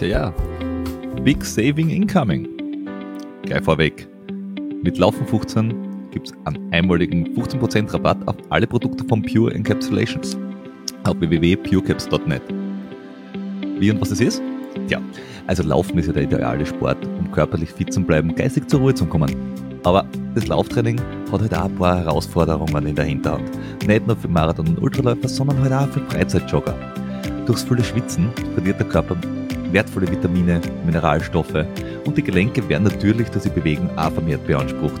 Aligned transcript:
Ja, 0.00 0.06
ja. 0.06 0.34
Big 1.24 1.44
Saving 1.44 1.90
Incoming. 1.90 2.48
Gleich 3.42 3.64
vorweg. 3.64 4.06
Mit 4.84 4.98
Laufen 4.98 5.26
15 5.26 6.10
gibt 6.12 6.28
es 6.28 6.34
einen 6.44 6.72
einmaligen 6.72 7.34
15% 7.36 7.92
Rabatt 7.92 8.18
auf 8.28 8.36
alle 8.50 8.68
Produkte 8.68 9.04
von 9.04 9.22
Pure 9.22 9.54
Encapsulations 9.54 10.36
auf 11.02 11.18
www.purecaps.net. 11.18 12.42
Wie 13.80 13.90
und 13.90 14.00
was 14.00 14.10
das 14.10 14.20
ist? 14.20 14.40
Tja, 14.86 15.00
also 15.48 15.64
Laufen 15.64 15.98
ist 15.98 16.06
ja 16.06 16.12
der 16.12 16.22
ideale 16.22 16.64
Sport, 16.64 17.04
um 17.18 17.32
körperlich 17.32 17.70
fit 17.70 17.92
zu 17.92 18.00
bleiben, 18.00 18.32
geistig 18.34 18.68
zur 18.68 18.80
Ruhe 18.80 18.94
zu 18.94 19.06
kommen. 19.06 19.34
Aber 19.82 20.06
das 20.34 20.46
Lauftraining 20.46 21.00
hat 21.30 21.40
halt 21.40 21.54
auch 21.54 21.64
ein 21.64 21.74
paar 21.76 21.98
Herausforderungen 21.98 22.86
in 22.86 22.94
der 22.94 23.04
Hinterhand. 23.04 23.50
Nicht 23.86 24.06
nur 24.06 24.16
für 24.16 24.28
Marathon- 24.28 24.68
und 24.68 24.82
Ultraläufer, 24.82 25.28
sondern 25.28 25.60
halt 25.60 25.72
auch 25.72 25.92
für 25.92 26.00
Freizeitjogger. 26.00 26.74
Durchs 27.46 27.64
viele 27.64 27.84
Schwitzen 27.84 28.30
verliert 28.54 28.78
der 28.78 28.88
Körper 28.88 29.16
wertvolle 29.72 30.10
Vitamine, 30.10 30.60
Mineralstoffe 30.84 31.64
und 32.04 32.16
die 32.16 32.22
Gelenke 32.22 32.68
werden 32.68 32.84
natürlich 32.84 33.28
durch 33.30 33.44
die 33.44 33.50
Bewegung 33.50 33.90
auch 33.96 34.12
vermehrt 34.12 34.46
beansprucht. 34.46 35.00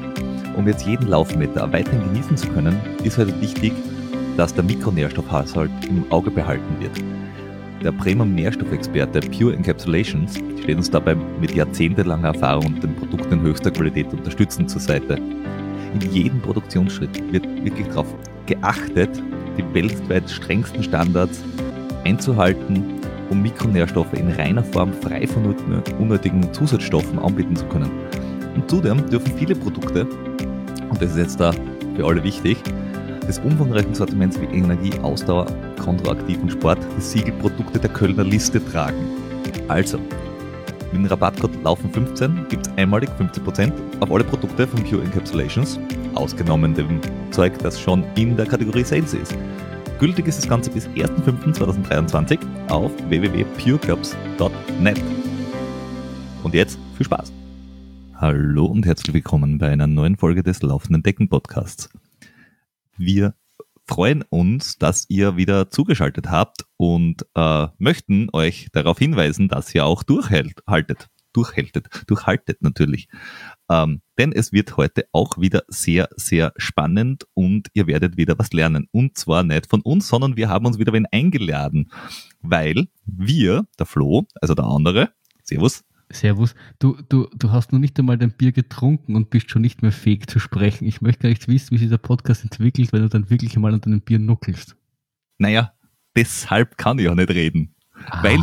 Um 0.56 0.66
jetzt 0.66 0.86
jeden 0.86 1.06
Laufmeter 1.08 1.70
weiterhin 1.72 2.02
genießen 2.12 2.36
zu 2.36 2.48
können, 2.48 2.78
ist 3.04 3.18
halt 3.18 3.40
wichtig, 3.40 3.72
dass 4.36 4.54
der 4.54 4.64
Mikronährstoffhaushalt 4.64 5.70
im 5.88 6.10
Auge 6.10 6.30
behalten 6.30 6.80
wird. 6.80 6.92
Der 7.82 7.90
Premium-Nährstoffexperte 7.90 9.18
Pure 9.30 9.54
Encapsulations 9.56 10.36
steht 10.62 10.76
uns 10.76 10.88
dabei 10.88 11.16
mit 11.40 11.52
jahrzehntelanger 11.52 12.28
Erfahrung 12.28 12.66
und 12.66 12.82
den 12.84 12.94
Produkten 12.94 13.40
höchster 13.40 13.72
Qualität 13.72 14.12
unterstützend 14.12 14.70
zur 14.70 14.80
Seite. 14.80 15.16
In 15.16 16.00
jedem 16.12 16.40
Produktionsschritt 16.40 17.32
wird 17.32 17.44
wirklich 17.64 17.88
darauf 17.88 18.06
geachtet, 18.46 19.20
die 19.58 19.74
weltweit 19.74 20.30
strengsten 20.30 20.84
Standards 20.84 21.42
einzuhalten, 22.04 22.84
um 23.30 23.42
Mikronährstoffe 23.42 24.14
in 24.14 24.30
reiner 24.30 24.62
Form 24.62 24.92
frei 24.92 25.26
von 25.26 25.52
unnötigen 25.98 26.52
Zusatzstoffen 26.52 27.18
anbieten 27.18 27.56
zu 27.56 27.66
können. 27.66 27.90
Und 28.54 28.70
zudem 28.70 29.10
dürfen 29.10 29.36
viele 29.36 29.56
Produkte, 29.56 30.06
und 30.88 31.02
das 31.02 31.10
ist 31.10 31.18
jetzt 31.18 31.40
da 31.40 31.52
für 31.96 32.06
alle 32.06 32.22
wichtig, 32.22 32.58
des 33.26 33.38
umfangreichen 33.40 33.94
Sortiments 33.94 34.40
wie 34.40 34.46
Energie, 34.46 34.92
Ausdauer, 35.02 35.46
kontraaktiven 35.82 36.50
Sport 36.50 36.78
die 36.96 37.00
Siegelprodukte 37.00 37.78
der 37.78 37.90
Kölner 37.90 38.24
Liste 38.24 38.64
tragen. 38.64 38.98
Also, 39.68 39.98
mit 39.98 41.00
dem 41.00 41.06
Rabattcode 41.06 41.56
Laufen15 41.64 42.48
gibt 42.48 42.66
es 42.66 42.72
einmalig 42.76 43.08
15% 43.18 43.72
auf 44.00 44.10
alle 44.10 44.24
Produkte 44.24 44.66
von 44.66 44.84
Pure 44.84 45.02
Encapsulations, 45.04 45.78
ausgenommen 46.14 46.74
dem 46.74 47.00
Zeug, 47.30 47.58
das 47.58 47.80
schon 47.80 48.04
in 48.16 48.36
der 48.36 48.46
Kategorie 48.46 48.84
Sales 48.84 49.14
ist. 49.14 49.34
Gültig 49.98 50.26
ist 50.26 50.38
das 50.38 50.48
Ganze 50.48 50.70
bis 50.70 50.86
1.5.2023 50.88 52.38
auf 52.68 52.90
www.pureclubs.net. 53.08 55.00
Und 56.42 56.54
jetzt 56.54 56.78
viel 56.96 57.06
Spaß! 57.06 57.32
Hallo 58.16 58.66
und 58.66 58.84
herzlich 58.84 59.14
willkommen 59.14 59.58
bei 59.58 59.68
einer 59.68 59.86
neuen 59.86 60.16
Folge 60.16 60.42
des 60.42 60.62
Laufenden 60.62 61.02
Decken 61.02 61.28
Podcasts. 61.28 61.88
Wir 63.04 63.34
freuen 63.84 64.22
uns, 64.30 64.78
dass 64.78 65.06
ihr 65.08 65.36
wieder 65.36 65.70
zugeschaltet 65.70 66.30
habt 66.30 66.66
und 66.76 67.26
äh, 67.34 67.66
möchten 67.78 68.28
euch 68.32 68.68
darauf 68.72 68.98
hinweisen, 68.98 69.48
dass 69.48 69.74
ihr 69.74 69.84
auch 69.84 70.04
durchhaltet. 70.04 71.08
Durchhaltet, 71.32 71.88
durchhaltet 72.06 72.62
natürlich. 72.62 73.08
Ähm, 73.68 74.02
denn 74.18 74.32
es 74.32 74.52
wird 74.52 74.76
heute 74.76 75.06
auch 75.10 75.38
wieder 75.38 75.64
sehr, 75.66 76.10
sehr 76.14 76.52
spannend 76.58 77.26
und 77.34 77.70
ihr 77.72 77.88
werdet 77.88 78.16
wieder 78.16 78.38
was 78.38 78.52
lernen. 78.52 78.86
Und 78.92 79.18
zwar 79.18 79.42
nicht 79.42 79.68
von 79.68 79.80
uns, 79.80 80.06
sondern 80.06 80.36
wir 80.36 80.48
haben 80.48 80.66
uns 80.66 80.78
wieder 80.78 80.92
wen 80.92 81.06
eingeladen, 81.10 81.90
weil 82.40 82.86
wir, 83.04 83.66
der 83.80 83.86
Flo, 83.86 84.26
also 84.40 84.54
der 84.54 84.66
andere, 84.66 85.10
Servus, 85.42 85.82
Servus. 86.12 86.54
Du, 86.78 86.96
du, 87.08 87.28
du 87.36 87.50
hast 87.50 87.72
noch 87.72 87.78
nicht 87.78 87.98
einmal 87.98 88.18
dein 88.18 88.32
Bier 88.32 88.52
getrunken 88.52 89.16
und 89.16 89.30
bist 89.30 89.50
schon 89.50 89.62
nicht 89.62 89.82
mehr 89.82 89.92
fähig 89.92 90.28
zu 90.28 90.38
sprechen. 90.38 90.86
Ich 90.86 91.00
möchte 91.00 91.22
gar 91.22 91.28
nicht 91.28 91.48
wissen, 91.48 91.70
wie 91.72 91.78
sich 91.78 91.88
der 91.88 91.98
Podcast 91.98 92.44
entwickelt, 92.44 92.92
wenn 92.92 93.02
du 93.02 93.08
dann 93.08 93.30
wirklich 93.30 93.56
einmal 93.56 93.74
an 93.74 93.80
deinem 93.80 94.00
Bier 94.00 94.18
nuckelst. 94.18 94.76
Naja, 95.38 95.72
deshalb 96.16 96.76
kann 96.78 96.98
ich 96.98 97.06
ja 97.06 97.14
nicht 97.14 97.30
reden. 97.30 97.74
Ah. 98.06 98.22
Weil, 98.22 98.40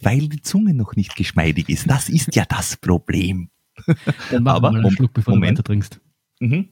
weil 0.00 0.28
die 0.28 0.42
Zunge 0.42 0.74
noch 0.74 0.96
nicht 0.96 1.16
geschmeidig 1.16 1.68
ist. 1.68 1.88
Das 1.88 2.08
ist 2.08 2.34
ja 2.34 2.44
das 2.44 2.76
Problem. 2.76 3.50
Dann 4.30 4.42
mach 4.42 4.54
Aber, 4.54 4.72
mal 4.72 4.80
einen 4.80 4.90
Schluck, 4.90 5.12
bevor 5.12 5.34
Moment. 5.34 5.58
du 5.58 5.60
weiter 5.60 5.64
trinkst. 5.64 6.00
Mhm. 6.40 6.68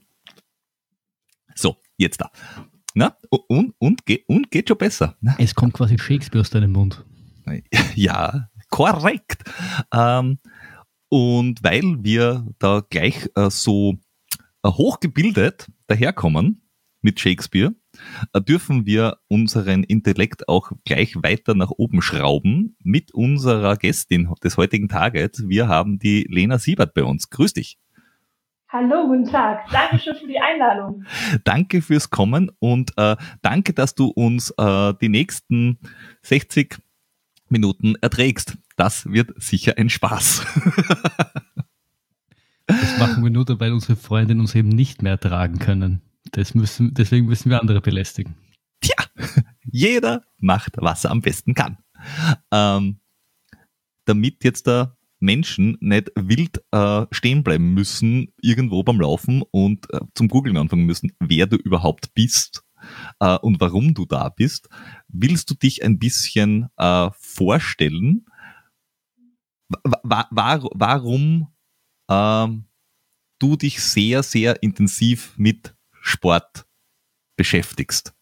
So, 1.55 1.77
jetzt 1.97 2.21
da. 2.21 2.31
Na, 2.95 3.17
und, 3.29 3.75
und, 3.79 4.03
und 4.27 4.51
geht 4.51 4.69
schon 4.69 4.79
besser. 4.79 5.17
Na? 5.21 5.35
Es 5.39 5.55
kommt 5.55 5.75
quasi 5.75 5.99
Shakespeare 5.99 6.41
aus 6.41 6.51
deinem 6.51 6.73
Mund. 6.73 7.05
Ja, 7.97 8.49
korrekt. 8.71 9.43
Ähm, 9.93 10.39
und 11.09 11.63
weil 11.63 11.97
wir 12.03 12.47
da 12.59 12.83
gleich 12.89 13.29
äh, 13.35 13.51
so 13.51 13.97
äh, 14.65 14.69
hochgebildet 14.69 15.67
daherkommen 15.89 16.63
mit 17.03 17.19
Shakespeare, 17.19 17.75
äh, 18.33 18.41
dürfen 18.41 18.87
wir 18.87 19.19
unseren 19.29 19.83
Intellekt 19.83 20.49
auch 20.49 20.73
gleich 20.85 21.17
weiter 21.17 21.55
nach 21.55 21.71
oben 21.71 22.01
schrauben 22.01 22.77
mit 22.83 23.13
unserer 23.13 23.77
Gästin 23.77 24.33
des 24.43 24.57
heutigen 24.57 24.89
Tages. 24.89 25.49
Wir 25.49 25.69
haben 25.69 25.99
die 25.99 26.27
Lena 26.31 26.59
Siebert 26.59 26.95
bei 26.95 27.03
uns. 27.03 27.31
Grüß 27.31 27.55
dich. 27.55 27.79
Hallo, 28.69 29.09
guten 29.09 29.25
Tag. 29.25 29.69
Dankeschön 29.73 30.15
für 30.15 30.29
die 30.29 30.39
Einladung. 30.39 31.05
danke 31.45 31.83
fürs 31.83 32.09
Kommen 32.09 32.53
und 32.61 32.93
äh, 32.97 33.17
danke, 33.43 33.73
dass 33.73 33.97
du 33.97 34.07
uns 34.07 34.55
äh, 34.57 34.95
die 35.01 35.09
nächsten 35.09 35.81
60 36.23 36.79
Minuten 37.51 37.95
erträgst. 38.01 38.57
Das 38.77 39.07
wird 39.07 39.33
sicher 39.37 39.77
ein 39.77 39.91
Spaß. 39.91 40.47
das 42.67 42.99
machen 42.99 43.23
wir 43.23 43.31
nur, 43.31 43.47
weil 43.61 43.73
unsere 43.73 43.97
Freundin 43.97 44.41
uns 44.41 44.55
eben 44.55 44.69
nicht 44.69 45.03
mehr 45.03 45.13
ertragen 45.13 45.59
können. 45.59 46.03
Müssen, 46.55 46.95
deswegen 46.95 47.27
müssen 47.27 47.51
wir 47.51 47.61
andere 47.61 47.81
belästigen. 47.81 48.37
Tja, 48.81 49.05
jeder 49.65 50.23
macht, 50.39 50.77
was 50.77 51.05
er 51.05 51.11
am 51.11 51.23
besten 51.23 51.55
kann. 51.55 51.79
Ähm, 52.51 53.01
damit 54.05 54.45
jetzt 54.45 54.67
da 54.67 54.97
Menschen 55.19 55.77
nicht 55.81 56.11
wild 56.17 56.63
äh, 56.73 57.07
stehen 57.11 57.43
bleiben 57.45 57.75
müssen, 57.75 58.33
irgendwo 58.41 58.83
beim 58.83 59.01
Laufen 59.01 59.43
und 59.51 59.93
äh, 59.93 60.01
zum 60.15 60.29
Googlen 60.29 60.57
anfangen 60.57 60.87
müssen, 60.87 61.13
wer 61.21 61.47
du 61.47 61.57
überhaupt 61.57 62.15
bist 62.15 62.65
äh, 63.21 63.37
und 63.39 63.61
warum 63.61 63.95
du 63.95 64.07
da 64.07 64.29
bist, 64.29 64.69
willst 65.09 65.51
du 65.51 65.55
dich 65.55 65.85
ein 65.85 65.99
bisschen 65.99 66.69
äh, 66.77 67.11
vorstellen? 67.19 68.27
War, 70.03 70.29
war, 70.31 70.69
warum 70.75 71.49
ähm, 72.11 72.65
du 73.39 73.57
dich 73.57 73.83
sehr, 73.83 74.23
sehr 74.23 74.63
intensiv 74.63 75.35
mit 75.37 75.75
Sport 75.93 76.67
beschäftigst? 77.37 78.15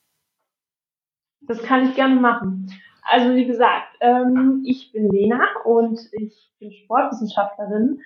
Das 1.40 1.62
kann 1.62 1.88
ich 1.88 1.94
gerne 1.94 2.20
machen. 2.20 2.70
Also 3.02 3.34
wie 3.34 3.46
gesagt, 3.46 3.96
ähm, 4.00 4.62
ich 4.66 4.92
bin 4.92 5.10
Lena 5.10 5.40
und 5.64 5.98
ich 6.12 6.52
bin 6.58 6.72
Sportwissenschaftlerin, 6.72 8.00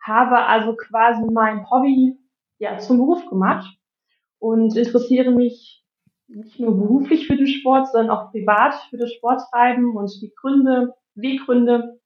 habe 0.00 0.46
also 0.46 0.76
quasi 0.76 1.24
mein 1.24 1.68
Hobby 1.68 2.16
ja 2.58 2.78
zum 2.78 2.98
Beruf 2.98 3.28
gemacht 3.28 3.76
und 4.38 4.76
interessiere 4.76 5.32
mich 5.32 5.83
nicht 6.28 6.58
nur 6.58 6.76
beruflich 6.76 7.26
für 7.26 7.36
den 7.36 7.46
Sport, 7.46 7.90
sondern 7.90 8.16
auch 8.16 8.30
privat 8.30 8.74
für 8.90 8.96
das 8.96 9.12
Sporttreiben 9.12 9.96
und 9.96 10.10
die 10.20 10.32
Gründe, 10.34 10.94
Weggründe 11.14 12.00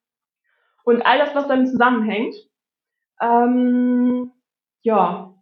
und 0.84 1.02
all 1.02 1.18
das, 1.18 1.34
was 1.34 1.48
damit 1.48 1.68
zusammenhängt. 1.68 2.34
Ähm, 3.20 4.32
ja, 4.82 5.34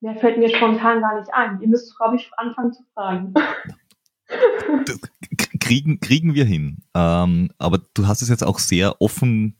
mehr 0.00 0.16
fällt 0.16 0.38
mir 0.38 0.48
spontan 0.48 1.00
gar 1.00 1.18
nicht 1.18 1.32
ein. 1.32 1.60
Ihr 1.60 1.68
müsst, 1.68 1.96
glaube 1.96 2.16
ich, 2.16 2.30
anfangen 2.36 2.72
zu 2.72 2.82
fragen. 2.94 3.34
kriegen, 5.60 6.00
kriegen 6.00 6.34
wir 6.34 6.44
hin. 6.44 6.78
Ähm, 6.94 7.50
aber 7.58 7.80
du 7.94 8.06
hast 8.06 8.22
es 8.22 8.28
jetzt 8.28 8.44
auch 8.44 8.58
sehr 8.58 9.00
offen 9.00 9.56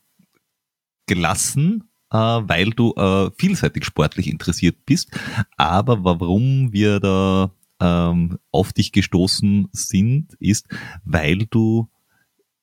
gelassen, 1.07 1.91
äh, 2.11 2.17
weil 2.17 2.71
du 2.71 2.93
äh, 2.95 3.31
vielseitig 3.39 3.85
sportlich 3.85 4.29
interessiert 4.29 4.87
bist. 4.87 5.11
Aber 5.57 6.05
warum 6.05 6.73
wir 6.73 7.01
da 7.01 7.51
ähm, 7.81 8.39
auf 8.51 8.73
dich 8.73 8.93
gestoßen 8.93 9.69
sind, 9.73 10.35
ist, 10.41 10.67
weil 11.05 11.47
du 11.47 11.89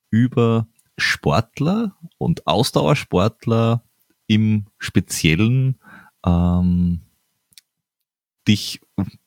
über 0.09 0.67
Sportler 0.97 1.95
und 2.17 2.45
Ausdauersportler 2.47 3.83
im 4.27 4.67
Speziellen 4.77 5.79
ähm, 6.25 7.01
dich 8.47 8.81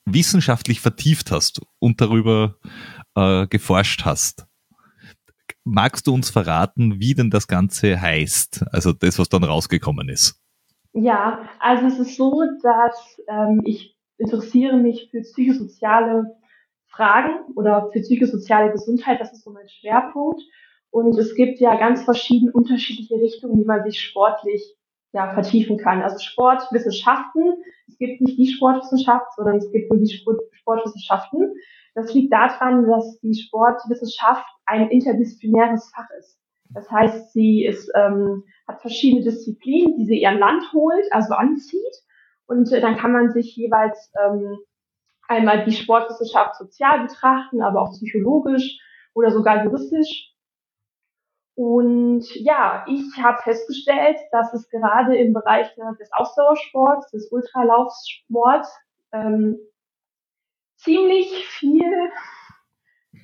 wissenschaftlich 0.05 0.79
vertieft 0.79 1.31
hast 1.31 1.61
und 1.79 2.01
darüber 2.01 2.55
äh, 3.15 3.47
geforscht 3.47 4.05
hast. 4.05 4.45
Magst 5.63 6.07
du 6.07 6.13
uns 6.13 6.29
verraten, 6.29 6.99
wie 6.99 7.13
denn 7.13 7.29
das 7.29 7.47
Ganze 7.47 7.99
heißt? 7.99 8.65
Also 8.71 8.93
das, 8.93 9.19
was 9.19 9.27
dann 9.27 9.43
rausgekommen 9.43 10.07
ist. 10.07 10.41
Ja, 10.93 11.47
also 11.59 11.87
es 11.87 11.99
ist 11.99 12.15
so, 12.15 12.41
dass 12.63 13.21
ähm, 13.27 13.61
ich 13.65 13.96
interessiere 14.17 14.77
mich 14.77 15.09
für 15.11 15.21
psychosoziale 15.21 16.35
Fragen 16.87 17.53
oder 17.55 17.89
für 17.91 18.01
psychosoziale 18.01 18.71
Gesundheit. 18.71 19.19
Das 19.19 19.33
ist 19.33 19.43
so 19.43 19.51
mein 19.51 19.69
Schwerpunkt. 19.69 20.41
Und 20.89 21.17
es 21.17 21.35
gibt 21.35 21.59
ja 21.59 21.75
ganz 21.75 22.03
verschiedene 22.03 22.51
unterschiedliche 22.51 23.15
Richtungen, 23.15 23.59
wie 23.59 23.65
man 23.65 23.83
sich 23.83 23.99
sportlich 24.01 24.75
ja, 25.13 25.33
vertiefen 25.33 25.77
kann. 25.77 26.01
Also 26.01 26.17
Sportwissenschaften, 26.19 27.55
es 27.87 27.97
gibt 27.97 28.21
nicht 28.21 28.37
die 28.37 28.47
Sportwissenschaft, 28.47 29.33
sondern 29.35 29.57
es 29.57 29.71
gibt 29.71 29.91
nur 29.91 29.99
die 29.99 30.21
Sportwissenschaften. 30.51 31.53
Das 31.93 32.13
liegt 32.13 32.31
daran, 32.31 32.87
dass 32.87 33.19
die 33.21 33.33
Sportwissenschaft 33.33 34.45
ein 34.65 34.89
interdisziplinäres 34.89 35.91
Fach 35.95 36.07
ist. 36.19 36.39
Das 36.69 36.89
heißt, 36.91 37.33
sie 37.33 37.65
ist, 37.65 37.91
ähm, 37.95 38.43
hat 38.67 38.81
verschiedene 38.81 39.23
Disziplinen, 39.23 39.97
die 39.97 40.05
sie 40.05 40.21
ihr 40.21 40.31
Land 40.31 40.63
holt, 40.73 41.05
also 41.11 41.33
anzieht. 41.33 41.95
Und 42.47 42.71
äh, 42.71 42.81
dann 42.81 42.97
kann 42.97 43.11
man 43.11 43.31
sich 43.31 43.55
jeweils 43.55 44.11
ähm, 44.23 44.57
einmal 45.27 45.65
die 45.65 45.73
Sportwissenschaft 45.73 46.55
sozial 46.55 47.07
betrachten, 47.07 47.61
aber 47.61 47.81
auch 47.81 47.91
psychologisch 47.91 48.79
oder 49.13 49.31
sogar 49.31 49.63
juristisch. 49.63 50.33
Und 51.55 52.23
ja, 52.35 52.85
ich 52.87 53.03
habe 53.17 53.41
festgestellt, 53.41 54.17
dass 54.31 54.53
es 54.53 54.69
gerade 54.69 55.17
im 55.17 55.33
Bereich 55.33 55.73
des 55.99 56.11
Ausdauersports, 56.13 57.09
des 57.11 57.31
Ultralaufsports 57.31 58.77
ähm, 59.11 59.57
ziemlich 60.75 61.27
viel 61.47 62.11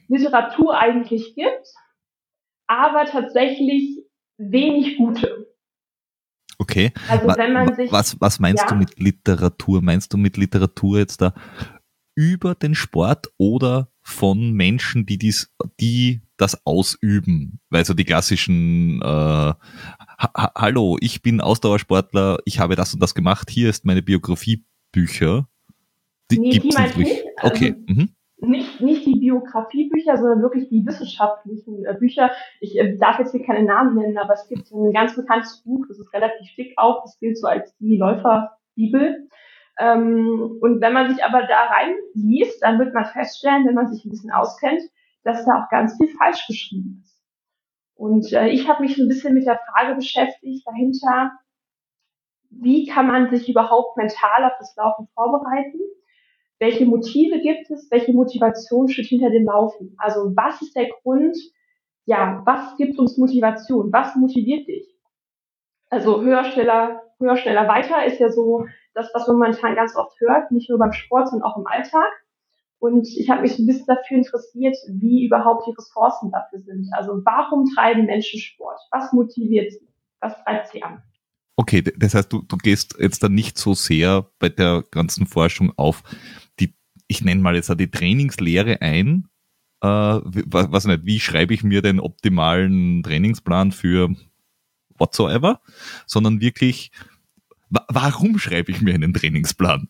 Literatur 0.08 0.78
eigentlich 0.78 1.36
gibt, 1.36 1.68
aber 2.68 3.06
tatsächlich 3.06 4.04
wenig 4.38 4.98
gute. 4.98 5.53
Okay. 6.58 6.92
Also 7.08 7.28
wenn 7.28 7.54
man 7.54 7.76
sich, 7.76 7.92
was, 7.92 8.20
was 8.20 8.40
meinst 8.40 8.64
ja? 8.64 8.70
du 8.70 8.76
mit 8.76 9.00
Literatur? 9.00 9.82
Meinst 9.82 10.14
du 10.14 10.18
mit 10.18 10.38
Literatur 10.38 11.00
jetzt 11.00 11.22
da 11.22 11.34
über 12.16 12.56
den 12.56 12.76
Sport 12.76 13.28
oder 13.38 13.90
von 14.02 14.52
Menschen, 14.52 15.06
die 15.06 15.18
dies, 15.18 15.52
die 15.80 16.22
das 16.38 16.66
ausüben? 16.66 17.60
Weil 17.70 17.86
so 17.86 17.94
die 17.94 18.06
klassischen 18.06 19.02
äh, 19.02 19.06
ha 19.06 20.52
Hallo, 20.56 20.98
ich 21.00 21.22
bin 21.22 21.42
Ausdauersportler, 21.42 22.38
ich 22.46 22.60
habe 22.60 22.76
das 22.76 22.94
und 22.94 23.02
das 23.02 23.16
gemacht, 23.16 23.50
hier 23.50 23.70
ist 23.70 23.86
meine 23.86 24.02
Biografiebücher. 24.02 25.48
Die 26.32 26.40
nee, 26.40 26.50
gibt's 26.52 26.78
nicht. 26.78 26.98
nicht. 26.98 27.24
Okay. 27.42 27.76
Also, 27.88 28.02
mhm 28.02 28.10
nicht, 28.44 28.82
nicht 28.82 29.06
die 29.06 29.20
Biografiebücher, 29.20 30.18
sondern 30.18 30.42
wirklich 30.42 30.70
die 30.70 30.86
wissenschaftlichen 30.86 31.86
äh, 31.86 31.96
Bücher. 31.98 32.32
Ich 32.60 32.78
äh, 32.78 32.98
darf 32.98 33.20
jetzt 33.20 33.32
hier 33.32 33.46
keine 33.46 33.64
Namen 33.64 33.96
nennen, 33.96 34.18
aber 34.18 34.34
es 34.34 34.48
gibt 34.48 34.70
ein 34.72 34.94
ganz 34.94 35.16
bekanntes 35.16 35.64
Buch, 35.64 35.86
das 35.88 36.00
ist 36.00 36.14
relativ 36.14 36.54
dick 36.56 36.74
auch, 36.78 37.04
das 37.04 37.18
gilt 37.20 37.38
so 37.38 37.48
als 37.48 37.76
die 37.78 37.98
Läuferbibel. 37.98 39.28
Ähm, 39.80 40.58
und 40.62 40.82
wenn 40.82 40.94
man 40.94 41.10
sich 41.10 41.24
aber 41.24 41.44
da 41.48 41.66
reinliest, 41.66 42.62
dann 42.62 42.80
wird 42.80 42.94
man 42.94 43.06
feststellen, 43.06 43.66
wenn 43.66 43.76
man 43.76 43.88
sich 43.88 44.06
ein 44.06 44.12
bisschen 44.12 44.32
auskennt, 44.32 44.82
dass 45.24 45.46
da 45.46 45.64
auch 45.64 45.70
ganz 45.70 45.98
viel 45.98 46.10
falsch 46.18 46.46
geschrieben 46.48 47.02
ist. 47.04 47.20
Und 47.96 48.32
äh, 48.34 48.50
ich 48.50 48.68
habe 48.68 48.84
mich 48.84 48.96
so 48.96 49.04
ein 49.04 49.08
bisschen 49.08 49.34
mit 49.34 49.46
der 49.46 49.60
Frage 49.72 49.96
beschäftigt 49.96 50.68
dahinter, 50.68 51.32
wie 52.50 52.86
kann 52.88 53.08
man 53.08 53.30
sich 53.30 53.50
überhaupt 53.50 53.98
mental 53.98 54.44
auf 54.46 54.54
das 54.60 54.76
Laufen 54.76 55.08
vorbereiten? 55.16 55.80
Welche 56.64 56.86
Motive 56.86 57.42
gibt 57.42 57.70
es, 57.72 57.92
welche 57.92 58.14
Motivation 58.14 58.88
steht 58.88 59.08
hinter 59.08 59.30
dem 59.30 59.46
Laufen? 59.46 59.96
Also 59.98 60.32
was 60.34 60.62
ist 60.62 60.74
der 60.78 60.88
Grund, 60.88 61.36
ja, 62.06 62.42
was 62.46 62.78
gibt 62.78 62.98
uns 62.98 63.18
Motivation? 63.18 63.92
Was 63.92 64.16
motiviert 64.16 64.66
dich? 64.70 64.88
Also 65.90 66.22
höher, 66.22 66.46
schneller, 66.46 67.02
höher, 67.20 67.36
schneller, 67.36 67.68
weiter 67.68 68.06
ist 68.06 68.20
ja 68.20 68.30
so 68.30 68.66
das, 68.94 69.12
was 69.14 69.28
man 69.28 69.40
momentan 69.40 69.76
ganz 69.76 69.98
oft 69.98 70.18
hört, 70.22 70.52
nicht 70.52 70.70
nur 70.70 70.80
beim 70.80 70.94
Sport, 70.94 71.28
sondern 71.28 71.50
auch 71.50 71.58
im 71.58 71.68
Alltag. 71.68 72.12
Und 72.80 73.10
ich 73.10 73.30
habe 73.30 73.42
mich 73.42 73.60
ein 73.60 73.66
bisschen 73.66 73.88
dafür 73.88 74.18
interessiert, 74.18 74.78
wie 74.88 75.26
überhaupt 75.26 75.68
die 75.68 75.76
Ressourcen 75.78 76.32
dafür 76.32 76.60
sind. 76.60 76.88
Also 76.94 77.20
warum 77.26 77.66
treiben 77.76 78.06
Menschen 78.06 78.40
Sport? 78.40 78.80
Was 78.92 79.12
motiviert 79.12 79.74
sie? 79.74 79.90
Was 80.22 80.42
treibt 80.44 80.68
sie 80.70 80.82
an? 80.82 81.04
Okay, 81.56 81.82
das 81.82 82.16
heißt, 82.16 82.34
du, 82.34 82.42
du 82.42 82.58
gehst 82.58 82.96
jetzt 83.00 83.22
dann 83.22 83.36
nicht 83.36 83.58
so 83.58 83.74
sehr 83.76 84.28
bei 84.40 84.50
der 84.50 84.84
ganzen 84.90 85.28
Forschung 85.28 85.72
auf 85.78 86.04
ich 87.08 87.24
nenne 87.24 87.42
mal 87.42 87.56
jetzt 87.56 87.70
auch 87.70 87.76
die 87.76 87.92
Trainingslehre 87.92 88.82
ein. 88.82 89.28
Äh, 89.82 89.88
was, 89.88 90.72
was 90.72 90.86
nicht, 90.86 91.06
wie 91.06 91.20
schreibe 91.20 91.54
ich 91.54 91.64
mir 91.64 91.82
den 91.82 92.00
optimalen 92.00 93.04
Trainingsplan 93.04 93.72
für 93.72 94.16
whatsoever, 94.98 95.62
sondern 96.06 96.42
wirklich, 96.42 96.92
wa 97.70 97.86
warum 97.90 98.40
schreibe 98.40 98.72
ich 98.72 98.82
mir 98.82 98.94
einen 98.94 99.14
Trainingsplan? 99.14 99.90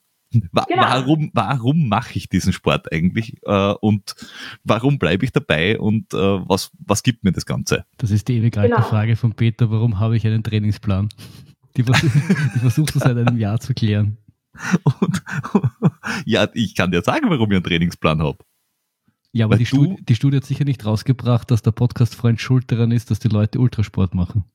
Wa 0.51 0.65
genau. 0.68 0.81
Warum, 0.81 1.30
warum 1.33 1.88
mache 1.88 2.18
ich 2.18 2.27
diesen 2.27 2.54
Sport 2.54 2.92
eigentlich 2.92 3.38
äh, 3.44 3.74
und 3.81 4.15
warum 4.63 4.98
bleibe 4.98 5.25
ich 5.25 5.31
dabei 5.31 5.80
und 5.80 6.12
äh, 6.13 6.18
was, 6.18 6.71
was 6.80 7.04
gibt 7.04 7.24
mir 7.24 7.31
das 7.31 7.45
Ganze? 7.45 7.86
Das 7.98 8.10
ist 8.10 8.27
die 8.27 8.38
ewig 8.38 8.57
alte 8.57 8.75
genau. 8.75 8.88
Frage 8.88 9.15
von 9.15 9.36
Peter, 9.36 9.69
warum 9.69 10.00
habe 10.00 10.18
ich 10.18 10.25
einen 10.25 10.42
Trainingsplan? 10.42 11.10
Die, 11.78 11.84
vers 11.84 12.02
die 12.02 12.60
versuchst 12.60 12.96
du 12.96 13.00
seit 13.00 13.18
einem 13.18 13.38
Jahr 13.38 13.60
zu 13.60 13.74
klären. 13.74 14.18
Und, 14.84 15.24
ja, 16.25 16.48
ich 16.54 16.75
kann 16.75 16.92
dir 16.92 17.02
sagen, 17.02 17.30
warum 17.30 17.52
ich 17.52 17.56
einen 17.56 17.64
Trainingsplan 17.64 18.22
habe. 18.22 18.40
Ja, 19.31 19.46
aber 19.46 19.58
die, 19.58 19.66
Studi 19.66 20.04
die, 20.04 20.16
Studie 20.16 20.38
hat 20.38 20.46
sicher 20.46 20.64
nicht 20.64 20.86
rausgebracht, 20.86 21.50
dass 21.50 21.64
der 21.64 21.72
Podcast-Freund 21.72 22.40
schuld 22.40 22.72
daran 22.72 22.92
ist, 22.92 23.10
dass 23.10 23.18
die 23.18 23.30
Leute 23.30 23.60
Ultrasport 23.60 24.14
machen. 24.14 24.46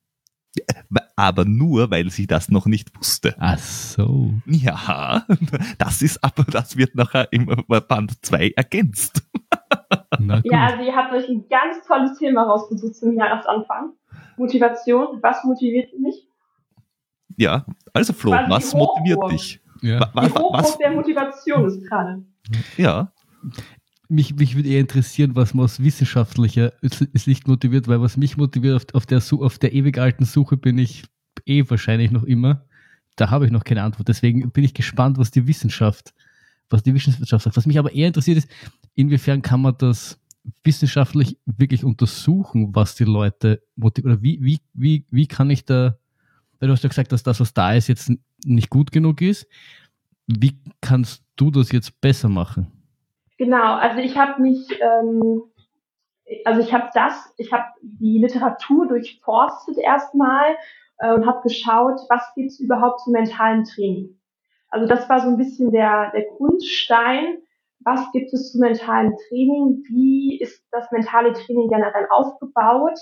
Aber 1.17 1.44
nur, 1.44 1.91
weil 1.91 2.11
sie 2.11 2.26
das 2.26 2.49
noch 2.49 2.67
nicht 2.67 2.97
wusste. 2.97 3.35
Ach 3.38 3.59
so. 3.59 4.35
Ja, 4.47 5.26
das 5.79 6.00
ist 6.00 6.23
aber, 6.23 6.44
das 6.44 6.76
wird 6.76 6.94
nachher 6.94 7.29
im 7.32 7.47
Band 7.67 8.25
2 8.25 8.53
ergänzt. 8.56 9.23
ja, 10.19 10.67
also 10.67 10.82
ihr 10.82 10.94
habt 10.94 11.12
euch 11.12 11.29
ein 11.29 11.49
ganz 11.49 11.85
tolles 11.87 12.17
Thema 12.19 12.44
rausgesucht 12.44 12.94
zum 12.94 13.15
Jahresanfang. 13.15 13.93
Motivation. 14.37 15.19
Was 15.23 15.44
motiviert 15.44 15.91
mich? 15.99 16.29
Ja, 17.38 17.64
also 17.93 18.12
Flo, 18.12 18.32
Quasi 18.32 18.50
was 18.50 18.75
motiviert 18.75 19.31
dich? 19.31 19.61
Ja. 19.81 20.11
Was, 20.12 20.26
Die 20.26 20.38
was, 20.38 20.79
der 20.79 20.90
Motivation 20.90 21.64
ist 21.67 21.81
gerade. 21.88 22.25
Ja. 22.76 23.12
Mich, 24.08 24.35
mich 24.35 24.56
würde 24.56 24.69
eher 24.69 24.81
interessieren, 24.81 25.37
was 25.37 25.55
man 25.55 25.64
aus 25.64 25.81
wissenschaftlicher 25.81 26.73
Sicht 26.82 27.46
motiviert, 27.46 27.87
weil 27.87 28.00
was 28.00 28.17
mich 28.17 28.37
motiviert 28.37 28.75
auf, 28.75 28.94
auf, 28.94 29.06
der, 29.06 29.23
auf 29.40 29.58
der 29.58 29.73
ewig 29.73 29.99
alten 29.99 30.25
Suche 30.25 30.56
bin 30.56 30.79
ich 30.79 31.05
eh 31.46 31.62
wahrscheinlich 31.69 32.11
noch 32.11 32.25
immer. 32.25 32.64
Da 33.14 33.31
habe 33.31 33.44
ich 33.44 33.52
noch 33.52 33.64
keine 33.64 33.82
Antwort. 33.82 34.08
Deswegen 34.08 34.50
bin 34.50 34.64
ich 34.64 34.75
gespannt, 34.75 35.19
was 35.19 35.31
die 35.31 35.46
Wissenschaft, 35.46 36.14
was 36.70 36.82
die 36.82 36.94
Wissenschaft 36.94 37.44
sagt. 37.44 37.56
Was 37.56 37.67
mich 37.67 37.79
aber 37.79 37.93
eher 37.93 38.08
interessiert 38.08 38.39
ist, 38.39 38.48
inwiefern 38.94 39.43
kann 39.43 39.62
man 39.62 39.77
das 39.79 40.19
wissenschaftlich 40.65 41.39
wirklich 41.44 41.84
untersuchen, 41.84 42.74
was 42.74 42.96
die 42.96 43.05
Leute 43.05 43.62
motiviert, 43.77 44.15
oder 44.15 44.22
wie, 44.22 44.43
wie, 44.43 44.58
wie, 44.72 45.05
wie 45.10 45.27
kann 45.27 45.51
ich 45.51 45.65
da 45.67 45.97
weil 46.58 46.69
du 46.69 46.72
hast 46.72 46.82
ja 46.82 46.88
gesagt, 46.88 47.12
dass 47.12 47.22
das, 47.22 47.41
was 47.41 47.55
da 47.55 47.74
ist, 47.74 47.88
jetzt 47.88 48.10
nicht 48.44 48.70
gut 48.70 48.93
genug 48.93 49.20
ist. 49.20 49.46
Wie 50.27 50.58
kannst 50.81 51.24
du 51.36 51.50
das 51.50 51.72
jetzt 51.72 52.00
besser 52.00 52.29
machen? 52.29 52.72
Genau, 53.38 53.74
also 53.74 53.98
ich 54.00 54.19
habe 54.19 54.43
mich, 54.43 54.69
ähm, 54.81 55.43
also 56.44 56.60
ich 56.60 56.72
habe 56.72 56.91
das, 56.93 57.32
ich 57.36 57.53
habe 57.53 57.65
die 57.82 58.19
Literatur 58.19 58.88
durchforstet 58.88 59.79
erstmal 59.79 60.56
äh, 60.98 61.15
und 61.15 61.27
habe 61.27 61.43
geschaut, 61.43 62.00
was 62.08 62.34
gibt 62.34 62.48
es 62.48 62.60
überhaupt 62.60 63.00
zum 63.00 63.12
mentalen 63.12 63.65
Training. 63.65 64.19
Also 64.70 64.86
das 64.86 65.08
war 65.08 65.20
so 65.20 65.29
ein 65.29 65.36
bisschen 65.36 65.70
der, 65.70 66.10
der 66.12 66.24
Grundstein, 66.36 67.38
was 67.81 68.10
gibt 68.12 68.32
es 68.32 68.53
zum 68.53 68.60
mentalen 68.60 69.15
Training, 69.29 69.84
wie 69.88 70.38
ist 70.41 70.62
das 70.72 70.91
mentale 70.91 71.32
Training 71.32 71.69
generell 71.69 72.06
aufgebaut 72.10 72.98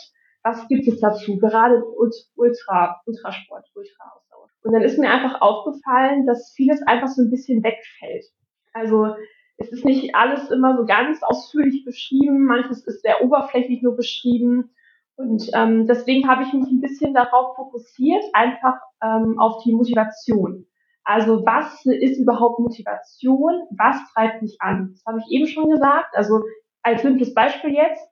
was 0.47 0.69
gibt 0.69 0.87
es 0.87 1.01
dazu? 1.01 1.39
Gerade 1.39 1.83
Ultra, 1.85 3.01
Ultrasport, 3.05 3.67
Ultra-Ausdauer. 3.75 4.49
Und 4.63 4.73
dann 4.73 4.83
ist 4.83 4.99
mir 4.99 5.11
einfach 5.11 5.41
aufgefallen, 5.41 6.25
dass 6.25 6.53
vieles 6.55 6.83
einfach 6.87 7.09
so 7.09 7.23
ein 7.23 7.31
bisschen 7.31 7.65
wegfällt. 7.65 8.27
Also 8.73 9.17
es 9.57 9.73
ist 9.73 9.85
nicht 9.85 10.15
alles 10.15 10.51
immer 10.51 10.77
so 10.77 10.87
ganz 10.87 11.23
ausführlich 11.23 11.85
beschrieben, 11.85 12.45
manches 12.45 12.87
ist 12.87 13.03
sehr 13.03 13.25
oberflächlich 13.25 13.83
nur 13.83 13.97
beschrieben. 13.97 14.71
Und 15.17 15.51
ähm, 15.55 15.87
deswegen 15.87 16.29
habe 16.29 16.45
ich 16.45 16.53
mich 16.53 16.71
ein 16.71 16.81
bisschen 16.81 17.13
darauf 17.13 17.57
fokussiert, 17.57 18.23
einfach 18.33 18.79
ähm, 19.03 19.39
auf 19.41 19.65
die 19.65 19.73
Motivation. 19.73 20.67
Also 21.03 21.45
was 21.45 21.85
ist 21.87 22.21
überhaupt 22.21 22.61
Motivation? 22.61 23.63
Was 23.77 23.97
treibt 24.13 24.43
mich 24.43 24.59
an? 24.61 24.91
Das 24.93 25.05
habe 25.07 25.19
ich 25.19 25.35
eben 25.35 25.47
schon 25.47 25.71
gesagt. 25.71 26.15
Also 26.15 26.43
als 26.83 27.03
simples 27.03 27.35
Beispiel 27.35 27.73
jetzt, 27.73 28.07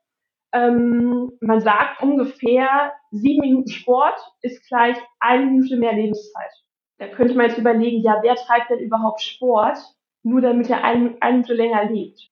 ähm, 0.55 1.31
man 1.41 1.59
sagt 1.59 2.01
ungefähr, 2.01 2.93
sieben 3.11 3.41
Minuten 3.41 3.69
Sport 3.69 4.15
ist 4.41 4.65
gleich 4.67 4.97
eine 5.19 5.45
Minute 5.45 5.75
mehr 5.75 5.93
Lebenszeit. 5.93 6.51
Da 6.97 7.07
könnte 7.09 7.33
man 7.33 7.47
jetzt 7.47 7.57
überlegen, 7.57 8.01
ja, 8.01 8.19
wer 8.23 8.35
treibt 8.35 8.69
denn 8.69 8.79
überhaupt 8.79 9.21
Sport, 9.21 9.77
nur 10.23 10.41
damit 10.41 10.69
er 10.69 10.83
eine, 10.83 11.15
eine 11.19 11.37
Minute 11.37 11.53
länger 11.53 11.91
lebt? 11.91 12.29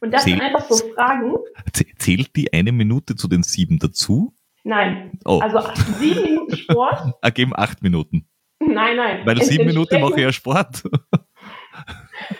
Und 0.00 0.12
das 0.12 0.24
zählt, 0.24 0.38
sind 0.38 0.46
einfach 0.46 0.68
so 0.68 0.92
Fragen. 0.94 1.36
Zählt 1.72 2.34
die 2.34 2.52
eine 2.52 2.72
Minute 2.72 3.14
zu 3.14 3.28
den 3.28 3.44
sieben 3.44 3.78
dazu? 3.78 4.34
Nein. 4.64 5.18
Oh. 5.24 5.38
Also 5.40 5.60
sieben 5.98 6.22
Minuten 6.22 6.56
Sport. 6.56 7.14
Ergeben 7.22 7.52
acht 7.54 7.82
Minuten. 7.82 8.26
Nein, 8.58 8.96
nein. 8.96 9.24
Weil 9.24 9.42
sieben 9.42 9.66
Minuten 9.66 10.00
mache 10.00 10.14
ich 10.16 10.22
ja 10.22 10.32
Sport. 10.32 10.82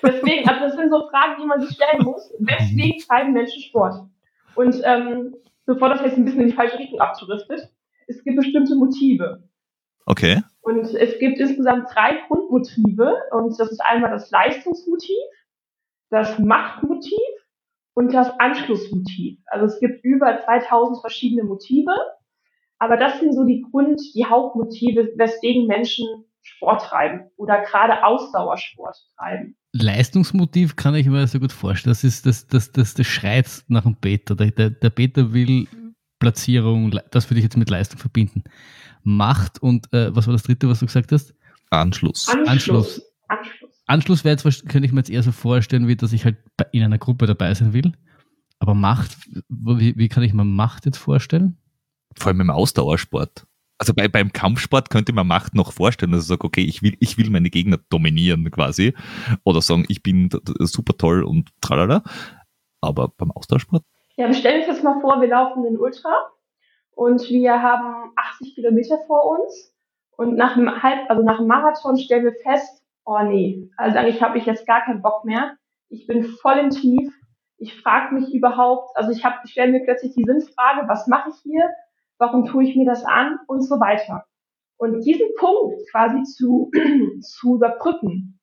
Deswegen, 0.02 0.48
also 0.48 0.60
das 0.60 0.76
sind 0.76 0.90
so 0.90 1.08
Fragen, 1.08 1.40
die 1.40 1.46
man 1.46 1.60
sich 1.60 1.74
stellen 1.74 2.02
muss. 2.02 2.32
Weswegen 2.40 3.00
treiben 3.06 3.32
Menschen 3.32 3.62
Sport? 3.62 4.06
Und 4.54 4.80
ähm, 4.84 5.34
bevor 5.66 5.88
das 5.88 6.02
jetzt 6.02 6.16
ein 6.16 6.24
bisschen 6.24 6.42
in 6.42 6.48
die 6.48 6.54
falsche 6.54 6.78
Richtung 6.78 7.00
abdriftet, 7.00 7.68
es 8.06 8.22
gibt 8.24 8.36
bestimmte 8.36 8.74
Motive. 8.74 9.48
Okay. 10.06 10.42
Und 10.62 10.94
es 10.94 11.18
gibt 11.18 11.38
insgesamt 11.38 11.88
drei 11.94 12.22
Grundmotive. 12.26 13.16
Und 13.30 13.58
das 13.58 13.70
ist 13.70 13.80
einmal 13.80 14.10
das 14.10 14.30
Leistungsmotiv, 14.30 15.16
das 16.10 16.38
Machtmotiv 16.38 17.18
und 17.94 18.12
das 18.12 18.30
Anschlussmotiv. 18.40 19.38
Also 19.46 19.66
es 19.66 19.80
gibt 19.80 20.04
über 20.04 20.40
2000 20.44 21.00
verschiedene 21.00 21.44
Motive. 21.44 21.92
Aber 22.78 22.96
das 22.96 23.20
sind 23.20 23.34
so 23.34 23.44
die 23.44 23.62
Grund, 23.70 24.00
die 24.14 24.24
Hauptmotive, 24.24 25.12
weswegen 25.16 25.66
Menschen 25.66 26.06
Sport 26.42 26.82
treiben 26.82 27.30
oder 27.36 27.60
gerade 27.62 28.04
Ausdauersport 28.04 28.96
treiben. 29.16 29.56
Leistungsmotiv 29.72 30.76
kann 30.76 30.94
ich 30.94 31.06
mir 31.06 31.26
sehr 31.26 31.40
gut 31.40 31.52
vorstellen. 31.52 31.92
Das 31.92 32.04
ist 32.04 32.26
das, 32.26 32.46
das, 32.46 32.72
das, 32.72 32.94
das 32.94 33.06
schreit 33.06 33.64
nach 33.68 33.84
dem 33.84 33.96
Beta. 33.96 34.34
Der, 34.34 34.50
der, 34.50 34.70
der 34.70 34.90
Beta 34.90 35.32
will 35.32 35.68
Platzierung, 36.18 36.98
das 37.10 37.30
würde 37.30 37.38
ich 37.38 37.44
jetzt 37.44 37.56
mit 37.56 37.70
Leistung 37.70 37.98
verbinden. 37.98 38.44
Macht 39.02 39.62
und 39.62 39.92
äh, 39.92 40.14
was 40.14 40.26
war 40.26 40.32
das 40.32 40.42
dritte, 40.42 40.68
was 40.68 40.80
du 40.80 40.86
gesagt 40.86 41.12
hast? 41.12 41.34
Anschluss. 41.70 42.28
Anschluss. 42.46 43.00
Anschluss. 43.28 43.70
Anschluss 43.86 44.24
wäre 44.24 44.36
jetzt, 44.36 44.68
könnte 44.68 44.86
ich 44.86 44.92
mir 44.92 45.00
jetzt 45.00 45.10
eher 45.10 45.22
so 45.22 45.32
vorstellen, 45.32 45.88
wie 45.88 45.96
dass 45.96 46.12
ich 46.12 46.24
halt 46.24 46.36
in 46.72 46.82
einer 46.82 46.98
Gruppe 46.98 47.26
dabei 47.26 47.52
sein 47.54 47.72
will. 47.72 47.92
Aber 48.58 48.74
Macht, 48.74 49.16
wie, 49.48 49.96
wie 49.96 50.08
kann 50.08 50.22
ich 50.22 50.34
mir 50.34 50.44
Macht 50.44 50.84
jetzt 50.84 50.98
vorstellen? 50.98 51.56
Vor 52.16 52.28
allem 52.28 52.42
im 52.42 52.50
Ausdauersport. 52.50 53.46
Also 53.80 53.94
bei, 53.94 54.08
beim 54.08 54.30
Kampfsport 54.30 54.90
könnte 54.90 55.14
man 55.14 55.26
Macht 55.26 55.54
noch 55.54 55.72
vorstellen, 55.72 56.12
dass 56.12 56.24
ich 56.24 56.28
sage, 56.28 56.44
okay, 56.44 56.60
ich 56.60 56.82
will, 56.82 56.98
ich 57.00 57.16
will 57.16 57.30
meine 57.30 57.48
Gegner 57.48 57.78
dominieren 57.88 58.50
quasi. 58.50 58.94
Oder 59.42 59.62
sagen, 59.62 59.86
ich 59.88 60.02
bin 60.02 60.28
super 60.58 60.98
toll 60.98 61.24
und 61.24 61.48
tralala. 61.62 62.02
Aber 62.82 63.08
beim 63.16 63.30
Ausdauersport? 63.30 63.82
Ja, 64.16 64.26
wir 64.26 64.34
stellen 64.34 64.60
uns 64.60 64.66
jetzt 64.66 64.84
mal 64.84 65.00
vor, 65.00 65.22
wir 65.22 65.28
laufen 65.28 65.62
den 65.62 65.78
Ultra 65.78 66.10
und 66.90 67.22
wir 67.30 67.62
haben 67.62 68.12
80 68.16 68.54
Kilometer 68.54 68.98
vor 69.06 69.38
uns 69.38 69.74
und 70.18 70.36
nach 70.36 70.58
einem 70.58 70.82
halb, 70.82 71.08
also 71.08 71.22
nach 71.22 71.38
einem 71.38 71.48
Marathon 71.48 71.96
stellen 71.96 72.24
wir 72.24 72.34
fest, 72.42 72.82
oh 73.06 73.22
nee, 73.22 73.70
also 73.78 73.96
eigentlich 73.96 74.22
habe 74.22 74.36
ich 74.36 74.44
jetzt 74.44 74.66
gar 74.66 74.84
keinen 74.84 75.00
Bock 75.00 75.24
mehr. 75.24 75.56
Ich 75.88 76.06
bin 76.06 76.24
voll 76.42 76.58
im 76.58 76.68
Tief. 76.68 77.14
Ich 77.56 77.80
frage 77.80 78.14
mich 78.14 78.34
überhaupt, 78.34 78.94
also 78.94 79.10
ich 79.10 79.24
habe, 79.24 79.36
ich 79.44 79.52
stelle 79.52 79.72
mir 79.72 79.84
plötzlich 79.84 80.14
die 80.14 80.24
Sinnfrage, 80.24 80.86
was 80.86 81.06
mache 81.06 81.30
ich 81.30 81.36
hier? 81.42 81.70
Warum 82.20 82.44
tue 82.44 82.64
ich 82.64 82.76
mir 82.76 82.84
das 82.84 83.04
an? 83.04 83.38
Und 83.46 83.62
so 83.62 83.80
weiter. 83.80 84.26
Und 84.76 85.00
diesen 85.00 85.28
Punkt 85.38 85.80
quasi 85.90 86.22
zu, 86.22 86.70
zu 87.20 87.56
überbrücken, 87.56 88.38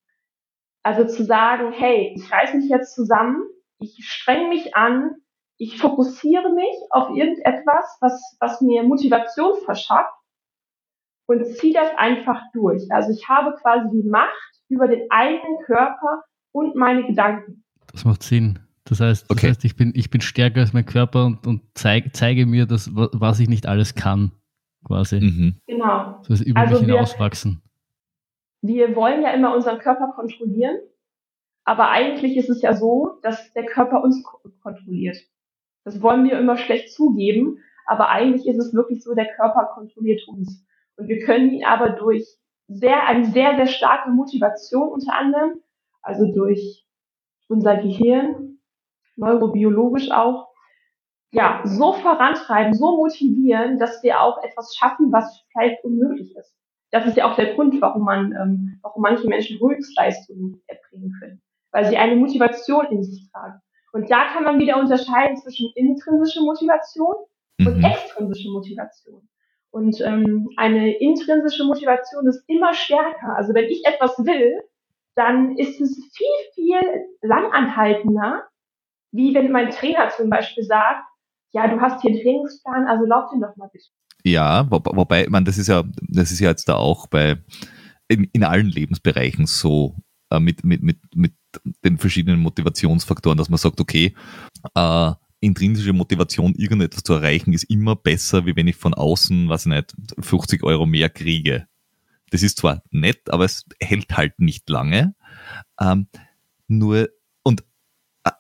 also 0.84 1.05
zu 1.05 1.24
sagen, 1.24 1.72
hey, 1.72 2.13
ich 2.15 2.31
reiß 2.31 2.55
mich 2.55 2.69
jetzt 2.69 2.96
zusammen, 2.96 3.43
ich 3.79 3.98
streng 4.01 4.50
mich 4.50 4.75
an, 4.75 5.15
ich 5.57 5.79
fokussiere 5.79 6.53
mich 6.53 6.75
auf 6.91 7.10
irgendetwas, 7.10 7.98
was, 8.01 8.38
was 8.39 8.62
mir 8.62 8.84
Motivation 8.84 9.57
verschafft 9.63 10.13
und 11.27 11.46
ziehe 11.46 11.74
das 11.74 11.91
einfach 11.98 12.41
durch. 12.53 12.88
Also 12.91 13.12
ich 13.12 13.27
habe 13.27 13.55
quasi 13.62 13.89
die 13.91 14.07
Macht 14.07 14.62
über 14.69 14.88
den 14.88 15.10
eigenen 15.10 15.60
Körper 15.65 16.24
und 16.51 16.75
meine 16.75 17.05
Gedanken. 17.05 17.63
Das 17.91 18.05
macht 18.05 18.24
Sinn. 18.24 18.66
Das 18.89 19.00
heißt, 19.00 19.29
das 19.29 19.38
Okay. 19.38 19.50
heißt 19.50 19.65
ich, 19.65 19.75
bin, 19.75 19.91
ich 19.96 20.10
bin 20.10 20.22
stärker 20.22 20.62
als 20.62 20.74
mein 20.74 20.86
Körper 20.86 21.25
und, 21.25 21.46
und 21.46 21.62
zeig, 21.74 22.15
zeige 22.15 22.46
mir, 22.46 22.65
das, 22.65 22.96
wa- 22.96 23.10
was 23.13 23.39
ich 23.39 23.50
nicht 23.50 23.65
alles 23.67 23.96
kann. 23.96 24.32
Quasi. 24.86 25.20
Mhm. 25.20 25.56
Genau. 25.67 26.20
So 26.24 26.34
ist 26.34 26.41
über 26.41 26.60
Also 26.62 26.75
mich 26.79 26.88
wir- 26.88 26.94
hinauswachsen. 26.94 27.62
Wir 28.62 28.96
wollen 28.96 29.22
ja 29.22 29.32
immer 29.32 29.53
unseren 29.56 29.79
Körper 29.79 30.13
kontrollieren, 30.15 30.77
aber 31.63 31.89
eigentlich 31.89 32.38
ist 32.38 32.50
es 32.50 32.62
ja 32.62 32.74
so, 32.74 33.20
dass 33.22 33.53
der 33.53 33.65
Körper 33.65 34.03
uns 34.03 34.24
ko- 34.24 34.39
kontrolliert. 34.62 35.17
Das 35.84 36.01
wollen 36.01 36.24
wir 36.25 36.39
immer 36.39 36.58
schlecht 36.58 36.91
zugeben, 36.94 37.60
aber 37.86 38.10
eigentlich 38.10 38.48
ist 38.48 38.58
es 38.58 38.74
wirklich 38.74 39.03
so, 39.03 39.13
der 39.15 39.27
Körper 39.36 39.70
kontrolliert 39.74 40.27
uns. 40.27 40.65
Und 40.96 41.08
wir 41.08 41.20
können 41.20 41.51
ihn 41.51 41.65
aber 41.65 41.89
durch 41.91 42.25
sehr, 42.67 43.06
eine 43.08 43.25
sehr, 43.25 43.56
sehr 43.56 43.67
starke 43.67 44.10
Motivation 44.12 44.89
unter 44.89 45.13
anderem, 45.15 45.62
also 46.01 46.25
durch 46.34 46.86
unser 47.48 47.77
Gehirn, 47.77 48.56
neurobiologisch 49.17 50.12
auch, 50.12 50.47
ja, 51.31 51.62
so 51.65 51.93
vorantreiben, 51.93 52.74
so 52.74 52.95
motivieren, 52.97 53.79
dass 53.79 54.01
wir 54.03 54.21
auch 54.21 54.41
etwas 54.43 54.75
schaffen, 54.75 55.12
was 55.12 55.43
vielleicht 55.51 55.83
unmöglich 55.83 56.36
ist. 56.36 56.53
Das 56.91 57.05
ist 57.05 57.17
ja 57.17 57.29
auch 57.29 57.36
der 57.36 57.53
Grund, 57.53 57.81
warum 57.81 58.05
man, 58.05 58.31
ähm, 58.31 58.79
warum 58.81 59.01
manche 59.01 59.27
Menschen 59.27 59.59
Höchstleistungen 59.59 60.62
erbringen 60.67 61.13
können, 61.19 61.41
weil 61.71 61.86
sie 61.86 61.97
eine 61.97 62.15
Motivation 62.15 62.86
in 62.91 63.03
sich 63.03 63.29
tragen. 63.31 63.59
Und 63.91 64.09
da 64.09 64.25
kann 64.31 64.43
man 64.43 64.59
wieder 64.59 64.79
unterscheiden 64.79 65.36
zwischen 65.38 65.69
intrinsischer 65.75 66.41
Motivation 66.41 67.15
und 67.59 67.77
Mhm. 67.77 67.83
extrinsische 67.83 68.50
Motivation. 68.51 69.27
Und 69.71 70.00
ähm, 70.01 70.50
eine 70.55 70.97
intrinsische 70.97 71.65
Motivation 71.65 72.25
ist 72.27 72.43
immer 72.47 72.74
stärker. 72.74 73.36
Also 73.36 73.53
wenn 73.53 73.65
ich 73.65 73.86
etwas 73.86 74.17
will, 74.19 74.62
dann 75.15 75.57
ist 75.57 75.81
es 75.81 76.09
viel, 76.15 76.27
viel 76.53 76.79
langanhaltender, 77.21 78.43
wie 79.17 79.33
wenn 79.33 79.51
mein 79.51 79.71
Trainer 79.71 80.09
zum 80.15 80.29
Beispiel 80.29 80.63
sagt, 80.63 81.03
ja, 81.51 81.67
du 81.67 81.81
hast 81.81 82.01
hier 82.01 82.12
einen 82.12 82.21
Trainingsplan, 82.21 82.88
also 82.88 83.05
lauf 83.05 83.29
den 83.31 83.41
doch 83.41 83.55
mal 83.57 83.69
bitte. 83.74 83.86
Ja, 84.24 84.69
wo, 84.69 84.79
wobei, 84.83 85.27
meine, 85.29 85.45
das 85.45 85.57
ist 85.57 85.67
ja, 85.67 85.83
das 86.01 86.31
ist 86.31 86.39
ja 86.39 86.50
jetzt 86.50 86.69
da 86.69 86.75
auch 86.75 87.07
bei 87.07 87.38
in, 88.07 88.25
in 88.31 88.43
allen 88.43 88.67
Lebensbereichen 88.67 89.47
so 89.47 89.95
äh, 90.29 90.39
mit, 90.39 90.63
mit, 90.63 90.83
mit, 90.83 91.00
mit 91.15 91.33
den 91.83 91.97
verschiedenen 91.97 92.39
Motivationsfaktoren, 92.39 93.38
dass 93.38 93.50
man 93.50 93.57
sagt, 93.57 93.81
okay, 93.81 94.13
äh, 94.75 95.12
intrinsische 95.39 95.93
Motivation, 95.93 96.55
irgendetwas 96.55 97.03
zu 97.03 97.13
erreichen, 97.13 97.53
ist 97.53 97.63
immer 97.63 97.95
besser, 97.95 98.45
wie 98.45 98.55
wenn 98.55 98.67
ich 98.67 98.75
von 98.75 98.93
außen, 98.93 99.50
was 99.50 99.65
ich 99.65 99.71
nicht, 99.71 99.95
50 100.19 100.63
Euro 100.63 100.86
mehr 100.86 101.09
kriege. 101.09 101.67
Das 102.29 102.43
ist 102.43 102.57
zwar 102.57 102.83
nett, 102.91 103.29
aber 103.29 103.45
es 103.45 103.65
hält 103.79 104.17
halt 104.17 104.39
nicht 104.39 104.69
lange. 104.69 105.15
Ähm, 105.79 106.07
nur, 106.67 107.09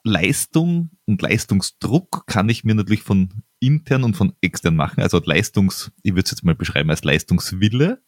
Leistung 0.03 0.91
und 1.05 1.21
Leistungsdruck 1.21 2.25
kann 2.27 2.49
ich 2.49 2.63
mir 2.63 2.75
natürlich 2.75 3.03
von 3.03 3.43
intern 3.59 4.03
und 4.03 4.15
von 4.15 4.33
extern 4.41 4.75
machen. 4.75 5.01
Also 5.01 5.21
Leistungs, 5.23 5.91
ich 6.03 6.13
würde 6.13 6.23
es 6.25 6.31
jetzt 6.31 6.43
mal 6.43 6.55
beschreiben 6.55 6.89
als 6.89 7.03
Leistungswille 7.03 8.01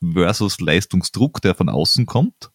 versus 0.00 0.60
Leistungsdruck, 0.60 1.40
der 1.40 1.54
von 1.54 1.68
außen 1.68 2.06
kommt, 2.06 2.50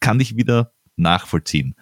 kann 0.00 0.20
ich 0.20 0.36
wieder 0.36 0.72
nachvollziehen. 0.96 1.74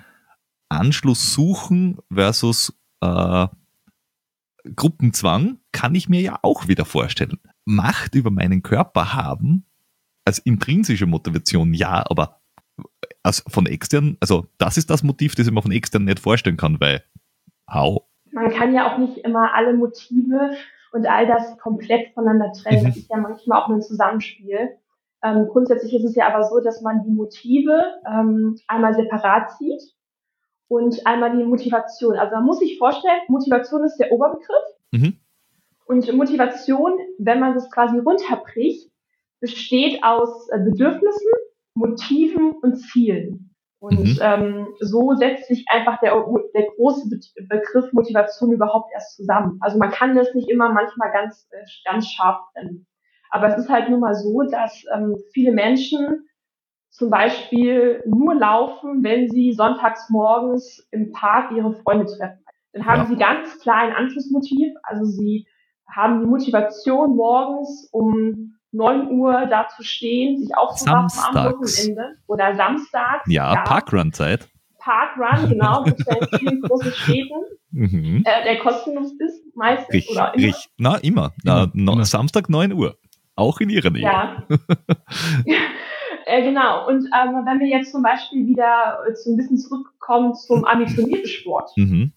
Anschluss 0.68 1.34
suchen 1.34 1.98
versus 2.12 2.74
äh, 3.00 3.46
Gruppenzwang 4.74 5.58
kann 5.72 5.94
ich 5.94 6.08
mir 6.08 6.20
ja 6.20 6.38
auch 6.42 6.68
wieder 6.68 6.84
vorstellen. 6.84 7.38
Macht 7.64 8.14
über 8.14 8.30
meinen 8.30 8.62
Körper 8.62 9.12
haben 9.12 9.66
als 10.24 10.38
intrinsische 10.38 11.06
Motivation 11.06 11.74
ja, 11.74 12.08
aber 12.08 12.41
als 13.22 13.44
von 13.48 13.66
extern, 13.66 14.16
also 14.20 14.46
das 14.58 14.76
ist 14.76 14.90
das 14.90 15.02
Motiv, 15.02 15.34
das 15.34 15.46
ich 15.46 15.52
mir 15.52 15.62
von 15.62 15.72
extern 15.72 16.04
nicht 16.04 16.20
vorstellen 16.20 16.56
kann, 16.56 16.80
weil 16.80 17.02
how? 17.72 18.02
Man 18.32 18.50
kann 18.50 18.74
ja 18.74 18.92
auch 18.92 18.98
nicht 18.98 19.18
immer 19.18 19.54
alle 19.54 19.74
Motive 19.74 20.52
und 20.92 21.06
all 21.06 21.26
das 21.26 21.58
komplett 21.58 22.12
voneinander 22.14 22.52
trennen. 22.52 22.82
Mhm. 22.82 22.86
Das 22.88 22.96
ist 22.96 23.10
ja 23.10 23.16
manchmal 23.16 23.62
auch 23.62 23.68
nur 23.68 23.78
ein 23.78 23.82
Zusammenspiel. 23.82 24.70
Ähm, 25.22 25.46
grundsätzlich 25.48 25.94
ist 25.94 26.04
es 26.04 26.14
ja 26.16 26.26
aber 26.26 26.44
so, 26.44 26.60
dass 26.60 26.82
man 26.82 27.04
die 27.04 27.12
Motive 27.12 27.80
ähm, 28.06 28.58
einmal 28.66 28.94
separat 28.94 29.52
sieht 29.58 29.82
und 30.68 31.06
einmal 31.06 31.36
die 31.36 31.44
Motivation. 31.44 32.16
Also 32.16 32.34
man 32.34 32.44
muss 32.44 32.58
sich 32.58 32.78
vorstellen, 32.78 33.20
Motivation 33.28 33.84
ist 33.84 33.98
der 33.98 34.10
Oberbegriff 34.12 34.56
Mhm. 34.94 35.16
und 35.86 36.12
Motivation, 36.12 36.92
wenn 37.18 37.40
man 37.40 37.54
das 37.54 37.70
quasi 37.70 37.98
runterbricht, 37.98 38.90
besteht 39.40 40.04
aus 40.04 40.48
äh, 40.50 40.58
Bedürfnissen, 40.58 41.30
Motiven 41.74 42.52
und 42.62 42.76
Zielen. 42.76 43.54
Und 43.80 43.98
Mhm. 43.98 44.18
ähm, 44.20 44.68
so 44.80 45.14
setzt 45.14 45.48
sich 45.48 45.64
einfach 45.68 45.98
der, 46.00 46.12
der 46.54 46.66
große 46.76 47.08
Be 47.08 47.18
Begriff 47.48 47.92
Motivation 47.92 48.52
überhaupt 48.52 48.90
erst 48.94 49.16
zusammen. 49.16 49.58
Also 49.60 49.78
man 49.78 49.90
kann 49.90 50.14
das 50.14 50.32
nicht 50.34 50.48
immer 50.48 50.72
manchmal 50.72 51.10
ganz, 51.12 51.48
äh, 51.50 51.64
ganz 51.84 52.06
scharf 52.08 52.38
trennen. 52.52 52.86
Aber 53.30 53.48
es 53.48 53.56
ist 53.58 53.68
halt 53.70 53.88
nun 53.90 54.00
mal 54.00 54.14
so, 54.14 54.42
dass 54.42 54.84
ähm, 54.94 55.16
viele 55.32 55.52
Menschen 55.52 56.28
zum 56.90 57.10
Beispiel 57.10 58.02
nur 58.06 58.34
laufen, 58.34 59.02
wenn 59.02 59.28
sie 59.28 59.52
sonntags 59.52 60.10
morgens 60.10 60.86
im 60.90 61.10
Park 61.12 61.50
ihre 61.52 61.72
Freunde 61.72 62.06
treffen. 62.06 62.44
Dann 62.72 62.86
haben 62.86 63.00
Ja. 63.02 63.06
sie 63.06 63.16
ganz 63.16 63.58
klar 63.60 63.78
ein 63.78 63.94
Anschlussmotiv. 63.94 64.72
Also 64.84 65.04
sie 65.04 65.46
haben 65.88 66.20
die 66.20 66.26
Motivation 66.26 67.16
morgens 67.16 67.88
um 67.92 68.54
9 68.72 69.10
Uhr 69.10 69.46
da 69.46 69.68
zu 69.68 69.82
stehen, 69.82 70.38
sich 70.38 70.56
aufzuraffen 70.56 71.36
am. 71.36 71.52
Wochenende 71.52 72.16
oder 72.26 72.54
samstags. 72.54 73.24
Ja, 73.28 73.62
Parkrun-Zeit. 73.64 74.48
Parkrun, 74.78 75.48
genau, 75.50 75.84
gibt 75.84 76.00
es 76.00 76.06
ja 76.06 76.16
in 76.16 76.38
vielen 76.38 76.60
großen 76.62 76.92
Städten, 76.92 77.34
Mhm. 77.74 78.22
äh, 78.26 78.44
der 78.44 78.58
kostenlos 78.58 79.12
ist 79.18 79.42
meistens 79.56 79.94
Richtig, 79.94 80.14
oder 80.16 80.34
immer. 80.34 80.46
richtig. 80.46 80.70
Na, 80.76 80.96
immer. 80.96 81.02
Immer, 81.02 81.32
Na, 81.44 81.70
no, 81.72 81.92
immer. 81.94 82.04
Samstag 82.04 82.50
9 82.50 82.72
Uhr. 82.74 82.98
Auch 83.34 83.60
in 83.60 83.70
ihrer 83.70 83.88
Nähe. 83.88 84.02
Ja. 84.02 84.42
äh, 86.26 86.42
genau. 86.42 86.86
Und 86.88 87.04
ähm, 87.06 87.44
wenn 87.46 87.60
wir 87.60 87.66
jetzt 87.68 87.92
zum 87.92 88.02
Beispiel 88.02 88.46
wieder 88.46 88.98
so 89.14 89.30
ein 89.32 89.36
bisschen 89.36 89.56
zurückkommen 89.58 90.34
zum 90.34 90.64
ambitionierten 90.64 91.26
Sport, 91.28 91.70
Mhm. 91.76 92.12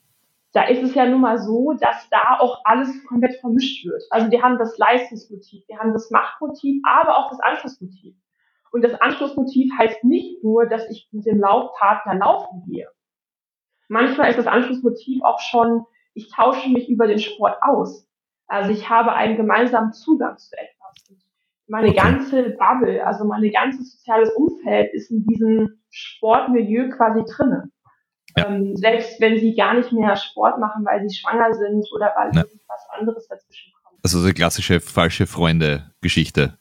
Da 0.55 0.63
ist 0.63 0.81
es 0.81 0.95
ja 0.95 1.05
nun 1.05 1.19
mal 1.19 1.37
so, 1.37 1.73
dass 1.73 2.09
da 2.09 2.37
auch 2.39 2.61
alles 2.63 3.05
komplett 3.07 3.35
vermischt 3.41 3.85
wird. 3.85 4.01
Also 4.09 4.31
wir 4.31 4.41
haben 4.41 4.57
das 4.57 4.77
Leistungsmotiv, 4.77 5.67
wir 5.67 5.77
haben 5.77 5.91
das 5.91 6.09
Machtmotiv, 6.11 6.81
aber 6.87 7.17
auch 7.17 7.29
das 7.29 7.41
Anschlussmotiv. 7.41 8.15
Und 8.71 8.81
das 8.81 8.93
Anschlussmotiv 9.01 9.69
heißt 9.77 10.05
nicht 10.05 10.41
nur, 10.45 10.65
dass 10.65 10.89
ich 10.89 11.09
mit 11.11 11.25
dem 11.25 11.41
Laufpartner 11.41 12.15
laufen 12.15 12.63
gehe. 12.67 12.87
Manchmal 13.89 14.29
ist 14.29 14.39
das 14.39 14.47
Anschlussmotiv 14.47 15.21
auch 15.23 15.41
schon, 15.41 15.83
ich 16.13 16.31
tausche 16.31 16.69
mich 16.69 16.87
über 16.87 17.05
den 17.05 17.19
Sport 17.19 17.57
aus. 17.61 18.07
Also 18.47 18.71
ich 18.71 18.89
habe 18.89 19.11
einen 19.11 19.35
gemeinsamen 19.35 19.91
Zugang 19.91 20.37
zu 20.37 20.55
etwas. 20.55 21.19
Meine 21.67 21.93
ganze 21.93 22.51
Bubble, 22.51 23.05
also 23.05 23.25
mein 23.25 23.51
ganzes 23.51 23.97
soziales 23.97 24.29
Umfeld 24.31 24.93
ist 24.93 25.11
in 25.11 25.25
diesem 25.25 25.81
Sportmilieu 25.89 26.89
quasi 26.91 27.25
drinne. 27.25 27.71
Ja. 28.37 28.47
Ähm, 28.49 28.75
selbst 28.75 29.19
wenn 29.21 29.39
sie 29.39 29.55
gar 29.55 29.73
nicht 29.75 29.91
mehr 29.91 30.15
Sport 30.15 30.59
machen, 30.59 30.83
weil 30.85 31.07
sie 31.07 31.15
schwanger 31.15 31.53
sind 31.53 31.85
oder 31.93 32.11
weil 32.17 32.31
Ja. 32.35 32.41
irgendwas 32.43 32.85
anderes 32.97 33.27
dazwischen 33.27 33.71
kommt. 33.83 33.99
Also 34.03 34.25
die 34.25 34.33
klassische 34.33 34.79
falsche 34.79 35.25
Freunde-Geschichte. 35.25 36.57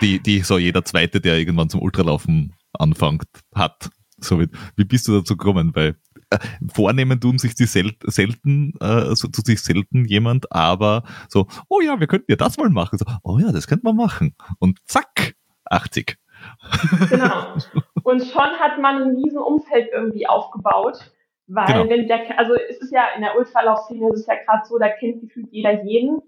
Die, 0.00 0.20
die 0.20 0.40
so 0.40 0.58
jeder 0.58 0.84
Zweite, 0.84 1.20
der 1.20 1.38
irgendwann 1.38 1.68
zum 1.68 1.82
Ultralaufen 1.82 2.54
anfängt, 2.72 3.24
hat. 3.54 3.90
So 4.18 4.40
wie, 4.40 4.48
wie 4.76 4.84
bist 4.84 5.06
du 5.08 5.18
dazu 5.18 5.36
gekommen? 5.36 5.74
Weil 5.74 5.96
äh, 6.30 6.38
vornehmen 6.72 7.20
tun 7.20 7.38
sich 7.38 7.54
die 7.54 7.64
sel 7.66 7.92
selten, 8.04 8.74
äh, 8.80 9.14
so 9.14 9.28
tut 9.28 9.46
sich 9.46 9.60
selten 9.62 10.04
jemand, 10.04 10.50
aber 10.52 11.04
so, 11.28 11.46
oh 11.68 11.80
ja, 11.80 11.98
wir 12.00 12.06
könnten 12.06 12.30
ja 12.30 12.36
das 12.36 12.56
mal 12.56 12.70
machen. 12.70 12.98
So, 12.98 13.04
oh 13.22 13.38
ja, 13.38 13.50
das 13.52 13.66
könnte 13.66 13.84
man 13.84 13.96
machen. 13.96 14.34
Und 14.58 14.78
zack, 14.86 15.34
80. 15.64 16.16
Genau. 17.08 17.54
Und 18.02 18.24
schon 18.24 18.58
hat 18.58 18.78
man 18.78 19.02
ein 19.02 19.16
riesen 19.16 19.38
Umfeld 19.38 19.90
irgendwie 19.92 20.26
aufgebaut. 20.26 20.98
Weil 21.46 21.66
Genau. 21.66 21.90
wenn 21.90 22.06
der, 22.06 22.38
also 22.38 22.54
es 22.54 22.78
ist 22.78 22.92
ja 22.92 23.08
in 23.16 23.22
der 23.22 23.36
Ultralaufszene 23.36 24.08
ist 24.12 24.20
es 24.20 24.26
ja 24.26 24.36
gerade 24.36 24.64
so, 24.66 24.78
da 24.78 24.88
kennt 24.88 25.20
gefühlt 25.20 25.48
jeder 25.50 25.82
jeden. 25.82 26.22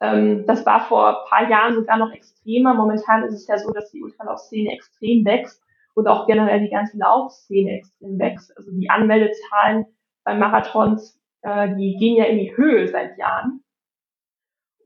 Ähm, 0.00 0.44
das 0.46 0.66
war 0.66 0.80
vor 0.88 1.08
ein 1.08 1.28
paar 1.28 1.48
Jahren 1.48 1.74
sogar 1.74 1.96
noch 1.96 2.12
extremer. 2.12 2.74
Momentan 2.74 3.22
ist 3.22 3.34
es 3.34 3.46
ja 3.46 3.56
so, 3.56 3.70
dass 3.70 3.90
die 3.92 4.02
Ultralaufszene 4.02 4.72
extrem 4.72 5.24
wächst 5.24 5.62
und 5.94 6.08
auch 6.08 6.26
generell 6.26 6.60
die 6.60 6.70
ganze 6.70 6.98
Laufszene 6.98 7.78
extrem 7.78 8.18
wächst. 8.18 8.56
Also 8.56 8.72
die 8.72 8.90
Anmeldezahlen 8.90 9.86
bei 10.24 10.34
Marathons, 10.34 11.20
äh, 11.42 11.74
die 11.76 11.96
gehen 11.96 12.16
ja 12.16 12.24
in 12.24 12.38
die 12.38 12.56
Höhe 12.56 12.88
seit 12.88 13.16
Jahren. 13.18 13.62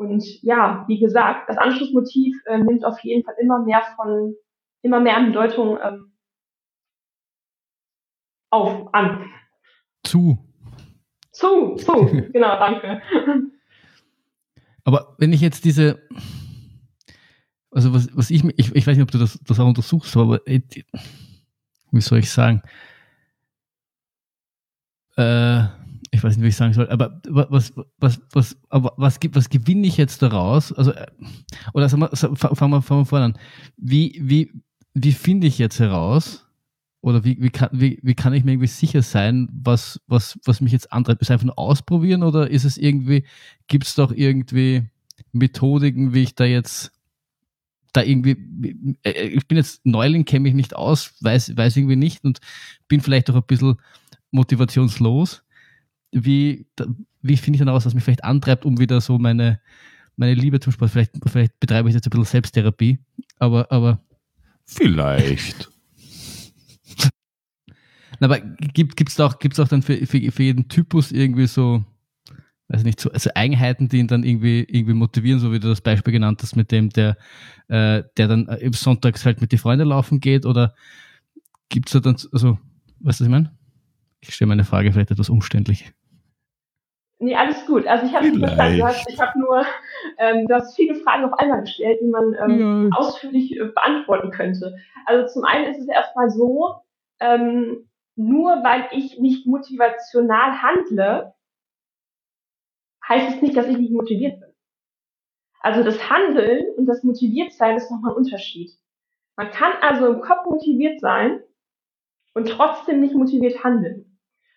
Und 0.00 0.42
ja, 0.42 0.86
wie 0.88 0.98
gesagt, 0.98 1.46
das 1.50 1.58
Anschlussmotiv 1.58 2.34
äh, 2.46 2.56
nimmt 2.56 2.86
auf 2.86 2.98
jeden 3.00 3.22
Fall 3.22 3.34
immer 3.38 3.62
mehr 3.62 3.82
von, 3.96 4.34
immer 4.80 4.98
mehr 4.98 5.14
an 5.14 5.26
Bedeutung 5.26 5.78
ähm, 5.84 6.12
auf, 8.48 8.94
an. 8.94 9.30
Zu. 10.02 10.38
Zu, 11.32 11.74
zu, 11.74 11.92
genau, 12.32 12.58
danke. 12.58 13.02
Aber 14.84 15.16
wenn 15.18 15.34
ich 15.34 15.42
jetzt 15.42 15.66
diese, 15.66 16.00
also 17.70 17.92
was, 17.92 18.08
was 18.16 18.30
ich, 18.30 18.42
ich, 18.56 18.74
ich 18.74 18.86
weiß 18.86 18.96
nicht, 18.96 19.04
ob 19.04 19.10
du 19.10 19.18
das, 19.18 19.38
das 19.46 19.60
auch 19.60 19.66
untersuchst, 19.66 20.16
aber 20.16 20.40
äh, 20.48 20.62
wie 21.90 22.00
soll 22.00 22.20
ich 22.20 22.30
sagen? 22.30 22.62
Äh, 25.16 25.64
ich 26.10 26.22
weiß 26.24 26.36
nicht, 26.36 26.44
wie 26.44 26.48
ich 26.48 26.56
sagen 26.56 26.72
soll, 26.72 26.88
aber 26.88 27.20
wa- 27.28 27.46
was, 27.50 27.72
was, 27.98 28.20
was, 28.32 28.56
aber 28.68 28.94
was, 28.96 29.18
was 29.32 29.48
gewinne 29.48 29.86
ich 29.86 29.96
jetzt 29.96 30.22
daraus? 30.22 30.72
Also, 30.72 30.92
äh, 30.92 31.06
oder 31.72 31.88
sagen 31.88 32.02
wir, 32.02 32.16
fangen 32.16 32.72
wir, 32.72 32.82
fangen 32.82 33.02
wir 33.02 33.06
vorne 33.06 33.24
an. 33.26 33.38
Wie, 33.76 34.18
wie, 34.22 34.50
wie 34.94 35.12
finde 35.12 35.46
ich 35.46 35.58
jetzt 35.58 35.78
heraus, 35.78 36.46
oder 37.02 37.24
wie, 37.24 37.40
wie, 37.40 37.50
kann, 37.50 37.70
wie, 37.72 37.98
wie 38.02 38.14
kann 38.14 38.34
ich 38.34 38.44
mir 38.44 38.52
irgendwie 38.52 38.66
sicher 38.66 39.02
sein, 39.02 39.48
was, 39.52 40.00
was, 40.06 40.38
was 40.44 40.60
mich 40.60 40.72
jetzt 40.72 40.92
antreibt? 40.92 41.22
Ist 41.22 41.28
es 41.28 41.30
einfach 41.30 41.46
nur 41.46 41.58
ausprobieren 41.58 42.22
oder 42.22 42.50
ist 42.50 42.64
es 42.64 42.76
irgendwie, 42.76 43.24
gibt 43.68 43.86
es 43.86 43.94
doch 43.94 44.12
irgendwie 44.12 44.82
Methodiken, 45.32 46.12
wie 46.12 46.22
ich 46.24 46.34
da 46.34 46.44
jetzt 46.44 46.92
da 47.92 48.02
irgendwie, 48.02 48.36
äh, 49.02 49.28
ich 49.28 49.48
bin 49.48 49.56
jetzt 49.56 49.84
Neuling, 49.84 50.24
kenne 50.24 50.40
mich 50.44 50.54
nicht 50.54 50.76
aus, 50.76 51.14
weiß, 51.20 51.56
weiß 51.56 51.76
irgendwie 51.76 51.96
nicht 51.96 52.24
und 52.24 52.40
bin 52.86 53.00
vielleicht 53.00 53.30
auch 53.30 53.34
ein 53.34 53.42
bisschen 53.46 53.76
motivationslos. 54.30 55.42
Wie, 56.12 56.66
wie 57.22 57.36
finde 57.36 57.56
ich 57.56 57.60
dann 57.60 57.68
aus, 57.68 57.86
was 57.86 57.94
mich 57.94 58.04
vielleicht 58.04 58.24
antreibt, 58.24 58.64
um 58.64 58.78
wieder 58.78 59.00
so 59.00 59.18
meine, 59.18 59.60
meine 60.16 60.34
Liebe 60.34 60.60
zum 60.60 60.72
Sport, 60.72 60.90
vielleicht, 60.90 61.12
vielleicht 61.26 61.58
betreibe 61.60 61.88
ich 61.88 61.94
jetzt 61.94 62.06
ein 62.06 62.10
bisschen 62.10 62.24
Selbsttherapie, 62.24 62.98
aber, 63.38 63.70
aber 63.70 64.00
Vielleicht. 64.70 65.68
Na, 68.20 68.26
aber 68.26 68.38
gibt 68.38 69.00
es 69.08 69.18
auch, 69.18 69.38
gibt's 69.38 69.58
auch 69.58 69.66
dann 69.66 69.82
für, 69.82 69.96
für, 70.06 70.30
für 70.30 70.42
jeden 70.42 70.68
Typus 70.68 71.10
irgendwie 71.10 71.46
so, 71.46 71.84
weiß 72.68 72.84
nicht, 72.84 73.00
so 73.00 73.10
also 73.10 73.30
Eigenheiten, 73.34 73.88
die 73.88 73.98
ihn 73.98 74.06
dann 74.06 74.22
irgendwie, 74.22 74.60
irgendwie 74.68 74.94
motivieren, 74.94 75.40
so 75.40 75.52
wie 75.52 75.58
du 75.58 75.68
das 75.68 75.80
Beispiel 75.80 76.12
genannt 76.12 76.40
hast, 76.42 76.54
mit 76.54 76.70
dem, 76.70 76.90
der, 76.90 77.16
äh, 77.68 78.04
der 78.16 78.28
dann 78.28 78.46
äh, 78.48 78.58
im 78.58 78.74
Sonntags 78.74 79.24
halt 79.24 79.40
mit 79.40 79.50
den 79.50 79.58
Freunden 79.58 79.88
laufen 79.88 80.20
geht 80.20 80.46
oder 80.46 80.74
gibt 81.68 81.88
es 81.88 81.94
da 81.94 82.00
dann, 82.00 82.16
also, 82.32 82.58
weißt 83.00 83.00
du, 83.00 83.06
was 83.06 83.20
ich 83.20 83.28
meine? 83.28 83.56
Ich 84.20 84.34
stelle 84.34 84.50
meine 84.50 84.64
Frage 84.64 84.92
vielleicht 84.92 85.10
etwas 85.10 85.30
umständlich. 85.30 85.92
Nee, 87.22 87.36
alles 87.36 87.66
gut. 87.66 87.86
Also 87.86 88.06
ich 88.06 88.14
habe 88.14 88.30
nicht 88.30 88.38
verstanden, 88.38 88.78
du 88.78 88.86
hast, 88.86 89.06
ich 89.06 89.20
habe 89.20 89.38
nur, 89.38 89.66
ähm, 90.16 90.46
du 90.46 90.54
hast 90.54 90.74
viele 90.74 90.94
Fragen 90.94 91.26
auf 91.26 91.38
einmal 91.38 91.60
gestellt, 91.60 92.00
die 92.00 92.08
man 92.08 92.34
ähm, 92.34 92.90
ausführlich 92.96 93.54
äh, 93.58 93.66
beantworten 93.66 94.30
könnte. 94.30 94.74
Also 95.04 95.26
zum 95.26 95.44
einen 95.44 95.66
ist 95.66 95.80
es 95.80 95.88
erstmal 95.88 96.30
so, 96.30 96.76
ähm, 97.20 97.90
nur 98.16 98.64
weil 98.64 98.88
ich 98.92 99.18
nicht 99.18 99.46
motivational 99.46 100.62
handle, 100.62 101.34
heißt 103.06 103.36
es 103.36 103.42
nicht, 103.42 103.54
dass 103.54 103.68
ich 103.68 103.76
nicht 103.76 103.92
motiviert 103.92 104.40
bin. 104.40 104.50
Also 105.60 105.82
das 105.82 106.08
Handeln 106.08 106.64
und 106.78 106.86
das 106.86 107.02
Motiviertsein 107.02 107.76
ist 107.76 107.90
nochmal 107.90 108.12
ein 108.12 108.16
Unterschied. 108.16 108.72
Man 109.36 109.50
kann 109.50 109.72
also 109.82 110.06
im 110.10 110.22
Kopf 110.22 110.46
motiviert 110.46 111.00
sein 111.00 111.42
und 112.32 112.48
trotzdem 112.48 113.00
nicht 113.00 113.14
motiviert 113.14 113.62
handeln. 113.62 114.09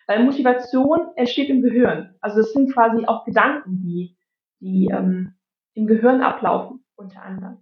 Weil 0.06 0.24
Motivation 0.24 1.00
entsteht 1.16 1.48
im 1.48 1.62
Gehirn. 1.62 2.14
Also 2.20 2.40
es 2.40 2.52
sind 2.52 2.72
quasi 2.72 3.04
auch 3.06 3.24
Gedanken, 3.24 3.80
die, 3.82 4.16
die 4.60 4.88
ähm, 4.92 5.34
im 5.74 5.86
Gehirn 5.86 6.20
ablaufen, 6.22 6.84
unter 6.96 7.22
anderem. 7.22 7.58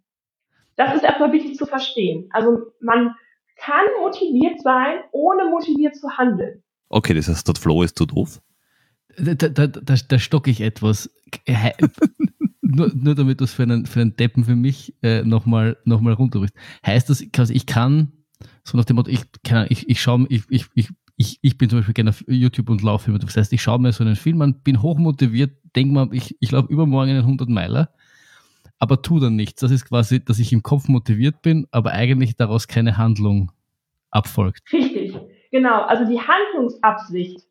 Das 0.77 0.95
ist 0.95 1.05
erstmal 1.05 1.33
wichtig 1.33 1.57
zu 1.57 1.67
verstehen. 1.67 2.29
Also 2.31 2.73
man 2.81 3.15
kann 3.57 3.85
motiviert 4.01 4.61
sein, 4.61 5.01
ohne 5.13 5.45
motiviert 5.45 5.95
zu 5.95 6.11
handeln. 6.17 6.63
Okay, 6.89 7.15
das 7.15 7.29
heißt, 7.29 7.47
der 7.47 7.55
Flow 7.55 7.83
ist 7.83 7.97
zu 7.97 8.07
doof. 8.07 8.41
Da, 9.19 9.35
da, 9.35 9.67
da, 9.67 9.95
da 9.95 10.19
stocke 10.19 10.51
ich 10.51 10.61
etwas. 10.63 11.11
He- 11.47 11.73
nur, 12.63 12.91
nur 12.95 13.15
damit 13.15 13.41
du 13.41 13.45
es 13.45 13.53
für 13.53 13.63
einen, 13.63 13.87
für 13.87 14.01
einen 14.01 14.17
Deppen 14.17 14.45
für 14.45 14.57
mich 14.57 14.95
äh, 15.03 15.23
nochmal 15.23 15.77
noch 15.85 16.01
mal 16.01 16.15
runterbrichst. 16.15 16.57
Heißt 16.85 17.09
das, 17.11 17.25
quasi, 17.33 17.53
ich 17.55 17.67
kann, 17.67 18.13
so 18.65 18.77
nach 18.77 18.85
dem 18.87 18.97
Motto, 18.97 19.11
ich, 19.11 19.21
keine 19.45 19.61
Ahnung, 19.61 19.69
ich, 19.71 19.89
ich 19.89 20.01
schaue, 20.01 20.27
ich, 20.29 20.45
ich, 20.49 20.67
ich, 20.75 20.89
ich, 21.17 21.39
ich 21.43 21.59
bin 21.59 21.69
zum 21.69 21.79
Beispiel 21.79 21.95
gerne 21.95 22.11
auf 22.11 22.25
YouTube 22.27 22.71
und 22.71 22.83
laufe 22.83 23.11
immer. 23.11 23.19
Das 23.19 23.37
heißt, 23.37 23.53
ich 23.53 23.63
schaue 23.63 23.79
mir 23.79 23.93
so 23.93 24.05
einen 24.05 24.17
Film 24.17 24.41
an, 24.43 24.61
bin 24.63 24.83
hochmotiviert, 24.83 25.53
denke 25.77 25.95
mal, 25.95 26.09
ich, 26.13 26.37
ich 26.41 26.51
laufe 26.51 26.73
übermorgen 26.73 27.11
einen 27.11 27.21
100 27.21 27.49
Meiler, 27.49 27.91
aber 28.79 29.03
tu 29.03 29.21
dann 29.21 29.37
nichts. 29.37 29.61
Das 29.61 29.71
ist 29.71 29.89
quasi, 29.89 30.25
dass 30.25 30.39
ich 30.39 30.53
im 30.53 30.63
Kopf 30.63 30.89
motiviert 30.89 31.43
bin, 31.43 31.67
aber 31.71 31.93
eigentlich 31.93 32.37
daraus 32.37 32.67
keine 32.67 32.97
Handlung 32.97 33.53
abfolgt. 34.11 34.61
Richtig, 34.73 35.17
genau. 35.51 35.83
Also 35.83 36.11
die 36.11 36.21
Handlungsabsicht, 36.21 37.47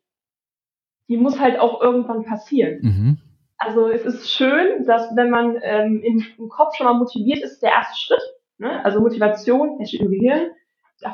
die 1.08 1.16
muss 1.16 1.38
halt 1.38 1.58
auch 1.58 1.80
irgendwann 1.80 2.24
passieren. 2.24 2.78
Mhm. 2.82 3.18
Also 3.58 3.88
es 3.88 4.04
ist 4.04 4.30
schön, 4.30 4.84
dass 4.86 5.14
wenn 5.14 5.30
man 5.30 5.56
ähm, 5.62 6.02
im, 6.02 6.24
im 6.36 6.48
Kopf 6.48 6.74
schon 6.76 6.86
mal 6.86 6.94
motiviert 6.94 7.42
ist, 7.42 7.60
der 7.60 7.70
erste 7.70 7.98
Schritt. 7.98 8.22
Ne? 8.58 8.84
Also 8.84 9.00
Motivation 9.00 9.78
entsteht 9.78 10.00
im 10.00 10.10
Gehirn. 10.10 10.50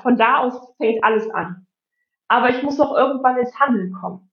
Von 0.03 0.17
da 0.17 0.39
aus 0.39 0.75
fängt 0.77 1.03
alles 1.05 1.29
an. 1.31 1.67
Aber 2.29 2.51
ich 2.51 2.63
muss 2.63 2.79
auch 2.81 2.95
irgendwann 2.97 3.39
ins 3.39 3.59
Handeln 3.59 3.93
kommen. 3.93 4.31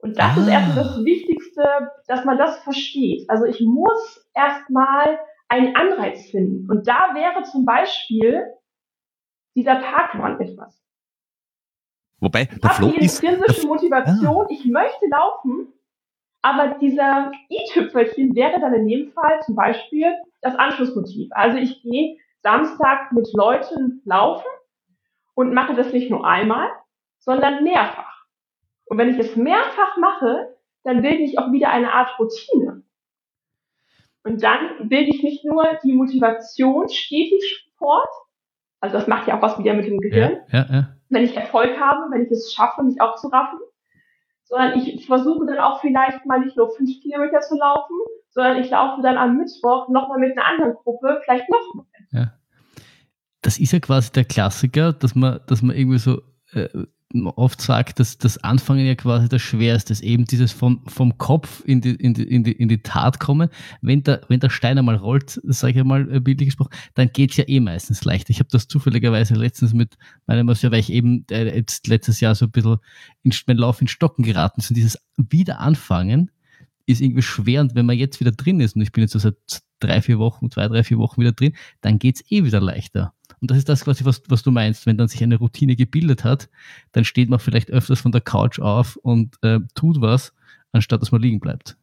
Und 0.00 0.16
das 0.18 0.36
ist 0.36 0.46
Ah. 0.48 0.52
erstmal 0.52 0.84
das 0.84 1.04
Wichtigste, 1.04 1.90
dass 2.06 2.24
man 2.24 2.38
das 2.38 2.58
versteht. 2.62 3.28
Also 3.28 3.44
ich 3.46 3.60
muss 3.60 4.28
erstmal 4.34 5.18
einen 5.48 5.74
Anreiz 5.74 6.30
finden. 6.30 6.70
Und 6.70 6.86
da 6.86 7.14
wäre 7.14 7.42
zum 7.44 7.64
Beispiel 7.64 8.46
dieser 9.56 9.76
Parkrun 9.76 10.40
etwas. 10.40 10.80
Wobei, 12.20 12.44
der 12.44 12.70
Flow 12.70 12.90
die 12.90 13.04
ist. 13.04 13.22
intrinsische 13.22 13.66
Motivation, 13.66 14.46
ich 14.50 14.64
möchte 14.66 15.06
laufen, 15.08 15.72
aber 16.42 16.74
dieser 16.80 17.32
i-Tüpfelchen 17.50 18.34
wäre 18.34 18.60
dann 18.60 18.74
in 18.74 18.88
dem 18.88 19.12
Fall 19.12 19.40
zum 19.42 19.54
Beispiel 19.54 20.12
das 20.42 20.54
Anschlussmotiv. 20.56 21.28
Also 21.32 21.58
ich 21.58 21.80
gehe 21.82 22.18
Samstag 22.42 23.12
mit 23.12 23.28
Leuten 23.34 24.02
laufen 24.04 24.46
und 25.38 25.54
mache 25.54 25.76
das 25.76 25.92
nicht 25.92 26.10
nur 26.10 26.26
einmal, 26.26 26.68
sondern 27.20 27.62
mehrfach. 27.62 28.24
Und 28.86 28.98
wenn 28.98 29.10
ich 29.10 29.20
es 29.20 29.36
mehrfach 29.36 29.96
mache, 29.96 30.56
dann 30.82 31.00
bilde 31.00 31.22
ich 31.22 31.38
auch 31.38 31.52
wieder 31.52 31.70
eine 31.70 31.92
Art 31.92 32.18
Routine. 32.18 32.82
Und 34.24 34.42
dann 34.42 34.88
bilde 34.88 35.14
ich 35.14 35.22
nicht 35.22 35.44
nur 35.44 35.64
die 35.84 35.92
Motivation 35.92 36.88
stetig 36.88 37.70
fort, 37.76 38.08
also 38.80 38.98
das 38.98 39.06
macht 39.06 39.28
ja 39.28 39.38
auch 39.38 39.42
was 39.42 39.56
wieder 39.60 39.74
mit 39.74 39.86
dem 39.86 40.00
Gehirn, 40.00 40.40
ja, 40.48 40.58
ja, 40.58 40.66
ja. 40.72 40.88
wenn 41.08 41.22
ich 41.22 41.36
Erfolg 41.36 41.78
habe, 41.78 42.10
wenn 42.10 42.24
ich 42.24 42.32
es 42.32 42.52
schaffe, 42.52 42.82
mich 42.82 43.00
aufzuraffen, 43.00 43.60
sondern 44.42 44.76
ich 44.76 45.06
versuche 45.06 45.46
dann 45.46 45.60
auch 45.60 45.80
vielleicht 45.80 46.26
mal 46.26 46.40
nicht 46.40 46.56
nur 46.56 46.74
fünf 46.74 47.00
Kilometer 47.00 47.38
zu 47.42 47.56
laufen, 47.56 47.94
sondern 48.30 48.56
ich 48.56 48.70
laufe 48.70 49.02
dann 49.02 49.16
am 49.16 49.36
Mittwoch 49.36 49.88
nochmal 49.88 50.18
mit 50.18 50.36
einer 50.36 50.46
anderen 50.48 50.74
Gruppe, 50.74 51.20
vielleicht 51.22 51.48
noch 51.48 51.74
mal. 51.74 51.86
Ja. 52.10 52.37
Das 53.42 53.58
ist 53.58 53.72
ja 53.72 53.80
quasi 53.80 54.10
der 54.12 54.24
Klassiker, 54.24 54.92
dass 54.92 55.14
man, 55.14 55.40
dass 55.46 55.62
man 55.62 55.76
irgendwie 55.76 55.98
so 55.98 56.22
äh, 56.52 56.68
oft 57.36 57.62
sagt, 57.62 58.00
dass 58.00 58.18
das 58.18 58.36
Anfangen 58.38 58.84
ja 58.84 58.94
quasi 58.94 59.28
das 59.28 59.40
Schwerste 59.40 59.92
ist, 59.92 60.02
eben 60.02 60.26
dieses 60.26 60.52
vom, 60.52 60.82
vom 60.86 61.16
Kopf 61.16 61.62
in 61.64 61.80
die, 61.80 61.94
in, 61.94 62.12
die, 62.12 62.24
in, 62.24 62.44
die, 62.44 62.52
in 62.52 62.68
die 62.68 62.82
Tat 62.82 63.18
kommen. 63.18 63.48
Wenn 63.80 64.02
der, 64.02 64.20
wenn 64.28 64.40
der 64.40 64.50
Stein 64.50 64.78
einmal 64.78 64.96
rollt, 64.96 65.40
sage 65.44 65.78
ich 65.78 65.84
mal 65.84 66.12
äh, 66.14 66.20
bildlich 66.20 66.48
gesprochen, 66.48 66.72
dann 66.94 67.10
geht's 67.12 67.36
ja 67.38 67.44
eh 67.48 67.60
meistens 67.60 68.04
leicht. 68.04 68.28
Ich 68.28 68.40
habe 68.40 68.50
das 68.52 68.68
zufälligerweise 68.68 69.34
letztens 69.34 69.72
mit 69.72 69.96
meinem 70.26 70.46
Masseur, 70.46 70.70
weil 70.70 70.80
ich 70.80 70.92
eben 70.92 71.24
äh, 71.30 71.56
jetzt 71.56 71.86
letztes 71.86 72.20
Jahr 72.20 72.34
so 72.34 72.44
ein 72.44 72.50
bisschen 72.50 72.76
in 73.22 73.32
mein 73.46 73.56
Lauf 73.56 73.80
in 73.80 73.88
Stocken 73.88 74.24
geraten 74.24 74.60
ist. 74.60 74.70
Dieses 74.76 74.98
Wiederanfangen 75.16 76.30
ist 76.84 77.00
irgendwie 77.00 77.22
schwer. 77.22 77.62
Und 77.62 77.74
wenn 77.74 77.86
man 77.86 77.96
jetzt 77.96 78.20
wieder 78.20 78.32
drin 78.32 78.60
ist, 78.60 78.76
und 78.76 78.82
ich 78.82 78.92
bin 78.92 79.02
jetzt 79.02 79.12
so 79.12 79.18
seit 79.18 79.36
drei, 79.80 80.02
vier 80.02 80.18
Wochen, 80.18 80.50
zwei, 80.50 80.68
drei, 80.68 80.84
vier 80.84 80.98
Wochen 80.98 81.20
wieder 81.20 81.32
drin, 81.32 81.54
dann 81.80 81.98
geht's 81.98 82.22
eh 82.30 82.44
wieder 82.44 82.60
leichter. 82.60 83.14
Und 83.40 83.50
das 83.50 83.58
ist 83.58 83.68
das 83.68 83.84
quasi, 83.84 84.04
was, 84.04 84.22
was 84.28 84.42
du 84.42 84.50
meinst. 84.50 84.86
Wenn 84.86 84.96
dann 84.96 85.08
sich 85.08 85.22
eine 85.22 85.36
Routine 85.36 85.76
gebildet 85.76 86.24
hat, 86.24 86.48
dann 86.92 87.04
steht 87.04 87.28
man 87.28 87.38
vielleicht 87.38 87.70
öfters 87.70 88.00
von 88.00 88.12
der 88.12 88.20
Couch 88.20 88.58
auf 88.58 88.96
und 88.96 89.36
äh, 89.42 89.60
tut 89.74 90.00
was, 90.00 90.32
anstatt 90.72 91.02
dass 91.02 91.12
man 91.12 91.22
liegen 91.22 91.40
bleibt. 91.40 91.76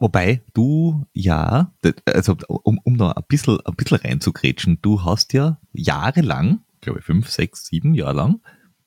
Wobei 0.00 0.42
du 0.52 1.06
ja, 1.12 1.72
also 2.06 2.36
um, 2.48 2.80
um 2.82 2.94
noch 2.94 3.14
ein 3.14 3.22
bisschen, 3.28 3.58
ein 3.64 3.76
bisschen 3.76 3.98
reinzugrätschen, 3.98 4.78
du 4.82 5.04
hast 5.04 5.32
ja 5.32 5.60
jahrelang, 5.72 6.60
glaube 6.80 6.98
ich 6.98 7.04
fünf, 7.04 7.30
sechs, 7.30 7.66
sieben 7.66 7.94
Jahre 7.94 8.16
lang, 8.16 8.40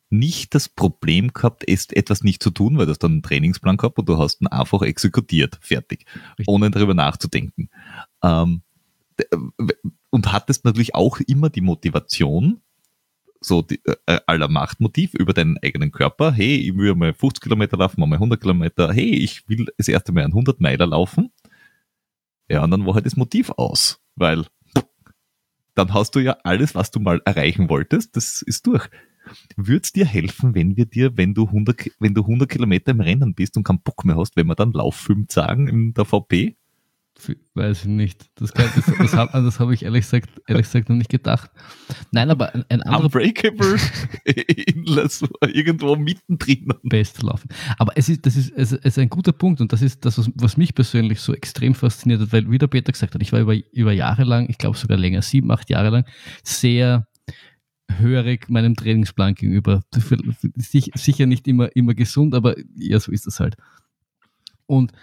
nicht 0.09 0.55
das 0.55 0.67
Problem 0.67 1.31
gehabt, 1.31 1.67
etwas 1.67 2.23
nicht 2.23 2.43
zu 2.43 2.49
tun, 2.49 2.77
weil 2.77 2.85
du 2.85 2.91
hast 2.91 3.03
dann 3.03 3.13
einen 3.13 3.23
Trainingsplan 3.23 3.77
gehabt 3.77 3.97
und 3.97 4.09
du 4.09 4.17
hast 4.17 4.41
ihn 4.41 4.47
einfach 4.47 4.81
exekutiert, 4.81 5.57
fertig, 5.61 6.05
Richtig. 6.31 6.47
ohne 6.47 6.69
darüber 6.69 6.93
nachzudenken. 6.93 7.69
Ähm, 8.21 8.63
und 10.09 10.31
hattest 10.31 10.65
natürlich 10.65 10.95
auch 10.95 11.19
immer 11.21 11.49
die 11.49 11.61
Motivation, 11.61 12.61
so 13.41 13.61
die, 13.61 13.81
äh, 13.85 14.19
aller 14.25 14.49
Machtmotiv 14.49 15.13
über 15.13 15.33
deinen 15.33 15.57
eigenen 15.63 15.91
Körper. 15.91 16.31
Hey, 16.31 16.57
ich 16.57 16.75
will 16.75 16.95
mal 16.95 17.13
50 17.13 17.41
Kilometer 17.41 17.77
laufen, 17.77 18.01
mal 18.01 18.15
100 18.15 18.41
Kilometer. 18.41 18.93
Hey, 18.93 19.11
ich 19.11 19.47
will 19.47 19.67
das 19.77 19.87
erste 19.87 20.11
Mal 20.11 20.23
einen 20.23 20.33
100 20.33 20.59
Meiler 20.59 20.87
laufen. 20.87 21.31
Ja, 22.49 22.63
und 22.63 22.71
dann 22.71 22.85
war 22.85 22.95
halt 22.95 23.05
das 23.05 23.15
Motiv 23.15 23.51
aus, 23.51 24.01
weil 24.15 24.45
dann 25.75 25.93
hast 25.93 26.15
du 26.15 26.19
ja 26.19 26.37
alles, 26.43 26.75
was 26.75 26.91
du 26.91 26.99
mal 26.99 27.21
erreichen 27.25 27.69
wolltest, 27.69 28.15
das 28.15 28.41
ist 28.41 28.67
durch. 28.67 28.89
Würde 29.55 29.81
es 29.83 29.93
dir 29.93 30.05
helfen, 30.05 30.55
wenn 30.55 30.75
wir 30.75 30.85
dir, 30.85 31.15
wenn 31.15 31.33
du 31.33 31.45
100, 31.45 31.91
wenn 31.99 32.13
du 32.13 32.21
100 32.21 32.49
Kilometer 32.49 32.91
im 32.91 32.99
Rennen 32.99 33.35
bist 33.35 33.55
und 33.55 33.63
keinen 33.63 33.81
Bock 33.81 34.03
mehr 34.03 34.17
hast, 34.17 34.35
wenn 34.35 34.47
wir 34.47 34.55
dann 34.55 34.73
Lauffilm 34.73 35.27
sagen 35.29 35.67
in 35.67 35.93
der 35.93 36.05
VP? 36.05 36.57
Weiß 37.53 37.81
ich 37.81 37.87
nicht. 37.87 38.29
Das, 38.35 38.53
kann, 38.53 38.69
das, 38.75 38.85
das 38.85 39.13
habe 39.13 39.43
das 39.43 39.59
hab 39.59 39.69
ich 39.71 39.83
ehrlich 39.83 40.05
gesagt, 40.05 40.29
ehrlich 40.47 40.65
gesagt 40.65 40.89
noch 40.89 40.95
nicht 40.95 41.09
gedacht. 41.09 41.51
Nein, 42.11 42.29
aber 42.29 42.55
ein, 42.55 42.63
ein 42.69 42.81
anderer. 42.81 43.05
Unbreakable 43.05 43.77
Inless 44.23 45.23
irgendwo 45.41 45.95
mittendrin. 45.97 46.73
Best 46.83 47.21
laufen. 47.21 47.49
Aber 47.77 47.91
es 47.97 48.07
ist, 48.07 48.25
das 48.25 48.37
ist, 48.37 48.53
es 48.55 48.71
ist 48.71 48.97
ein 48.97 49.09
guter 49.09 49.33
Punkt 49.33 49.59
und 49.59 49.73
das 49.73 49.81
ist 49.81 50.05
das, 50.05 50.29
was 50.35 50.55
mich 50.55 50.73
persönlich 50.73 51.19
so 51.19 51.33
extrem 51.33 51.75
fasziniert 51.75 52.21
hat, 52.21 52.31
weil, 52.31 52.49
wie 52.49 52.57
der 52.57 52.67
Peter 52.67 52.91
gesagt 52.91 53.13
hat, 53.13 53.21
ich 53.21 53.33
war 53.33 53.41
über, 53.41 53.55
über 53.73 53.91
Jahre 53.91 54.23
lang, 54.23 54.49
ich 54.49 54.57
glaube 54.57 54.77
sogar 54.77 54.97
länger, 54.97 55.21
sieben, 55.21 55.51
acht 55.51 55.69
Jahre 55.69 55.89
lang, 55.89 56.05
sehr 56.43 57.07
hörig 57.97 58.49
meinem 58.49 58.75
Trainingsplan 58.75 59.35
gegenüber. 59.35 59.83
Sicher 60.55 61.25
nicht 61.25 61.47
immer, 61.47 61.75
immer 61.75 61.95
gesund, 61.95 62.33
aber 62.33 62.55
ja, 62.75 62.99
so 62.99 63.11
ist 63.11 63.27
das 63.27 63.39
halt. 63.39 63.57
Und 64.67 64.93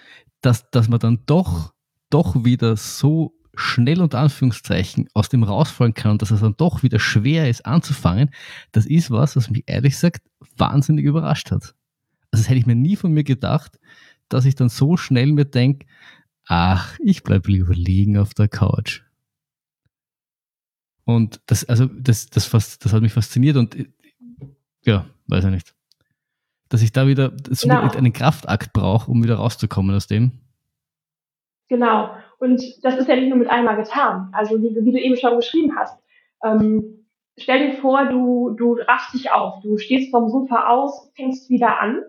dass, 0.40 0.70
dass 0.70 0.88
man 0.88 1.00
dann 1.00 1.18
doch 1.26 1.74
doch 2.10 2.44
wieder 2.44 2.76
so 2.76 3.34
schnell 3.54 4.00
unter 4.00 4.18
Anführungszeichen 4.18 5.08
aus 5.14 5.28
dem 5.28 5.42
rausfallen 5.42 5.94
kann 5.94 6.12
und 6.12 6.22
dass 6.22 6.30
es 6.30 6.40
dann 6.40 6.56
doch 6.56 6.82
wieder 6.82 6.98
schwer 6.98 7.48
ist 7.48 7.64
anzufangen, 7.64 8.30
das 8.72 8.86
ist 8.86 9.10
was, 9.10 9.34
was 9.36 9.50
mich 9.50 9.64
ehrlich 9.66 9.94
gesagt 9.94 10.22
wahnsinnig 10.56 11.04
überrascht 11.04 11.50
hat. 11.50 11.74
Also 12.30 12.42
das 12.42 12.48
hätte 12.48 12.58
ich 12.58 12.66
mir 12.66 12.74
nie 12.74 12.96
von 12.96 13.12
mir 13.12 13.24
gedacht, 13.24 13.78
dass 14.28 14.44
ich 14.44 14.54
dann 14.54 14.68
so 14.68 14.96
schnell 14.96 15.32
mir 15.32 15.46
denke, 15.46 15.86
ach, 16.46 16.98
ich 17.02 17.22
bleib 17.22 17.46
lieber 17.48 17.74
liegen 17.74 18.18
auf 18.18 18.34
der 18.34 18.48
Couch. 18.48 19.02
Und 21.04 21.40
das, 21.46 21.64
also, 21.64 21.86
das, 21.86 22.26
das, 22.26 22.50
das, 22.50 22.78
das 22.78 22.92
hat 22.92 23.00
mich 23.00 23.12
fasziniert 23.12 23.56
und 23.56 23.76
ja, 24.84 25.06
weiß 25.28 25.44
ich 25.44 25.50
nicht. 25.50 25.74
Dass 26.68 26.82
ich 26.82 26.90
da 26.90 27.06
wieder 27.06 27.32
so 27.48 27.68
genau. 27.68 27.88
einen 27.92 28.12
Kraftakt 28.12 28.72
brauche, 28.72 29.10
um 29.10 29.22
wieder 29.22 29.36
rauszukommen 29.36 29.94
aus 29.94 30.08
dem. 30.08 30.32
Genau. 31.68 32.10
Und 32.38 32.62
das 32.84 32.96
ist 32.96 33.08
ja 33.08 33.16
nicht 33.16 33.28
nur 33.28 33.38
mit 33.38 33.50
einmal 33.50 33.76
getan. 33.76 34.30
Also 34.32 34.60
wie, 34.62 34.74
wie 34.84 34.92
du 34.92 35.00
eben 35.00 35.16
schon 35.16 35.36
geschrieben 35.36 35.76
hast. 35.76 35.98
Ähm, 36.44 37.06
stell 37.38 37.70
dir 37.70 37.76
vor, 37.78 38.06
du, 38.06 38.50
du 38.50 38.74
rachst 38.74 39.14
dich 39.14 39.32
auf, 39.32 39.62
du 39.62 39.78
stehst 39.78 40.10
vom 40.10 40.28
Sofa 40.28 40.68
aus, 40.68 41.10
fängst 41.16 41.50
wieder 41.50 41.80
an. 41.80 42.02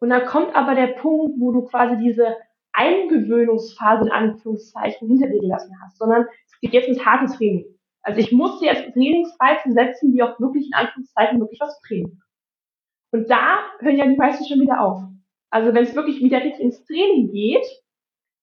Und 0.00 0.10
dann 0.10 0.26
kommt 0.26 0.54
aber 0.54 0.74
der 0.74 0.88
Punkt, 0.88 1.38
wo 1.38 1.52
du 1.52 1.62
quasi 1.62 1.96
diese 1.98 2.36
Eingewöhnungsphase 2.72 4.06
in 4.06 4.12
Anführungszeichen 4.12 5.06
hinter 5.08 5.28
dir 5.28 5.40
gelassen 5.40 5.76
hast, 5.82 5.98
sondern 5.98 6.26
es 6.46 6.60
geht 6.60 6.72
jetzt 6.72 6.88
ins 6.88 7.04
harte 7.04 7.32
Training. 7.32 7.66
Also 8.02 8.18
ich 8.18 8.32
muss 8.32 8.60
jetzt 8.62 8.92
Trainingsreize 8.94 9.72
setzen, 9.72 10.12
die 10.12 10.22
auch 10.22 10.40
wirklich 10.40 10.66
in 10.66 10.74
Anführungszeichen 10.74 11.38
wirklich 11.38 11.60
was 11.60 11.80
bringen. 11.86 12.22
Und 13.12 13.30
da 13.30 13.58
hören 13.80 13.98
ja 13.98 14.06
die 14.06 14.16
meisten 14.16 14.44
schon 14.46 14.60
wieder 14.60 14.80
auf. 14.80 15.02
Also 15.50 15.74
wenn 15.74 15.84
es 15.84 15.94
wirklich 15.94 16.20
wieder 16.22 16.42
richtig 16.42 16.60
ins 16.60 16.84
Training 16.84 17.30
geht, 17.30 17.66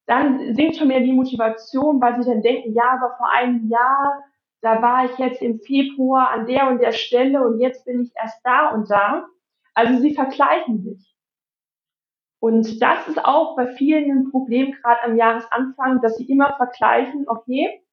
dann 0.09 0.55
sinkt 0.55 0.77
schon 0.77 0.87
mehr 0.87 1.01
die 1.01 1.13
Motivation, 1.13 2.01
weil 2.01 2.19
sie 2.19 2.27
dann 2.27 2.41
denken, 2.41 2.73
ja, 2.73 2.97
aber 2.99 3.15
vor 3.17 3.31
einem 3.31 3.69
Jahr, 3.69 4.23
da 4.61 4.81
war 4.81 5.05
ich 5.05 5.15
jetzt 5.19 5.41
im 5.43 5.59
Februar 5.59 6.31
an 6.31 6.47
der 6.47 6.67
und 6.67 6.81
der 6.81 6.93
Stelle 6.93 7.45
und 7.45 7.59
jetzt 7.59 7.85
bin 7.85 8.01
ich 8.01 8.11
erst 8.15 8.43
da 8.43 8.71
und 8.71 8.89
da. 8.89 9.27
Also 9.75 10.01
sie 10.01 10.15
vergleichen 10.15 10.81
sich. 10.81 11.15
Und 12.39 12.81
das 12.81 13.07
ist 13.07 13.23
auch 13.23 13.55
bei 13.55 13.67
vielen 13.67 14.09
ein 14.09 14.31
Problem, 14.31 14.71
gerade 14.81 15.03
am 15.03 15.15
Jahresanfang, 15.15 16.01
dass 16.01 16.17
sie 16.17 16.25
immer 16.25 16.55
vergleichen, 16.57 17.25
okay, 17.27 17.83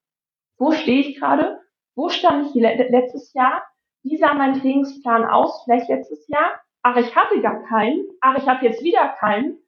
wo 0.57 0.73
stehe 0.73 1.01
ich 1.01 1.21
gerade? 1.21 1.61
Wo 1.95 2.09
stand 2.09 2.47
ich 2.47 2.55
letztes 2.55 3.35
Jahr? 3.35 3.63
Wie 4.03 4.17
sah 4.17 4.33
mein 4.33 4.59
Trainingsplan 4.59 5.27
aus, 5.27 5.65
vielleicht 5.65 5.91
letztes 5.91 6.27
Jahr? 6.29 6.61
Ach, 6.83 6.97
ich 6.97 7.15
hatte 7.15 7.43
gar 7.43 7.63
keinen. 7.65 8.07
Ach, 8.23 8.39
ich 8.39 8.49
habe 8.49 8.65
jetzt 8.65 8.83
wieder 8.83 9.07
keinen 9.19 9.59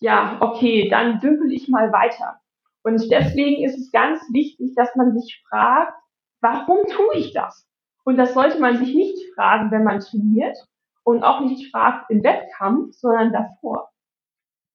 ja, 0.00 0.38
okay, 0.40 0.88
dann 0.88 1.20
dümpel 1.20 1.52
ich 1.52 1.68
mal 1.68 1.92
weiter. 1.92 2.40
Und 2.82 3.10
deswegen 3.10 3.64
ist 3.64 3.78
es 3.78 3.90
ganz 3.90 4.20
wichtig, 4.32 4.74
dass 4.74 4.94
man 4.96 5.12
sich 5.12 5.42
fragt, 5.48 5.92
warum 6.40 6.86
tue 6.86 7.16
ich 7.16 7.32
das? 7.32 7.68
Und 8.04 8.16
das 8.16 8.34
sollte 8.34 8.58
man 8.58 8.78
sich 8.78 8.94
nicht 8.94 9.34
fragen, 9.34 9.70
wenn 9.70 9.84
man 9.84 10.00
trainiert 10.00 10.56
und 11.04 11.22
auch 11.22 11.40
nicht 11.40 11.70
fragt 11.70 12.10
im 12.10 12.22
Wettkampf, 12.22 12.94
sondern 12.94 13.32
davor. 13.32 13.90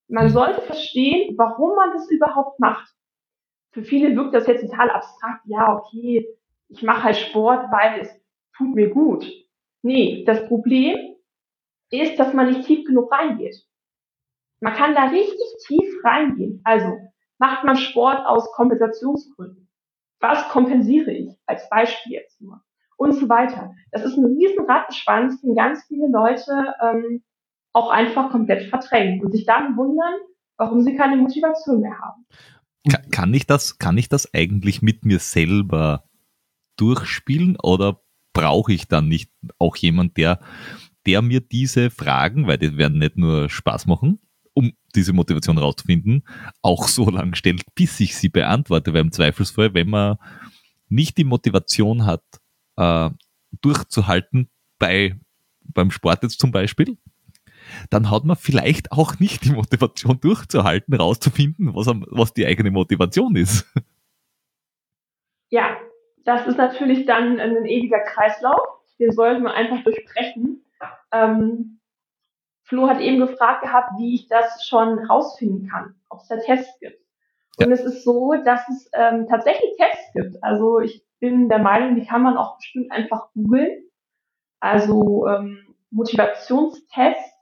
Man 0.07 0.29
sollte 0.29 0.61
verstehen, 0.61 1.35
warum 1.37 1.75
man 1.75 1.93
das 1.93 2.09
überhaupt 2.11 2.59
macht. 2.59 2.93
Für 3.71 3.83
viele 3.83 4.15
wirkt 4.15 4.35
das 4.35 4.45
jetzt 4.45 4.61
total 4.61 4.91
abstrakt. 4.91 5.41
Ja, 5.45 5.75
okay, 5.75 6.27
ich 6.69 6.83
mache 6.83 7.03
halt 7.03 7.15
Sport, 7.15 7.71
weil 7.71 8.01
es 8.01 8.21
tut 8.55 8.75
mir 8.75 8.89
gut. 8.89 9.25
Nee, 9.81 10.23
das 10.25 10.45
Problem 10.47 11.15
ist, 11.89 12.19
dass 12.19 12.33
man 12.33 12.49
nicht 12.49 12.65
tief 12.67 12.85
genug 12.85 13.11
reingeht. 13.11 13.55
Man 14.63 14.73
kann 14.73 14.95
da 14.95 15.07
richtig 15.07 15.45
tief 15.67 16.03
reingehen. 16.03 16.61
Also 16.63 16.97
macht 17.37 17.65
man 17.65 17.75
Sport 17.75 18.25
aus 18.25 18.49
Kompensationsgründen. 18.53 19.69
Was 20.21 20.47
kompensiere 20.47 21.11
ich 21.11 21.37
als 21.45 21.67
Beispiel 21.69 22.13
jetzt 22.13 22.39
nur? 22.41 22.61
Und 22.95 23.13
so 23.13 23.27
weiter. 23.27 23.73
Das 23.91 24.05
ist 24.05 24.15
ein 24.15 24.23
riesen 24.23 24.65
Rattenschwanz, 24.65 25.41
den 25.41 25.55
ganz 25.55 25.83
viele 25.87 26.07
Leute 26.09 26.73
ähm, 26.81 27.23
auch 27.73 27.89
einfach 27.89 28.31
komplett 28.31 28.69
verdrängen 28.69 29.21
und 29.21 29.31
sich 29.31 29.45
dann 29.45 29.75
wundern, 29.75 30.13
warum 30.57 30.81
sie 30.81 30.95
keine 30.95 31.17
Motivation 31.17 31.81
mehr 31.81 31.99
haben. 31.99 32.25
Kann, 33.11 33.33
ich 33.33 33.45
das, 33.45 33.79
kann 33.79 33.97
ich 33.97 34.07
das 34.07 34.33
eigentlich 34.33 34.81
mit 34.81 35.03
mir 35.03 35.19
selber 35.19 36.05
durchspielen 36.77 37.57
oder 37.61 38.01
brauche 38.31 38.71
ich 38.71 38.87
dann 38.87 39.09
nicht 39.09 39.31
auch 39.59 39.75
jemand, 39.75 40.15
der, 40.15 40.39
der 41.05 41.21
mir 41.21 41.41
diese 41.41 41.89
Fragen, 41.89 42.47
weil 42.47 42.57
die 42.57 42.77
werden 42.77 42.99
nicht 42.99 43.17
nur 43.17 43.49
Spaß 43.49 43.87
machen, 43.87 44.19
diese 44.95 45.13
Motivation 45.13 45.57
rauszufinden, 45.57 46.23
auch 46.61 46.87
so 46.87 47.09
lange 47.09 47.35
stellt, 47.35 47.63
bis 47.75 47.99
ich 47.99 48.15
sie 48.15 48.29
beantworte, 48.29 48.93
weil 48.93 49.01
im 49.01 49.11
Zweifelsfall, 49.11 49.73
wenn 49.73 49.89
man 49.89 50.17
nicht 50.89 51.17
die 51.17 51.23
Motivation 51.23 52.05
hat, 52.05 52.23
äh, 52.77 53.09
durchzuhalten 53.61 54.49
bei, 54.79 55.19
beim 55.61 55.91
Sport 55.91 56.23
jetzt 56.23 56.39
zum 56.39 56.51
Beispiel, 56.51 56.97
dann 57.89 58.09
hat 58.11 58.25
man 58.25 58.35
vielleicht 58.35 58.91
auch 58.91 59.19
nicht 59.19 59.45
die 59.45 59.51
Motivation 59.51 60.19
durchzuhalten, 60.19 60.93
rauszufinden, 60.93 61.73
was, 61.73 61.87
was 61.87 62.33
die 62.33 62.45
eigene 62.45 62.71
Motivation 62.71 63.35
ist. 63.35 63.65
Ja, 65.49 65.77
das 66.25 66.47
ist 66.47 66.57
natürlich 66.57 67.05
dann 67.05 67.39
ein 67.39 67.65
ewiger 67.65 67.99
Kreislauf. 67.99 68.59
Den 68.99 69.11
sollten 69.11 69.43
wir 69.43 69.53
einfach 69.53 69.83
durchbrechen. 69.83 70.65
Ähm, 71.11 71.79
Flo 72.63 72.87
hat 72.87 72.99
eben 72.99 73.19
gefragt 73.19 73.63
gehabt, 73.63 73.91
wie 73.97 74.15
ich 74.15 74.27
das 74.27 74.65
schon 74.65 74.99
rausfinden 74.99 75.69
kann, 75.69 75.95
ob 76.09 76.21
es 76.21 76.27
da 76.27 76.37
Tests 76.37 76.79
gibt. 76.79 76.99
Und 77.59 77.67
ja. 77.67 77.73
es 77.73 77.81
ist 77.81 78.03
so, 78.03 78.33
dass 78.43 78.67
es 78.69 78.89
ähm, 78.93 79.27
tatsächlich 79.27 79.75
Tests 79.77 80.13
gibt. 80.13 80.43
Also 80.43 80.79
ich 80.79 81.05
bin 81.19 81.49
der 81.49 81.59
Meinung, 81.59 81.95
die 81.95 82.05
kann 82.05 82.23
man 82.23 82.37
auch 82.37 82.57
bestimmt 82.57 82.91
einfach 82.91 83.29
googeln. 83.33 83.83
Also 84.59 85.27
ähm, 85.27 85.75
Motivationstests, 85.91 87.33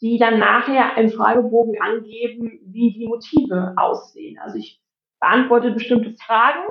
die 0.00 0.18
dann 0.18 0.38
nachher 0.38 0.96
im 0.96 1.10
Fragebogen 1.10 1.80
angeben, 1.82 2.60
wie 2.64 2.92
die 2.92 3.06
Motive 3.06 3.74
aussehen. 3.76 4.38
Also 4.38 4.56
ich 4.56 4.82
beantworte 5.20 5.72
bestimmte 5.72 6.14
Fragen 6.14 6.66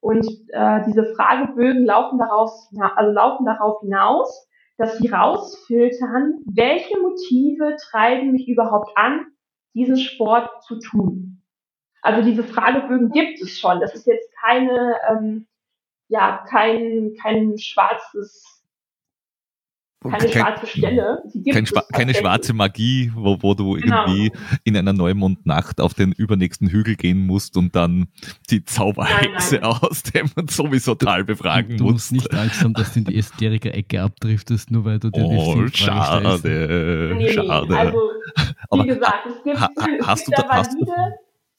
und 0.00 0.26
äh, 0.50 0.84
diese 0.86 1.14
Fragebögen 1.14 1.86
laufen 1.86 2.18
daraus, 2.18 2.70
also 2.96 3.10
laufen 3.10 3.46
darauf 3.46 3.80
hinaus, 3.80 4.47
dass 4.78 4.98
sie 4.98 5.08
rausfiltern, 5.08 6.40
welche 6.46 6.98
Motive 6.98 7.76
treiben 7.90 8.32
mich 8.32 8.48
überhaupt 8.48 8.96
an, 8.96 9.26
diesen 9.74 9.98
Sport 9.98 10.62
zu 10.62 10.78
tun. 10.78 11.42
Also 12.00 12.22
diese 12.22 12.44
Fragebögen 12.44 13.10
gibt 13.10 13.40
es 13.42 13.58
schon. 13.58 13.80
Das 13.80 13.94
ist 13.94 14.06
jetzt 14.06 14.32
keine, 14.40 14.96
ähm, 15.10 15.46
ja, 16.08 16.44
kein, 16.48 17.14
kein 17.20 17.58
schwarzes 17.58 18.57
keine 20.00 20.18
kein, 20.18 20.30
schwarze 20.30 20.66
Stelle. 20.66 21.22
Kein 21.52 21.66
Schwa 21.66 21.82
keine 21.92 22.14
schwarze 22.14 22.52
Magie, 22.52 23.10
wo, 23.16 23.36
wo 23.40 23.54
du 23.54 23.72
genau. 23.72 24.06
irgendwie 24.06 24.32
in 24.62 24.76
einer 24.76 24.92
Neumondnacht 24.92 25.80
auf 25.80 25.94
den 25.94 26.12
übernächsten 26.12 26.68
Hügel 26.68 26.94
gehen 26.94 27.26
musst 27.26 27.56
und 27.56 27.74
dann 27.74 28.06
die 28.50 28.64
Zauberhexe 28.64 29.62
aus 29.64 30.04
dem 30.04 30.30
sowieso 30.48 30.94
Tal 30.94 31.24
befragen 31.24 31.76
du, 31.76 31.84
du 31.84 31.90
musst. 31.92 32.10
Du 32.10 32.14
musst 32.14 32.30
nicht 32.30 32.34
Angst 32.34 32.62
haben, 32.62 32.74
dass 32.74 32.92
du 32.92 33.00
in 33.00 33.04
die 33.06 33.18
Esoteriker-Ecke 33.18 34.00
abdriftest, 34.00 34.70
nur 34.70 34.84
weil 34.84 35.00
du 35.00 35.10
dir 35.10 35.24
oh, 35.24 35.64
die 35.64 35.76
schade, 35.76 37.14
nee, 37.16 37.32
schade. 37.32 37.76
Also, 37.76 37.98
wie 37.98 38.54
Aber 38.70 38.86
gesagt, 38.86 39.26
es 39.26 39.42
gibt, 39.42 39.60
ha, 39.60 39.68
hast 40.06 40.20
es 40.20 40.26
gibt 40.26 40.38
du 40.38 40.42
da, 40.42 40.48
hast 40.48 40.72
du, 40.74 40.86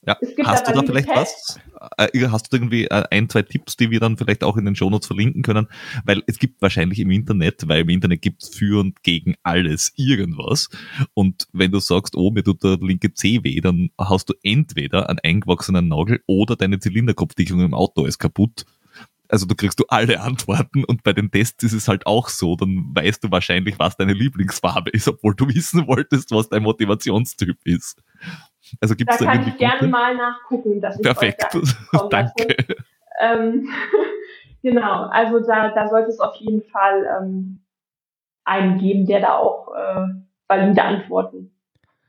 ja, 0.06 0.18
hast 0.46 0.68
du 0.68 0.72
da 0.72 0.82
vielleicht 0.84 1.10
was? 1.10 1.60
Äh, 1.98 2.28
hast 2.30 2.52
du 2.52 2.58
irgendwie 2.58 2.86
äh, 2.86 3.04
ein, 3.12 3.30
zwei 3.30 3.42
Tipps, 3.42 3.76
die 3.76 3.92
wir 3.92 4.00
dann 4.00 4.18
vielleicht 4.18 4.44
auch 4.44 4.56
in 4.56 4.66
den 4.66 4.76
Shownotes 4.76 5.08
verlinken 5.08 5.42
können? 5.42 5.68
Weil 6.06 6.24
es 6.26 6.40
gibt 6.40 6.62
wahrscheinlich 6.62 7.00
im 7.00 7.12
Internet, 7.12 7.68
weil 7.68 7.82
im 7.82 7.90
Internet 7.90 8.22
gibt 8.22 8.44
es 8.44 8.50
für 8.50 8.80
und 8.80 9.04
gegen 9.04 9.36
alles 9.44 9.92
irgendwas. 9.98 10.70
Und 11.14 11.48
wenn 11.52 11.72
du 11.72 11.80
sagst, 11.80 12.16
oh, 12.16 12.32
mir 12.32 12.44
tut 12.44 12.64
der 12.64 12.78
linke 12.82 13.14
C 13.14 13.44
weh, 13.44 13.60
dann 13.60 13.90
hast 13.98 14.30
du 14.30 14.34
entweder 14.42 15.10
einen 15.10 15.20
eingewachsenen 15.20 15.90
Nagel 15.90 16.22
oder 16.28 16.56
deine 16.56 16.80
Zylinderkopfdichtung 16.80 17.60
im 17.62 17.74
Auto 17.74 18.06
ist 18.06 18.20
kaputt. 18.20 18.66
Also 19.30 19.46
du 19.46 19.54
kriegst 19.54 19.80
du 19.80 19.86
alle 19.90 20.22
Antworten 20.22 20.84
und 20.84 21.04
bei 21.04 21.14
den 21.14 21.30
Tests 21.30 21.64
ist 21.64 21.74
es 21.74 21.88
halt 21.88 22.08
auch 22.08 22.30
so, 22.30 22.56
dann 22.56 22.90
weißt 22.96 23.24
du 23.24 23.30
wahrscheinlich, 23.32 23.78
was 23.78 23.96
deine 23.96 24.14
Lieblingsfarbe 24.14 24.90
ist, 24.90 25.08
obwohl 25.08 25.36
du 25.36 25.48
wissen 25.54 25.86
wolltest, 25.88 26.32
was 26.32 26.50
dein 26.50 26.64
Motivationstyp 26.64 27.58
ist. 27.64 28.02
Also 28.79 28.95
gibt's 28.95 29.17
da, 29.17 29.25
da 29.25 29.32
kann 29.32 29.47
ich 29.47 29.58
gerne 29.58 29.88
mal 29.88 30.15
nachgucken. 30.15 30.82
Dass 30.82 31.01
Perfekt, 31.01 31.45
danke. 32.10 32.55
Ähm, 33.19 33.69
genau, 34.62 35.03
also 35.08 35.39
da, 35.39 35.69
da 35.69 35.88
sollte 35.88 36.10
es 36.10 36.19
auf 36.19 36.36
jeden 36.36 36.63
Fall 36.63 37.05
ähm, 37.19 37.62
einen 38.45 38.79
geben, 38.79 39.05
der 39.05 39.21
da 39.21 39.36
auch 39.36 39.73
äh, 39.75 40.08
valide 40.47 40.84
Antworten 40.84 41.51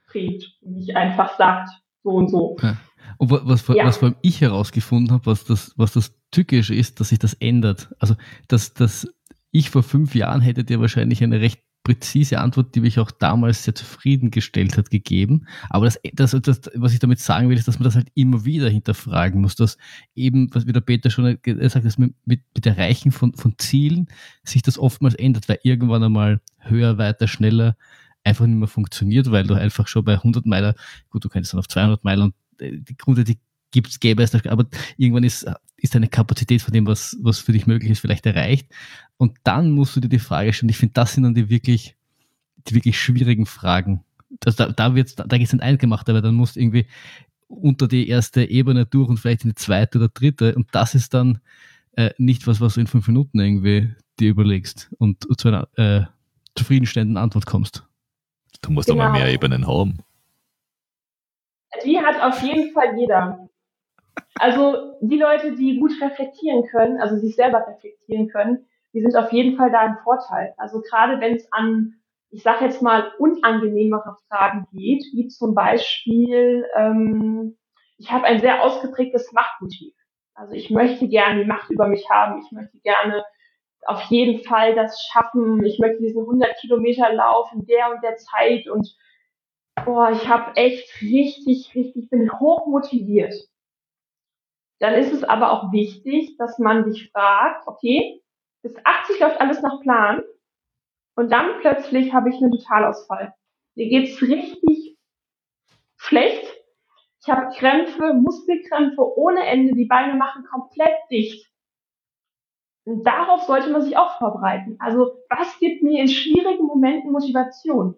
kriegt 0.07 0.45
und 0.63 0.75
nicht 0.75 0.97
einfach 0.97 1.37
sagt, 1.37 1.69
so 2.03 2.11
und 2.11 2.29
so. 2.29 2.57
Ja. 2.63 2.77
Und 3.19 3.31
was, 3.31 3.69
was, 3.69 3.77
ja. 3.77 3.85
was 3.85 3.99
vor 3.99 4.09
allem 4.09 4.17
ich 4.23 4.41
herausgefunden 4.41 5.13
habe, 5.13 5.27
was 5.27 5.45
das, 5.45 5.75
was 5.77 5.93
das 5.93 6.15
Tückische 6.31 6.75
ist, 6.75 7.01
dass 7.01 7.11
sich 7.11 7.19
das 7.19 7.35
ändert. 7.35 7.95
Also, 7.99 8.15
dass, 8.49 8.73
dass 8.73 9.09
ich 9.51 9.71
vor 9.71 9.83
fünf 9.83 10.15
Jahren 10.15 10.41
hätte 10.41 10.65
dir 10.65 10.81
wahrscheinlich 10.81 11.23
eine 11.23 11.41
recht 11.41 11.63
präzise 11.83 12.41
Antwort, 12.41 12.75
die 12.75 12.81
mich 12.81 12.99
auch 12.99 13.11
damals 13.11 13.65
sehr 13.65 13.75
zufriedengestellt 13.75 14.77
hat, 14.77 14.91
gegeben. 14.91 15.47
Aber 15.71 15.87
das, 15.87 15.99
das, 16.13 16.37
das, 16.43 16.61
was 16.75 16.93
ich 16.93 16.99
damit 16.99 17.21
sagen 17.21 17.49
will, 17.49 17.57
ist, 17.57 17.69
dass 17.69 17.79
man 17.79 17.85
das 17.85 17.95
halt 17.95 18.09
immer 18.15 18.45
wieder 18.45 18.69
hinterfragen 18.69 19.41
muss, 19.41 19.57
dass 19.57 19.79
eben, 20.15 20.55
was 20.55 20.67
wie 20.67 20.73
der 20.73 20.81
Peter 20.81 21.11
schon 21.11 21.39
gesagt 21.43 21.85
hat, 21.85 21.99
mit, 21.99 22.15
mit, 22.27 22.67
Erreichen 22.67 23.13
von, 23.13 23.35
von 23.35 23.55
Zielen 23.59 24.09
sich 24.45 24.63
das 24.63 24.79
oftmals 24.79 25.15
ändert, 25.15 25.49
weil 25.49 25.59
irgendwann 25.63 26.05
einmal 26.05 26.41
höher, 26.59 26.99
weiter, 26.99 27.27
schneller 27.27 27.77
einfach 28.25 28.47
nicht 28.47 28.59
mehr 28.59 28.69
funktioniert, 28.69 29.31
weil 29.31 29.47
du 29.47 29.55
einfach 29.55 29.89
schon 29.89 30.05
bei 30.05 30.15
100 30.15 30.45
Meiler, 30.45 30.75
gut, 31.09 31.25
du 31.25 31.29
kannst 31.31 31.53
dann 31.53 31.61
auf 31.61 31.69
200 31.69 32.05
Meilen 32.05 32.23
und 32.23 32.35
die 32.61 32.97
Grunde, 32.97 33.25
die 33.25 33.39
gibt's, 33.71 34.01
gäbe 34.01 34.23
es, 34.23 34.35
aber 34.47 34.67
irgendwann 34.97 35.25
ist, 35.25 35.47
ist 35.83 35.95
deine 35.95 36.09
Kapazität 36.09 36.63
von 36.63 36.73
dem, 36.73 36.87
was, 36.87 37.17
was 37.21 37.39
für 37.39 37.53
dich 37.53 37.67
möglich 37.67 37.91
ist, 37.91 38.01
vielleicht 38.01 38.27
erreicht. 38.27 38.69
Und 39.17 39.39
dann 39.45 39.71
musst 39.71 39.97
du 39.97 40.01
dir 40.01 40.09
die 40.09 40.19
Frage 40.19 40.53
stellen, 40.53 40.71
ich 40.71 40.77
finde, 40.77 40.95
das 40.95 41.15
sind 41.15 41.25
dann 41.25 41.35
die 41.35 41.51
wirklich, 41.51 41.97
die 42.69 42.75
wirklich 42.75 42.99
schwierigen 42.99 43.47
Fragen. 43.47 44.05
Das, 44.41 44.57
da, 44.57 44.69
da 44.69 44.95
wird's, 44.95 45.17
da 45.17 45.25
geht's 45.25 45.53
nicht 45.53 45.63
eingemacht, 45.63 46.09
aber 46.09 46.23
dann 46.23 46.35
musst 46.35 46.57
du 46.57 46.61
irgendwie 46.61 46.87
unter 47.49 47.89
die 47.89 48.09
erste 48.09 48.45
Ebene 48.45 48.87
durch 48.87 49.09
und 49.09 49.19
vielleicht 49.19 49.45
in 49.45 49.51
die 49.51 49.57
zweite 49.57 49.99
oder 49.99 50.09
dritte. 50.09 50.55
Und 50.55 50.69
das 50.73 50.95
ist 50.95 51.15
dann 51.15 51.41
äh, 51.97 52.11
nicht 52.19 52.47
was, 52.47 52.61
was 52.61 52.75
du 52.75 52.81
in 52.81 52.87
fünf 52.87 53.09
Minuten 53.09 53.41
irgendwie 53.41 53.93
dir 54.19 54.31
überlegst 54.31 54.91
und 54.99 55.27
zu 55.39 55.49
einer 55.49 55.69
äh, 55.77 56.03
zufriedenstellenden 56.55 57.17
Antwort 57.17 57.47
kommst. 57.47 57.87
Du 58.63 58.71
musst 58.71 58.89
genau. 58.89 59.05
aber 59.05 59.13
mehr 59.13 59.33
Ebenen 59.33 59.67
haben. 59.67 59.99
Die 61.85 61.99
hat 61.99 62.21
auf 62.21 62.43
jeden 62.43 62.73
Fall 62.73 62.99
jeder. 62.99 63.49
Also 64.41 64.97
die 65.03 65.19
Leute, 65.19 65.53
die 65.55 65.79
gut 65.79 65.93
reflektieren 66.01 66.65
können, 66.65 66.99
also 66.99 67.17
sich 67.17 67.37
selber 67.37 67.67
reflektieren 67.69 68.29
können, 68.29 68.67
die 68.95 69.03
sind 69.03 69.15
auf 69.15 69.31
jeden 69.33 69.59
Fall 69.59 69.71
da 69.71 69.81
ein 69.81 69.99
Vorteil. 70.03 70.55
Also 70.57 70.81
gerade 70.81 71.21
wenn 71.21 71.37
es 71.37 71.53
an, 71.53 72.01
ich 72.31 72.43
sage 72.43 72.65
jetzt 72.65 72.81
mal, 72.81 73.13
unangenehmere 73.19 74.17
Fragen 74.29 74.67
geht, 74.73 75.05
wie 75.13 75.29
zum 75.29 75.55
Beispiel, 75.55 76.65
ähm, 76.75 77.59
ich 77.99 78.11
habe 78.11 78.25
ein 78.25 78.41
sehr 78.41 78.63
ausgeprägtes 78.65 79.31
Machtmotiv. 79.33 79.95
Also 80.33 80.55
ich 80.55 80.71
möchte 80.71 81.07
gerne 81.07 81.43
die 81.43 81.49
Macht 81.49 81.69
über 81.71 81.87
mich 81.87 82.09
haben. 82.09 82.41
Ich 82.43 82.51
möchte 82.51 82.79
gerne 82.79 83.23
auf 83.85 84.03
jeden 84.05 84.43
Fall 84.43 84.75
das 84.75 85.03
schaffen. 85.03 85.63
Ich 85.67 85.79
möchte 85.79 86.01
diesen 86.01 86.23
100 86.23 86.57
Kilometer 86.63 87.13
Lauf 87.13 87.53
in 87.53 87.67
der 87.67 87.91
und 87.91 88.03
der 88.03 88.17
Zeit 88.17 88.69
und 88.71 88.97
boah, 89.85 90.11
ich 90.13 90.27
habe 90.27 90.57
echt 90.57 91.03
richtig, 91.03 91.75
richtig, 91.75 92.09
bin 92.09 92.33
hoch 92.41 92.67
motiviert. 92.67 93.35
Dann 94.81 94.95
ist 94.95 95.13
es 95.13 95.25
aber 95.25 95.53
auch 95.53 95.73
wichtig, 95.73 96.37
dass 96.39 96.59
man 96.59 96.91
sich 96.91 97.11
fragt, 97.13 97.69
okay, 97.69 98.23
bis 98.63 98.75
80 98.83 99.21
läuft 99.21 99.41
alles 99.41 99.61
nach 99.63 99.81
Plan 99.81 100.23
und 101.17 101.31
dann 101.31 101.61
plötzlich 101.61 102.13
habe 102.13 102.31
ich 102.31 102.37
einen 102.37 102.53
Totalausfall. 102.53 103.35
Mir 103.75 103.89
geht's 103.89 104.21
richtig 104.23 104.97
schlecht. 105.97 106.47
Ich 107.23 107.29
habe 107.29 107.55
Krämpfe, 107.55 108.15
Muskelkrämpfe 108.15 109.03
ohne 109.19 109.45
Ende, 109.47 109.75
die 109.75 109.85
Beine 109.85 110.15
machen 110.15 110.45
komplett 110.51 110.97
dicht. 111.11 111.47
Und 112.87 113.07
darauf 113.07 113.43
sollte 113.43 113.71
man 113.71 113.83
sich 113.83 113.99
auch 113.99 114.17
vorbereiten. 114.19 114.77
Also 114.79 115.13
was 115.29 115.59
gibt 115.59 115.83
mir 115.83 116.01
in 116.01 116.09
schwierigen 116.09 116.65
Momenten 116.65 117.13
Motivation? 117.13 117.97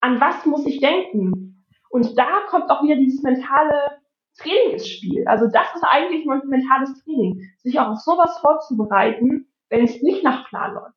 An 0.00 0.20
was 0.20 0.46
muss 0.46 0.66
ich 0.66 0.80
denken? 0.80 1.66
Und 1.90 2.18
da 2.18 2.40
kommt 2.48 2.70
auch 2.70 2.82
wieder 2.82 2.96
dieses 2.96 3.22
mentale 3.22 4.00
Training 4.38 4.72
ins 4.72 4.88
Spiel. 4.88 5.26
Also 5.26 5.46
das 5.46 5.74
ist 5.74 5.84
eigentlich 5.84 6.26
mentales 6.26 7.02
Training, 7.04 7.40
sich 7.58 7.78
auch 7.78 7.90
auf 7.90 8.00
sowas 8.00 8.38
vorzubereiten, 8.38 9.48
wenn 9.68 9.84
es 9.84 10.02
nicht 10.02 10.24
nach 10.24 10.48
Plan 10.48 10.74
läuft. 10.74 10.96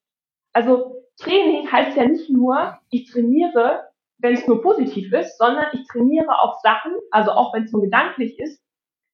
Also 0.54 1.04
Training 1.18 1.72
heißt 1.72 1.98
ja 1.98 2.06
nicht 2.06 2.30
nur, 2.30 2.78
ich 2.90 3.12
trainiere, 3.12 3.90
wenn 4.20 4.34
es 4.34 4.48
nur 4.48 4.62
positiv 4.62 5.14
ist, 5.14 5.38
sondern 5.38 5.68
ich 5.74 5.86
trainiere 5.88 6.40
auch 6.42 6.60
Sachen, 6.62 6.94
also 7.12 7.32
auch 7.32 7.54
wenn 7.54 7.64
es 7.64 7.72
nur 7.72 7.84
gedanklich 7.84 8.40
ist, 8.40 8.62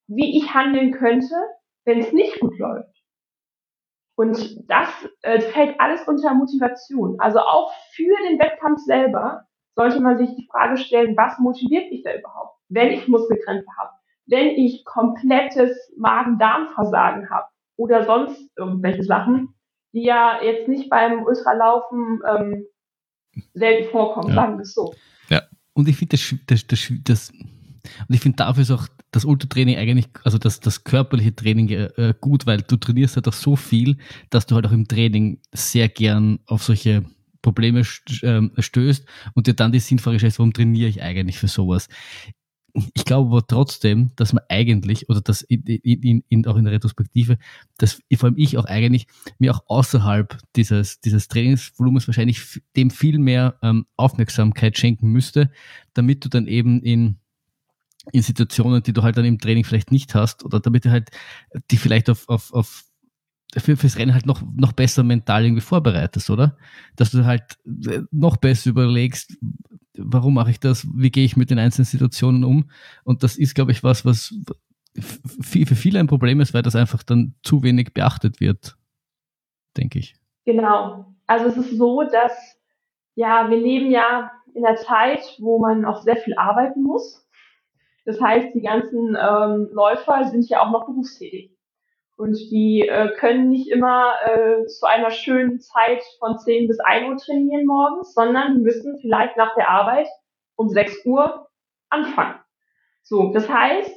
wie 0.06 0.38
ich 0.38 0.54
handeln 0.54 0.92
könnte, 0.92 1.34
wenn 1.84 1.98
es 1.98 2.12
nicht 2.12 2.40
gut 2.40 2.58
läuft. 2.58 2.94
Und 4.16 4.70
das 4.70 4.88
äh, 5.22 5.40
fällt 5.40 5.80
alles 5.80 6.06
unter 6.06 6.34
Motivation. 6.34 7.18
Also 7.18 7.40
auch 7.40 7.72
für 7.94 8.14
den 8.28 8.38
Wettkampf 8.38 8.80
selber 8.80 9.46
sollte 9.74 10.00
man 10.00 10.18
sich 10.18 10.30
die 10.36 10.46
Frage 10.50 10.76
stellen, 10.76 11.16
was 11.16 11.38
motiviert 11.38 11.90
mich 11.90 12.02
da 12.04 12.14
überhaupt, 12.14 12.58
wenn 12.68 12.92
ich 12.92 13.08
Muskelkrämpfe 13.08 13.70
habe, 13.76 13.93
wenn 14.26 14.48
ich 14.48 14.84
komplettes 14.84 15.92
Magen-Darm-Versagen 15.96 17.30
habe 17.30 17.46
oder 17.76 18.04
sonst 18.04 18.50
irgendwelche 18.56 19.02
Sachen, 19.02 19.54
die 19.92 20.04
ja 20.04 20.42
jetzt 20.42 20.68
nicht 20.68 20.90
beim 20.90 21.22
Ultralaufen 21.22 22.20
ähm, 22.28 22.66
selten 23.52 23.90
vorkommen, 23.90 24.28
ja. 24.28 24.34
sagen 24.34 24.56
wir 24.56 24.62
es 24.62 24.74
so. 24.74 24.94
Ja. 25.28 25.42
Und 25.74 25.88
ich 25.88 25.96
finde 25.96 26.16
das, 26.16 26.34
das, 26.46 26.66
das, 26.66 26.92
das 27.04 27.32
und 28.08 28.14
ich 28.14 28.20
finde 28.20 28.36
dafür 28.36 28.62
ist 28.62 28.70
auch 28.70 28.88
das 29.10 29.24
Ultratraining 29.24 29.76
eigentlich, 29.76 30.08
also 30.24 30.38
das, 30.38 30.60
das 30.60 30.84
körperliche 30.84 31.34
Training 31.34 31.68
äh, 31.68 32.14
gut, 32.20 32.46
weil 32.46 32.62
du 32.62 32.76
trainierst 32.76 33.16
halt 33.16 33.28
auch 33.28 33.34
so 33.34 33.56
viel, 33.56 33.98
dass 34.30 34.46
du 34.46 34.54
halt 34.54 34.66
auch 34.66 34.72
im 34.72 34.88
Training 34.88 35.40
sehr 35.52 35.88
gern 35.88 36.40
auf 36.46 36.64
solche 36.64 37.04
Probleme 37.42 37.82
ähm, 38.22 38.52
stößt 38.58 39.06
und 39.34 39.46
dir 39.46 39.54
dann 39.54 39.70
die 39.70 39.80
Sinnfrage 39.80 40.18
stellst, 40.18 40.38
warum 40.38 40.52
trainiere 40.52 40.88
ich 40.88 41.02
eigentlich 41.02 41.38
für 41.38 41.48
sowas? 41.48 41.88
Ich 42.94 43.04
glaube 43.04 43.30
aber 43.30 43.46
trotzdem, 43.46 44.10
dass 44.16 44.32
man 44.32 44.42
eigentlich, 44.48 45.08
oder 45.08 45.20
dass 45.20 45.42
in, 45.42 45.62
in, 45.62 46.24
in, 46.28 46.46
auch 46.46 46.56
in 46.56 46.64
der 46.64 46.72
Retrospektive, 46.72 47.38
dass 47.78 48.02
vor 48.16 48.28
allem 48.28 48.36
ich 48.36 48.58
auch 48.58 48.64
eigentlich 48.64 49.06
mir 49.38 49.54
auch 49.54 49.62
außerhalb 49.68 50.38
dieses, 50.56 51.00
dieses 51.00 51.28
Trainingsvolumens 51.28 52.08
wahrscheinlich 52.08 52.60
dem 52.74 52.90
viel 52.90 53.20
mehr 53.20 53.58
ähm, 53.62 53.86
Aufmerksamkeit 53.96 54.76
schenken 54.76 55.10
müsste, 55.10 55.52
damit 55.92 56.24
du 56.24 56.28
dann 56.28 56.48
eben 56.48 56.82
in, 56.82 57.18
in 58.10 58.22
Situationen, 58.22 58.82
die 58.82 58.92
du 58.92 59.04
halt 59.04 59.16
dann 59.16 59.24
im 59.24 59.38
Training 59.38 59.62
vielleicht 59.62 59.92
nicht 59.92 60.16
hast, 60.16 60.44
oder 60.44 60.58
damit 60.58 60.84
du 60.84 60.90
halt 60.90 61.10
die 61.70 61.76
vielleicht 61.76 62.10
auf, 62.10 62.28
auf, 62.28 62.52
auf 62.52 62.84
für, 63.56 63.76
fürs 63.76 63.98
Rennen 63.98 64.14
halt 64.14 64.26
noch, 64.26 64.42
noch 64.56 64.72
besser 64.72 65.04
mental 65.04 65.44
irgendwie 65.44 65.60
vorbereitest, 65.60 66.28
oder? 66.28 66.56
Dass 66.96 67.12
du 67.12 67.24
halt 67.24 67.56
äh, 67.86 68.00
noch 68.10 68.36
besser 68.36 68.70
überlegst, 68.70 69.36
warum 69.96 70.34
mache 70.34 70.50
ich 70.50 70.60
das, 70.60 70.86
wie 70.94 71.10
gehe 71.10 71.24
ich 71.24 71.36
mit 71.36 71.50
den 71.50 71.58
einzelnen 71.58 71.86
Situationen 71.86 72.44
um. 72.44 72.70
Und 73.04 73.22
das 73.22 73.36
ist, 73.36 73.54
glaube 73.54 73.72
ich, 73.72 73.82
was, 73.82 74.04
was 74.04 74.34
für 75.00 75.74
viele 75.74 75.98
ein 75.98 76.06
Problem 76.06 76.40
ist, 76.40 76.54
weil 76.54 76.62
das 76.62 76.76
einfach 76.76 77.02
dann 77.02 77.34
zu 77.42 77.62
wenig 77.62 77.94
beachtet 77.94 78.40
wird, 78.40 78.76
denke 79.76 79.98
ich. 79.98 80.16
Genau. 80.44 81.14
Also 81.26 81.46
es 81.46 81.56
ist 81.56 81.76
so, 81.76 82.02
dass 82.02 82.32
ja, 83.16 83.48
wir 83.48 83.56
leben 83.56 83.90
ja 83.90 84.30
in 84.54 84.64
einer 84.64 84.76
Zeit, 84.76 85.20
wo 85.38 85.58
man 85.58 85.84
auch 85.84 86.02
sehr 86.02 86.16
viel 86.16 86.36
arbeiten 86.36 86.82
muss. 86.82 87.26
Das 88.04 88.20
heißt, 88.20 88.54
die 88.54 88.60
ganzen 88.60 89.16
ähm, 89.18 89.68
Läufer 89.72 90.28
sind 90.30 90.48
ja 90.48 90.62
auch 90.62 90.70
noch 90.70 90.86
berufstätig. 90.86 91.53
Und 92.16 92.36
die 92.50 92.86
äh, 92.88 93.12
können 93.16 93.48
nicht 93.48 93.68
immer 93.68 94.14
äh, 94.24 94.66
zu 94.66 94.86
einer 94.86 95.10
schönen 95.10 95.58
Zeit 95.60 96.02
von 96.20 96.38
10 96.38 96.68
bis 96.68 96.78
1 96.78 97.08
Uhr 97.08 97.16
trainieren 97.16 97.66
morgens, 97.66 98.14
sondern 98.14 98.54
die 98.54 98.60
müssen 98.60 98.98
vielleicht 99.00 99.36
nach 99.36 99.54
der 99.56 99.68
Arbeit 99.68 100.06
um 100.54 100.68
6 100.68 101.04
Uhr 101.06 101.48
anfangen. 101.90 102.38
So, 103.02 103.32
das 103.32 103.48
heißt, 103.48 103.96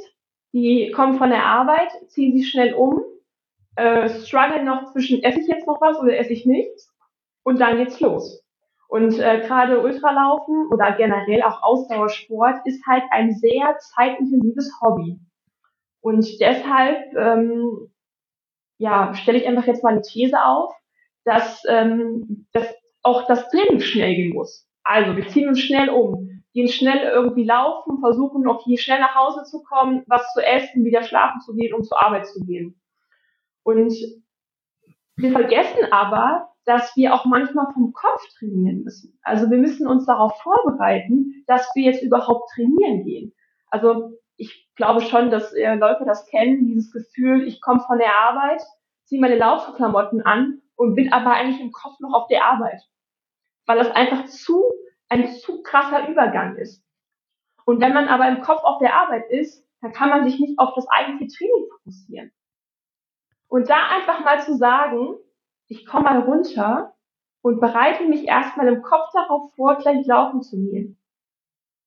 die 0.53 0.91
kommen 0.91 1.17
von 1.17 1.29
der 1.29 1.45
Arbeit, 1.45 1.91
ziehen 2.07 2.35
sich 2.35 2.49
schnell 2.49 2.73
um, 2.73 3.03
äh, 3.75 4.09
strugglen 4.09 4.65
noch 4.65 4.91
zwischen, 4.91 5.23
esse 5.23 5.39
ich 5.39 5.47
jetzt 5.47 5.67
noch 5.67 5.79
was 5.79 5.99
oder 5.99 6.17
esse 6.17 6.33
ich 6.33 6.45
nichts? 6.45 6.91
Und 7.43 7.59
dann 7.59 7.77
geht's 7.77 7.99
los. 7.99 8.43
Und 8.87 9.19
äh, 9.19 9.41
gerade 9.41 9.81
Ultralaufen 9.81 10.67
oder 10.71 10.93
generell 10.93 11.43
auch 11.43 11.61
Ausdauersport 11.61 12.65
ist 12.65 12.85
halt 12.87 13.03
ein 13.11 13.33
sehr 13.35 13.77
zeitintensives 13.79 14.73
Hobby. 14.81 15.19
Und 16.01 16.25
deshalb 16.39 17.13
ähm, 17.15 17.91
ja, 18.77 19.13
stelle 19.15 19.39
ich 19.39 19.47
einfach 19.47 19.65
jetzt 19.65 19.83
mal 19.83 19.93
eine 19.93 20.01
These 20.01 20.41
auf, 20.43 20.73
dass, 21.23 21.63
ähm, 21.67 22.47
dass 22.53 22.73
auch 23.03 23.27
das 23.27 23.49
Training 23.49 23.79
schnell 23.79 24.15
gehen 24.15 24.33
muss. 24.33 24.67
Also 24.83 25.15
wir 25.15 25.27
ziehen 25.27 25.49
uns 25.49 25.59
schnell 25.59 25.89
um, 25.89 26.43
gehen 26.53 26.67
schnell 26.67 26.99
irgendwie 27.03 27.43
laufen, 27.43 27.99
versuchen 27.99 28.43
noch 28.43 28.63
hier 28.63 28.77
schnell 28.77 28.99
nach 28.99 29.15
Hause 29.15 29.43
zu 29.43 29.63
kommen, 29.63 30.03
was 30.07 30.31
zu 30.33 30.45
essen, 30.45 30.85
wieder 30.85 31.03
schlafen 31.03 31.41
zu 31.41 31.53
gehen, 31.55 31.73
um 31.73 31.83
zur 31.83 32.01
Arbeit 32.01 32.27
zu 32.27 32.39
gehen. 32.45 32.79
Und 33.63 33.93
wir 35.17 35.31
vergessen 35.31 35.91
aber, 35.91 36.49
dass 36.65 36.95
wir 36.95 37.13
auch 37.13 37.25
manchmal 37.25 37.67
vom 37.73 37.93
Kopf 37.93 38.21
trainieren 38.37 38.83
müssen. 38.83 39.17
Also 39.23 39.49
wir 39.49 39.57
müssen 39.57 39.87
uns 39.87 40.05
darauf 40.05 40.39
vorbereiten, 40.41 41.43
dass 41.47 41.69
wir 41.75 41.83
jetzt 41.83 42.03
überhaupt 42.03 42.49
trainieren 42.53 43.03
gehen. 43.03 43.33
Also 43.69 44.11
ich 44.35 44.66
glaube 44.77 45.01
schon, 45.01 45.29
dass 45.29 45.53
äh, 45.53 45.75
Läufer 45.75 46.05
das 46.05 46.25
kennen, 46.27 46.65
dieses 46.65 46.91
Gefühl, 46.91 47.45
ich 47.45 47.61
komme 47.61 47.81
von 47.81 47.97
der 47.97 48.17
Arbeit, 48.19 48.61
ziehe 49.05 49.19
meine 49.19 49.37
Laufklamotten 49.37 50.21
an 50.21 50.61
und 50.75 50.95
bin 50.95 51.11
aber 51.11 51.31
eigentlich 51.31 51.59
im 51.59 51.71
Kopf 51.71 51.99
noch 51.99 52.13
auf 52.13 52.27
der 52.27 52.45
Arbeit. 52.45 52.81
Weil 53.65 53.79
das 53.79 53.91
einfach 53.91 54.25
zu, 54.25 54.63
ein 55.09 55.27
zu 55.33 55.61
krasser 55.63 56.07
Übergang 56.07 56.55
ist. 56.55 56.83
Und 57.65 57.81
wenn 57.81 57.93
man 57.93 58.07
aber 58.07 58.27
im 58.29 58.41
Kopf 58.41 58.63
auf 58.63 58.79
der 58.79 58.95
Arbeit 58.95 59.29
ist, 59.29 59.67
dann 59.81 59.91
kann 59.91 60.09
man 60.09 60.23
sich 60.23 60.39
nicht 60.39 60.57
auf 60.57 60.73
das 60.75 60.87
eigentliche 60.87 61.35
Training 61.35 61.69
fokussieren. 61.69 62.31
Und 63.49 63.69
da 63.69 63.89
einfach 63.89 64.23
mal 64.23 64.41
zu 64.41 64.55
sagen, 64.55 65.15
ich 65.67 65.85
komme 65.85 66.05
mal 66.05 66.19
runter 66.21 66.95
und 67.41 67.59
bereite 67.59 68.05
mich 68.05 68.27
erstmal 68.27 68.67
im 68.67 68.81
Kopf 68.81 69.09
darauf 69.13 69.53
vor, 69.55 69.75
gleich 69.77 70.05
laufen 70.05 70.41
zu 70.41 70.57
gehen. 70.57 70.99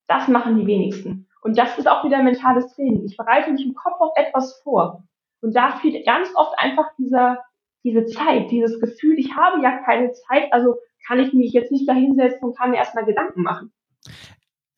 Das 0.06 0.28
machen 0.28 0.56
die 0.56 0.66
wenigsten. 0.66 1.29
Und 1.42 1.56
das 1.56 1.78
ist 1.78 1.88
auch 1.88 2.04
wieder 2.04 2.22
mentales 2.22 2.74
Training. 2.74 3.04
Ich 3.04 3.16
bereite 3.16 3.50
mich 3.50 3.64
im 3.64 3.74
Kopf 3.74 4.00
auf 4.00 4.12
etwas 4.16 4.60
vor. 4.62 5.04
Und 5.40 5.54
da 5.56 5.78
fehlt 5.78 6.04
ganz 6.04 6.28
oft 6.34 6.58
einfach 6.58 6.86
dieser, 6.98 7.38
diese 7.82 8.04
Zeit, 8.06 8.50
dieses 8.50 8.78
Gefühl, 8.80 9.18
ich 9.18 9.34
habe 9.34 9.62
ja 9.62 9.78
keine 9.84 10.12
Zeit, 10.12 10.52
also 10.52 10.76
kann 11.06 11.18
ich 11.18 11.32
mich 11.32 11.52
jetzt 11.52 11.72
nicht 11.72 11.88
da 11.88 11.94
hinsetzen 11.94 12.42
und 12.42 12.56
kann 12.56 12.70
mir 12.70 12.76
erstmal 12.76 13.06
Gedanken 13.06 13.42
machen. 13.42 13.72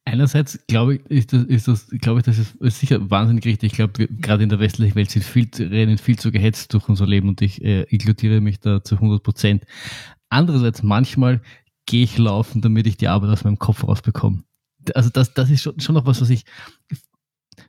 Einerseits 0.05 0.65
glaube 0.67 0.97
ich, 0.97 1.07
ist 1.07 1.33
das, 1.33 1.45
ist 1.45 1.69
das, 1.69 1.89
glaube 2.01 2.21
ich, 2.21 2.25
das 2.25 2.39
ist 2.39 2.81
sicher 2.81 3.11
wahnsinnig 3.11 3.45
richtig. 3.45 3.73
Ich 3.73 3.77
glaube, 3.77 4.07
gerade 4.09 4.43
in 4.43 4.49
der 4.49 4.61
westlichen 4.61 4.95
Welt 4.95 5.11
sind 5.11 5.25
viel, 5.25 5.49
rennen 5.59 5.99
viel 5.99 6.19
zu 6.19 6.31
gehetzt 6.31 6.75
durch 6.75 6.89
unser 6.89 7.07
Leben 7.07 7.29
und 7.29 7.41
ich 7.41 7.65
äh, 7.65 7.83
inkludiere 7.85 8.41
mich 8.41 8.61
da 8.61 8.83
zu 8.85 8.97
100 8.97 9.23
Prozent. 9.23 9.65
Andererseits, 10.29 10.83
manchmal 10.83 11.41
gehe 11.87 12.05
ich 12.05 12.19
laufen, 12.19 12.61
damit 12.63 12.87
ich 12.87 12.97
die 12.97 13.09
Arbeit 13.09 13.31
aus 13.31 13.45
meinem 13.45 13.59
Kopf 13.59 13.87
rausbekomme 13.87 14.45
also 14.95 15.11
das, 15.11 15.35
das 15.35 15.51
ist 15.51 15.63
schon, 15.63 15.79
schon 15.81 15.95
noch 15.95 16.07
was, 16.07 16.21
was 16.21 16.31
ich 16.31 16.45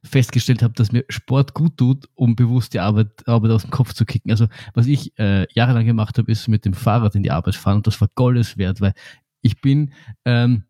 festgestellt 0.04 0.63
habe, 0.63 0.73
dass 0.73 0.91
mir 0.91 1.06
Sport 1.10 1.54
gut 1.54 1.78
tut, 1.78 2.10
um 2.15 2.36
bewusst 2.36 2.73
die 2.73 2.80
Arbeit, 2.80 3.28
Arbeit 3.28 3.52
aus 3.52 3.63
dem 3.63 3.71
Kopf 3.71 3.93
zu 3.93 4.06
kicken. 4.06 4.32
Also 4.32 4.47
was 4.73 4.88
ich 4.88 5.17
äh, 5.19 5.45
jahrelang 5.54 5.86
gemacht 5.86 6.17
habe, 6.17 6.32
ist 6.32 6.47
mit 6.47 6.65
dem 6.65 6.73
Fahrrad 6.73 7.15
in 7.15 7.23
die 7.23 7.32
Arbeit 7.32 7.56
fahren 7.56 7.78
und 7.78 7.88
das 7.88 7.99
war 7.99 8.10
Goldes 8.15 8.58
wert, 8.58 8.82
weil 8.82 8.93
ich 9.41 9.62
bin 9.62 9.93
ähm, 10.26 10.63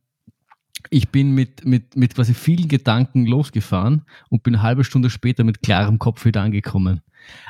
ich 0.90 1.10
bin 1.10 1.32
mit, 1.32 1.66
mit, 1.66 1.96
mit 1.96 2.16
quasi 2.16 2.34
vielen 2.34 2.68
Gedanken 2.68 3.26
losgefahren 3.26 4.04
und 4.30 4.44
bin 4.44 4.56
eine 4.56 4.64
halbe 4.64 4.84
Stunde 4.84 5.10
später 5.10 5.44
mit 5.44 5.62
klarem 5.62 5.98
Kopf 5.98 6.26
wieder 6.26 6.42
angekommen. 6.42 7.02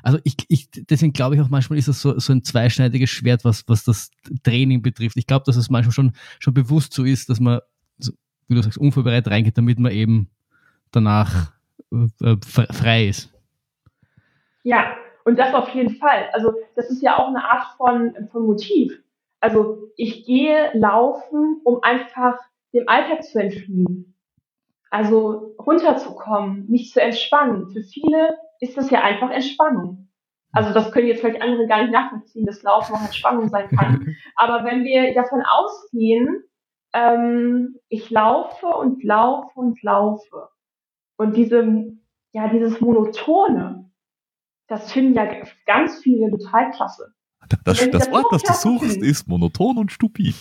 Also 0.03 0.19
ich, 0.23 0.35
ich 0.49 0.69
deswegen 0.71 1.13
glaube 1.13 1.35
ich 1.35 1.41
auch 1.41 1.49
manchmal 1.49 1.79
ist 1.79 1.87
das 1.87 2.01
so, 2.01 2.19
so 2.19 2.31
ein 2.31 2.43
zweischneidiges 2.43 3.09
Schwert, 3.09 3.43
was, 3.43 3.67
was 3.67 3.83
das 3.83 4.11
Training 4.43 4.83
betrifft. 4.83 5.17
Ich 5.17 5.25
glaube, 5.25 5.45
dass 5.45 5.55
es 5.55 5.69
manchmal 5.69 5.93
schon, 5.93 6.11
schon 6.39 6.53
bewusst 6.53 6.93
so 6.93 7.03
ist, 7.03 7.29
dass 7.29 7.39
man 7.39 7.59
wie 8.47 8.55
du 8.55 8.61
sagst, 8.61 8.77
unvorbereitet 8.77 9.31
reingeht, 9.31 9.57
damit 9.57 9.79
man 9.79 9.91
eben 9.91 10.29
danach 10.91 11.53
äh, 11.91 12.25
äh 12.25 12.37
frei 12.71 13.07
ist. 13.07 13.33
Ja, 14.63 14.95
und 15.25 15.39
das 15.39 15.53
auf 15.53 15.69
jeden 15.69 15.95
Fall. 15.95 16.29
Also 16.33 16.53
das 16.75 16.89
ist 16.89 17.01
ja 17.01 17.17
auch 17.17 17.27
eine 17.27 17.43
Art 17.43 17.65
von, 17.77 18.27
von 18.31 18.45
Motiv. 18.45 19.01
Also 19.39 19.89
ich 19.97 20.25
gehe 20.25 20.71
laufen, 20.73 21.61
um 21.63 21.79
einfach 21.81 22.37
dem 22.73 22.87
Alltag 22.87 23.23
zu 23.23 23.39
entfliehen. 23.39 24.15
Also 24.89 25.55
runterzukommen, 25.59 26.69
mich 26.69 26.91
zu 26.91 27.01
entspannen. 27.01 27.69
Für 27.71 27.81
viele 27.81 28.37
ist 28.59 28.77
das 28.77 28.89
ja 28.89 29.01
einfach 29.01 29.31
Entspannung. 29.31 30.07
Also 30.51 30.71
das 30.71 30.91
können 30.91 31.07
jetzt 31.07 31.21
vielleicht 31.21 31.41
andere 31.41 31.67
gar 31.67 31.81
nicht 31.81 31.91
nachvollziehen, 31.91 32.45
dass 32.45 32.61
Laufen 32.61 32.95
auch 32.95 33.01
Entspannung 33.01 33.49
sein 33.49 33.67
kann. 33.69 34.15
Aber 34.35 34.63
wenn 34.65 34.83
wir 34.83 35.13
davon 35.15 35.41
ausgehen, 35.41 36.43
ähm, 36.93 37.79
ich 37.89 38.09
laufe 38.09 38.67
und 38.67 39.03
laufe 39.03 39.59
und 39.59 39.81
laufe. 39.81 40.49
Und 41.17 41.35
diese, 41.35 41.97
ja, 42.31 42.47
dieses 42.47 42.79
Monotone, 42.81 43.91
das 44.67 44.91
finden 44.91 45.15
ja 45.15 45.43
ganz 45.65 45.99
viele 45.99 46.31
total 46.31 46.71
klasse. 46.71 47.13
Das, 47.65 47.79
das, 47.79 47.91
das 47.91 48.11
Wort, 48.11 48.25
das 48.31 48.43
du 48.43 48.53
suchst, 48.53 48.91
finden, 48.91 49.05
ist 49.05 49.27
monoton 49.27 49.77
und 49.77 49.91
stupid. 49.91 50.35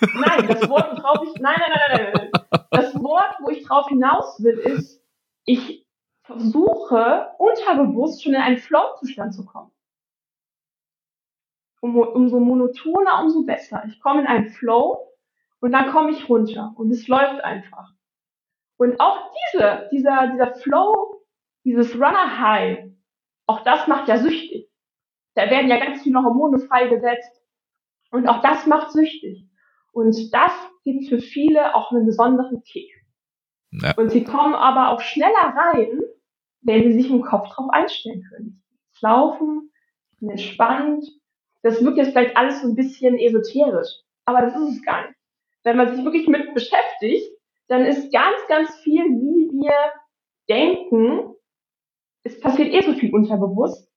Nein, 0.00 0.46
das 0.48 0.68
Wort, 0.68 0.96
worauf 0.96 1.22
ich, 1.24 1.40
nein, 1.40 1.56
nein, 1.58 1.70
nein, 1.70 2.12
nein, 2.14 2.30
nein. 2.32 2.60
Das 2.70 2.94
Wort, 2.94 3.36
wo 3.40 3.50
ich 3.50 3.64
drauf 3.64 3.88
hinaus 3.88 4.42
will, 4.42 4.58
ist, 4.58 5.04
ich 5.44 5.86
versuche 6.22 7.28
unterbewusst 7.38 8.22
schon 8.22 8.34
in 8.34 8.40
einen 8.40 8.58
Flow-Zustand 8.58 9.34
zu 9.34 9.44
kommen. 9.44 9.70
Um, 11.80 11.96
umso 11.96 12.40
monotoner, 12.40 13.22
umso 13.22 13.42
besser. 13.42 13.84
Ich 13.86 14.00
komme 14.00 14.22
in 14.22 14.26
einen 14.26 14.48
Flow 14.48 15.07
und 15.60 15.72
dann 15.72 15.90
komme 15.90 16.10
ich 16.10 16.28
runter 16.28 16.72
und 16.76 16.90
es 16.90 17.08
läuft 17.08 17.42
einfach. 17.42 17.92
Und 18.76 19.00
auch 19.00 19.30
diese, 19.52 19.88
dieser, 19.92 20.28
dieser 20.28 20.54
Flow, 20.54 21.24
dieses 21.64 21.94
Runner 21.94 22.40
High, 22.40 22.90
auch 23.46 23.64
das 23.64 23.88
macht 23.88 24.08
ja 24.08 24.18
süchtig. 24.18 24.70
Da 25.34 25.50
werden 25.50 25.68
ja 25.68 25.78
ganz 25.78 26.02
viele 26.02 26.22
Hormone 26.22 26.58
freigesetzt. 26.60 27.42
Und 28.10 28.28
auch 28.28 28.40
das 28.40 28.66
macht 28.66 28.92
süchtig. 28.92 29.46
Und 29.92 30.32
das 30.32 30.52
gibt 30.84 31.08
für 31.08 31.18
viele 31.18 31.74
auch 31.74 31.90
einen 31.90 32.06
besonderen 32.06 32.62
Kick. 32.62 32.90
Ja. 33.70 33.94
Und 33.96 34.10
sie 34.10 34.24
kommen 34.24 34.54
aber 34.54 34.90
auch 34.90 35.00
schneller 35.00 35.54
rein, 35.56 36.00
wenn 36.62 36.84
sie 36.84 37.02
sich 37.02 37.10
im 37.10 37.22
Kopf 37.22 37.48
drauf 37.48 37.68
einstellen 37.70 38.24
können. 38.28 38.62
Laufen, 39.00 39.72
entspannt. 40.20 41.04
Das 41.62 41.82
wirkt 41.82 41.98
jetzt 41.98 42.12
vielleicht 42.12 42.36
alles 42.36 42.62
so 42.62 42.68
ein 42.68 42.76
bisschen 42.76 43.18
esoterisch. 43.18 43.88
Aber 44.24 44.42
das 44.42 44.54
ist 44.56 44.76
es 44.76 44.82
gar 44.82 45.06
nicht 45.06 45.17
wenn 45.64 45.76
man 45.76 45.94
sich 45.94 46.04
wirklich 46.04 46.28
mit 46.28 46.54
beschäftigt, 46.54 47.30
dann 47.68 47.84
ist 47.84 48.12
ganz, 48.12 48.36
ganz 48.48 48.74
viel, 48.82 49.04
wie 49.04 49.50
wir 49.52 49.74
denken, 50.48 51.34
es 52.24 52.40
passiert 52.40 52.72
eh 52.72 52.82
so 52.82 52.94
viel 52.94 53.14
unterbewusst, 53.14 53.90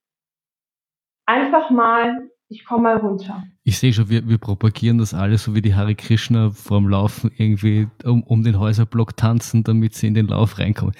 einfach 1.26 1.70
mal 1.70 2.32
ich 2.51 2.66
komme 2.66 2.84
mal 2.84 2.97
runter. 2.97 3.45
Ich 3.64 3.80
sehe 3.80 3.93
schon, 3.93 4.09
wir, 4.09 4.28
wir 4.28 4.38
propagieren 4.38 4.97
das 4.97 5.14
alles, 5.14 5.45
so 5.45 5.55
wie 5.55 5.62
die 5.62 5.74
Hare 5.74 5.95
Krishna 5.95 6.49
vorm 6.51 6.89
Laufen 6.89 7.32
irgendwie 7.38 7.88
um, 8.03 8.24
um 8.24 8.43
den 8.43 8.59
Häuserblock 8.59 9.16
tanzen, 9.16 9.64
damit 9.64 9.95
sie 9.95 10.07
in 10.07 10.14
den 10.14 10.28
Lauf 10.28 10.59
reinkommen. 10.59 10.93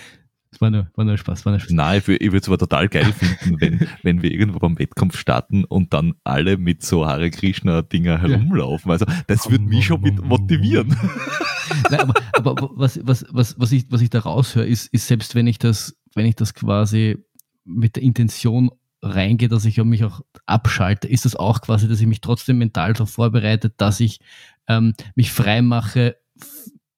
Das 0.52 0.60
war 0.60 0.70
nur, 0.70 0.88
war 0.96 1.06
nur 1.06 1.18
Spaß, 1.18 1.46
war 1.46 1.54
nur 1.54 1.60
Spaß. 1.62 1.72
Nein, 1.72 2.00
ich, 2.00 2.06
wür- 2.06 2.18
ich 2.22 2.28
würde 2.32 2.40
es 2.40 2.48
aber 2.48 2.58
total 2.58 2.90
geil 2.90 3.14
finden, 3.14 3.62
wenn, 3.62 3.88
wenn 4.04 4.22
wir 4.22 4.32
irgendwo 4.32 4.60
beim 4.60 4.78
Wettkampf 4.78 5.18
starten 5.18 5.64
und 5.64 5.94
dann 5.94 6.14
alle 6.26 6.58
mit 6.58 6.84
so 6.84 7.06
Hare 7.08 7.30
Krishna-Dinger 7.32 8.20
herumlaufen. 8.22 8.92
Also 8.92 9.06
das 9.28 9.50
würde 9.50 9.64
mich 9.64 9.86
schon 9.86 10.02
mit 10.02 10.22
motivieren. 10.24 10.90
Nein, 11.90 12.02
aber, 12.02 12.14
aber 12.34 12.70
was, 12.76 13.00
was, 13.04 13.26
was, 13.30 13.58
was, 13.60 13.72
ich, 13.72 13.86
was 13.90 14.02
ich 14.02 14.10
da 14.10 14.20
raushöre, 14.20 14.66
ist, 14.66 14.88
ist 14.94 15.08
selbst 15.08 15.36
wenn 15.36 15.48
ich 15.48 15.58
das, 15.58 15.96
wenn 16.16 16.26
ich 16.26 16.36
das 16.36 16.54
quasi 16.54 17.18
mit 17.64 17.96
der 17.96 18.04
Intention 18.04 18.72
reingehe, 19.02 19.48
dass 19.48 19.64
ich 19.66 19.78
mich 19.84 20.04
auch 20.04 20.22
abschalte, 20.46 21.08
ist 21.08 21.24
das 21.26 21.36
auch 21.38 21.62
quasi, 21.62 21.88
dass 21.88 22.02
ich 22.02 22.08
mich 22.08 22.20
trotzdem 22.22 22.58
mental 22.58 22.92
darauf 22.94 23.10
vorbereite, 23.12 23.70
dass 23.78 24.00
ich 24.02 24.20
ähm, 24.68 24.94
mich 25.16 25.32
frei 25.32 25.62
mache, 25.62 26.18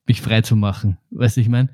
mich 0.07 0.21
frei 0.21 0.41
zu 0.41 0.55
machen. 0.55 0.97
Weißt 1.11 1.37
du, 1.37 1.41
ich 1.41 1.49
meine? 1.49 1.69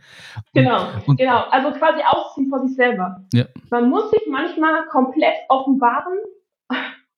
Genau, 0.53 0.87
Und- 1.07 1.17
genau. 1.17 1.45
Also 1.49 1.71
quasi 1.77 2.01
ausziehen 2.05 2.49
vor 2.49 2.65
sich 2.65 2.75
selber. 2.75 3.25
Ja. 3.33 3.45
Man 3.69 3.89
muss 3.89 4.09
sich 4.11 4.21
manchmal 4.29 4.85
komplett 4.91 5.33
offenbaren, 5.49 6.13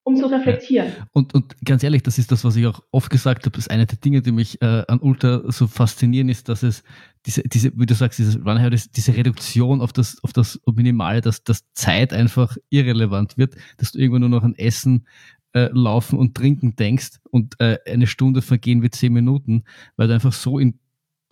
um 0.03 0.15
zu 0.15 0.25
reflektieren. 0.27 0.93
Und, 1.11 1.33
und 1.33 1.55
ganz 1.65 1.83
ehrlich, 1.83 2.01
das 2.03 2.17
ist 2.17 2.31
das, 2.31 2.43
was 2.43 2.55
ich 2.55 2.65
auch 2.65 2.81
oft 2.91 3.09
gesagt 3.09 3.45
habe, 3.45 3.51
das 3.51 3.65
ist 3.65 3.71
eine 3.71 3.85
der 3.85 3.97
Dinge, 3.97 4.21
die 4.21 4.31
mich 4.31 4.61
äh, 4.61 4.83
an 4.87 4.99
Ultra 4.99 5.41
so 5.51 5.67
faszinieren, 5.67 6.29
ist, 6.29 6.49
dass 6.49 6.63
es 6.63 6.83
diese, 7.25 7.43
diese 7.43 7.71
wie 7.77 7.85
du 7.85 7.93
sagst, 7.93 8.17
dieses 8.17 8.39
diese 8.91 9.15
Reduktion 9.15 9.81
auf 9.81 9.93
das, 9.93 10.17
auf 10.23 10.33
das 10.33 10.59
Minimale, 10.65 11.21
dass, 11.21 11.43
dass 11.43 11.71
Zeit 11.73 12.13
einfach 12.13 12.57
irrelevant 12.69 13.37
wird, 13.37 13.55
dass 13.77 13.91
du 13.91 13.99
irgendwann 13.99 14.21
nur 14.21 14.29
noch 14.29 14.43
an 14.43 14.55
Essen, 14.55 15.05
äh, 15.53 15.69
Laufen 15.73 16.17
und 16.17 16.35
Trinken 16.35 16.75
denkst 16.75 17.19
und 17.29 17.59
äh, 17.59 17.77
eine 17.85 18.07
Stunde 18.07 18.41
vergehen 18.41 18.81
wie 18.81 18.89
zehn 18.89 19.13
Minuten, 19.13 19.65
weil 19.97 20.07
du 20.07 20.13
einfach 20.13 20.33
so 20.33 20.57
in 20.57 20.79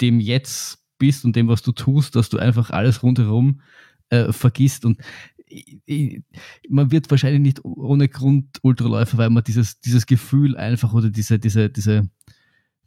dem 0.01 0.19
Jetzt 0.19 0.79
bist 0.97 1.25
und 1.25 1.35
dem, 1.35 1.47
was 1.47 1.61
du 1.61 1.71
tust, 1.71 2.15
dass 2.15 2.29
du 2.29 2.37
einfach 2.37 2.71
alles 2.71 3.03
rundherum 3.03 3.61
äh, 4.09 4.31
vergisst 4.33 4.85
und 4.85 4.99
ich- 5.47 5.79
ich- 5.85 6.21
man 6.69 6.91
wird 6.91 7.09
wahrscheinlich 7.09 7.41
nicht 7.41 7.65
ohne 7.65 8.07
Grund 8.07 8.59
Ultraläufer, 8.61 9.17
weil 9.17 9.29
man 9.29 9.43
dieses, 9.43 9.79
dieses 9.79 10.05
Gefühl 10.05 10.55
einfach 10.57 10.93
oder 10.93 11.09
diese, 11.09 11.39
diese, 11.39 11.69
diese, 11.69 12.09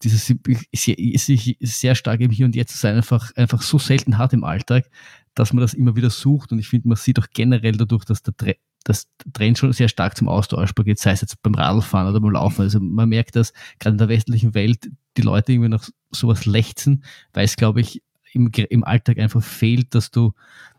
dieses 0.02 0.26
sich 0.26 1.56
sehr 1.60 1.94
stark 1.94 2.20
im 2.20 2.30
Hier 2.30 2.46
und 2.46 2.56
Jetzt 2.56 2.72
zu 2.72 2.78
sein, 2.78 2.96
einfach, 2.96 3.34
einfach 3.36 3.62
so 3.62 3.78
selten 3.78 4.18
hat 4.18 4.32
im 4.32 4.44
Alltag, 4.44 4.90
dass 5.34 5.52
man 5.52 5.60
das 5.60 5.74
immer 5.74 5.96
wieder 5.96 6.10
sucht. 6.10 6.52
Und 6.52 6.58
ich 6.58 6.68
finde, 6.68 6.88
man 6.88 6.96
sieht 6.96 7.18
auch 7.18 7.28
generell 7.32 7.72
dadurch, 7.76 8.04
dass 8.04 8.22
der, 8.22 8.56
das 8.84 9.08
Trend 9.32 9.58
schon 9.58 9.72
sehr 9.72 9.88
stark 9.88 10.16
zum 10.16 10.28
Austauschbar 10.28 10.84
geht, 10.84 10.98
sei 10.98 11.12
es 11.12 11.20
jetzt 11.20 11.40
beim 11.42 11.54
Radlfahren 11.54 12.08
oder 12.08 12.20
beim 12.20 12.32
Laufen. 12.32 12.62
Also 12.62 12.80
man 12.80 13.08
merkt, 13.08 13.36
dass 13.36 13.52
gerade 13.78 13.94
in 13.94 13.98
der 13.98 14.08
westlichen 14.08 14.54
Welt 14.54 14.90
die 15.16 15.22
Leute 15.22 15.52
irgendwie 15.52 15.68
nach 15.68 15.88
sowas 16.10 16.46
lechzen, 16.46 17.04
weil 17.32 17.44
es, 17.44 17.56
glaube 17.56 17.80
ich, 17.80 18.02
im, 18.32 18.50
im 18.70 18.84
Alltag 18.84 19.18
einfach 19.18 19.42
fehlt, 19.42 19.94
dass 19.94 20.10
du 20.10 20.32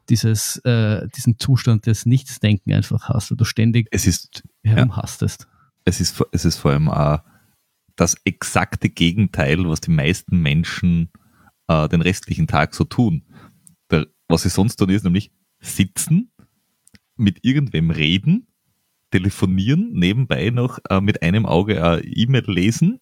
dieses, 0.09 0.57
äh, 0.65 1.07
diesen 1.15 1.39
Zustand 1.39 1.85
des 1.85 2.05
Nichtsdenken 2.05 2.73
einfach 2.73 3.09
hast, 3.09 3.31
wo 3.31 3.35
du 3.35 3.45
ständig 3.45 3.87
Es 3.91 4.05
ist, 4.07 4.43
herumhastest. 4.63 5.47
es 5.85 6.01
ist, 6.01 6.15
vor- 6.15 6.27
es 6.31 6.45
ist 6.45 6.57
vor 6.57 6.71
allem 6.71 6.89
auch 6.89 7.19
das 7.95 8.17
exakte 8.25 8.89
Gegenteil, 8.89 9.69
was 9.69 9.79
die 9.81 9.91
meisten 9.91 10.41
Menschen 10.41 11.09
äh, 11.67 11.87
den 11.87 12.01
restlichen 12.01 12.47
Tag 12.47 12.73
so 12.73 12.83
tun. 12.83 13.23
Der, 13.91 14.07
was 14.27 14.41
sie 14.41 14.49
sonst 14.49 14.77
tun, 14.77 14.89
ist 14.89 15.03
nämlich 15.03 15.31
sitzen, 15.61 16.31
mit 17.15 17.39
irgendwem 17.43 17.91
reden, 17.91 18.47
telefonieren, 19.11 19.91
nebenbei 19.93 20.49
noch 20.49 20.79
äh, 20.89 21.01
mit 21.01 21.21
einem 21.21 21.45
Auge 21.45 21.83
eine 21.83 22.03
E-Mail 22.03 22.45
lesen 22.47 22.99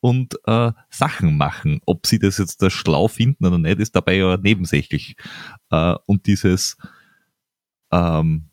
und 0.00 0.38
äh, 0.46 0.72
Sachen 0.90 1.36
machen. 1.36 1.80
Ob 1.86 2.06
sie 2.06 2.18
das 2.18 2.38
jetzt 2.38 2.62
da 2.62 2.70
schlau 2.70 3.08
finden 3.08 3.46
oder 3.46 3.58
nicht, 3.58 3.78
ist 3.78 3.96
dabei 3.96 4.16
ja 4.16 4.36
nebensächlich. 4.36 5.16
Äh, 5.70 5.94
und 6.06 6.26
dieses 6.26 6.76
ähm, 7.90 8.50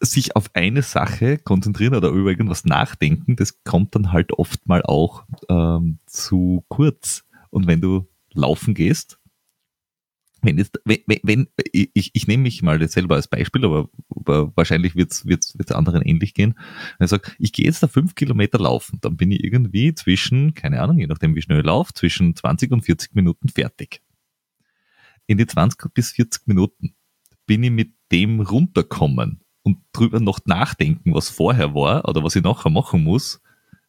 sich 0.00 0.36
auf 0.36 0.50
eine 0.54 0.82
Sache 0.82 1.38
konzentrieren 1.38 1.94
oder 1.94 2.10
über 2.10 2.30
irgendwas 2.30 2.64
nachdenken, 2.64 3.36
das 3.36 3.64
kommt 3.64 3.94
dann 3.94 4.12
halt 4.12 4.32
oft 4.32 4.66
mal 4.66 4.82
auch 4.82 5.24
ähm, 5.48 5.98
zu 6.06 6.64
kurz. 6.68 7.24
Und 7.50 7.66
wenn 7.66 7.80
du 7.80 8.08
laufen 8.32 8.74
gehst, 8.74 9.18
wenn 10.44 10.58
jetzt, 10.58 10.80
wenn, 10.84 11.00
wenn, 11.22 11.48
ich, 11.72 12.10
ich 12.12 12.26
nehme 12.26 12.44
mich 12.44 12.62
mal 12.62 12.86
selber 12.88 13.16
als 13.16 13.28
Beispiel, 13.28 13.64
aber, 13.64 13.88
aber 14.08 14.56
wahrscheinlich 14.56 14.94
wird 14.94 15.12
es 15.12 15.72
anderen 15.72 16.02
ähnlich 16.02 16.34
gehen. 16.34 16.54
Wenn 16.98 17.06
ich 17.06 17.10
sage, 17.10 17.32
ich 17.38 17.52
gehe 17.52 17.64
jetzt 17.66 17.82
da 17.82 17.88
fünf 17.88 18.14
Kilometer 18.14 18.58
laufen, 18.58 18.98
dann 19.00 19.16
bin 19.16 19.30
ich 19.30 19.42
irgendwie 19.42 19.94
zwischen, 19.94 20.54
keine 20.54 20.80
Ahnung, 20.80 20.98
je 20.98 21.06
nachdem 21.06 21.34
wie 21.34 21.42
schnell 21.42 21.60
ich 21.60 21.66
laufe, 21.66 21.94
zwischen 21.94 22.34
20 22.34 22.72
und 22.72 22.82
40 22.82 23.14
Minuten 23.14 23.48
fertig. 23.48 24.02
In 25.26 25.38
die 25.38 25.46
20 25.46 25.92
bis 25.94 26.12
40 26.12 26.46
Minuten 26.46 26.94
bin 27.46 27.62
ich 27.62 27.70
mit 27.70 27.94
dem 28.12 28.40
runterkommen 28.40 29.40
und 29.62 29.78
drüber 29.92 30.20
noch 30.20 30.40
nachdenken, 30.44 31.14
was 31.14 31.30
vorher 31.30 31.74
war 31.74 32.08
oder 32.08 32.22
was 32.22 32.36
ich 32.36 32.42
nachher 32.42 32.70
machen 32.70 33.02
muss, 33.02 33.40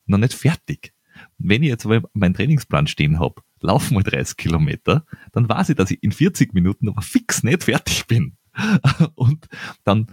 noch 0.06 0.18
nicht 0.18 0.34
fertig. 0.34 0.94
Wenn 1.38 1.64
ich 1.64 1.70
jetzt 1.70 1.86
aber 1.86 2.10
meinen 2.14 2.34
Trainingsplan 2.34 2.88
stehen 2.88 3.20
habe, 3.20 3.42
laufen 3.66 3.96
mal 3.96 4.04
30 4.04 4.38
Kilometer, 4.38 5.06
dann 5.32 5.50
weiß 5.50 5.70
ich, 5.70 5.76
dass 5.76 5.92
ich 5.92 6.02
in 6.04 6.12
40 6.12 6.54
Minuten 6.54 6.90
aber 6.90 7.02
fix 7.02 7.44
nicht 7.44 7.64
fertig 7.64 8.08
bin. 8.08 8.38
Und 9.16 9.48
dann 9.84 10.08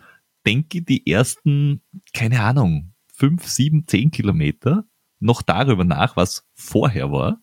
denke 0.47 0.79
ich 0.79 0.85
die 0.85 1.07
ersten, 1.07 1.83
keine 2.13 2.41
Ahnung, 2.43 2.95
5, 3.15 3.47
7, 3.47 3.87
10 3.87 4.11
Kilometer 4.11 4.85
noch 5.21 5.43
darüber 5.43 5.85
nach, 5.85 6.17
was 6.17 6.45
vorher 6.55 7.13
war. 7.13 7.41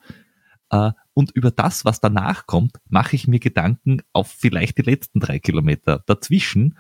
Äh, 0.70 0.92
Und 1.14 1.32
über 1.32 1.52
das, 1.52 1.86
was 1.86 2.02
danach 2.02 2.46
kommt, 2.46 2.78
mache 2.90 3.16
ich 3.16 3.28
mir 3.28 3.40
Gedanken 3.40 4.02
auf 4.14 4.28
vielleicht 4.28 4.78
die 4.78 4.84
letzten 4.84 5.20
drei 5.20 5.40
Kilometer. 5.40 6.04
Dazwischen 6.06 6.78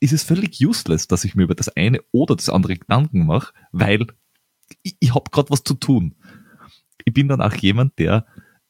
ist 0.00 0.12
es 0.12 0.22
völlig 0.22 0.64
useless, 0.64 1.08
dass 1.08 1.24
ich 1.24 1.34
mir 1.34 1.42
über 1.44 1.54
das 1.54 1.68
eine 1.68 2.00
oder 2.12 2.36
das 2.36 2.48
andere 2.48 2.76
Gedanken 2.76 3.26
mache, 3.26 3.52
weil 3.72 4.06
ich, 4.82 4.96
ich 5.00 5.14
habe 5.14 5.30
gerade 5.30 5.50
was 5.50 5.62
zu 5.64 5.74
tun. 5.74 6.14
Ich 7.04 7.12
bin 7.12 7.28
dann 7.28 7.40
auch 7.40 7.54
jemand, 7.54 7.98
der 7.98 8.26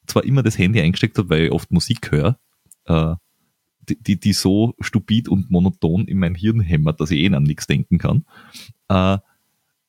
zwar 0.07 0.23
immer 0.23 0.43
das 0.43 0.57
Handy 0.57 0.81
eingesteckt 0.81 1.17
hat, 1.17 1.29
weil 1.29 1.45
ich 1.45 1.51
oft 1.51 1.71
Musik 1.71 2.11
höre, 2.11 2.39
äh, 2.85 3.15
die, 3.81 4.01
die, 4.01 4.19
die 4.19 4.33
so 4.33 4.75
stupid 4.79 5.27
und 5.27 5.49
monoton 5.49 6.05
in 6.07 6.19
mein 6.19 6.35
Hirn 6.35 6.59
hämmert, 6.61 6.99
dass 6.99 7.11
ich 7.11 7.19
eh 7.19 7.33
an 7.33 7.43
nichts 7.43 7.67
denken 7.67 7.97
kann. 7.97 8.25
Äh, 8.89 9.17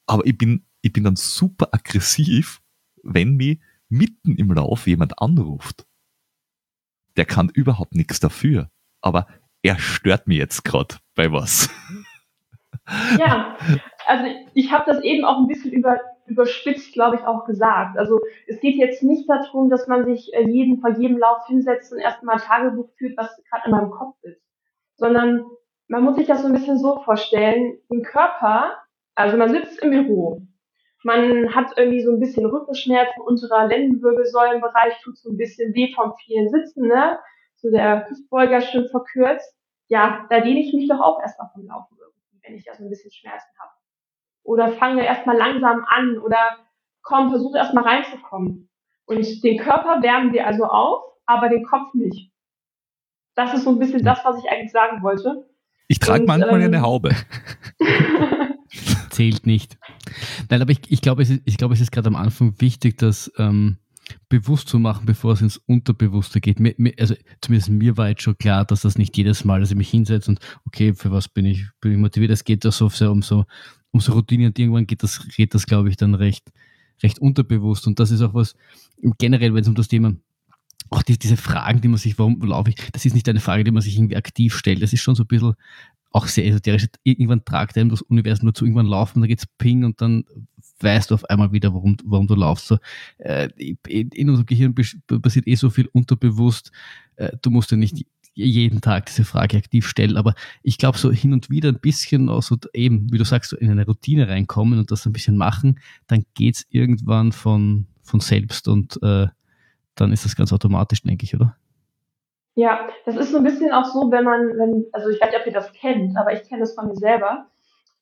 aber 0.07 0.26
ich 0.26 0.36
bin, 0.36 0.64
ich 0.80 0.93
bin 0.93 1.05
dann 1.05 1.16
super 1.16 1.68
aggressiv, 1.72 2.61
wenn 3.03 3.36
mich 3.36 3.61
mitten 3.88 4.36
im 4.36 4.53
Lauf 4.53 4.86
jemand 4.86 5.20
anruft. 5.20 5.86
Der 7.16 7.26
kann 7.26 7.51
überhaupt 7.51 7.95
nichts 7.95 8.20
dafür. 8.20 8.70
Aber 9.03 9.26
er 9.62 9.78
stört 9.78 10.26
mich 10.26 10.38
jetzt 10.38 10.64
gerade 10.64 10.97
bei 11.14 11.30
was. 11.30 11.70
Ja, 13.18 13.57
also 14.07 14.24
ich 14.55 14.72
habe 14.72 14.84
das 14.86 15.03
eben 15.05 15.24
auch 15.24 15.38
ein 15.38 15.47
bisschen 15.47 15.72
über, 15.72 15.99
überspitzt, 16.27 16.93
glaube 16.93 17.16
ich, 17.16 17.23
auch 17.23 17.45
gesagt. 17.45 17.99
Also 17.99 18.20
es 18.47 18.61
geht 18.61 18.77
jetzt 18.77 19.03
nicht 19.03 19.29
darum, 19.29 19.70
dass 19.70 19.87
man 19.87 20.05
sich 20.05 20.33
äh, 20.35 20.49
jeden 20.49 20.81
vor 20.81 20.91
jedem 20.91 21.18
Lauf 21.18 21.47
hinsetzt 21.47 21.93
und 21.93 21.99
erstmal 21.99 22.39
Tagebuch 22.39 22.91
führt, 22.97 23.16
was 23.16 23.37
gerade 23.51 23.66
in 23.66 23.73
meinem 23.73 23.91
Kopf 23.91 24.16
ist, 24.23 24.41
sondern 24.97 25.45
man 25.89 26.05
muss 26.05 26.16
sich 26.16 26.27
das 26.27 26.43
so 26.43 26.47
ein 26.47 26.55
bisschen 26.55 26.79
so 26.79 27.01
vorstellen, 27.01 27.79
den 27.91 28.03
Körper, 28.03 28.79
also 29.14 29.37
man 29.37 29.51
sitzt 29.51 29.83
im 29.83 29.91
Büro, 29.91 30.43
man 31.05 31.55
hat 31.55 31.77
irgendwie 31.77 32.03
so 32.03 32.12
ein 32.12 32.20
bisschen 32.20 32.47
Rückenschmerzen, 32.47 33.23
unterer 33.23 33.66
Lendenwirbelsäulenbereich 33.66 35.01
tut 35.03 35.18
so 35.18 35.31
ein 35.31 35.37
bisschen 35.37 35.75
weh 35.75 35.93
vom 35.95 36.14
vielen 36.25 36.49
Sitzen, 36.49 36.87
ne? 36.87 37.18
So 37.57 37.70
der 37.70 38.09
Hüftbeuger 38.09 38.61
schön 38.61 38.89
verkürzt. 38.89 39.55
Ja, 39.89 40.27
da 40.31 40.41
dehne 40.41 40.61
ich 40.61 40.73
mich 40.73 40.89
doch 40.89 41.01
auch 41.01 41.20
erstmal 41.20 41.51
vom 41.53 41.66
Laufen 41.66 41.97
irgendwie, 41.99 42.41
wenn 42.43 42.55
ich 42.55 42.64
da 42.64 42.75
so 42.75 42.85
ein 42.85 42.89
bisschen 42.89 43.11
Schmerzen 43.11 43.51
habe. 43.59 43.72
Oder 44.45 44.72
fange 44.72 45.05
erstmal 45.05 45.36
langsam 45.36 45.84
an 45.88 46.18
oder 46.18 46.59
komm, 47.03 47.30
versuche 47.30 47.59
erstmal 47.59 47.84
reinzukommen. 47.84 48.68
Und 49.07 49.45
den 49.45 49.59
Körper 49.59 50.03
wärmen 50.03 50.32
wir 50.32 50.47
also 50.47 50.64
auf, 50.64 51.03
aber 51.26 51.49
den 51.49 51.64
Kopf 51.64 51.95
nicht. 51.95 52.32
Das 53.34 53.55
ist 53.55 53.64
so 53.64 53.70
ein 53.70 53.78
bisschen 53.78 54.05
das, 54.05 54.20
was 54.24 54.43
ich 54.43 54.51
eigentlich 54.51 54.72
sagen 54.72 55.03
wollte. 55.03 55.49
Ich 55.88 55.99
trage 55.99 56.20
Und, 56.20 56.28
manchmal 56.28 56.61
ähm, 56.61 56.66
eine 56.66 56.82
Haube. 56.82 57.14
Zählt 59.11 59.47
nicht. 59.47 59.78
Nein, 60.49 60.62
aber 60.62 60.70
ich, 60.70 60.90
ich 60.90 61.03
glaube, 61.03 61.22
es 61.22 61.30
ist, 61.30 61.43
ich 61.45 61.59
glaube, 61.59 61.74
es 61.74 61.80
ist 61.80 61.93
gerade 61.93 62.09
am 62.09 62.16
Anfang 62.16 62.55
wichtig, 62.61 62.97
das 62.97 63.30
ähm, 63.36 63.78
bewusst 64.28 64.68
zu 64.68 64.78
machen, 64.78 65.07
bevor 65.07 65.32
es 65.32 65.43
ins 65.43 65.59
Unterbewusste 65.59 66.40
geht. 66.40 66.61
Mir, 66.61 66.74
mir, 66.76 66.95
also 66.99 67.14
zumindest 67.40 67.70
mir 67.70 67.97
war 67.97 68.09
jetzt 68.09 68.22
schon 68.22 68.38
klar, 68.38 68.64
dass 68.64 68.82
das 68.82 68.99
nicht 68.99 69.16
jedes 69.16 69.45
Mal, 69.45 69.61
dass 69.61 69.70
ich 69.70 69.76
mich 69.76 69.90
hinsetze 69.90 70.30
und 70.30 70.40
okay, 70.66 70.95
für 70.95 71.11
was 71.11 71.28
bin 71.28 71.45
ich, 71.45 71.66
bin 71.80 71.93
ich 71.93 71.99
motiviert. 71.99 72.30
Es 72.30 72.45
geht 72.45 72.64
da 72.64 72.70
so 72.70 72.88
sehr 72.88 73.11
um 73.11 73.22
so, 73.22 73.45
so 74.01 74.12
Routine 74.12 74.47
und 74.47 74.59
irgendwann 74.59 74.86
geht 74.86 75.03
das, 75.03 75.26
geht 75.28 75.55
das, 75.55 75.66
glaube 75.66 75.90
ich, 75.90 75.97
dann 75.97 76.14
recht, 76.14 76.51
recht 77.03 77.18
unterbewusst. 77.18 77.86
Und 77.86 78.01
das 78.01 78.11
ist 78.11 78.22
auch 78.22 78.34
was, 78.34 78.55
generell, 79.18 79.55
wenn 79.55 79.62
es 79.62 79.68
um 79.68 79.74
das 79.74 79.88
Thema 79.88 80.14
auch 80.90 81.03
die, 81.03 81.18
diese 81.18 81.36
Fragen, 81.36 81.80
die 81.80 81.88
man 81.88 81.99
sich, 81.99 82.18
warum 82.18 82.40
laufe 82.40 82.70
ich, 82.70 82.76
das 82.93 83.05
ist 83.05 83.14
nicht 83.14 83.28
eine 83.28 83.40
Frage, 83.40 83.64
die 83.64 83.70
man 83.70 83.82
sich 83.82 83.97
irgendwie 83.97 84.16
aktiv 84.16 84.57
stellt. 84.57 84.82
Das 84.82 84.93
ist 84.93 85.01
schon 85.01 85.14
so 85.14 85.24
ein 85.24 85.28
bisschen 85.28 85.55
auch 86.11 86.26
sehr 86.26 86.47
esoterisch. 86.47 86.88
Irgendwann 87.05 87.45
tragt 87.45 87.76
einem 87.78 87.88
das 87.88 88.03
Universum 88.03 88.47
dazu, 88.47 88.64
irgendwann 88.64 88.86
laufen, 88.86 89.20
dann 89.20 89.28
geht's 89.28 89.47
ping 89.59 89.84
und 89.84 90.01
dann 90.01 90.24
weißt 90.80 91.11
du 91.11 91.14
auf 91.14 91.24
einmal 91.30 91.53
wieder, 91.53 91.72
warum, 91.72 91.97
warum 92.05 92.26
du 92.26 92.34
laufst. 92.34 92.66
So, 92.66 92.78
äh, 93.18 93.49
in 93.88 94.28
unserem 94.28 94.47
Gehirn 94.47 94.74
passiert 94.74 95.47
eh 95.47 95.55
so 95.55 95.70
viel 95.70 95.88
unterbewusst. 95.93 96.72
Äh, 97.16 97.36
du 97.40 97.51
musst 97.51 97.70
ja 97.70 97.76
nicht 97.76 98.05
jeden 98.35 98.80
Tag 98.80 99.07
diese 99.07 99.24
Frage 99.24 99.57
aktiv 99.57 99.87
stellen, 99.87 100.16
aber 100.16 100.35
ich 100.62 100.78
glaube, 100.78 100.99
so 100.99 101.11
hin 101.11 101.33
und 101.33 101.51
wieder 101.51 101.68
ein 101.68 101.80
bisschen 101.80 102.28
auch 102.28 102.43
so 102.43 102.57
eben, 102.72 103.12
wie 103.12 103.18
du 103.18 103.24
sagst, 103.24 103.51
so 103.51 103.57
in 103.57 103.70
eine 103.70 103.87
Routine 103.87 104.28
reinkommen 104.28 104.78
und 104.78 104.91
das 104.91 105.07
ein 105.07 105.12
bisschen 105.12 105.37
machen, 105.37 105.80
dann 106.09 106.24
geht's 106.35 106.64
irgendwann 106.70 107.33
von, 107.33 107.87
von 108.03 108.20
selbst 108.20 108.68
und 108.68 108.99
äh, 109.03 109.26
dann 109.95 110.12
ist 110.12 110.24
das 110.24 110.37
ganz 110.37 110.53
automatisch, 110.53 111.03
denke 111.03 111.24
ich, 111.24 111.35
oder? 111.35 111.57
Ja, 112.55 112.89
das 113.07 113.16
ist 113.16 113.33
so 113.33 113.39
ein 113.39 113.45
bisschen 113.45 113.72
auch 113.72 113.87
so, 113.87 114.11
wenn 114.11 114.24
man, 114.24 114.41
wenn, 114.59 114.85
also 114.93 115.09
ich 115.09 115.20
weiß 115.20 115.30
nicht, 115.30 115.41
ob 115.41 115.47
ihr 115.47 115.53
das 115.53 115.72
kennt, 115.72 116.16
aber 116.16 116.33
ich 116.33 116.47
kenne 116.49 116.61
das 116.61 116.74
von 116.74 116.89
mir 116.89 116.97
selber. 116.97 117.47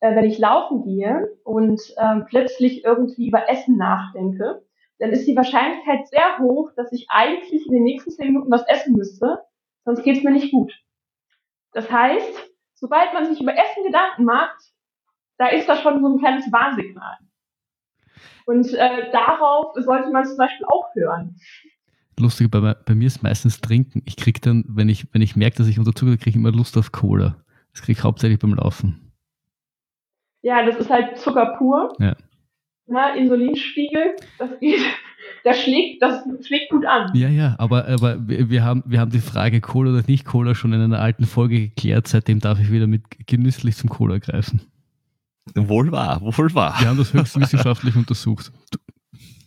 Äh, 0.00 0.16
wenn 0.16 0.24
ich 0.24 0.38
laufen 0.38 0.82
gehe 0.82 1.28
und 1.44 1.80
ähm, 1.98 2.24
plötzlich 2.26 2.84
irgendwie 2.84 3.28
über 3.28 3.48
Essen 3.48 3.76
nachdenke, 3.76 4.62
dann 4.98 5.10
ist 5.10 5.26
die 5.26 5.36
Wahrscheinlichkeit 5.36 6.08
sehr 6.08 6.38
hoch, 6.40 6.72
dass 6.76 6.92
ich 6.92 7.06
eigentlich 7.10 7.66
in 7.66 7.72
den 7.72 7.84
nächsten 7.84 8.10
zehn 8.10 8.28
Minuten 8.28 8.50
was 8.50 8.66
essen 8.66 8.94
müsste, 8.94 9.40
sonst 9.90 10.04
geht 10.04 10.18
es 10.18 10.22
mir 10.22 10.30
nicht 10.30 10.52
gut. 10.52 10.72
Das 11.72 11.90
heißt, 11.90 12.50
sobald 12.74 13.12
man 13.12 13.26
sich 13.26 13.40
über 13.40 13.52
Essen 13.52 13.84
Gedanken 13.84 14.24
macht, 14.24 14.56
da 15.36 15.48
ist 15.48 15.68
da 15.68 15.76
schon 15.76 16.00
so 16.00 16.08
ein 16.08 16.18
kleines 16.18 16.50
Warnsignal. 16.52 17.18
Und 18.46 18.72
äh, 18.74 19.10
darauf 19.10 19.74
sollte 19.76 20.10
man 20.10 20.24
zum 20.24 20.36
Beispiel 20.36 20.66
auch 20.66 20.94
hören. 20.94 21.36
Lustig, 22.18 22.50
bei, 22.50 22.74
bei 22.74 22.94
mir 22.94 23.06
ist 23.06 23.22
meistens 23.22 23.60
Trinken. 23.60 24.02
Ich 24.04 24.16
kriege 24.16 24.40
dann, 24.40 24.64
wenn 24.68 24.88
ich, 24.88 25.06
wenn 25.12 25.22
ich 25.22 25.36
merke, 25.36 25.58
dass 25.58 25.68
ich 25.68 25.78
unter 25.78 25.94
Zucker 25.94 26.16
kriege 26.16 26.38
immer 26.38 26.52
Lust 26.52 26.76
auf 26.76 26.92
Cola. 26.92 27.36
Das 27.72 27.82
kriege 27.82 27.98
ich 27.98 28.04
hauptsächlich 28.04 28.38
beim 28.38 28.54
Laufen. 28.54 29.12
Ja, 30.42 30.64
das 30.64 30.76
ist 30.76 30.90
halt 30.90 31.18
Zucker 31.18 31.56
pur. 31.56 31.94
Ja. 31.98 32.16
Na, 32.90 33.14
Insulinspiegel, 33.14 34.16
das 34.38 34.50
geht, 34.58 34.80
das 35.44 35.60
schlägt, 35.62 36.02
das 36.02 36.24
schlägt 36.44 36.70
gut 36.70 36.84
an. 36.84 37.10
Ja, 37.14 37.28
ja, 37.28 37.54
aber, 37.58 37.86
aber 37.86 38.16
wir, 38.26 38.64
haben, 38.64 38.82
wir 38.84 38.98
haben 38.98 39.12
die 39.12 39.20
Frage 39.20 39.60
Cola 39.60 39.92
oder 39.92 40.02
nicht 40.08 40.24
Cola 40.24 40.56
schon 40.56 40.72
in 40.72 40.80
einer 40.80 41.00
alten 41.00 41.24
Folge 41.24 41.60
geklärt. 41.60 42.08
Seitdem 42.08 42.40
darf 42.40 42.58
ich 42.58 42.72
wieder 42.72 42.88
mit 42.88 43.02
genüsslich 43.28 43.76
zum 43.76 43.88
Cola 43.88 44.18
greifen. 44.18 44.62
Wohl 45.54 45.92
wahr, 45.92 46.20
wohl 46.20 46.54
wahr. 46.54 46.76
Wir 46.80 46.88
haben 46.88 46.98
das 46.98 47.14
höchst 47.14 47.38
wissenschaftlich 47.38 47.94
untersucht. 47.94 48.50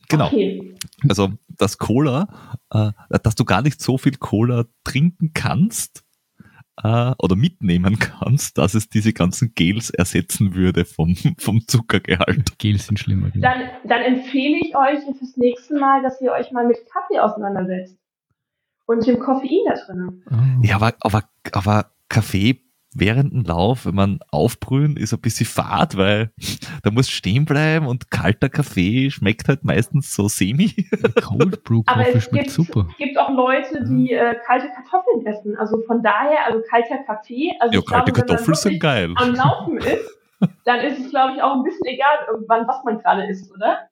Genau. 0.07 0.27
Okay. 0.27 0.75
Also 1.09 1.33
das 1.49 1.77
Cola, 1.77 2.27
äh, 2.71 2.91
dass 3.23 3.35
du 3.35 3.45
gar 3.45 3.61
nicht 3.61 3.81
so 3.81 3.97
viel 3.97 4.15
Cola 4.15 4.65
trinken 4.83 5.31
kannst 5.33 6.02
äh, 6.81 7.13
oder 7.19 7.35
mitnehmen 7.35 7.99
kannst, 7.99 8.57
dass 8.57 8.73
es 8.73 8.89
diese 8.89 9.13
ganzen 9.13 9.53
Gels 9.55 9.89
ersetzen 9.89 10.55
würde 10.55 10.85
vom, 10.85 11.15
vom 11.37 11.67
Zuckergehalt. 11.67 12.57
Gels 12.57 12.87
sind 12.87 12.99
schlimmer. 12.99 13.29
Genau. 13.29 13.47
Dann, 13.47 13.69
dann 13.83 14.01
empfehle 14.01 14.57
ich 14.57 14.75
euch 14.75 14.99
fürs 15.17 15.37
nächste 15.37 15.79
Mal, 15.79 16.01
dass 16.01 16.21
ihr 16.21 16.31
euch 16.31 16.51
mal 16.51 16.65
mit 16.65 16.77
Kaffee 16.91 17.19
auseinandersetzt. 17.19 17.97
Und 18.85 19.07
dem 19.07 19.19
Koffein 19.19 19.63
da 19.65 19.75
drin. 19.75 20.23
Oh. 20.29 20.65
Ja, 20.65 20.75
aber, 20.75 20.93
aber, 20.99 21.23
aber 21.53 21.91
Kaffee 22.09 22.59
während 22.95 23.33
dem 23.33 23.43
Lauf, 23.43 23.85
wenn 23.85 23.95
man 23.95 24.19
aufbrühen, 24.31 24.97
ist 24.97 25.13
ein 25.13 25.21
bisschen 25.21 25.45
fad, 25.45 25.97
weil 25.97 26.31
da 26.83 26.91
muss 26.91 27.09
stehen 27.09 27.45
bleiben 27.45 27.87
und 27.87 28.11
kalter 28.11 28.49
Kaffee 28.49 29.09
schmeckt 29.09 29.47
halt 29.47 29.63
meistens 29.63 30.13
so 30.13 30.27
semi. 30.27 30.73
Cold 31.21 31.63
Brew 31.63 31.83
Kaffee 31.83 32.21
schmeckt 32.21 32.45
gibt, 32.45 32.51
super. 32.51 32.87
Es 32.91 32.97
gibt 32.97 33.17
auch 33.17 33.29
Leute, 33.29 33.83
die 33.85 34.13
äh, 34.13 34.35
kalte 34.45 34.67
Kartoffeln 34.67 35.25
essen. 35.25 35.55
Also 35.57 35.81
von 35.87 36.01
daher, 36.03 36.45
also 36.45 36.61
kalter 36.69 36.97
Kaffee. 37.05 37.51
Also 37.59 37.75
ja, 37.75 37.81
kalte 37.81 38.11
glaube, 38.11 38.27
Kartoffeln 38.27 38.55
sind 38.55 38.79
geil. 38.79 39.13
Am 39.15 39.35
Laufen 39.35 39.77
ist, 39.77 40.19
dann 40.65 40.79
ist 40.81 40.99
es, 40.99 41.09
glaube 41.09 41.35
ich, 41.35 41.41
auch 41.41 41.55
ein 41.55 41.63
bisschen 41.63 41.85
egal, 41.85 42.17
irgendwann, 42.31 42.67
was 42.67 42.83
man 42.83 42.99
gerade 42.99 43.25
isst, 43.27 43.51
oder? 43.53 43.89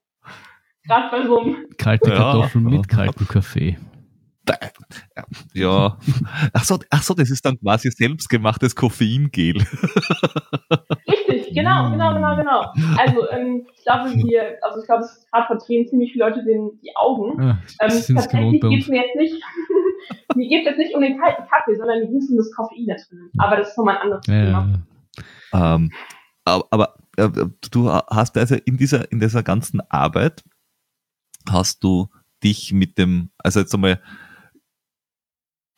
Gerade 0.85 1.09
bei 1.11 1.25
so 1.25 1.39
einem. 1.39 1.67
Kalte 1.77 2.09
Kartoffeln 2.09 2.65
ja. 2.65 2.77
mit 2.77 2.87
kaltem 2.87 3.27
Kaffee. 3.27 3.77
Ja. 5.53 5.97
Ach 6.53 6.63
so, 6.63 6.79
ach 6.89 7.03
so, 7.03 7.13
das 7.13 7.29
ist 7.29 7.45
dann 7.45 7.59
quasi 7.59 7.91
selbstgemachtes 7.91 8.75
Koffeingel. 8.75 9.57
Richtig, 11.07 11.53
genau, 11.53 11.91
genau, 11.91 12.13
genau, 12.13 12.35
genau. 12.35 12.73
Also 12.97 13.29
ähm, 13.31 13.67
ich 13.75 13.83
glaube, 13.83 14.13
wir, 14.13 14.57
also 14.61 14.79
ich 14.79 14.85
glaube, 14.85 15.03
es 15.03 15.27
gerade 15.31 15.47
verdrehen 15.47 15.87
ziemlich 15.87 16.13
viele 16.13 16.29
Leute 16.29 16.43
den, 16.43 16.79
die 16.81 16.95
Augen. 16.95 17.41
Ja, 17.41 17.49
ähm, 17.81 17.89
tatsächlich 18.15 18.61
geht 18.61 18.81
es 18.81 18.87
mir 18.87 19.01
jetzt 19.01 19.15
nicht, 19.15 19.35
mir 20.35 20.47
geht 20.47 20.61
es 20.61 20.65
jetzt 20.65 20.77
nicht 20.77 20.95
um 20.95 21.01
den 21.01 21.19
kalten 21.19 21.43
Kaffee, 21.49 21.75
sondern 21.75 21.99
mir 21.99 22.07
ging 22.07 22.17
es 22.17 22.29
um 22.29 22.37
das 22.37 22.51
Koffein 22.55 22.85
da 22.87 22.95
drin. 22.95 23.29
Aber 23.37 23.57
das 23.57 23.69
ist 23.69 23.77
nochmal 23.77 23.97
ein 23.97 24.01
anderes 24.03 24.25
ja, 24.27 24.45
Thema. 24.45 24.83
Ähm, 25.53 25.91
aber, 26.45 26.67
aber 26.71 26.95
äh, 27.17 27.29
du 27.71 27.89
hast 27.89 28.37
also 28.37 28.55
in 28.55 28.77
dieser, 28.77 29.11
in 29.11 29.19
dieser 29.19 29.43
ganzen 29.43 29.81
Arbeit 29.89 30.43
hast 31.49 31.83
du 31.83 32.07
dich 32.43 32.73
mit 32.73 32.97
dem, 32.97 33.29
also 33.37 33.59
jetzt 33.59 33.73
einmal 33.73 34.01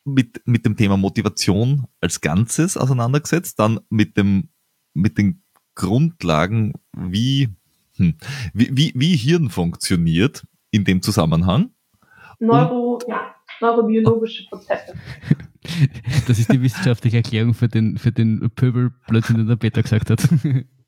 mit, 0.05 0.41
mit 0.45 0.65
dem 0.65 0.75
Thema 0.75 0.97
Motivation 0.97 1.85
als 2.01 2.21
Ganzes 2.21 2.77
auseinandergesetzt, 2.77 3.59
dann 3.59 3.79
mit 3.89 4.17
dem, 4.17 4.49
mit 4.93 5.17
den 5.17 5.43
Grundlagen, 5.75 6.73
wie, 6.95 7.49
hm, 7.95 8.15
wie, 8.53 8.69
wie, 8.75 8.93
wie 8.95 9.15
Hirn 9.15 9.49
funktioniert 9.49 10.45
in 10.71 10.83
dem 10.83 11.01
Zusammenhang. 11.01 11.71
Neuro, 12.39 12.99
ja, 13.07 13.35
neurobiologische 13.61 14.47
Prozesse. 14.47 14.93
Das 16.27 16.39
ist 16.39 16.51
die 16.51 16.61
wissenschaftliche 16.61 17.17
Erklärung 17.17 17.53
für 17.53 17.69
den, 17.69 17.97
für 17.97 18.11
den 18.11 18.51
Pöbelblödsinn, 18.53 19.37
den 19.37 19.47
der 19.47 19.55
Peter 19.55 19.81
gesagt 19.81 20.09
hat. 20.09 20.21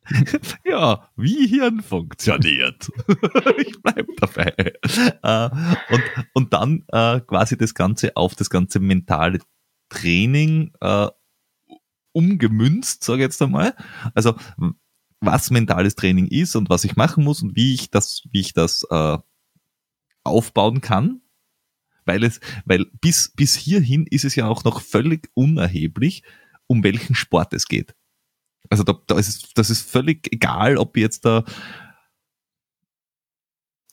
ja, 0.65 1.09
wie 1.15 1.47
Hirn 1.47 1.81
funktioniert. 1.81 2.91
ich 3.57 3.81
bleib 3.81 4.07
dabei. 4.17 4.53
Äh, 5.23 5.49
und, 5.93 6.03
und 6.33 6.53
dann 6.53 6.83
äh, 6.89 7.21
quasi 7.21 7.57
das 7.57 7.73
Ganze 7.73 8.15
auf 8.15 8.35
das 8.35 8.49
ganze 8.49 8.79
mentale 8.79 9.39
Training 9.89 10.71
äh, 10.81 11.07
umgemünzt, 12.11 13.03
sage 13.03 13.19
ich 13.19 13.25
jetzt 13.25 13.41
einmal. 13.41 13.75
Also 14.13 14.35
was 15.19 15.49
mentales 15.51 15.95
Training 15.95 16.27
ist 16.27 16.55
und 16.55 16.69
was 16.69 16.83
ich 16.83 16.95
machen 16.95 17.23
muss 17.23 17.41
und 17.41 17.55
wie 17.55 17.73
ich 17.73 17.89
das, 17.89 18.23
wie 18.31 18.41
ich 18.41 18.53
das 18.53 18.85
äh, 18.89 19.17
aufbauen 20.23 20.81
kann. 20.81 21.21
Weil 22.05 22.23
es, 22.23 22.39
weil 22.65 22.85
bis, 23.01 23.31
bis 23.35 23.55
hierhin 23.55 24.05
ist 24.05 24.25
es 24.25 24.35
ja 24.35 24.47
auch 24.47 24.63
noch 24.63 24.81
völlig 24.81 25.29
unerheblich, 25.33 26.23
um 26.67 26.83
welchen 26.83 27.15
Sport 27.15 27.53
es 27.53 27.67
geht. 27.67 27.95
Also 28.69 28.83
da, 28.83 28.93
da 29.07 29.17
ist 29.17 29.27
es, 29.27 29.53
das 29.53 29.69
ist 29.69 29.89
völlig 29.89 30.31
egal, 30.33 30.77
ob 30.77 30.97
jetzt 30.97 31.25
da 31.25 31.43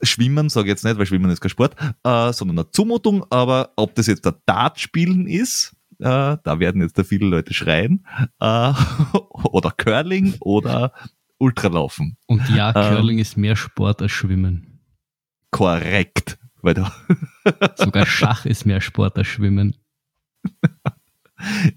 Schwimmen, 0.03 0.49
sage 0.49 0.67
ich 0.67 0.71
jetzt 0.71 0.85
nicht, 0.85 0.99
weil 0.99 1.07
Schwimmen 1.07 1.31
ist 1.31 1.41
kein 1.41 1.51
Sport, 1.51 1.77
äh, 2.03 2.33
sondern 2.33 2.59
eine 2.59 2.71
Zumutung, 2.71 3.25
aber 3.31 3.73
ob 3.77 3.95
das 3.95 4.09
jetzt 4.09 4.25
der 4.25 4.37
Dartspielen 4.47 5.29
ist, 5.29 5.77
äh, 6.01 6.37
da 6.43 6.59
werden 6.59 6.83
jetzt 6.83 6.99
da 6.99 7.05
viele 7.05 7.27
Leute 7.27 7.55
schreien, 7.55 8.05
äh, 8.41 8.73
oder 9.45 9.71
Curling 9.71 10.35
oder 10.41 10.93
Ultralaufen. 11.39 12.17
Und 12.27 12.49
ja, 12.51 12.75
ähm, 12.75 12.97
Curling 12.97 13.19
ist 13.19 13.37
mehr 13.37 13.57
Sport 13.57 14.03
als 14.03 14.13
Schwimmen. 14.13 14.81
Korrekt. 15.51 16.39
Weil 16.63 16.75
du 16.75 16.87
Sogar 17.77 18.07
Schach 18.07 18.47
ist 18.47 18.65
mehr 18.65 18.81
Sport 18.81 19.19
als 19.19 19.27
Schwimmen. 19.27 19.77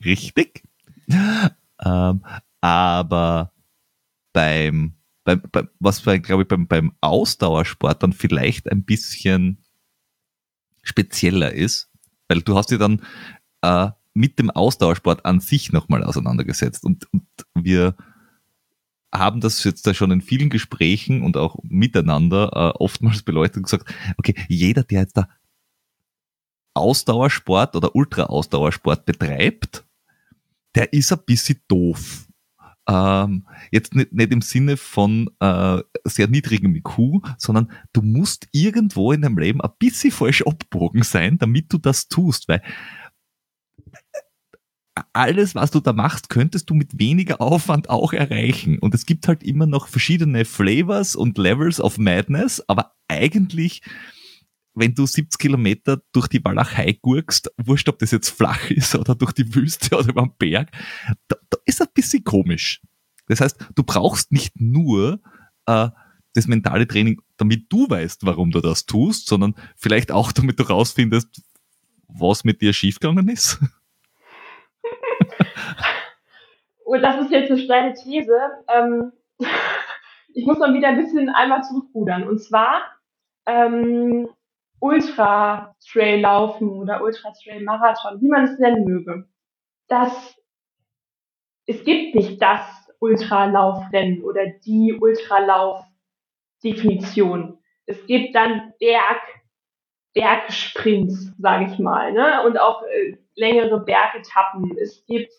Richtig. 0.03 0.63
Ähm, 1.07 2.23
aber 2.61 3.53
beim, 4.33 4.93
beim, 5.23 5.41
beim 5.51 5.69
was 5.79 6.03
glaube 6.03 6.43
ich 6.43 6.47
beim, 6.47 6.67
beim 6.67 6.93
Ausdauersport 7.01 8.03
dann 8.03 8.13
vielleicht 8.13 8.71
ein 8.71 8.83
bisschen 8.83 9.63
spezieller 10.83 11.51
ist, 11.51 11.89
weil 12.27 12.41
du 12.41 12.55
hast 12.55 12.71
dir 12.71 12.77
dann 12.77 13.01
äh, 13.61 13.89
mit 14.13 14.39
dem 14.39 14.49
Ausdauersport 14.49 15.25
an 15.25 15.39
sich 15.39 15.71
nochmal 15.71 16.03
auseinandergesetzt 16.03 16.83
und, 16.85 17.11
und 17.11 17.27
wir 17.53 17.95
haben 19.13 19.41
das 19.41 19.63
jetzt 19.63 19.87
da 19.87 19.93
schon 19.93 20.11
in 20.11 20.21
vielen 20.21 20.49
Gesprächen 20.49 21.21
und 21.21 21.37
auch 21.37 21.57
miteinander 21.63 22.51
äh, 22.53 22.77
oftmals 22.77 23.23
beleuchtet 23.23 23.57
und 23.57 23.63
gesagt, 23.63 23.93
okay, 24.17 24.35
jeder, 24.47 24.83
der 24.83 25.01
jetzt 25.01 25.17
da 25.17 25.29
Ausdauersport 26.73 27.75
oder 27.75 27.95
Ultra-Ausdauersport 27.95 29.05
betreibt, 29.05 29.85
der 30.75 30.91
ist 30.91 31.11
ein 31.11 31.23
bisschen 31.25 31.61
doof. 31.67 32.24
Ähm, 32.87 33.47
jetzt 33.71 33.95
nicht, 33.95 34.13
nicht 34.13 34.31
im 34.31 34.41
Sinne 34.41 34.77
von 34.77 35.29
äh, 35.39 35.79
sehr 36.03 36.27
niedrigem 36.27 36.75
IQ, 36.75 37.25
sondern 37.37 37.71
du 37.93 38.01
musst 38.01 38.47
irgendwo 38.51 39.11
in 39.11 39.21
deinem 39.21 39.37
Leben 39.37 39.61
ein 39.61 39.71
bisschen 39.79 40.11
falsch 40.11 40.43
abbogen 40.43 41.03
sein, 41.03 41.37
damit 41.37 41.73
du 41.73 41.77
das 41.77 42.07
tust, 42.07 42.47
weil 42.47 42.61
alles, 45.13 45.55
was 45.55 45.71
du 45.71 45.79
da 45.79 45.93
machst, 45.93 46.29
könntest 46.29 46.69
du 46.69 46.73
mit 46.73 46.99
weniger 46.99 47.41
Aufwand 47.41 47.89
auch 47.89 48.13
erreichen. 48.13 48.79
Und 48.79 48.93
es 48.95 49.05
gibt 49.05 49.27
halt 49.27 49.43
immer 49.43 49.65
noch 49.65 49.87
verschiedene 49.87 50.45
Flavors 50.45 51.15
und 51.15 51.37
Levels 51.37 51.81
of 51.81 51.97
Madness, 51.97 52.63
aber 52.67 52.93
eigentlich 53.07 53.81
wenn 54.75 54.93
du 54.93 55.05
70 55.05 55.39
Kilometer 55.39 56.01
durch 56.11 56.27
die 56.27 56.43
Walachei 56.43 56.99
gurkst, 57.01 57.51
wurscht, 57.57 57.89
ob 57.89 57.99
das 57.99 58.11
jetzt 58.11 58.29
flach 58.29 58.69
ist 58.69 58.95
oder 58.95 59.15
durch 59.15 59.31
die 59.31 59.55
Wüste 59.55 59.97
oder 59.97 60.09
über 60.09 60.21
den 60.21 60.33
Berg, 60.37 60.71
da, 61.27 61.37
da 61.49 61.57
ist 61.65 61.81
ein 61.81 61.87
bisschen 61.93 62.23
komisch. 62.23 62.81
Das 63.27 63.41
heißt, 63.41 63.57
du 63.73 63.83
brauchst 63.83 64.31
nicht 64.31 64.59
nur 64.59 65.19
äh, 65.65 65.89
das 66.33 66.47
mentale 66.47 66.87
Training, 66.87 67.21
damit 67.37 67.71
du 67.71 67.89
weißt, 67.89 68.25
warum 68.25 68.51
du 68.51 68.59
das 68.59 68.85
tust, 68.85 69.27
sondern 69.27 69.55
vielleicht 69.75 70.11
auch, 70.11 70.31
damit 70.31 70.59
du 70.59 70.63
rausfindest, 70.63 71.41
was 72.07 72.43
mit 72.43 72.61
dir 72.61 72.73
schiefgegangen 72.73 73.29
ist. 73.29 73.59
Und 76.85 77.01
das 77.01 77.25
ist 77.25 77.31
jetzt 77.31 77.49
eine 77.49 77.59
steile 77.59 77.93
These. 77.95 78.37
Ähm, 78.67 79.11
ich 80.33 80.45
muss 80.45 80.59
mal 80.59 80.73
wieder 80.73 80.89
ein 80.89 80.97
bisschen 80.97 81.29
einmal 81.29 81.63
zurückrudern. 81.63 82.27
Und 82.27 82.39
zwar 82.39 82.81
ähm, 83.47 84.29
Ultra-Trail 84.85 86.21
laufen 86.21 86.69
oder 86.69 87.01
Ultra-Trail-Marathon, 87.01 88.21
wie 88.21 88.27
man 88.27 88.43
es 88.43 88.59
nennen 88.59 88.85
möge. 88.85 89.27
Das, 89.87 90.35
es 91.65 91.83
gibt 91.83 92.13
nicht 92.13 92.39
das 92.39 92.61
Ultralaufrennen 92.99 94.23
oder 94.23 94.45
die 94.63 94.93
Ultralauf-Definition. 94.93 97.57
Es 97.87 98.05
gibt 98.05 98.35
dann 98.35 98.73
Berg, 98.79 99.21
Bergsprints, 100.13 101.33
sage 101.39 101.71
ich 101.71 101.79
mal, 101.79 102.13
ne? 102.13 102.43
und 102.45 102.59
auch 102.59 102.83
äh, 102.83 103.17
längere 103.35 103.79
Bergetappen. 103.79 104.77
Es 104.77 105.03
gibt 105.07 105.33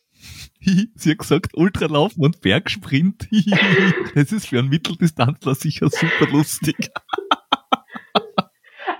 Sie 0.95 1.11
hat 1.11 1.19
gesagt, 1.19 1.55
Ultralaufen 1.55 2.25
und 2.25 2.41
Bergsprint. 2.41 3.29
das 4.15 4.33
ist 4.33 4.49
für 4.49 4.59
einen 4.59 4.71
Mitteldistanzler 4.71 5.55
sicher 5.55 5.89
super 5.89 6.27
lustig. 6.33 6.77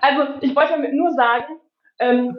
Also 0.07 0.35
ich 0.41 0.55
wollte 0.55 0.73
damit 0.73 0.95
nur 0.95 1.11
sagen, 1.13 1.59
ähm, 1.99 2.39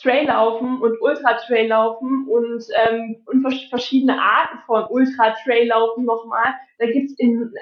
Traillaufen 0.00 0.80
und 0.80 1.00
Ultra-Traillaufen 1.00 2.28
und, 2.28 2.64
ähm, 2.86 3.16
und 3.26 3.42
verschiedene 3.68 4.20
Arten 4.22 4.58
von 4.66 4.84
Ultra-Traillaufen 4.88 6.04
nochmal, 6.04 6.54
da 6.78 6.86
gibt 6.86 7.10
es 7.10 7.16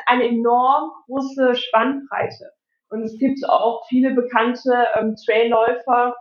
eine 0.06 0.28
enorm 0.28 0.90
große 1.06 1.54
Spannbreite. 1.54 2.52
Und 2.90 3.02
es 3.02 3.18
gibt 3.18 3.48
auch 3.48 3.86
viele 3.88 4.10
bekannte 4.12 4.86
ähm, 4.94 5.16
Trailläufer, 5.24 6.14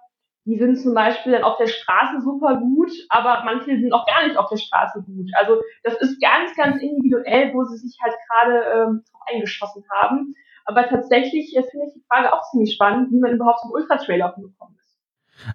die 0.45 0.57
sind 0.57 0.77
zum 0.77 0.93
Beispiel 0.93 1.33
dann 1.33 1.43
auf 1.43 1.57
der 1.57 1.67
Straße 1.67 2.21
super 2.21 2.57
gut, 2.57 2.91
aber 3.09 3.43
manche 3.45 3.77
sind 3.79 3.91
auch 3.91 4.05
gar 4.05 4.25
nicht 4.25 4.37
auf 4.37 4.47
der 4.49 4.57
Straße 4.57 5.03
gut. 5.03 5.29
Also 5.35 5.59
das 5.83 5.95
ist 5.95 6.21
ganz, 6.21 6.55
ganz 6.55 6.81
individuell, 6.81 7.51
wo 7.53 7.63
sie 7.63 7.77
sich 7.77 7.97
halt 8.01 8.13
gerade 8.29 8.63
ähm, 8.63 9.03
eingeschossen 9.25 9.83
haben. 9.91 10.35
Aber 10.65 10.87
tatsächlich 10.87 11.55
äh, 11.55 11.63
finde 11.63 11.87
ich 11.87 11.93
die 11.93 12.03
Frage 12.07 12.33
auch 12.33 12.41
ziemlich 12.51 12.73
spannend, 12.73 13.11
wie 13.11 13.19
man 13.19 13.33
überhaupt 13.33 13.61
zum 13.61 13.71
Ultra-Trail 13.71 14.19
gekommen 14.19 14.75
ist. 14.79 14.99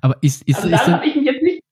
Aber 0.00 0.16
ist, 0.20 0.42
ist, 0.44 0.56
also 0.56 0.68
ist 0.68 0.86
habe 0.86 1.06
ich 1.06 1.16
mich 1.16 1.24
jetzt 1.24 1.42
nicht, 1.42 1.62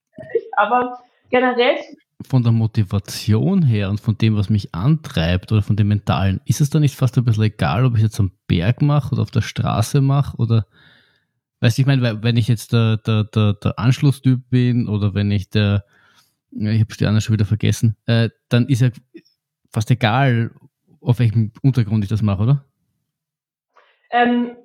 aber 0.57 0.99
generell 1.29 1.77
von 2.21 2.43
der 2.43 2.51
Motivation 2.51 3.63
her 3.63 3.89
und 3.89 4.01
von 4.01 4.17
dem, 4.17 4.35
was 4.35 4.49
mich 4.49 4.75
antreibt 4.75 5.51
oder 5.51 5.61
von 5.61 5.77
dem 5.77 5.87
Mentalen, 5.87 6.41
ist 6.45 6.59
es 6.59 6.69
dann 6.69 6.81
nicht 6.81 6.95
fast 6.95 7.17
ein 7.17 7.23
bisschen 7.23 7.43
egal, 7.43 7.85
ob 7.85 7.95
ich 7.95 8.01
jetzt 8.01 8.19
am 8.19 8.31
Berg 8.47 8.81
mache 8.81 9.13
oder 9.13 9.21
auf 9.21 9.31
der 9.31 9.41
Straße 9.41 10.01
mache 10.01 10.35
oder 10.37 10.65
Weißt 11.61 11.77
du, 11.77 11.81
ich 11.81 11.87
meine, 11.87 12.23
wenn 12.23 12.37
ich 12.37 12.47
jetzt 12.47 12.71
der, 12.71 12.97
der, 12.97 13.25
der, 13.25 13.53
der 13.53 13.77
Anschlusstyp 13.77 14.49
bin 14.49 14.87
oder 14.87 15.13
wenn 15.13 15.29
ich 15.29 15.49
der, 15.49 15.83
ich 16.51 16.79
habe 16.79 16.95
die 16.97 17.05
anderen 17.05 17.21
schon 17.21 17.33
wieder 17.33 17.45
vergessen, 17.45 17.97
äh, 18.05 18.29
dann 18.47 18.67
ist 18.67 18.81
ja 18.81 18.89
fast 19.69 19.91
egal, 19.91 20.51
auf 21.01 21.19
welchem 21.19 21.51
Untergrund 21.61 22.03
ich 22.03 22.09
das 22.09 22.21
mache, 22.21 22.43
oder? 22.43 22.65
Ähm, 24.11 24.57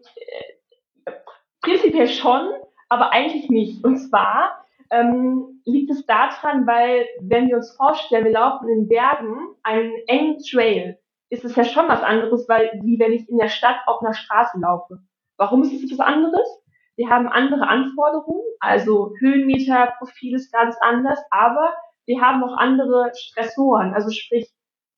äh, 1.05 1.13
prinzipiell 1.61 2.09
schon, 2.09 2.51
aber 2.89 3.13
eigentlich 3.13 3.49
nicht. 3.49 3.85
Und 3.85 3.99
zwar 3.99 4.65
ähm, 4.91 5.61
liegt 5.65 5.91
es 5.91 6.07
daran, 6.07 6.67
weil 6.67 7.07
wenn 7.21 7.49
wir 7.49 7.57
uns 7.57 7.75
vorstellen, 7.77 8.25
wir 8.25 8.33
laufen 8.33 8.69
in 8.69 8.89
Bergen 8.89 9.39
einen 9.63 9.93
engen 10.07 10.39
Trail, 10.39 10.99
ist 11.31 11.45
es 11.45 11.57
ja 11.57 11.65
schon 11.65 11.89
was 11.89 12.03
anderes, 12.03 12.49
weil 12.49 12.81
wie 12.83 12.99
wenn 12.99 13.13
ich 13.13 13.29
in 13.29 13.39
der 13.39 13.49
Stadt 13.49 13.77
auf 13.87 14.01
einer 14.03 14.15
Straße 14.15 14.59
laufe. 14.61 14.99
Warum 15.37 15.63
ist 15.63 15.73
es 15.73 15.99
was 15.99 16.07
anderes? 16.07 16.63
Wir 16.97 17.11
haben 17.11 17.27
andere 17.27 17.67
Anforderungen, 17.67 18.45
also 18.61 19.13
Höhenmeterprofil 19.19 20.37
ist 20.37 20.53
ganz 20.53 20.77
anders, 20.81 21.19
aber 21.31 21.75
wir 22.07 22.21
haben 22.21 22.45
auch 22.45 22.57
andere 22.57 23.11
Stressoren, 23.17 23.95
also 23.95 24.11
sprich 24.11 24.49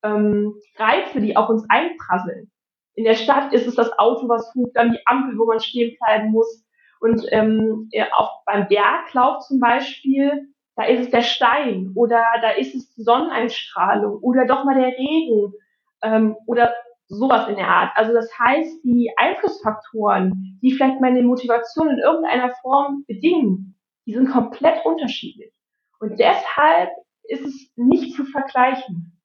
ähm, 0.03 0.53
Reize, 0.75 1.21
die 1.21 1.35
auf 1.35 1.49
uns 1.49 1.65
einprasseln. 1.69 2.51
In 2.97 3.03
der 3.03 3.13
Stadt 3.13 3.53
ist 3.53 3.67
es 3.67 3.75
das 3.75 3.97
Auto, 3.99 4.27
was 4.27 4.51
hupt, 4.55 4.75
dann 4.75 4.91
die 4.91 5.05
Ampel, 5.05 5.37
wo 5.37 5.45
man 5.45 5.59
stehen 5.59 5.95
bleiben 5.99 6.31
muss. 6.31 6.65
Und 6.99 7.23
ähm, 7.29 7.91
auch 8.15 8.43
beim 8.43 8.67
Berglauf 8.67 9.41
zum 9.41 9.59
Beispiel, 9.59 10.49
da 10.75 10.85
ist 10.85 11.01
es 11.01 11.11
der 11.11 11.21
Stein 11.21 11.91
oder 11.93 12.23
da 12.41 12.49
ist 12.49 12.73
es 12.73 12.91
die 12.95 13.03
Sonneneinstrahlung 13.03 14.17
oder 14.23 14.47
doch 14.47 14.63
mal 14.63 14.73
der 14.73 14.97
Regen 14.97 15.53
ähm, 16.01 16.35
oder 16.47 16.73
sowas 17.07 17.47
in 17.47 17.55
der 17.55 17.67
Art. 17.67 17.91
Also 17.95 18.13
das 18.13 18.31
heißt, 18.39 18.83
die 18.83 19.11
Einflussfaktoren, 19.15 20.59
die 20.63 20.71
vielleicht 20.71 20.99
meine 20.99 21.21
Motivation 21.21 21.89
in 21.89 21.99
irgendeiner 21.99 22.51
Form 22.63 23.03
bedingen, 23.07 23.79
die 24.07 24.15
sind 24.15 24.31
komplett 24.31 24.83
unterschiedlich. 24.85 25.53
Und 25.99 26.19
deshalb 26.19 26.89
ist 27.25 27.45
es 27.45 27.71
nicht 27.75 28.15
zu 28.15 28.25
vergleichen. 28.25 29.16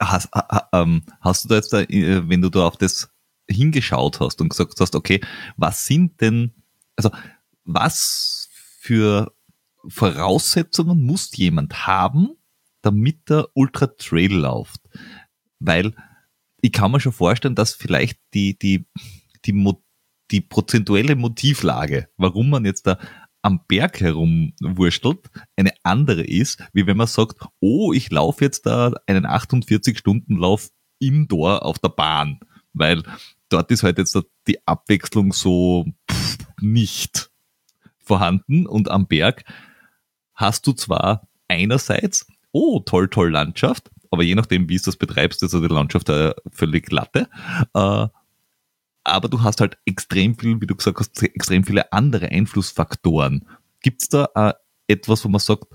Hast, 0.00 0.30
ähm, 0.72 1.02
hast 1.20 1.44
du 1.44 1.48
da 1.48 1.54
jetzt, 1.56 1.72
da, 1.72 1.80
äh, 1.82 2.28
wenn 2.28 2.40
du 2.40 2.48
da 2.48 2.66
auf 2.66 2.76
das 2.76 3.10
hingeschaut 3.48 4.20
hast 4.20 4.40
und 4.40 4.48
gesagt 4.48 4.80
hast, 4.80 4.94
okay, 4.94 5.20
was 5.56 5.86
sind 5.86 6.20
denn, 6.20 6.54
also 6.96 7.10
was 7.64 8.48
für 8.80 9.34
Voraussetzungen 9.88 11.02
muss 11.02 11.36
jemand 11.36 11.86
haben, 11.86 12.30
damit 12.82 13.28
der 13.28 13.48
Ultra 13.54 13.88
Trail 13.88 14.32
läuft? 14.32 14.80
Weil 15.58 15.94
ich 16.62 16.72
kann 16.72 16.90
mir 16.90 17.00
schon 17.00 17.12
vorstellen, 17.12 17.54
dass 17.54 17.74
vielleicht 17.74 18.18
die, 18.34 18.58
die, 18.58 18.86
die, 19.44 19.74
die 20.30 20.40
prozentuelle 20.40 21.16
Motivlage, 21.16 22.08
warum 22.16 22.50
man 22.50 22.64
jetzt 22.64 22.86
da 22.86 22.98
am 23.42 23.60
Berg 23.66 24.00
herumwurschtelt, 24.00 25.30
eine 25.56 25.72
andere 25.82 26.22
ist, 26.22 26.62
wie 26.72 26.86
wenn 26.86 26.96
man 26.96 27.06
sagt, 27.06 27.36
oh, 27.60 27.92
ich 27.92 28.10
laufe 28.10 28.44
jetzt 28.44 28.66
da 28.66 28.92
einen 29.06 29.26
48-Stunden-Lauf 29.26 30.70
indoor 30.98 31.64
auf 31.64 31.78
der 31.78 31.88
Bahn, 31.88 32.40
weil 32.72 33.02
dort 33.48 33.70
ist 33.70 33.82
halt 33.82 33.98
jetzt 33.98 34.18
die 34.46 34.66
Abwechslung 34.66 35.32
so 35.32 35.86
nicht 36.60 37.30
vorhanden 37.98 38.66
und 38.66 38.90
am 38.90 39.06
Berg 39.06 39.44
hast 40.34 40.66
du 40.66 40.72
zwar 40.72 41.28
einerseits, 41.48 42.26
oh, 42.52 42.80
toll, 42.80 43.08
toll 43.08 43.30
Landschaft, 43.30 43.90
aber 44.10 44.22
je 44.22 44.34
nachdem, 44.34 44.68
wie 44.68 44.76
du 44.76 44.82
das 44.84 44.96
betreibst, 44.96 45.42
ist 45.42 45.54
also 45.54 45.66
die 45.66 45.72
Landschaft 45.72 46.10
völlig 46.50 46.86
glatte. 46.86 47.28
Äh, 47.74 48.08
aber 49.04 49.28
du 49.28 49.42
hast 49.42 49.60
halt 49.60 49.78
extrem 49.84 50.38
viel, 50.38 50.60
wie 50.60 50.66
du 50.66 50.76
gesagt 50.76 50.98
hast, 50.98 51.22
extrem 51.22 51.64
viele 51.64 51.92
andere 51.92 52.28
Einflussfaktoren. 52.28 53.46
Gibt 53.82 54.02
es 54.02 54.08
da 54.08 54.28
äh, 54.34 54.52
etwas, 54.88 55.24
wo 55.24 55.28
man 55.28 55.40
sagt, 55.40 55.66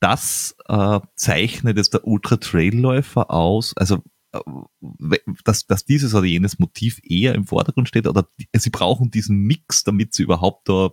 das 0.00 0.54
äh, 0.66 1.00
zeichnet 1.16 1.76
jetzt 1.76 1.94
der 1.94 2.06
Ultra-Trail-Läufer 2.06 3.30
aus? 3.30 3.76
Also, 3.76 4.02
äh, 4.32 5.18
dass, 5.44 5.66
dass 5.66 5.84
dieses 5.84 6.14
oder 6.14 6.26
jenes 6.26 6.58
Motiv 6.58 7.00
eher 7.02 7.34
im 7.34 7.46
Vordergrund 7.46 7.88
steht 7.88 8.06
oder 8.06 8.28
sie 8.54 8.70
brauchen 8.70 9.10
diesen 9.10 9.38
Mix, 9.38 9.84
damit 9.84 10.14
sie 10.14 10.22
überhaupt 10.22 10.68
da 10.68 10.90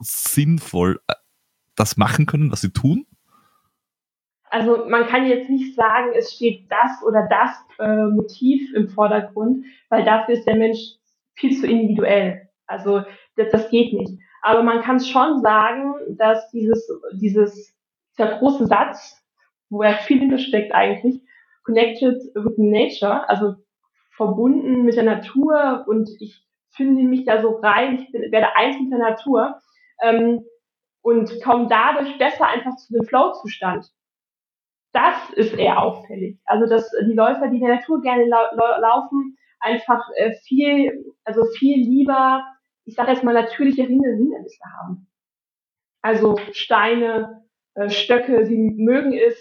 sinnvoll 0.00 1.00
äh, 1.06 1.14
das 1.74 1.96
machen 1.96 2.26
können, 2.26 2.52
was 2.52 2.60
sie 2.60 2.70
tun? 2.70 3.06
Also 4.54 4.86
man 4.88 5.08
kann 5.08 5.26
jetzt 5.26 5.50
nicht 5.50 5.74
sagen, 5.74 6.12
es 6.14 6.32
steht 6.32 6.70
das 6.70 7.02
oder 7.04 7.26
das 7.28 7.50
äh, 7.80 8.06
Motiv 8.06 8.72
im 8.74 8.88
Vordergrund, 8.88 9.64
weil 9.88 10.04
dafür 10.04 10.34
ist 10.34 10.46
der 10.46 10.54
Mensch 10.54 10.78
viel 11.34 11.58
zu 11.58 11.66
individuell. 11.66 12.48
Also 12.68 13.02
das, 13.34 13.50
das 13.50 13.68
geht 13.70 13.92
nicht. 13.92 14.16
Aber 14.42 14.62
man 14.62 14.80
kann 14.82 15.00
schon 15.00 15.40
sagen, 15.40 15.94
dass 16.18 16.48
dieses, 16.52 16.88
dieses, 17.14 17.76
dieser 18.12 18.38
große 18.38 18.66
Satz, 18.66 19.20
wo 19.70 19.82
er 19.82 19.94
viel 19.94 20.20
hintersteckt 20.20 20.72
eigentlich, 20.72 21.20
connected 21.64 22.22
with 22.36 22.56
nature, 22.56 23.28
also 23.28 23.56
verbunden 24.12 24.84
mit 24.84 24.94
der 24.94 25.02
Natur 25.02 25.84
und 25.88 26.08
ich 26.20 26.46
finde 26.70 27.02
mich 27.02 27.24
da 27.24 27.42
so 27.42 27.56
rein, 27.56 27.98
ich 27.98 28.12
bin, 28.12 28.30
werde 28.30 28.54
eins 28.54 28.76
mit 28.80 28.92
der 28.92 29.00
Natur 29.00 29.56
ähm, 30.00 30.44
und 31.02 31.42
komme 31.42 31.66
dadurch 31.66 32.16
besser 32.18 32.46
einfach 32.46 32.76
zu 32.76 32.92
dem 32.92 33.04
Flow-Zustand 33.04 33.90
das 34.94 35.30
ist 35.34 35.54
eher 35.54 35.82
auffällig. 35.82 36.38
Also 36.44 36.66
dass 36.66 36.90
die 37.06 37.14
Läufer, 37.14 37.48
die 37.48 37.56
in 37.56 37.66
der 37.66 37.76
Natur 37.76 38.00
gerne 38.00 38.24
lau 38.26 38.80
laufen, 38.80 39.36
einfach 39.60 40.08
äh, 40.16 40.34
viel, 40.46 41.04
also 41.24 41.44
viel 41.58 41.78
lieber, 41.78 42.44
ich 42.84 42.94
sage 42.94 43.12
jetzt 43.12 43.24
mal 43.24 43.34
natürliche 43.34 43.82
Hindernisse 43.82 44.62
haben. 44.78 45.08
Also 46.02 46.36
Steine, 46.52 47.44
äh, 47.74 47.88
Stöcke, 47.88 48.46
sie 48.46 48.58
mögen 48.58 49.12
es 49.12 49.36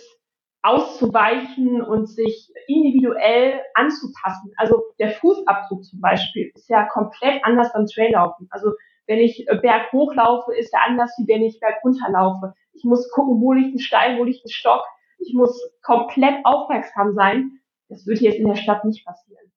auszuweichen 0.63 1.81
und 1.81 2.07
sich 2.07 2.51
individuell 2.67 3.61
anzupassen. 3.73 4.53
Also 4.55 4.81
der 4.97 5.11
Fußabdruck 5.11 5.83
zum 5.83 5.99
Beispiel 5.99 6.51
ist 6.55 6.69
ja 6.69 6.87
komplett 6.87 7.43
anders 7.43 7.73
beim 7.73 7.85
Traillaufen. 7.85 8.47
Also 8.49 8.71
wenn 9.05 9.19
ich 9.19 9.47
äh, 9.49 9.57
Berg 9.57 9.91
hochlaufe, 9.91 10.55
ist 10.55 10.73
er 10.73 10.87
anders, 10.87 11.13
wie 11.17 11.31
wenn 11.31 11.43
ich 11.43 11.59
Berg 11.59 11.83
runterlaufe. 11.83 12.53
Ich 12.71 12.85
muss 12.85 13.11
gucken, 13.11 13.41
wo 13.41 13.51
liegt 13.51 13.75
ein 13.75 13.79
Stein, 13.79 14.17
wo 14.17 14.23
liegt 14.23 14.45
ein 14.45 14.49
Stock. 14.49 14.83
Ich 15.25 15.33
muss 15.33 15.59
komplett 15.81 16.35
aufmerksam 16.45 17.13
sein. 17.13 17.59
Das 17.89 18.05
wird 18.07 18.19
jetzt 18.19 18.37
in 18.37 18.47
der 18.47 18.55
Stadt 18.55 18.83
nicht 18.85 19.05
passieren. 19.05 19.51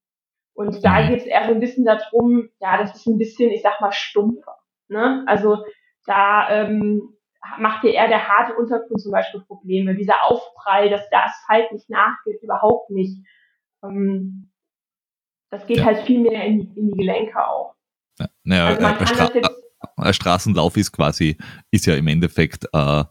Und 0.54 0.82
da 0.84 1.02
Mhm. 1.02 1.08
geht 1.08 1.20
es 1.20 1.26
eher 1.26 1.46
so 1.46 1.52
ein 1.52 1.60
bisschen 1.60 1.84
darum, 1.84 2.48
ja, 2.60 2.78
das 2.78 2.94
ist 2.94 3.06
ein 3.06 3.18
bisschen, 3.18 3.50
ich 3.50 3.62
sag 3.62 3.80
mal, 3.80 3.92
stumpfer. 3.92 4.56
Ne? 4.88 5.24
Also 5.26 5.64
da 6.06 6.48
ähm, 6.50 7.14
macht 7.58 7.82
dir 7.82 7.92
eher 7.92 8.08
der 8.08 8.26
harte 8.28 8.54
Untergrund 8.54 9.00
zum 9.00 9.12
Beispiel 9.12 9.40
Probleme. 9.42 9.94
Dieser 9.94 10.22
Aufprall, 10.24 10.88
dass 10.90 11.08
der 11.10 11.24
Asphalt 11.26 11.72
nicht 11.72 11.90
nachgibt, 11.90 12.42
überhaupt 12.42 12.90
nicht. 12.90 13.22
Ähm, 13.84 14.50
das 15.50 15.66
geht 15.66 15.78
Ja. 15.78 15.84
halt 15.86 15.98
viel 16.06 16.20
mehr 16.20 16.44
in, 16.44 16.60
die- 16.60 16.78
in 16.80 16.88
die 16.88 16.96
Gelenke 16.96 17.44
auch. 17.46 17.74
Ja, 18.18 18.26
naja, 18.44 18.66
Also 18.66 18.82
man 18.82 18.92
ein, 18.92 18.98
kann 18.98 19.06
Stra 19.08 19.24
das 19.26 19.34
jetzt, 19.34 19.62
ein 19.96 20.14
Straßenlauf 20.14 20.76
ist 20.76 20.92
quasi, 20.92 21.36
ist 21.70 21.86
ja 21.86 21.94
im 21.96 22.08
Endeffekt 22.08 22.64
äh, 22.72 23.04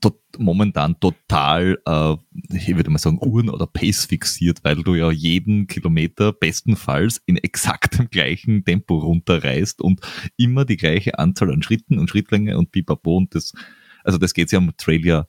tot, 0.00 0.20
momentan 0.36 0.98
total, 1.00 1.78
äh, 1.86 2.16
ich 2.54 2.76
würde 2.76 2.90
mal 2.90 2.98
sagen, 2.98 3.18
Uhren- 3.24 3.50
oder 3.50 3.66
Pace 3.66 4.04
fixiert, 4.04 4.62
weil 4.64 4.76
du 4.76 4.94
ja 4.94 5.10
jeden 5.10 5.66
Kilometer 5.66 6.32
bestenfalls 6.32 7.22
in 7.26 7.36
exaktem 7.36 8.08
gleichen 8.10 8.64
Tempo 8.64 8.98
runterreißt 8.98 9.80
und 9.80 10.00
immer 10.36 10.64
die 10.64 10.76
gleiche 10.76 11.18
Anzahl 11.18 11.52
an 11.52 11.62
Schritten 11.62 11.98
und 11.98 12.10
Schrittlänge 12.10 12.58
und 12.58 12.70
pipapo 12.72 13.16
und 13.16 13.34
das, 13.34 13.52
also 14.04 14.18
das 14.18 14.34
geht 14.34 14.52
ja 14.52 14.58
am 14.58 14.76
Trail 14.76 15.04
ja 15.06 15.26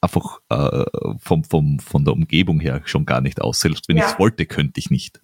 einfach 0.00 0.38
äh, 0.50 0.84
vom, 1.18 1.42
vom, 1.44 1.78
von 1.80 2.04
der 2.04 2.14
Umgebung 2.14 2.60
her 2.60 2.82
schon 2.84 3.04
gar 3.04 3.20
nicht 3.20 3.40
aus. 3.40 3.60
Selbst 3.60 3.88
wenn 3.88 3.96
Ja. 3.96 4.04
ich 4.06 4.12
es 4.12 4.18
wollte, 4.18 4.46
könnte 4.46 4.78
ich 4.78 4.90
nicht. 4.90 5.20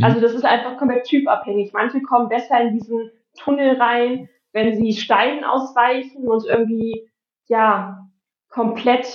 also 0.00 0.20
das 0.20 0.32
ist 0.32 0.44
einfach 0.44 0.76
komplett 0.76 1.04
typabhängig. 1.06 1.72
Manche 1.72 2.00
kommen 2.02 2.28
besser 2.28 2.60
in 2.60 2.74
diesen 2.78 3.10
Tunnel 3.36 3.76
rein, 3.80 4.28
wenn 4.52 4.76
sie 4.76 4.92
Steinen 5.00 5.42
ausweichen 5.44 6.26
und 6.28 6.44
irgendwie, 6.46 7.08
ja, 7.48 8.08
komplett 8.48 9.06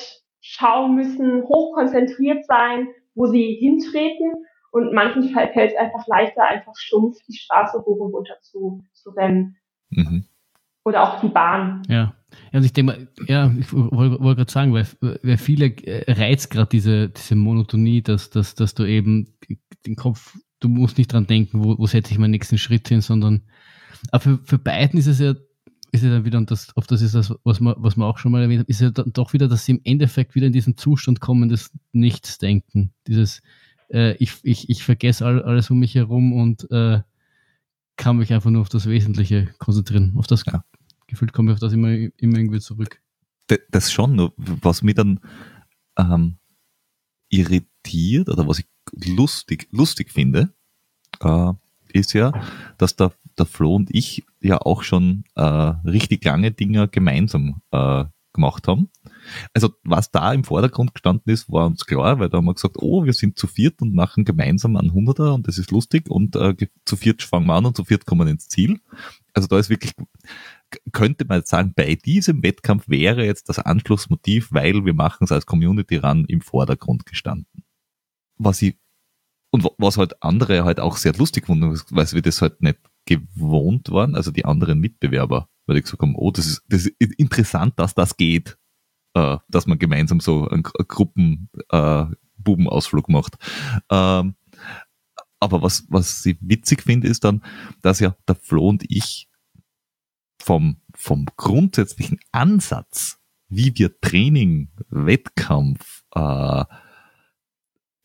schauen 0.42 0.96
müssen, 0.96 1.44
hochkonzentriert 1.44 2.46
sein, 2.46 2.88
wo 3.16 3.28
sie 3.28 3.58
hintreten. 3.60 4.34
Und 4.72 4.94
manchen 4.94 5.30
fällt 5.30 5.56
es 5.56 5.78
einfach 5.78 6.08
leichter, 6.08 6.44
einfach 6.46 6.74
stumpf 6.76 7.18
die 7.28 7.34
Straße 7.34 7.80
hoch 7.80 8.00
und 8.00 8.14
runter 8.14 8.36
zu, 8.42 8.84
zu 8.94 9.10
rennen. 9.12 9.58
Mhm. 9.90 10.26
Oder 10.86 11.04
auch 11.04 11.22
die 11.22 11.28
Bahn. 11.28 11.84
Ja. 11.88 12.14
ja 12.52 12.60
und 12.60 12.66
ich 12.66 12.74
denke 12.74 12.94
mal, 12.94 13.08
ja, 13.28 13.52
ich 13.60 13.72
wollte 13.74 14.20
wollt 14.22 14.38
gerade 14.38 14.52
sagen, 14.52 14.74
weil, 14.74 14.88
weil 15.02 15.38
viele 15.38 15.66
äh, 15.66 16.12
reizt 16.12 16.50
gerade 16.50 16.70
diese, 16.70 17.10
diese 17.10 17.36
Monotonie, 17.36 18.02
dass, 18.02 18.30
dass, 18.30 18.56
dass 18.56 18.74
du 18.74 18.86
eben 18.86 19.38
den 19.86 19.96
Kopf, 19.96 20.38
du 20.60 20.70
musst 20.70 20.98
nicht 20.98 21.12
dran 21.12 21.28
denken, 21.28 21.64
wo, 21.64 21.78
wo 21.78 21.86
setze 21.86 22.12
ich 22.12 22.18
meinen 22.18 22.32
nächsten 22.32 22.58
Schritt 22.58 22.88
hin, 22.88 23.02
sondern 23.02 23.44
aber 24.10 24.22
für, 24.22 24.40
für 24.44 24.58
beiden 24.58 24.98
ist 25.00 25.08
es 25.08 25.20
ja, 25.20 25.36
ist 25.92 26.04
ja 26.04 26.10
dann 26.10 26.26
wieder, 26.26 26.38
und 26.38 26.50
das, 26.52 26.76
auf 26.76 26.88
das 26.88 27.02
ist 27.02 27.16
das, 27.16 27.34
was 27.44 27.60
man, 27.60 27.76
was 27.78 27.98
man 27.98 28.08
auch 28.08 28.18
schon 28.18 28.32
mal 28.32 28.42
erwähnt 28.42 28.62
hat, 28.62 28.70
ist 28.70 28.82
ja 28.82 28.92
dann 28.92 29.12
doch 29.14 29.34
wieder, 29.34 29.48
dass 29.48 29.66
sie 29.66 29.74
im 29.74 29.82
Endeffekt 29.84 30.36
wieder 30.36 30.48
in 30.48 30.54
diesen 30.54 30.78
Zustand 30.78 31.20
kommen 31.20 31.50
des 31.50 31.72
Nichtsdenken. 31.92 32.94
Dieses, 33.08 33.42
äh, 33.90 34.16
ich, 34.16 34.36
ich, 34.44 34.70
ich 34.70 34.84
vergesse 34.84 35.26
all, 35.26 35.44
alles 35.44 35.70
um 35.70 35.80
mich 35.80 35.96
herum 35.96 36.34
und 36.34 36.70
äh, 36.72 37.02
kann 37.98 38.18
mich 38.18 38.34
einfach 38.34 38.50
nur 38.50 38.62
auf 38.62 38.70
das 38.70 38.88
Wesentliche 38.88 39.54
konzentrieren. 39.60 40.14
Auf 40.16 40.28
das 40.28 40.46
Ja. 40.46 40.64
gefühlt 41.08 41.34
komme 41.34 41.52
ich 41.52 41.56
auf 41.56 41.60
das 41.60 41.74
immer, 41.74 41.90
immer 41.90 42.38
irgendwie 42.38 42.60
zurück. 42.62 43.02
Das 43.70 43.92
schon, 43.92 44.16
nur 44.16 44.34
was 44.38 44.82
mich 44.82 44.96
dann 44.96 45.20
ähm, 45.98 46.38
irritiert 47.30 48.30
oder 48.30 48.48
was 48.48 48.60
ich 48.60 48.68
lustig, 48.94 49.68
lustig 49.72 50.10
finde, 50.10 50.54
äh, 51.20 51.52
ist 51.92 52.14
ja, 52.14 52.32
dass 52.78 52.96
der, 52.96 53.12
der 53.42 53.48
Flo 53.48 53.76
und 53.76 53.90
ich 53.94 54.24
ja 54.42 54.58
auch 54.60 54.84
schon 54.84 55.24
äh, 55.36 55.42
richtig 55.42 56.24
lange 56.26 56.52
Dinge 56.52 56.88
gemeinsam 56.88 57.62
äh, 57.72 58.06
gemacht 58.34 58.68
haben. 58.68 58.90
Also 59.54 59.72
was 59.84 60.10
da 60.10 60.32
im 60.34 60.46
Vordergrund 60.46 60.94
gestanden 60.94 61.34
ist, 61.34 61.52
war 61.52 61.66
uns 61.66 61.86
klar, 61.86 62.20
weil 62.20 62.30
da 62.30 62.38
haben 62.38 62.46
wir 62.46 62.54
gesagt, 62.54 62.78
oh, 62.80 63.04
wir 63.04 63.14
sind 63.14 63.38
zu 63.38 63.46
viert 63.48 63.82
und 63.82 63.94
machen 63.94 64.24
gemeinsam 64.24 64.78
einen 64.78 64.94
Hunderter 64.94 65.34
und 65.34 65.48
das 65.48 65.58
ist 65.58 65.72
lustig 65.72 66.10
und 66.10 66.36
äh, 66.38 66.56
zu 66.86 66.96
viert 66.96 67.22
fangen 67.24 67.48
wir 67.48 67.56
an 67.56 67.66
und 67.66 67.76
zu 67.76 67.84
viert 67.84 68.06
kommen 68.06 68.26
wir 68.26 68.32
ins 68.32 68.48
Ziel. 68.48 68.80
Also 69.34 69.48
da 69.48 69.60
ist 69.60 69.70
wirklich 69.70 69.94
könnte 70.94 71.26
man 71.26 71.40
jetzt 71.40 71.50
sagen, 71.50 71.74
bei 71.76 71.96
diesem 71.96 72.44
Wettkampf 72.44 72.88
wäre 72.88 73.26
jetzt 73.26 73.50
das 73.50 73.60
Anschlussmotiv, 73.60 74.54
weil 74.54 74.86
wir 74.86 74.94
machen 74.94 75.26
es 75.26 75.32
als 75.32 75.46
Community 75.46 75.98
Run 75.98 76.24
im 76.26 76.40
Vordergrund 76.40 77.06
gestanden. 77.06 77.66
Was 78.38 78.62
ich, 78.62 78.78
und 79.52 79.66
wa- 79.66 79.76
was 79.78 79.98
halt 79.98 80.24
andere 80.24 80.64
halt 80.64 80.80
auch 80.80 80.96
sehr 80.96 81.14
lustig 81.14 81.48
fanden, 81.48 81.78
weil 81.90 82.12
wir 82.14 82.22
das 82.22 82.42
halt 82.42 82.62
nicht 82.62 82.80
gewohnt 83.06 83.92
waren, 83.92 84.16
also 84.16 84.32
die 84.32 84.46
anderen 84.46 84.80
Mitbewerber, 84.80 85.50
weil 85.66 85.78
ich 85.78 85.84
gesagt 85.84 86.02
haben, 86.02 86.16
oh, 86.16 86.32
das 86.32 86.48
ist, 86.48 86.64
das 86.68 86.86
ist 86.86 87.14
interessant, 87.18 87.74
dass 87.78 87.94
das 87.94 88.18
geht, 88.18 88.58
äh, 89.14 89.38
dass 89.50 89.68
man 89.68 89.80
gemeinsam 89.80 90.20
so 90.20 90.48
einen 90.48 90.64
Gru- 90.64 90.84
Gruppen, 90.88 91.50
äh, 91.70 92.06
macht. 93.08 93.38
Ähm, 93.90 94.36
aber 95.40 95.62
was, 95.62 95.86
was 95.90 96.26
ich 96.26 96.38
witzig 96.42 96.84
finde, 96.84 97.08
ist 97.08 97.24
dann, 97.24 97.44
dass 97.82 98.00
ja 98.00 98.16
der 98.28 98.36
Flo 98.36 98.70
und 98.70 98.84
ich 98.90 99.28
vom, 100.40 100.82
vom 100.96 101.26
grundsätzlichen 101.38 102.20
Ansatz, 102.32 103.20
wie 103.48 103.78
wir 103.78 104.00
Training, 104.02 104.70
Wettkampf, 104.90 106.04
äh, 106.16 106.66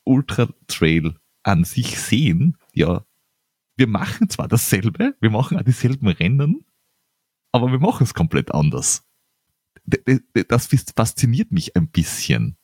Ultra 0.05 0.49
Trail 0.67 1.15
an 1.43 1.65
sich 1.65 1.99
sehen, 1.99 2.57
ja, 2.75 3.05
wir 3.77 3.87
machen 3.87 4.29
zwar 4.29 4.49
dasselbe, 4.49 5.16
wir 5.20 5.31
machen 5.31 5.59
auch 5.59 5.62
dieselben 5.62 6.09
Rennen, 6.09 6.64
aber 7.53 7.70
wir 7.70 7.79
machen 7.79 8.05
es 8.05 8.14
komplett 8.14 8.53
anders. 8.53 9.05
Das 10.49 10.68
fasziniert 10.97 11.53
mich 11.53 11.77
ein 11.77 11.89
bisschen. 11.89 12.57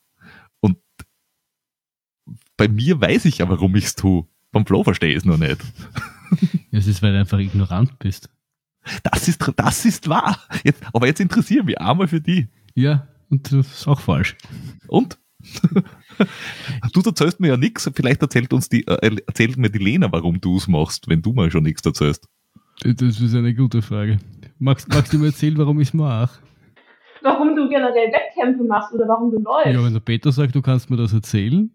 Und 0.60 0.78
bei 2.56 2.68
mir 2.68 3.00
weiß 3.00 3.26
ich 3.26 3.38
ja, 3.38 3.48
warum 3.48 3.76
ich 3.76 3.84
es 3.84 3.94
tue. 3.94 4.26
Beim 4.50 4.66
Flo 4.66 4.82
verstehe 4.84 5.10
ich 5.10 5.18
es 5.18 5.24
noch 5.24 5.38
nicht. 5.38 5.60
Es 6.70 6.86
ist, 6.86 7.02
weil 7.02 7.12
du 7.12 7.18
einfach 7.18 7.38
ignorant 7.38 7.98
bist. 7.98 8.30
Das 9.02 9.28
ist, 9.28 9.52
das 9.56 9.84
ist 9.84 10.08
wahr. 10.08 10.40
Jetzt, 10.64 10.82
aber 10.92 11.06
jetzt 11.06 11.20
interessieren 11.20 11.66
wir 11.66 11.80
einmal 11.80 12.08
für 12.08 12.20
die. 12.20 12.48
Ja, 12.74 13.06
und 13.28 13.52
das 13.52 13.66
ist 13.66 13.86
auch 13.86 14.00
falsch. 14.00 14.36
Und? 14.88 15.18
Du 16.92 17.00
erzählst 17.04 17.40
mir 17.40 17.48
ja 17.48 17.56
nichts. 17.56 17.90
Vielleicht 17.94 18.22
erzählt 18.22 18.52
uns 18.52 18.68
die, 18.68 18.86
äh, 18.86 19.16
erzählt 19.26 19.56
mir 19.56 19.70
die 19.70 19.78
Lena, 19.78 20.10
warum 20.10 20.40
du 20.40 20.56
es 20.56 20.68
machst, 20.68 21.08
wenn 21.08 21.22
du 21.22 21.32
mal 21.32 21.50
schon 21.50 21.62
nichts 21.62 21.84
erzählst. 21.84 22.28
Das 22.84 23.20
ist 23.20 23.34
eine 23.34 23.54
gute 23.54 23.82
Frage. 23.82 24.18
Magst, 24.58 24.88
magst 24.88 25.12
du 25.12 25.18
mir 25.18 25.26
erzählen, 25.26 25.56
warum 25.58 25.80
ich 25.80 25.88
es 25.88 25.94
mache? 25.94 26.40
Warum 27.22 27.54
du 27.54 27.68
generell 27.68 28.12
Wettkämpfe 28.12 28.64
machst 28.64 28.92
oder 28.92 29.06
warum 29.06 29.30
du 29.30 29.38
läufst. 29.38 29.72
Ja, 29.72 29.84
wenn 29.84 29.92
der 29.92 30.00
Peter 30.00 30.32
sagt, 30.32 30.54
du 30.54 30.62
kannst 30.62 30.90
mir 30.90 30.96
das 30.96 31.12
erzählen, 31.12 31.70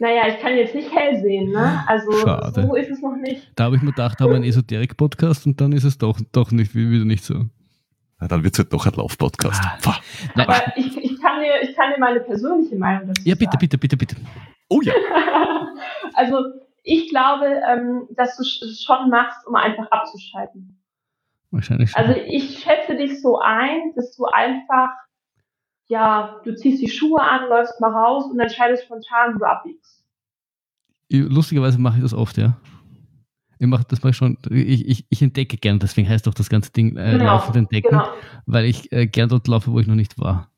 Naja, 0.00 0.28
ich 0.28 0.40
kann 0.40 0.54
jetzt 0.54 0.74
nicht 0.74 0.94
hell 0.94 1.20
sehen, 1.22 1.50
ne? 1.50 1.82
Also 1.86 2.12
Schade. 2.12 2.62
so 2.62 2.74
ist 2.76 2.90
es 2.90 3.00
noch 3.00 3.16
nicht. 3.16 3.50
da 3.56 3.64
habe 3.64 3.76
ich 3.76 3.82
mir 3.82 3.90
gedacht, 3.90 4.20
haben 4.20 4.30
wir 4.30 4.36
einen 4.36 4.44
Esoterik-Podcast 4.44 5.46
und 5.46 5.60
dann 5.60 5.72
ist 5.72 5.84
es 5.84 5.98
doch, 5.98 6.20
doch 6.32 6.50
nicht, 6.52 6.74
wieder 6.74 7.04
nicht 7.04 7.24
so. 7.24 7.46
Na, 8.20 8.26
dann 8.26 8.42
wird 8.42 8.54
es 8.54 8.58
halt 8.58 8.72
doch 8.72 8.86
ein 8.86 8.92
Lauf-Podcast. 8.94 9.62
Ah. 9.86 10.00
Aber 10.34 10.76
ich, 10.76 10.96
ich, 10.96 11.20
kann 11.20 11.40
dir, 11.40 11.62
ich 11.62 11.76
kann 11.76 11.92
dir 11.92 12.00
meine 12.00 12.20
persönliche 12.20 12.76
Meinung 12.76 13.08
dazu 13.08 13.22
ja, 13.24 13.34
bitte, 13.34 13.52
sagen. 13.52 13.58
bitte, 13.60 13.78
bitte, 13.78 13.96
bitte. 13.96 14.16
Oh 14.68 14.80
ja. 14.82 14.92
also 16.14 16.42
ich 16.82 17.10
glaube, 17.10 17.60
ähm, 17.66 18.08
dass 18.16 18.36
du 18.36 18.42
es 18.42 18.82
schon 18.82 19.10
machst, 19.10 19.46
um 19.46 19.54
einfach 19.54 19.90
abzuschalten. 19.90 20.80
Wahrscheinlich 21.50 21.90
schon. 21.90 22.04
Also 22.04 22.20
ich 22.26 22.58
schätze 22.58 22.96
dich 22.96 23.22
so 23.22 23.38
ein, 23.38 23.92
dass 23.94 24.16
du 24.16 24.24
einfach, 24.24 24.90
ja, 25.86 26.40
du 26.44 26.54
ziehst 26.54 26.82
die 26.82 26.90
Schuhe 26.90 27.20
an, 27.22 27.48
läufst 27.48 27.80
mal 27.80 27.92
raus 27.92 28.24
und 28.30 28.40
entscheidest 28.40 28.84
spontan, 28.84 29.34
wo 29.34 29.38
du 29.38 29.44
abbiegst. 29.44 30.04
Lustigerweise 31.10 31.78
mache 31.78 31.96
ich 31.98 32.02
das 32.02 32.14
oft, 32.14 32.36
ja. 32.36 32.58
Ich 33.58 33.66
mache 33.66 33.84
das 33.88 34.02
mal 34.02 34.12
schon, 34.12 34.38
ich, 34.50 34.86
ich, 34.86 35.06
ich 35.08 35.22
entdecke 35.22 35.56
gern, 35.56 35.78
deswegen 35.78 36.08
heißt 36.08 36.28
auch 36.28 36.34
das 36.34 36.48
ganze 36.48 36.72
Ding 36.72 36.96
äh, 36.96 37.16
laufend 37.16 37.56
entdecken, 37.56 37.90
genau. 37.90 38.08
weil 38.46 38.64
ich 38.66 38.92
äh, 38.92 39.06
gern 39.06 39.28
dort 39.28 39.48
laufe, 39.48 39.72
wo 39.72 39.80
ich 39.80 39.86
noch 39.86 39.94
nicht 39.94 40.18
war. 40.18 40.50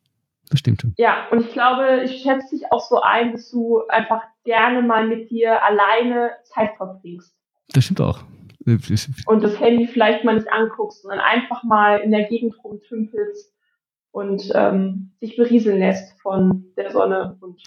Das 0.51 0.59
stimmt 0.59 0.83
schon. 0.83 0.95
Ja, 0.99 1.29
und 1.31 1.41
ich 1.43 1.53
glaube, 1.53 2.03
ich 2.05 2.23
schätze 2.23 2.57
dich 2.57 2.73
auch 2.73 2.81
so 2.81 3.01
ein, 3.01 3.33
dass 3.33 3.51
du 3.51 3.87
einfach 3.89 4.23
gerne 4.45 4.83
mal 4.83 5.07
mit 5.07 5.31
dir 5.31 5.65
alleine 5.65 6.33
Zeit 6.43 6.77
verbringst. 6.77 7.35
Das 7.73 7.85
stimmt 7.85 8.01
auch. 8.01 8.21
Und 9.27 9.43
das 9.43 9.59
Handy 9.59 9.87
vielleicht 9.87 10.25
mal 10.25 10.35
nicht 10.35 10.53
anguckst, 10.53 11.03
sondern 11.03 11.21
einfach 11.21 11.63
mal 11.63 11.99
in 11.99 12.11
der 12.11 12.25
Gegend 12.25 12.55
rumtümpelst 12.63 13.55
und 14.11 14.51
ähm, 14.55 15.13
dich 15.23 15.37
berieseln 15.37 15.79
lässt 15.79 16.21
von 16.21 16.67
der 16.77 16.91
Sonne. 16.91 17.39
Und 17.41 17.63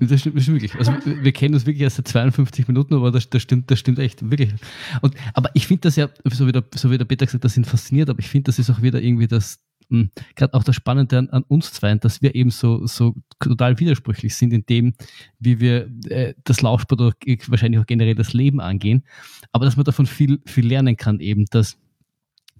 Das 0.00 0.20
stimmt, 0.20 0.36
das 0.36 0.42
stimmt 0.44 0.62
wirklich. 0.62 0.74
Also 0.76 0.92
wir 1.04 1.24
wir 1.24 1.32
kennen 1.32 1.54
uns 1.54 1.66
wirklich 1.66 1.82
erst 1.82 1.96
seit 1.96 2.08
52 2.08 2.68
Minuten, 2.68 2.94
aber 2.94 3.10
das, 3.10 3.28
das 3.28 3.42
stimmt, 3.42 3.70
das 3.70 3.78
stimmt 3.78 3.98
echt, 3.98 4.30
wirklich. 4.30 4.54
Und, 5.02 5.14
aber 5.34 5.50
ich 5.54 5.66
finde 5.66 5.82
das 5.82 5.96
ja, 5.96 6.08
so 6.24 6.46
wie, 6.46 6.52
der, 6.52 6.64
so 6.74 6.90
wie 6.90 6.98
der 6.98 7.04
Peter 7.04 7.26
gesagt 7.26 7.42
hat, 7.42 7.44
das 7.44 7.54
sind 7.54 7.66
fasziniert, 7.66 8.08
aber 8.10 8.20
ich 8.20 8.28
finde, 8.28 8.44
das 8.44 8.58
ist 8.58 8.70
auch 8.70 8.82
wieder 8.82 9.00
irgendwie 9.02 9.26
das, 9.26 9.58
hm, 9.90 10.10
gerade 10.36 10.54
auch 10.54 10.64
das 10.64 10.76
Spannende 10.76 11.18
an, 11.18 11.30
an, 11.30 11.42
uns 11.48 11.72
zwei, 11.72 11.94
dass 11.96 12.22
wir 12.22 12.34
eben 12.34 12.50
so, 12.50 12.86
so 12.86 13.14
total 13.40 13.78
widersprüchlich 13.78 14.34
sind 14.36 14.52
in 14.52 14.64
dem, 14.66 14.94
wie 15.38 15.60
wir 15.60 15.90
äh, 16.08 16.34
das 16.44 16.60
Laufsport 16.60 17.00
oder 17.00 17.14
wahrscheinlich 17.48 17.80
auch 17.80 17.86
generell 17.86 18.14
das 18.14 18.32
Leben 18.32 18.60
angehen, 18.60 19.04
aber 19.52 19.64
dass 19.64 19.76
man 19.76 19.84
davon 19.84 20.06
viel, 20.06 20.40
viel 20.46 20.66
lernen 20.66 20.96
kann 20.96 21.20
eben, 21.20 21.46
dass 21.46 21.78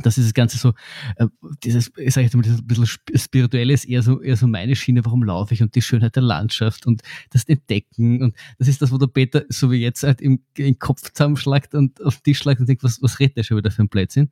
dass 0.03 0.17
dieses 0.17 0.35
Ganze 0.35 0.59
so, 0.59 0.73
äh, 1.17 1.27
dieses, 1.65 1.91
ich 1.97 2.15
sage 2.15 2.25
jetzt 2.25 2.35
mal, 2.35 2.43
dieses 2.43 2.67
bisschen 2.67 2.87
spirituelles, 2.87 3.85
eher 3.85 4.03
so, 4.03 4.21
eher 4.21 4.37
so 4.37 4.47
meine 4.47 4.77
Schiene, 4.77 5.05
warum 5.05 5.23
laufe 5.23 5.55
ich 5.55 5.63
und 5.63 5.75
die 5.75 5.83
Schönheit 5.83 6.17
der 6.17 6.23
Landschaft 6.23 6.87
und 6.87 7.03
das 7.31 7.45
Entdecken 7.45 8.23
und 8.23 8.37
das 8.59 8.69
ist 8.69 8.83
das, 8.83 8.93
wo 8.93 8.99
der 8.99 9.07
Peter 9.07 9.45
so 9.49 9.71
wie 9.71 9.77
jetzt 9.77 10.03
halt 10.03 10.21
im, 10.21 10.41
im 10.57 10.79
Kopf 10.79 11.11
zusammenschlagt 11.13 11.75
und 11.75 12.03
auf 12.05 12.17
den 12.17 12.25
Tisch 12.25 12.39
schlagt 12.39 12.61
und 12.61 12.69
denkt, 12.69 12.83
was, 12.83 13.03
was 13.03 13.19
redet 13.21 13.37
der 13.37 13.43
schon 13.43 13.57
wieder 13.57 13.71
für 13.71 13.83
ein 13.83 13.89
Blödsinn? 13.89 14.31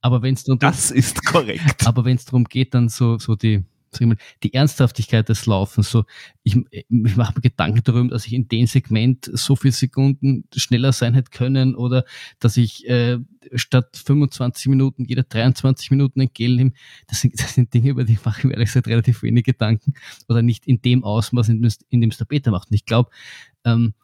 Aber 0.00 0.22
wenn 0.22 0.34
es 0.34 0.44
darum 0.44 0.58
Das 0.58 0.90
ist 0.90 1.24
korrekt. 1.24 1.86
Aber 1.86 2.04
wenn 2.04 2.16
es 2.16 2.24
darum 2.24 2.44
geht, 2.44 2.74
dann 2.74 2.88
so, 2.88 3.18
so 3.18 3.34
die, 3.34 3.64
mal, 4.04 4.16
die 4.42 4.52
Ernsthaftigkeit 4.52 5.28
des 5.28 5.46
Laufens. 5.46 5.90
So, 5.90 6.04
ich, 6.42 6.56
ich 6.70 6.86
mache 6.88 7.34
mir 7.34 7.40
Gedanken 7.40 7.80
darüber, 7.84 8.10
dass 8.10 8.26
ich 8.26 8.34
in 8.34 8.48
dem 8.48 8.66
Segment 8.66 9.30
so 9.32 9.56
viele 9.56 9.72
Sekunden 9.72 10.44
schneller 10.54 10.92
sein 10.92 11.14
hätte 11.14 11.30
können 11.30 11.74
oder 11.74 12.04
dass 12.38 12.56
ich 12.56 12.86
äh, 12.88 13.18
statt 13.54 13.96
25 13.96 14.66
Minuten 14.66 15.04
jeder 15.04 15.22
23 15.22 15.90
Minuten 15.90 16.20
ein 16.20 16.30
Gel 16.32 16.56
nehme. 16.56 16.72
Das 17.06 17.20
sind, 17.20 17.40
das 17.40 17.54
sind 17.54 17.72
Dinge, 17.72 17.90
über 17.90 18.04
die 18.04 18.18
mache 18.24 18.40
ich 18.40 18.44
mir 18.44 18.52
ehrlich 18.52 18.68
gesagt 18.68 18.88
relativ 18.88 19.22
wenig 19.22 19.44
Gedanken 19.44 19.94
oder 20.28 20.42
nicht 20.42 20.66
in 20.66 20.82
dem 20.82 21.04
Ausmaß, 21.04 21.48
in 21.48 21.62
dem 21.62 22.10
es 22.10 22.18
der 22.18 22.24
Beta 22.26 22.50
macht. 22.50 22.70
Und 22.70 22.74
ich 22.74 22.84
glaube, 22.84 23.10
ähm, 23.64 23.94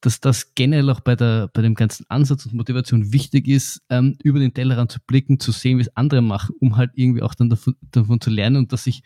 dass 0.00 0.20
das 0.20 0.54
generell 0.54 0.90
auch 0.90 1.00
bei, 1.00 1.16
der, 1.16 1.48
bei 1.52 1.62
dem 1.62 1.74
ganzen 1.74 2.06
Ansatz 2.08 2.46
und 2.46 2.54
Motivation 2.54 3.12
wichtig 3.12 3.48
ist, 3.48 3.82
ähm, 3.88 4.16
über 4.22 4.38
den 4.38 4.54
Tellerrand 4.54 4.92
zu 4.92 5.00
blicken, 5.04 5.40
zu 5.40 5.50
sehen, 5.50 5.78
wie 5.78 5.82
es 5.82 5.96
andere 5.96 6.22
machen, 6.22 6.54
um 6.60 6.76
halt 6.76 6.92
irgendwie 6.94 7.22
auch 7.22 7.34
dann 7.34 7.50
davon, 7.50 7.74
davon 7.90 8.20
zu 8.20 8.30
lernen 8.30 8.56
und 8.56 8.72
dass 8.72 8.86
ich 8.86 9.02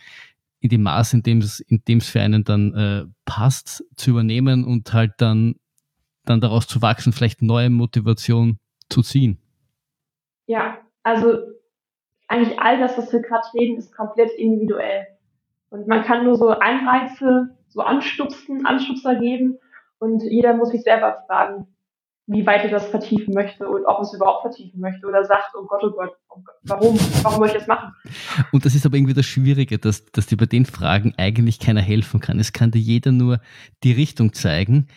in 0.63 0.69
dem 0.69 0.83
Maß, 0.83 1.15
in 1.15 1.23
dem 1.25 1.39
es, 1.39 1.59
in 1.59 1.83
dem 1.89 1.99
es 1.99 2.09
für 2.09 2.21
einen 2.21 2.45
dann 2.45 2.75
äh, 2.75 3.05
passt, 3.25 3.85
zu 3.97 4.11
übernehmen 4.11 4.65
und 4.65 4.93
halt 4.93 5.15
dann, 5.19 5.57
dann 6.25 6.41
daraus 6.41 6.69
zu 6.69 6.81
wachsen, 6.81 7.13
vielleicht 7.13 7.43
neue 7.43 7.69
Motivation 7.69 8.59
zu 8.89 9.03
ziehen. 9.03 9.39
Ja, 10.47 10.79
also 11.03 11.39
eigentlich 12.29 12.61
all 12.61 12.79
das, 12.79 12.97
was 12.97 13.13
wir 13.13 13.21
gerade 13.21 13.47
reden, 13.55 13.77
ist 13.77 13.93
komplett 13.93 14.31
individuell. 14.39 15.07
Und 15.71 15.89
man 15.89 16.05
kann 16.05 16.25
nur 16.25 16.37
so 16.37 16.51
Anreize, 16.51 17.57
so 17.69 17.81
Anstupsen, 17.81 18.65
Anstupser 18.65 19.17
geben 19.17 19.59
und 19.99 20.23
jeder 20.23 20.55
muss 20.55 20.71
sich 20.71 20.83
selber 20.83 21.25
fragen, 21.27 21.67
wie 22.27 22.47
weit 22.47 22.65
er 22.65 22.71
das 22.71 22.87
vertiefen 22.87 23.35
möchte 23.35 23.69
und 23.69 23.85
ob 23.85 24.01
es 24.01 24.15
überhaupt 24.15 24.43
vertiefen 24.43 24.81
möchte 24.81 25.07
oder 25.07 25.25
sagt, 25.25 25.51
oh 25.59 25.67
Gott, 25.67 25.83
oh 25.83 25.91
Gott, 25.91 26.13
oh 26.29 26.37
Gott 26.37 26.55
warum, 26.63 26.99
warum 27.23 27.39
soll 27.39 27.49
ich 27.49 27.55
das 27.55 27.67
machen? 27.67 27.93
Und 28.53 28.65
das 28.65 28.75
ist 28.75 28.87
aber 28.87 28.97
irgendwie 28.97 29.15
das 29.15 29.27
Schwierige, 29.27 29.79
dass, 29.79 30.05
dass 30.07 30.27
dir 30.27 30.37
bei 30.37 30.47
den 30.47 30.65
Fragen 30.65 31.15
eigentlich 31.17 31.59
keiner 31.59 31.83
helfen 31.83 32.21
kann. 32.21 32.39
Es 32.39 32.53
kann 32.53 32.71
dir 32.71 32.81
jeder 32.81 33.13
nur 33.13 33.41
die 33.83 33.93
Richtung 33.93 34.33
zeigen. 34.33 34.89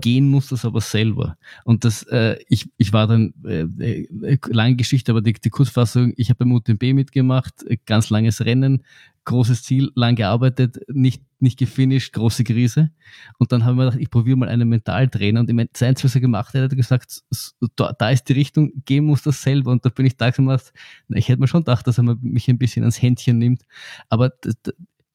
Gehen 0.00 0.28
muss 0.28 0.48
das 0.48 0.64
aber 0.64 0.80
selber. 0.80 1.36
Und 1.64 1.84
das, 1.84 2.02
äh, 2.04 2.36
ich, 2.48 2.68
ich 2.76 2.92
war 2.92 3.06
dann, 3.06 3.32
äh, 3.46 3.60
äh, 4.02 4.38
lange 4.48 4.74
Geschichte, 4.74 5.12
aber 5.12 5.22
die, 5.22 5.34
die 5.34 5.50
Kurzfassung, 5.50 6.12
ich 6.16 6.30
habe 6.30 6.38
beim 6.38 6.52
UTMB 6.52 6.82
mitgemacht, 6.94 7.62
äh, 7.62 7.76
ganz 7.86 8.10
langes 8.10 8.44
Rennen, 8.44 8.82
großes 9.24 9.62
Ziel, 9.62 9.90
lang 9.94 10.16
gearbeitet, 10.16 10.78
nicht, 10.88 11.22
nicht 11.38 11.58
gefinisht, 11.58 12.12
große 12.12 12.44
Krise. 12.44 12.90
Und 13.38 13.52
dann 13.52 13.64
haben 13.64 13.76
wir 13.76 13.86
gedacht, 13.86 14.00
ich 14.00 14.10
probiere 14.10 14.36
mal 14.36 14.48
einen 14.48 14.68
Mentaltrainer. 14.68 15.40
Und 15.40 15.50
das 15.72 15.82
Einzige, 15.82 16.08
was 16.08 16.14
er 16.14 16.20
gemacht 16.20 16.54
hat, 16.54 16.62
hat 16.62 16.72
er 16.72 16.76
gesagt, 16.76 17.22
da, 17.76 17.92
da 17.92 18.10
ist 18.10 18.28
die 18.28 18.34
Richtung, 18.34 18.72
gehen 18.84 19.04
muss 19.04 19.22
das 19.22 19.42
selber. 19.42 19.70
Und 19.70 19.84
da 19.84 19.88
bin 19.88 20.06
ich 20.06 20.16
da 20.16 20.30
gemacht, 20.30 20.72
na, 21.08 21.16
ich 21.16 21.28
hätte 21.28 21.40
mir 21.40 21.48
schon 21.48 21.62
gedacht, 21.62 21.86
dass 21.86 21.98
er 21.98 22.04
mich 22.04 22.48
ein 22.48 22.58
bisschen 22.58 22.82
ans 22.82 23.00
Händchen 23.00 23.38
nimmt. 23.38 23.62
Aber 24.08 24.32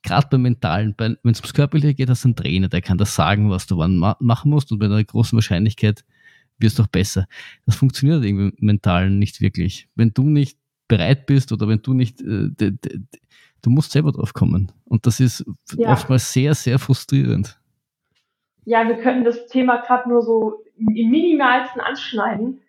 gerade 0.01 0.27
beim 0.29 0.41
Mentalen, 0.41 0.95
wenn 0.97 1.17
es 1.23 1.39
ums 1.39 1.53
Körperliche 1.53 1.93
geht, 1.93 2.09
hast 2.09 2.23
du 2.23 2.29
einen 2.29 2.35
Trainer, 2.35 2.69
der 2.69 2.81
kann 2.81 2.97
das 2.97 3.15
sagen, 3.15 3.49
was 3.49 3.67
du 3.67 3.77
wann 3.77 3.97
ma 3.97 4.17
machen 4.19 4.51
musst. 4.51 4.71
Und 4.71 4.79
bei 4.79 4.85
einer 4.85 5.03
großen 5.03 5.35
Wahrscheinlichkeit 5.35 6.03
wirst 6.57 6.79
du 6.79 6.83
auch 6.83 6.87
besser. 6.87 7.27
Das 7.65 7.75
funktioniert 7.75 8.23
irgendwie 8.23 8.55
im 8.57 8.65
Mentalen 8.65 9.19
nicht 9.19 9.41
wirklich. 9.41 9.87
Wenn 9.95 10.13
du 10.13 10.29
nicht 10.29 10.57
bereit 10.87 11.25
bist 11.25 11.51
oder 11.51 11.67
wenn 11.67 11.81
du 11.81 11.93
nicht 11.93 12.21
äh, 12.21 12.49
du 13.61 13.69
musst 13.69 13.91
selber 13.91 14.11
drauf 14.11 14.33
kommen. 14.33 14.71
Und 14.85 15.05
das 15.05 15.19
ist 15.19 15.45
ja. 15.75 15.91
oftmals 15.91 16.31
sehr, 16.31 16.53
sehr 16.53 16.79
frustrierend. 16.79 17.59
Ja, 18.65 18.87
wir 18.87 18.97
können 18.97 19.23
das 19.23 19.47
Thema 19.47 19.77
gerade 19.77 20.09
nur 20.09 20.21
so 20.21 20.63
im 20.77 21.09
minimalsten 21.09 21.81
anschneiden. 21.81 22.61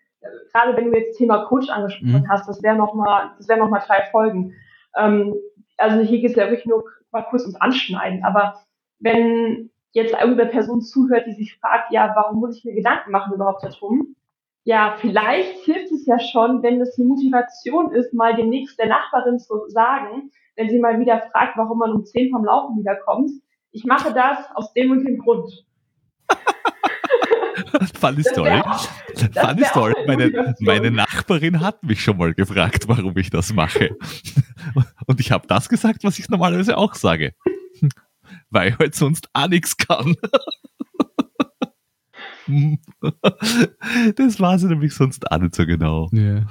Gerade 0.51 0.75
wenn 0.75 0.91
du 0.91 0.97
jetzt 0.97 1.17
Thema 1.17 1.45
Coach 1.45 1.69
angesprochen 1.69 2.23
mhm. 2.23 2.29
hast, 2.29 2.47
das 2.47 2.61
wäre 2.61 2.75
nochmal, 2.75 3.31
das 3.37 3.47
wäre 3.47 3.59
nochmal 3.59 3.83
drei 3.85 4.07
Folgen. 4.11 4.53
Ähm, 4.97 5.35
also 5.77 6.01
hier 6.01 6.19
geht 6.19 6.31
es 6.31 6.35
ja 6.35 6.49
wirklich 6.49 6.67
nur 6.67 6.83
mal 7.11 7.23
kurz 7.23 7.43
ums 7.43 7.59
Anschneiden. 7.59 8.23
Aber 8.23 8.61
wenn 8.99 9.69
jetzt 9.93 10.13
irgendeine 10.13 10.49
Person 10.49 10.81
zuhört, 10.81 11.25
die 11.27 11.33
sich 11.33 11.57
fragt, 11.57 11.91
ja, 11.91 12.11
warum 12.15 12.39
muss 12.39 12.57
ich 12.57 12.65
mir 12.65 12.73
Gedanken 12.73 13.11
machen 13.11 13.33
überhaupt 13.33 13.63
darum? 13.63 14.15
Ja, 14.63 14.95
vielleicht 14.99 15.65
hilft 15.65 15.91
es 15.91 16.05
ja 16.05 16.19
schon, 16.19 16.61
wenn 16.61 16.79
es 16.81 16.97
eine 16.97 17.07
Motivation 17.07 17.91
ist, 17.91 18.13
mal 18.13 18.35
demnächst 18.35 18.77
der 18.79 18.87
Nachbarin 18.87 19.39
zu 19.39 19.67
sagen, 19.67 20.31
wenn 20.55 20.69
sie 20.69 20.79
mal 20.79 20.99
wieder 20.99 21.21
fragt, 21.31 21.57
warum 21.57 21.79
man 21.79 21.91
um 21.91 22.05
10 22.05 22.31
vom 22.31 22.45
Laufen 22.45 22.77
wiederkommt. 22.77 23.31
Ich 23.71 23.85
mache 23.85 24.13
das 24.13 24.37
aus 24.53 24.73
dem 24.73 24.91
und 24.91 25.05
dem 25.05 25.17
Grund. 25.17 25.65
Funny 27.99 28.23
Story. 28.23 28.61
Funny 29.33 29.63
Story. 29.65 29.93
Meine, 30.07 30.55
meine 30.59 30.91
Nachbarin 30.91 31.59
hat 31.59 31.83
mich 31.83 32.03
schon 32.03 32.17
mal 32.17 32.33
gefragt, 32.33 32.87
warum 32.87 33.15
ich 33.17 33.29
das 33.29 33.53
mache. 33.53 33.95
Und 35.07 35.19
ich 35.19 35.31
habe 35.31 35.47
das 35.47 35.69
gesagt, 35.69 36.03
was 36.03 36.19
ich 36.19 36.29
normalerweise 36.29 36.77
auch 36.77 36.95
sage. 36.95 37.33
Weil 38.49 38.69
ich 38.69 38.79
halt 38.79 38.95
sonst 38.95 39.29
auch 39.33 39.47
nichts 39.47 39.77
kann. 39.77 40.15
Das 44.15 44.39
war 44.39 44.59
sie 44.59 44.67
nämlich 44.67 44.93
sonst 44.93 45.31
auch 45.31 45.37
nicht 45.37 45.55
so 45.55 45.65
genau. 45.65 46.09
Ja. 46.11 46.45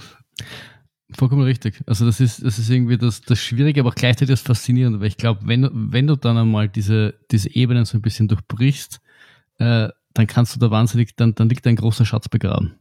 Vollkommen 1.17 1.43
richtig. 1.43 1.83
Also 1.87 2.07
das 2.07 2.21
ist, 2.21 2.45
das 2.45 2.59
ist 2.59 2.71
irgendwie 2.71 2.97
das, 2.97 3.21
das 3.23 3.39
Schwierige, 3.41 3.81
aber 3.81 3.91
auch 3.91 3.95
gleichzeitig 3.95 4.33
das 4.33 4.43
Faszinierende, 4.43 5.01
weil 5.01 5.09
ich 5.09 5.17
glaube, 5.17 5.41
wenn, 5.45 5.69
wenn 5.73 6.07
du 6.07 6.17
dann 6.17 6.37
einmal 6.37 6.69
diese, 6.69 7.15
diese 7.31 7.55
Ebenen 7.55 7.85
so 7.85 7.99
ein 7.99 8.03
bisschen 8.03 8.29
durchbrichst, 8.29 9.01
äh, 9.59 9.89
dann 10.15 10.27
kannst 10.27 10.55
du 10.55 10.61
da 10.61 10.71
wahnsinnig, 10.71 11.17
dann, 11.17 11.35
dann 11.35 11.49
liegt 11.49 11.67
ein 11.67 11.77
großer 11.77 12.05
Schatz 12.05 12.29
begraben. 12.29 12.79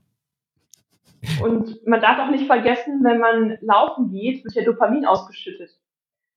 Und 1.41 1.85
man 1.85 2.01
darf 2.01 2.19
auch 2.19 2.31
nicht 2.31 2.45
vergessen, 2.45 3.03
wenn 3.03 3.19
man 3.19 3.57
laufen 3.61 4.09
geht, 4.09 4.43
wird 4.43 4.55
ja 4.55 4.63
Dopamin 4.63 5.05
ausgeschüttet. 5.05 5.71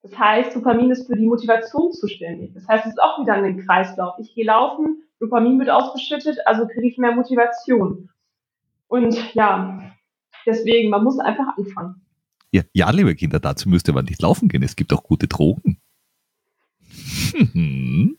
Das 0.03 0.19
heißt, 0.19 0.57
Dopamin 0.57 0.91
ist 0.91 1.07
für 1.07 1.17
die 1.17 1.27
Motivation 1.27 1.93
zuständig. 1.93 2.53
Das 2.55 2.67
heißt, 2.67 2.87
es 2.87 2.93
ist 2.93 3.03
auch 3.03 3.21
wieder 3.21 3.35
ein 3.35 3.65
Kreislauf. 3.65 4.17
Ich 4.19 4.35
gehe 4.35 4.45
laufen, 4.45 5.03
Dopamin 5.21 5.59
wird 5.61 5.71
ausgeschüttet, 5.71 6.39
also 6.47 6.67
kriege 6.67 6.89
ich 6.89 6.99
mehr 6.99 7.13
Motivation. 7.13 8.11
Und 8.89 9.35
ja, 9.35 9.93
Deswegen, 10.47 10.91
man 10.91 11.05
muss 11.05 11.19
einfach 11.19 11.57
anfangen. 11.57 12.03
Ja, 12.51 12.63
ja, 12.73 12.91
liebe 12.91 13.15
Kinder, 13.15 13.41
dazu 13.41 13.69
müsst 13.69 13.89
ihr 13.89 13.95
aber 13.95 14.03
nicht 14.03 14.21
laufen 14.21 14.49
gehen. 14.49 14.63
Es 14.63 14.77
gibt 14.77 14.93
auch 14.93 15.03
gute 15.03 15.27
Drogen. 15.27 15.79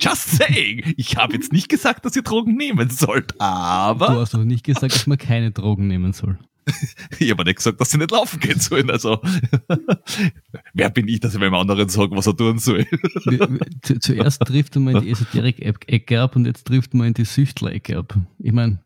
Just 0.00 0.30
saying. 0.30 0.94
Ich 0.96 1.16
habe 1.16 1.34
jetzt 1.34 1.52
nicht 1.52 1.68
gesagt, 1.68 2.04
dass 2.04 2.16
ihr 2.16 2.22
Drogen 2.22 2.56
nehmen 2.56 2.88
sollt, 2.90 3.38
aber. 3.40 4.06
Du 4.06 4.20
hast 4.20 4.32
doch 4.34 4.44
nicht 4.44 4.64
gesagt, 4.64 4.94
dass 4.94 5.06
man 5.06 5.18
keine 5.18 5.50
Drogen 5.50 5.86
nehmen 5.86 6.12
soll. 6.12 6.38
ich 7.18 7.30
habe 7.30 7.44
nicht 7.44 7.56
gesagt, 7.56 7.80
dass 7.80 7.90
sie 7.90 7.98
nicht 7.98 8.10
laufen 8.10 8.40
gehen 8.40 8.60
sollen. 8.60 8.90
Also, 8.90 9.20
wer 10.74 10.90
bin 10.90 11.08
ich, 11.08 11.20
dass 11.20 11.34
ich 11.34 11.40
meinem 11.40 11.54
anderen 11.54 11.88
sage, 11.88 12.16
was 12.16 12.26
er 12.26 12.36
tun 12.36 12.58
soll? 12.58 12.86
Zuerst 14.00 14.40
trifft 14.42 14.76
man 14.76 14.96
in 14.96 15.02
die 15.02 15.10
Esoterik-Ecke 15.10 16.20
ab 16.20 16.36
und 16.36 16.46
jetzt 16.46 16.66
trifft 16.66 16.94
man 16.94 17.08
in 17.08 17.14
die 17.14 17.24
Süchtler-Ecke 17.24 17.98
ab. 17.98 18.16
Ich 18.38 18.52
meine, 18.52 18.80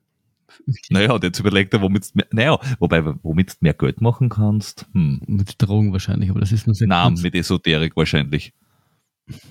naja, 0.91 1.13
und 1.13 1.25
jetzt 1.25 1.39
überlegt 1.39 1.75
er, 1.75 1.83
womit 1.83 2.15
mehr, 2.15 2.27
naja, 2.31 2.59
wobei, 2.79 3.05
womit 3.23 3.53
du 3.53 3.57
mehr 3.61 3.75
Geld 3.75 4.01
machen 4.01 4.29
kannst. 4.29 4.87
Hm. 4.93 5.21
Mit 5.27 5.55
Drogen 5.59 5.93
wahrscheinlich, 5.93 6.31
aber 6.31 6.41
das 6.41 6.53
ist 6.53 6.67
nur 6.67 6.75
sehr 6.75 6.89
Nein, 6.89 7.15
mit 7.23 7.35
Esoterik 7.35 7.97
wahrscheinlich. 7.97 8.53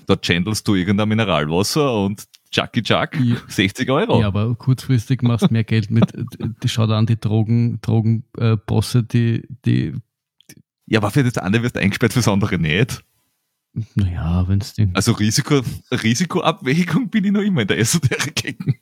Da 0.06 0.16
chandelst 0.16 0.68
du 0.68 0.74
irgendein 0.74 1.08
Mineralwasser 1.08 2.04
und 2.04 2.24
Chucky 2.50 2.82
Chuck, 2.82 3.18
ja. 3.18 3.36
60 3.48 3.90
Euro. 3.90 4.20
Ja, 4.20 4.26
aber 4.26 4.54
kurzfristig 4.54 5.22
machst 5.22 5.48
du 5.48 5.52
mehr 5.52 5.64
Geld 5.64 5.90
mit, 5.90 6.12
schau 6.66 6.86
da 6.86 6.98
an 6.98 7.06
die 7.06 7.18
Drogen, 7.18 7.80
Drogenbosse, 7.80 8.98
äh, 8.98 9.02
die, 9.02 9.48
die, 9.64 9.94
Ja, 10.86 11.00
aber 11.00 11.10
für 11.10 11.24
das 11.24 11.38
eine 11.38 11.62
wirst 11.62 11.76
du 11.76 11.80
eingesperrt, 11.80 12.12
fürs 12.12 12.28
andere 12.28 12.58
nicht. 12.58 13.02
Naja, 13.94 14.46
wenn 14.48 14.60
es 14.60 14.74
Also 14.92 15.12
Risiko, 15.12 15.62
Risikoabwägung 15.90 17.08
bin 17.08 17.24
ich 17.24 17.32
noch 17.32 17.40
immer 17.40 17.62
in 17.62 17.68
der 17.68 17.78
Esoterik. 17.78 18.81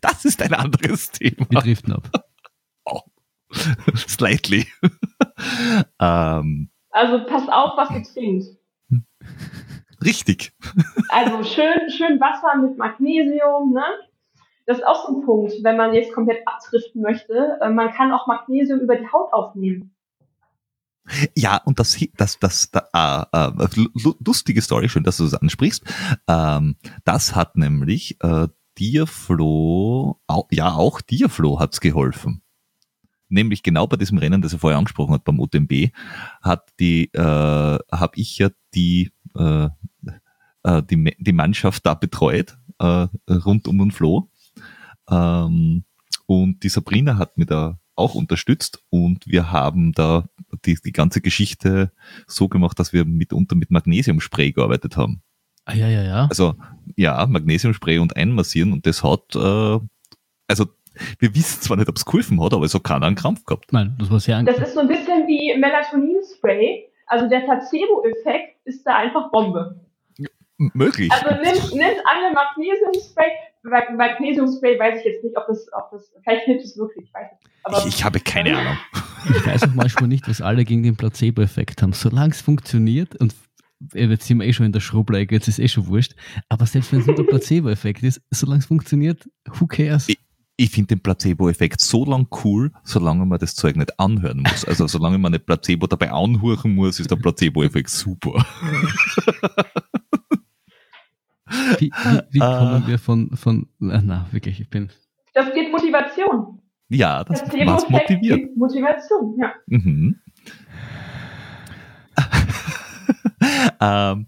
Das 0.02 0.24
ist 0.24 0.40
ein 0.42 0.54
anderes 0.54 1.10
Thema. 1.10 1.46
Wir 1.50 1.60
driften 1.60 1.92
ab. 1.92 2.10
Oh. 2.84 3.00
Slightly. 3.96 4.66
ähm. 6.00 6.70
Also 6.90 7.24
passt 7.26 7.50
auf, 7.52 7.76
was 7.76 7.90
ihr 7.90 8.02
trinkt. 8.02 8.46
Richtig. 10.02 10.52
Also 11.10 11.44
schön, 11.44 11.90
schön 11.90 12.18
Wasser 12.20 12.56
mit 12.56 12.78
Magnesium, 12.78 13.72
ne? 13.72 13.84
Das 14.66 14.78
ist 14.78 14.84
auch 14.84 15.06
so 15.06 15.18
ein 15.18 15.24
Punkt, 15.24 15.52
wenn 15.62 15.76
man 15.76 15.92
jetzt 15.92 16.12
komplett 16.12 16.46
abdriften 16.46 17.02
möchte. 17.02 17.58
Äh, 17.60 17.70
man 17.70 17.92
kann 17.92 18.12
auch 18.12 18.26
Magnesium 18.26 18.80
über 18.80 18.96
die 18.96 19.10
Haut 19.12 19.32
aufnehmen. 19.32 19.94
Ja, 21.36 21.60
und 21.64 21.80
das, 21.80 21.98
das, 22.16 22.38
das, 22.38 22.70
das 22.70 22.84
äh, 22.94 23.22
äh, 23.32 23.88
lustige 24.24 24.62
Story, 24.62 24.88
schön, 24.88 25.02
dass 25.02 25.16
du 25.16 25.24
das 25.24 25.34
ansprichst. 25.34 25.82
Ähm, 26.28 26.76
das 27.04 27.34
hat 27.34 27.56
nämlich 27.56 28.22
äh, 28.22 28.48
Diaflo, 28.80 30.18
au, 30.26 30.48
ja, 30.50 30.72
auch 30.72 31.02
Diaflo 31.02 31.60
hat's 31.60 31.80
geholfen. 31.80 32.42
Nämlich 33.28 33.62
genau 33.62 33.86
bei 33.86 33.96
diesem 33.96 34.18
Rennen, 34.18 34.42
das 34.42 34.54
er 34.54 34.58
vorher 34.58 34.78
angesprochen 34.78 35.12
hat, 35.12 35.24
beim 35.24 35.38
UTMB, 35.38 35.90
hat 36.42 36.72
die, 36.80 37.12
äh, 37.12 37.20
habe 37.20 38.12
ich 38.14 38.38
ja 38.38 38.48
die, 38.74 39.12
äh, 39.36 39.68
äh, 40.64 40.82
die, 40.82 41.14
die 41.18 41.32
Mannschaft 41.32 41.84
da 41.86 41.94
betreut, 41.94 42.58
äh, 42.78 43.06
rund 43.28 43.68
um 43.68 43.78
den 43.78 43.90
Flo. 43.92 44.30
Ähm, 45.08 45.84
und 46.26 46.62
die 46.62 46.68
Sabrina 46.70 47.18
hat 47.18 47.36
mir 47.36 47.46
da 47.46 47.78
auch 47.94 48.14
unterstützt 48.14 48.82
und 48.88 49.26
wir 49.26 49.52
haben 49.52 49.92
da 49.92 50.28
die, 50.64 50.78
die 50.82 50.92
ganze 50.92 51.20
Geschichte 51.20 51.92
so 52.26 52.48
gemacht, 52.48 52.78
dass 52.78 52.92
wir 52.92 53.04
mitunter 53.04 53.56
mit 53.56 53.70
Magnesiumspray 53.70 54.52
gearbeitet 54.52 54.96
haben. 54.96 55.22
Ah, 55.64 55.74
ja, 55.74 55.88
ja, 55.88 56.02
ja. 56.02 56.26
Also 56.28 56.54
ja, 56.96 57.26
Magnesiumspray 57.26 57.98
und 57.98 58.16
einmassieren 58.16 58.72
und 58.72 58.86
das 58.86 59.02
hat, 59.02 59.34
äh, 59.34 59.78
also 60.48 60.66
wir 61.18 61.34
wissen 61.34 61.62
zwar 61.62 61.76
nicht, 61.76 61.88
ob 61.88 61.96
es 61.96 62.04
geholfen 62.04 62.42
hat, 62.42 62.52
aber 62.52 62.64
es 62.64 62.74
hat 62.74 62.84
keiner 62.84 63.06
einen 63.06 63.16
Krampf 63.16 63.44
gehabt. 63.44 63.72
Nein, 63.72 63.96
das 63.98 64.10
war 64.10 64.20
sehr 64.20 64.42
Das 64.42 64.58
ist 64.58 64.74
so 64.74 64.80
ein 64.80 64.88
bisschen 64.88 65.26
wie 65.26 65.56
Melatonin-Spray. 65.58 66.88
Also 67.06 67.28
der 67.28 67.40
Placebo-Effekt 67.40 68.58
ist 68.64 68.84
da 68.86 68.96
einfach 68.96 69.30
Bombe. 69.30 69.80
Möglich. 70.58 71.10
Also 71.10 71.30
nimm, 71.30 71.78
nimm 71.78 71.96
alle 72.04 72.34
Magnesiumspray. 72.34 73.30
Magnesiumspray 73.96 74.78
weiß 74.78 75.00
ich 75.00 75.04
jetzt 75.06 75.24
nicht, 75.24 75.36
ob 75.36 75.46
das, 75.46 75.66
ob 75.72 75.90
das 75.90 76.12
vielleicht 76.22 76.44
hilft 76.44 76.66
es 76.66 76.76
wirklich, 76.76 77.06
ich 77.06 77.14
weiß 77.14 77.30
nicht. 77.32 77.50
Aber, 77.64 77.78
ich, 77.78 77.86
ich 77.86 78.04
habe 78.04 78.20
keine 78.20 78.56
Ahnung. 78.58 78.76
Ich 79.24 79.46
weiß 79.46 79.62
auch 79.64 79.74
manchmal 79.74 80.08
nicht, 80.08 80.28
was 80.28 80.42
alle 80.42 80.64
gegen 80.64 80.82
den 80.82 80.96
Placebo-Effekt 80.96 81.82
haben. 81.82 81.94
Solange 81.94 82.32
es 82.32 82.42
funktioniert 82.42 83.16
und 83.16 83.34
jetzt 83.94 84.26
sind 84.26 84.40
wir 84.40 84.46
eh 84.46 84.52
schon 84.52 84.66
in 84.66 84.72
der 84.72 84.80
Schrubblecke, 84.80 85.34
jetzt 85.34 85.48
ist 85.48 85.58
eh 85.58 85.68
schon 85.68 85.86
wurscht. 85.86 86.14
Aber 86.48 86.66
selbst 86.66 86.92
wenn 86.92 87.00
es 87.00 87.06
nur 87.06 87.16
der 87.16 87.24
Placebo-Effekt 87.24 88.02
ist, 88.02 88.20
solange 88.30 88.60
es 88.60 88.66
funktioniert, 88.66 89.28
who 89.46 89.66
cares? 89.66 90.08
Ich, 90.08 90.18
ich 90.56 90.70
finde 90.70 90.88
den 90.88 91.00
Placebo-Effekt 91.00 91.80
so 91.80 92.04
lang 92.04 92.28
cool, 92.44 92.72
solange 92.84 93.24
man 93.24 93.38
das 93.38 93.54
Zeug 93.54 93.76
nicht 93.76 93.98
anhören 93.98 94.42
muss. 94.42 94.64
Also 94.64 94.86
solange 94.86 95.18
man 95.18 95.32
nicht 95.32 95.46
Placebo 95.46 95.86
dabei 95.86 96.12
anhören 96.12 96.74
muss, 96.74 97.00
ist 97.00 97.10
der 97.10 97.16
Placebo-Effekt 97.16 97.90
super. 97.90 98.44
Wie, 101.78 101.90
wie, 101.90 102.20
wie 102.30 102.38
kommen 102.38 102.86
wir 102.86 102.98
von, 102.98 103.36
von, 103.36 103.68
na, 103.78 104.26
wirklich, 104.30 104.60
ich 104.60 104.70
bin. 104.70 104.90
Das 105.34 105.52
geht 105.52 105.72
Motivation. 105.72 106.60
Ja, 106.88 107.24
das, 107.24 107.42
was 107.42 107.88
motiviert. 107.88 108.56
Motivation, 108.56 109.36
ja. 109.40 109.52
Mhm. 109.66 110.20
ähm, 113.80 114.26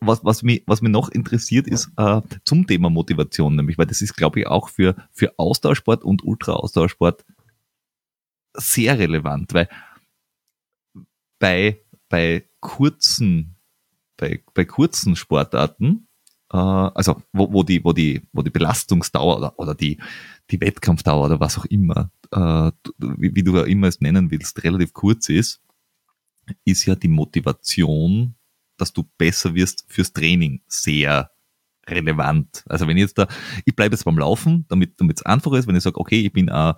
was, 0.00 0.24
was, 0.24 0.42
mich, 0.42 0.62
was 0.66 0.82
mich 0.82 0.92
noch 0.92 1.08
interessiert 1.08 1.66
ist 1.66 1.90
äh, 1.96 2.20
zum 2.44 2.66
Thema 2.66 2.90
Motivation, 2.90 3.56
nämlich, 3.56 3.78
weil 3.78 3.86
das 3.86 4.02
ist, 4.02 4.14
glaube 4.14 4.40
ich, 4.40 4.46
auch 4.46 4.68
für, 4.68 4.94
für 5.12 5.38
Austauschsport 5.38 6.04
und 6.04 6.24
Ultra-Austauschsport 6.24 7.24
sehr 8.54 8.98
relevant, 8.98 9.54
weil 9.54 9.68
bei, 11.38 11.80
bei 12.08 12.44
kurzen, 12.60 13.56
bei, 14.16 14.42
bei 14.54 14.64
kurzen 14.64 15.16
Sportarten, 15.16 16.08
äh, 16.52 16.56
also 16.56 17.22
wo, 17.32 17.52
wo, 17.52 17.62
die, 17.62 17.84
wo, 17.84 17.92
die, 17.92 18.22
wo 18.32 18.42
die 18.42 18.50
Belastungsdauer 18.50 19.38
oder, 19.38 19.58
oder 19.58 19.74
die, 19.74 19.98
die 20.50 20.60
Wettkampfdauer 20.60 21.26
oder 21.26 21.40
was 21.40 21.58
auch 21.58 21.64
immer, 21.66 22.10
äh, 22.32 22.70
wie, 22.98 23.34
wie 23.34 23.42
du 23.42 23.56
ja 23.56 23.64
immer 23.64 23.88
es 23.88 24.00
nennen 24.00 24.30
willst, 24.30 24.62
relativ 24.62 24.92
kurz 24.92 25.28
ist, 25.28 25.62
ist 26.64 26.86
ja 26.86 26.94
die 26.94 27.08
Motivation, 27.08 28.34
dass 28.76 28.92
du 28.92 29.04
besser 29.18 29.54
wirst 29.54 29.84
fürs 29.88 30.12
Training 30.12 30.62
sehr 30.66 31.30
relevant. 31.86 32.64
Also 32.68 32.86
wenn 32.86 32.96
ich 32.96 33.02
jetzt 33.02 33.18
da, 33.18 33.26
ich 33.64 33.74
bleibe 33.74 33.94
jetzt 33.94 34.04
beim 34.04 34.18
Laufen, 34.18 34.64
damit 34.68 34.94
es 35.00 35.22
einfacher 35.22 35.56
ist, 35.58 35.66
wenn 35.66 35.76
ich 35.76 35.82
sage, 35.82 35.98
okay, 35.98 36.20
ich 36.20 36.32
bin 36.32 36.48
ein 36.48 36.74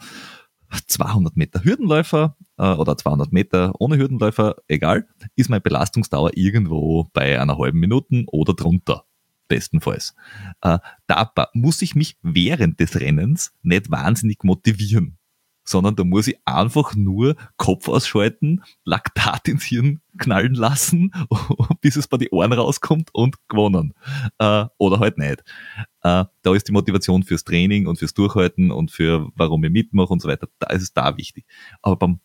200 0.87 1.37
Meter 1.37 1.65
Hürdenläufer 1.65 2.37
äh, 2.57 2.73
oder 2.73 2.97
200 2.97 3.33
Meter 3.33 3.73
ohne 3.79 3.99
Hürdenläufer, 3.99 4.57
egal, 4.69 5.07
ist 5.37 5.51
meine 5.51 5.61
Belastungsdauer 5.61 6.31
irgendwo 6.35 7.11
bei 7.13 7.41
einer 7.41 7.59
halben 7.59 7.79
Minute 7.79 8.25
oder 8.29 8.55
drunter 8.55 9.05
bestenfalls. 9.49 10.15
Äh, 10.63 10.79
da 11.07 11.33
muss 11.53 11.83
ich 11.83 11.95
mich 11.95 12.17
während 12.23 12.81
des 12.81 12.99
Rennens 12.99 13.53
nicht 13.63 13.91
wahnsinnig 13.91 14.45
motivieren 14.45 15.19
sondern 15.65 15.97
da 15.97 16.05
muss 16.05 16.27
ich 16.27 16.39
einfach 16.45 16.95
nur 16.95 17.37
Kopf 17.57 17.89
ausschalten, 17.89 18.63
Laktat 18.85 19.49
ins 19.49 19.65
Hirn 19.65 20.01
knallen 20.19 20.55
lassen, 20.55 21.13
bis 21.81 21.97
es 21.97 22.09
bei 22.09 22.17
die 22.17 22.31
Ohren 22.31 22.53
rauskommt 22.53 23.11
und 23.13 23.37
gewonnen. 23.49 23.95
Äh, 24.39 24.67
oder 24.79 25.01
halt 25.01 25.19
nicht. 25.19 25.43
Äh, 26.03 26.25
da 26.43 26.55
ist 26.55 26.69
die 26.69 26.73
Motivation 26.73 27.23
fürs 27.23 27.45
Training 27.45 27.87
und 27.87 27.99
fürs 27.99 28.15
Durchhalten 28.15 28.71
und 28.71 28.91
für 28.91 29.31
warum 29.35 29.65
ich 29.65 29.71
mitmache 29.71 30.13
und 30.13 30.21
so 30.21 30.29
weiter, 30.29 30.49
da 30.59 30.69
ist 30.69 30.83
es 30.83 30.93
da 30.93 31.17
wichtig. 31.17 31.47
Aber 31.81 31.97
beim 31.97 32.21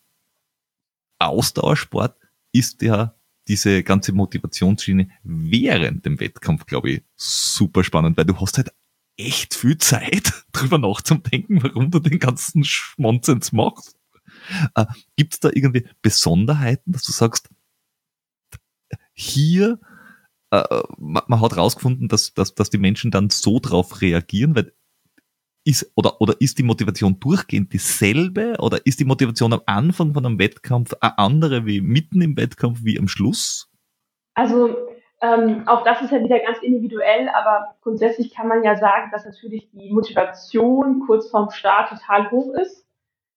Ausdauersport 1.20 2.16
ist 2.52 2.82
ja 2.82 3.16
diese 3.48 3.84
ganze 3.84 4.12
Motivationsschiene 4.12 5.10
während 5.24 6.06
dem 6.06 6.20
Wettkampf, 6.20 6.66
glaube 6.66 6.92
ich, 6.92 7.04
super 7.16 7.84
spannend, 7.84 8.18
weil 8.18 8.26
du 8.26 8.40
hast 8.40 8.58
halt 8.58 8.72
echt 9.18 9.56
viel 9.56 9.78
Zeit, 9.78 10.46
drüber 10.52 10.78
nachzudenken, 10.78 11.62
warum 11.64 11.92
du 11.92 12.00
den 12.00 12.20
ganzen 12.20 12.64
Schmonzens 12.64 13.52
machst. 13.52 13.98
Äh, 14.76 14.86
Gibt 15.16 15.34
es 15.34 15.40
da 15.40 15.50
irgendwie 15.52 15.88
Besonderheiten, 16.02 16.92
dass 16.92 17.04
du 17.04 17.12
sagst, 17.12 17.50
hier, 19.14 19.80
äh, 20.52 20.64
man, 20.98 21.24
man, 21.28 21.42
hat 21.42 21.58
rausgefunden, 21.58 22.08
dass, 22.08 22.34
dass, 22.34 22.56
dass 22.56 22.70
die 22.70 22.78
Menschen 22.78 23.12
dann 23.12 23.30
so 23.30 23.60
drauf 23.60 24.02
reagieren, 24.02 24.56
weil 24.56 24.74
ist, 25.68 25.92
oder, 25.96 26.22
oder 26.22 26.40
ist 26.40 26.60
die 26.60 26.64
Motivation 26.64 27.20
durchgehend 27.20 27.74
dieselbe 27.74 28.56
oder 28.60 28.86
ist 28.86 29.02
die 29.02 29.06
Motivation 29.06 29.52
am 29.52 29.62
Anfang 29.66 30.14
von 30.14 30.26
einem 30.26 30.40
Wettkampf 30.40 30.94
eine 31.02 31.18
andere 31.18 31.66
wie 31.66 31.82
mitten 31.82 32.22
im 32.22 32.38
Wettkampf 32.38 32.80
wie 32.84 32.98
am 32.98 33.10
Schluss? 33.10 33.70
Also 34.34 34.87
ähm, 35.20 35.68
auch 35.68 35.84
das 35.84 36.02
ist 36.02 36.12
ja 36.12 36.24
wieder 36.24 36.40
ganz 36.40 36.60
individuell, 36.60 37.30
aber 37.30 37.76
grundsätzlich 37.82 38.34
kann 38.34 38.48
man 38.48 38.64
ja 38.64 38.76
sagen, 38.76 39.10
dass 39.12 39.26
natürlich 39.26 39.70
die 39.72 39.92
Motivation 39.92 41.04
kurz 41.08 41.30
vorm 41.30 41.50
Start 41.50 41.90
total 41.90 42.30
hoch 42.30 42.54
ist. 42.54 42.86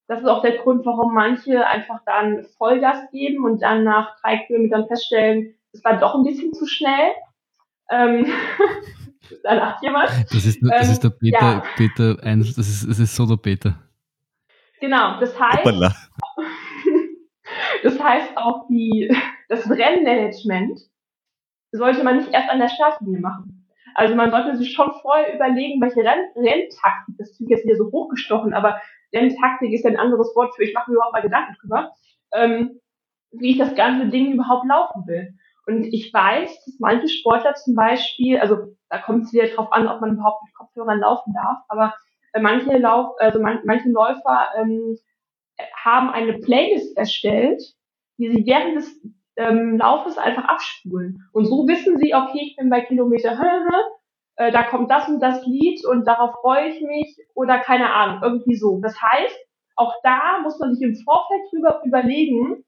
Das 0.06 0.20
ist 0.20 0.26
auch 0.26 0.42
der 0.42 0.58
Grund, 0.58 0.84
warum 0.84 1.14
manche 1.14 1.66
einfach 1.66 2.00
dann 2.04 2.44
Vollgas 2.58 3.10
geben 3.12 3.44
und 3.44 3.62
dann 3.62 3.84
nach 3.84 4.20
drei 4.20 4.38
Kilometern 4.38 4.88
feststellen, 4.88 5.54
es 5.72 5.84
war 5.84 5.98
doch 5.98 6.16
ein 6.16 6.24
bisschen 6.24 6.52
zu 6.52 6.66
schnell. 6.66 7.12
Ähm, 7.90 8.26
da 9.42 9.54
lacht 9.54 9.82
jemand. 9.82 10.10
Das 10.10 10.44
ist, 10.44 10.58
das 10.62 10.86
ähm, 10.86 10.92
ist 10.92 11.04
der 11.04 11.10
Beta, 11.10 11.52
ja. 11.52 11.62
Beta 11.78 12.16
1, 12.22 12.56
das 12.56 12.68
ist, 12.68 12.90
das 12.90 12.98
ist 12.98 13.16
Solo 13.16 13.36
Beta. 13.36 13.78
Genau, 14.80 15.20
das 15.20 15.38
heißt, 15.38 15.64
das 17.84 18.02
heißt 18.02 18.36
auch 18.36 18.66
die, 18.68 19.14
das 19.48 19.70
Rennmanagement 19.70 20.89
sollte 21.72 22.04
man 22.04 22.18
nicht 22.18 22.32
erst 22.32 22.50
an 22.50 22.58
der 22.58 22.68
Startlinie 22.68 23.20
machen. 23.20 23.66
Also 23.94 24.14
man 24.14 24.30
sollte 24.30 24.56
sich 24.56 24.72
schon 24.72 24.92
vorher 25.02 25.34
überlegen, 25.34 25.80
welche 25.80 26.00
Renn 26.00 26.30
Renntaktik, 26.36 27.16
das 27.18 27.36
klingt 27.36 27.50
jetzt 27.50 27.64
wieder 27.64 27.76
so 27.76 27.90
hochgestochen, 27.90 28.54
aber 28.54 28.80
Renntaktik 29.12 29.72
ist 29.72 29.84
ja 29.84 29.90
ein 29.90 29.98
anderes 29.98 30.34
Wort 30.36 30.54
für, 30.54 30.64
ich 30.64 30.74
mache 30.74 30.90
mir 30.90 30.96
überhaupt 30.96 31.14
mal 31.14 31.22
Gedanken 31.22 31.56
drüber, 31.60 31.92
ähm, 32.32 32.80
wie 33.32 33.52
ich 33.52 33.58
das 33.58 33.74
ganze 33.74 34.08
Ding 34.08 34.32
überhaupt 34.32 34.66
laufen 34.66 35.06
will. 35.06 35.34
Und 35.66 35.84
ich 35.84 36.12
weiß, 36.12 36.64
dass 36.64 36.76
manche 36.78 37.08
Sportler 37.08 37.54
zum 37.54 37.74
Beispiel, 37.74 38.38
also 38.38 38.76
da 38.88 38.98
kommt 38.98 39.24
es 39.24 39.32
wieder 39.32 39.48
drauf 39.48 39.72
an, 39.72 39.88
ob 39.88 40.00
man 40.00 40.14
überhaupt 40.14 40.42
mit 40.44 40.54
Kopfhörern 40.54 41.00
laufen 41.00 41.32
darf, 41.32 41.58
aber 41.68 41.94
äh, 42.32 42.40
manche 42.40 42.76
Lauf, 42.78 43.14
also 43.18 43.40
man, 43.40 43.60
manche 43.64 43.88
Läufer 43.88 44.48
ähm, 44.56 44.96
haben 45.74 46.10
eine 46.10 46.38
Playlist 46.38 46.96
erstellt, 46.96 47.62
die 48.18 48.30
sie 48.30 48.46
während 48.46 48.76
des 48.76 49.00
ähm, 49.36 49.78
Laufes 49.78 50.18
einfach 50.18 50.44
abspulen. 50.44 51.28
Und 51.32 51.46
so 51.46 51.66
wissen 51.66 51.98
sie, 51.98 52.14
okay, 52.14 52.40
ich 52.42 52.56
bin 52.56 52.70
bei 52.70 52.80
Kilometer, 52.82 53.38
äh, 54.36 54.52
da 54.52 54.62
kommt 54.64 54.90
das 54.90 55.08
und 55.08 55.20
das 55.20 55.44
Lied 55.46 55.84
und 55.86 56.06
darauf 56.06 56.34
freue 56.40 56.68
ich 56.68 56.80
mich 56.80 57.16
oder 57.34 57.58
keine 57.58 57.92
Ahnung, 57.92 58.22
irgendwie 58.22 58.56
so. 58.56 58.80
Das 58.80 59.00
heißt, 59.00 59.36
auch 59.76 59.94
da 60.02 60.40
muss 60.42 60.58
man 60.58 60.74
sich 60.74 60.82
im 60.82 60.96
Vorfeld 60.96 61.40
drüber 61.50 61.82
überlegen, 61.84 62.64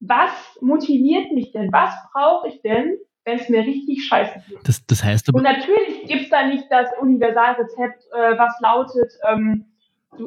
was 0.00 0.58
motiviert 0.60 1.32
mich 1.32 1.52
denn? 1.52 1.72
Was 1.72 1.94
brauche 2.12 2.48
ich 2.48 2.60
denn, 2.62 2.98
wenn 3.24 3.38
es 3.38 3.48
mir 3.48 3.60
richtig 3.60 4.04
scheiße 4.06 4.42
geht? 4.48 4.58
Das, 4.64 4.84
das 4.86 5.04
heißt 5.04 5.28
aber 5.28 5.38
Und 5.38 5.44
natürlich 5.44 6.04
gibt's 6.06 6.30
da 6.30 6.46
nicht 6.46 6.64
das 6.70 6.88
Universalrezept, 7.00 8.04
äh, 8.12 8.38
was 8.38 8.58
lautet, 8.60 9.12
ähm, 9.28 9.66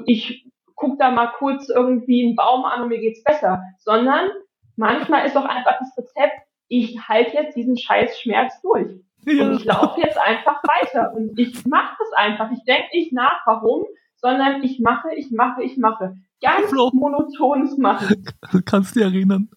ich 0.06 0.48
guck 0.76 1.00
da 1.00 1.12
mal 1.12 1.32
kurz 1.38 1.70
irgendwie 1.70 2.26
einen 2.26 2.36
Baum 2.36 2.66
an 2.66 2.84
und 2.84 2.90
mir 2.90 3.00
geht's 3.00 3.24
besser, 3.24 3.62
sondern 3.80 4.30
Manchmal 4.76 5.26
ist 5.26 5.38
auch 5.38 5.46
einfach 5.46 5.78
das 5.80 5.98
Rezept, 5.98 6.34
ich 6.68 7.08
halte 7.08 7.36
jetzt 7.36 7.56
diesen 7.56 7.78
scheiß 7.78 8.20
Schmerz 8.20 8.60
durch. 8.62 9.00
Ja. 9.26 9.46
Und 9.46 9.58
ich 9.58 9.66
laufe 9.66 10.02
jetzt 10.02 10.18
einfach 10.18 10.62
weiter. 10.64 11.14
Und 11.14 11.38
ich 11.38 11.66
mache 11.66 11.96
das 12.00 12.12
einfach. 12.16 12.52
Ich 12.52 12.64
denke 12.66 12.88
nicht 12.94 13.14
nach, 13.14 13.42
warum, 13.46 13.86
sondern 14.16 14.64
ich 14.64 14.80
mache, 14.80 15.14
ich 15.16 15.32
mache, 15.32 15.64
ich 15.64 15.78
mache. 15.78 16.16
ganz 16.42 16.70
Flo. 16.70 16.90
monotones 16.94 17.78
machen. 17.78 18.26
Du 18.52 18.62
kannst 18.64 18.96
dich 18.96 19.04
erinnern, 19.04 19.50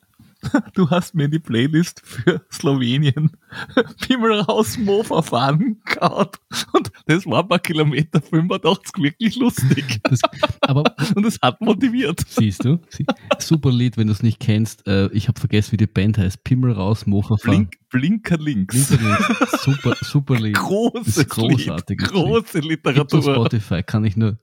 du 0.75 0.91
hast 0.91 1.15
mir 1.15 1.25
in 1.25 1.31
die 1.31 1.39
Playlist 1.39 2.01
für 2.05 2.45
Slowenien 2.53 3.31
Pimmel 4.07 4.41
raus 4.41 4.77
Mofa 4.79 5.23
fahren 5.23 5.81
gehauen. 5.85 6.29
Und 6.73 6.91
das 7.07 7.27
war 7.27 7.47
bei 7.47 7.59
Kilometer 7.59 8.21
85 8.21 9.03
wirklich 9.03 9.37
lustig. 9.37 10.01
Das, 10.03 10.21
aber 10.61 10.85
Und 11.15 11.25
es 11.27 11.39
hat 11.43 11.61
motiviert. 11.61 12.23
siehst 12.29 12.65
du, 12.65 12.79
sie, 12.89 13.05
super 13.39 13.71
Lied, 13.71 13.97
wenn 13.97 14.07
du 14.07 14.13
es 14.13 14.23
nicht 14.23 14.41
kennst. 14.41 14.87
Äh, 14.87 15.09
ich 15.13 15.29
habe 15.29 15.39
vergessen, 15.39 15.73
wie 15.73 15.77
die 15.77 15.87
Band 15.87 16.19
heißt. 16.19 16.45
Pimmel 16.45 16.73
raus, 16.73 17.07
Mofa 17.07 17.37
fahren. 17.37 17.69
Blink, 17.91 18.23
Blinker 18.23 18.39
links. 18.39 18.91
Linker 18.91 19.05
links. 19.05 19.63
Super, 19.63 19.97
super 20.01 20.39
Lied. 20.39 20.55
Großes 20.57 21.29
großartig, 21.29 21.99
das. 21.99 22.11
Große 22.11 22.61
Gibt's 22.61 22.69
Literatur. 22.69 23.23
Spotify, 23.23 23.83
kann 23.83 24.05
ich 24.05 24.17
nur. 24.17 24.39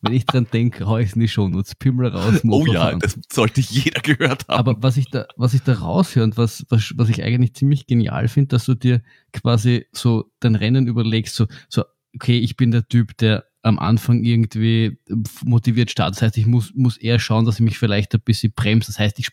Wenn 0.00 0.12
ich 0.12 0.26
dran 0.26 0.46
denke, 0.52 0.86
hau 0.86 0.98
ich 0.98 1.08
es 1.08 1.14
in 1.14 1.20
die 1.20 1.28
Show 1.28 1.48
Notes. 1.48 1.74
Pimmel 1.74 2.08
raus, 2.08 2.40
Oh 2.44 2.66
ja, 2.66 2.80
fahren. 2.82 3.00
das 3.00 3.18
sollte 3.32 3.60
jeder 3.60 4.00
gehört 4.00 4.48
haben. 4.48 4.58
Aber 4.58 4.82
was 4.82 4.96
ich 4.96 5.10
da, 5.10 5.26
was 5.36 5.54
ich 5.54 5.62
da 5.62 5.74
raushöre 5.74 6.24
und 6.24 6.36
was, 6.36 6.64
was, 6.68 6.92
was 6.96 7.08
ich 7.08 7.22
eigentlich 7.22 7.54
ziemlich 7.54 7.86
genial 7.86 8.28
finde, 8.28 8.48
dass 8.48 8.64
du 8.66 8.74
dir 8.74 9.02
quasi 9.32 9.86
so 9.92 10.30
dein 10.40 10.54
Rennen 10.54 10.86
überlegst, 10.86 11.34
so, 11.34 11.46
so, 11.68 11.84
okay, 12.14 12.38
ich 12.38 12.56
bin 12.56 12.70
der 12.70 12.86
Typ, 12.88 13.16
der 13.18 13.44
am 13.62 13.78
Anfang 13.78 14.22
irgendwie 14.24 14.98
motiviert 15.44 15.90
startet. 15.90 16.16
Das 16.16 16.22
heißt, 16.22 16.38
ich 16.38 16.46
muss, 16.46 16.72
muss 16.74 16.96
eher 16.96 17.18
schauen, 17.18 17.44
dass 17.44 17.56
ich 17.56 17.62
mich 17.62 17.78
vielleicht 17.78 18.14
ein 18.14 18.20
bisschen 18.20 18.52
bremse. 18.54 18.88
Das 18.92 18.98
heißt, 19.00 19.18
ich, 19.18 19.28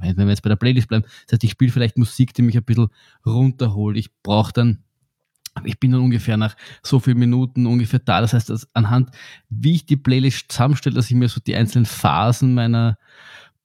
wenn 0.00 0.16
wir 0.16 0.28
jetzt 0.28 0.42
bei 0.42 0.48
der 0.48 0.56
Playlist 0.56 0.88
bleiben, 0.88 1.04
das 1.26 1.32
heißt, 1.32 1.44
ich 1.44 1.50
spiele 1.50 1.72
vielleicht 1.72 1.98
Musik, 1.98 2.34
die 2.34 2.42
mich 2.42 2.56
ein 2.56 2.64
bisschen 2.64 2.88
runterholt. 3.26 3.96
Ich 3.96 4.10
brauche 4.22 4.52
dann 4.52 4.84
ich 5.64 5.78
bin 5.78 5.92
dann 5.92 6.00
ungefähr 6.00 6.36
nach 6.36 6.56
so 6.82 6.98
vielen 6.98 7.18
Minuten 7.18 7.66
ungefähr 7.66 8.00
da. 8.00 8.20
Das 8.20 8.32
heißt, 8.32 8.50
dass 8.50 8.68
anhand, 8.74 9.10
wie 9.48 9.74
ich 9.74 9.86
die 9.86 9.96
Playlist 9.96 10.50
zusammenstelle, 10.50 10.96
dass 10.96 11.10
ich 11.10 11.16
mir 11.16 11.28
so 11.28 11.40
die 11.40 11.54
einzelnen 11.54 11.86
Phasen 11.86 12.54
meiner 12.54 12.98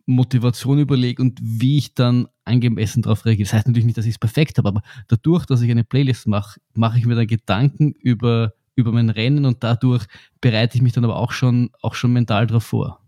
Motivation 0.05 0.79
überlege 0.79 1.21
und 1.21 1.39
wie 1.41 1.77
ich 1.77 1.93
dann 1.93 2.27
angemessen 2.45 3.01
darauf 3.01 3.25
reagiere. 3.25 3.45
Das 3.45 3.53
heißt 3.53 3.67
natürlich 3.67 3.85
nicht, 3.85 3.97
dass 3.97 4.05
ich 4.05 4.13
es 4.13 4.19
perfekt 4.19 4.57
habe, 4.57 4.67
aber 4.67 4.81
dadurch, 5.07 5.45
dass 5.45 5.61
ich 5.61 5.69
eine 5.69 5.83
Playlist 5.83 6.27
mache, 6.27 6.59
mache 6.73 6.97
ich 6.97 7.05
mir 7.05 7.15
dann 7.15 7.27
Gedanken 7.27 7.91
über, 7.91 8.53
über 8.75 8.91
mein 8.91 9.09
Rennen 9.09 9.45
und 9.45 9.63
dadurch 9.63 10.05
bereite 10.41 10.77
ich 10.77 10.81
mich 10.81 10.93
dann 10.93 11.05
aber 11.05 11.17
auch 11.17 11.31
schon, 11.31 11.69
auch 11.81 11.93
schon 11.93 12.11
mental 12.11 12.47
darauf 12.47 12.63
vor. 12.63 12.99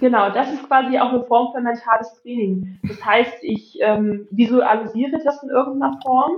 Genau, 0.00 0.30
das 0.30 0.52
ist 0.52 0.62
quasi 0.68 0.98
auch 0.98 1.08
eine 1.08 1.24
Form 1.24 1.52
von 1.52 1.62
mentales 1.62 2.12
Training. 2.22 2.78
Das 2.82 3.04
heißt, 3.04 3.38
ich 3.40 3.78
ähm, 3.80 4.26
visualisiere 4.30 5.18
das 5.24 5.42
in 5.42 5.48
irgendeiner 5.48 5.98
Form 6.02 6.32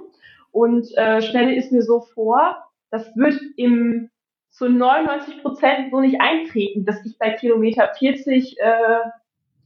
und 0.54 0.86
äh, 0.96 1.20
stelle 1.20 1.56
es 1.56 1.72
mir 1.72 1.82
so 1.82 2.00
vor, 2.00 2.56
das 2.90 3.04
wird 3.16 3.40
im 3.56 4.08
zu 4.50 4.68
99 4.68 5.42
Prozent 5.42 5.90
so 5.90 5.98
nicht 5.98 6.20
eintreten, 6.20 6.84
dass 6.84 7.04
ich 7.04 7.18
bei 7.18 7.30
Kilometer 7.30 7.90
40 7.98 8.56
äh, 8.60 8.70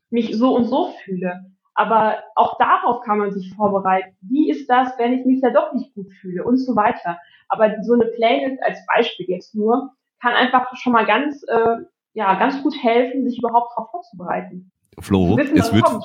mich 0.08 0.34
so 0.34 0.56
und 0.56 0.64
so 0.64 0.94
fühle. 1.04 1.44
Aber 1.74 2.22
auch 2.36 2.56
darauf 2.56 3.02
kann 3.02 3.18
man 3.18 3.32
sich 3.32 3.54
vorbereiten. 3.54 4.16
Wie 4.22 4.50
ist 4.50 4.66
das, 4.70 4.98
wenn 4.98 5.12
ich 5.12 5.26
mich 5.26 5.42
da 5.42 5.50
doch 5.50 5.74
nicht 5.74 5.94
gut 5.94 6.10
fühle 6.22 6.42
und 6.42 6.56
so 6.56 6.74
weiter. 6.74 7.18
Aber 7.48 7.70
so 7.82 7.92
eine 7.92 8.06
Playlist 8.06 8.62
als 8.62 8.78
Beispiel 8.86 9.26
jetzt 9.28 9.54
nur 9.54 9.92
kann 10.22 10.32
einfach 10.32 10.74
schon 10.76 10.94
mal 10.94 11.04
ganz, 11.04 11.44
äh, 11.48 11.76
ja, 12.14 12.34
ganz 12.38 12.62
gut 12.62 12.74
helfen, 12.82 13.28
sich 13.28 13.38
überhaupt 13.38 13.72
darauf 13.72 13.90
vorzubereiten. 13.90 14.72
Flo, 15.00 15.36
Wissen, 15.36 15.58
es 15.58 15.72
wird, 15.72 15.84
kommt. 15.84 16.04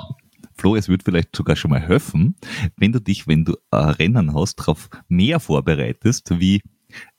Flo, 0.64 0.78
es 0.78 0.88
wird 0.88 1.04
vielleicht 1.04 1.36
sogar 1.36 1.58
schon 1.58 1.72
mal 1.72 1.82
helfen, 1.82 2.38
wenn 2.78 2.94
du 2.94 3.02
dich, 3.02 3.28
wenn 3.28 3.44
du 3.44 3.58
äh, 3.72 3.76
Rennen 3.76 4.34
hast, 4.34 4.56
darauf 4.56 4.90
mehr 5.10 5.42
vorbereitest, 5.42 6.40
wie 6.40 6.62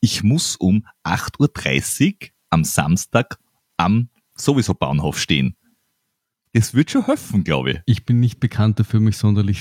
ich 0.01 0.23
muss 0.23 0.57
um 0.57 0.87
8.30 1.05 2.15
Uhr 2.15 2.29
am 2.49 2.65
Samstag 2.65 3.39
am 3.77 4.09
sowieso 4.35 4.73
Bahnhof 4.73 5.21
stehen. 5.21 5.57
Das 6.55 6.73
wird 6.73 6.91
schon 6.91 7.05
helfen, 7.05 7.45
glaube 7.45 7.71
ich. 7.71 7.81
Ich 7.85 8.07
bin 8.07 8.19
nicht 8.19 8.41
bekannt 8.41 8.81
dafür, 8.81 9.01
mich 9.01 9.19
sonderlich 9.19 9.61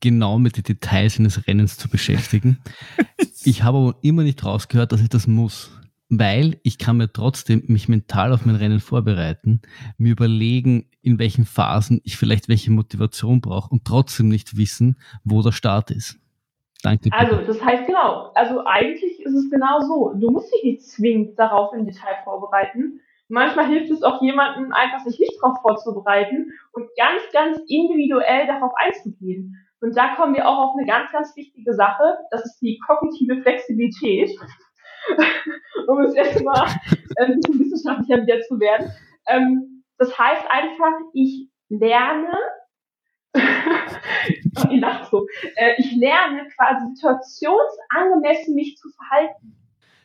genau 0.00 0.40
mit 0.40 0.56
den 0.56 0.64
Details 0.64 1.20
eines 1.20 1.46
Rennens 1.46 1.76
zu 1.76 1.88
beschäftigen. 1.88 2.58
Ich 3.44 3.62
habe 3.62 3.78
aber 3.78 3.98
immer 4.02 4.24
nicht 4.24 4.44
rausgehört, 4.44 4.90
dass 4.90 5.00
ich 5.00 5.08
das 5.08 5.28
muss. 5.28 5.70
Weil 6.08 6.60
ich 6.62 6.78
kann 6.78 6.98
mir 6.98 7.12
trotzdem 7.12 7.64
mich 7.66 7.88
mental 7.88 8.32
auf 8.32 8.46
mein 8.46 8.54
Rennen 8.54 8.78
vorbereiten, 8.80 9.60
mir 9.98 10.12
überlegen, 10.12 10.88
in 11.02 11.18
welchen 11.18 11.44
Phasen 11.44 12.00
ich 12.04 12.16
vielleicht 12.16 12.48
welche 12.48 12.70
Motivation 12.70 13.40
brauche 13.40 13.70
und 13.70 13.84
trotzdem 13.84 14.28
nicht 14.28 14.56
wissen, 14.56 14.96
wo 15.24 15.42
der 15.42 15.52
Start 15.52 15.90
ist. 15.90 16.18
Danke. 16.82 17.10
Also, 17.12 17.36
das 17.38 17.64
heißt 17.64 17.86
genau, 17.86 18.30
also 18.34 18.64
eigentlich 18.64 19.18
ist 19.20 19.34
es 19.34 19.50
genau 19.50 19.80
so. 19.80 20.12
Du 20.20 20.30
musst 20.30 20.52
dich 20.54 20.62
nicht 20.62 20.82
zwingend 20.82 21.38
darauf 21.38 21.72
im 21.72 21.86
Detail 21.86 22.16
vorbereiten. 22.22 23.00
Manchmal 23.28 23.66
hilft 23.66 23.90
es 23.90 24.02
auch 24.02 24.22
jemandem, 24.22 24.72
einfach 24.72 25.04
sich 25.04 25.18
nicht 25.18 25.34
darauf 25.42 25.58
vorzubereiten 25.60 26.52
und 26.72 26.86
ganz, 26.96 27.22
ganz 27.32 27.58
individuell 27.66 28.46
darauf 28.46 28.72
einzugehen. 28.76 29.56
Und 29.80 29.96
da 29.96 30.14
kommen 30.14 30.34
wir 30.34 30.48
auch 30.48 30.58
auf 30.58 30.76
eine 30.76 30.86
ganz, 30.86 31.10
ganz 31.10 31.36
wichtige 31.36 31.74
Sache. 31.74 32.18
Das 32.30 32.44
ist 32.44 32.60
die 32.60 32.78
kognitive 32.86 33.42
Flexibilität. 33.42 34.30
um 35.86 36.00
es 36.00 36.14
jetzt 36.14 36.42
mal 36.44 36.66
äh, 37.16 37.24
ein 37.24 37.40
bisschen 37.40 37.60
wissenschaftlicher 37.60 38.22
wieder 38.22 38.40
zu 38.42 38.58
werden. 38.60 38.90
Ähm, 39.26 39.84
das 39.98 40.16
heißt 40.18 40.42
einfach, 40.48 40.92
ich 41.14 41.48
lerne, 41.68 42.32
ich 43.34 44.80
lache 44.80 45.08
so, 45.10 45.26
äh, 45.56 45.74
ich 45.78 45.92
lerne 45.96 46.48
quasi 46.56 46.86
situationsangemessen 46.94 48.54
mich 48.54 48.76
zu 48.76 48.88
verhalten. 48.90 49.56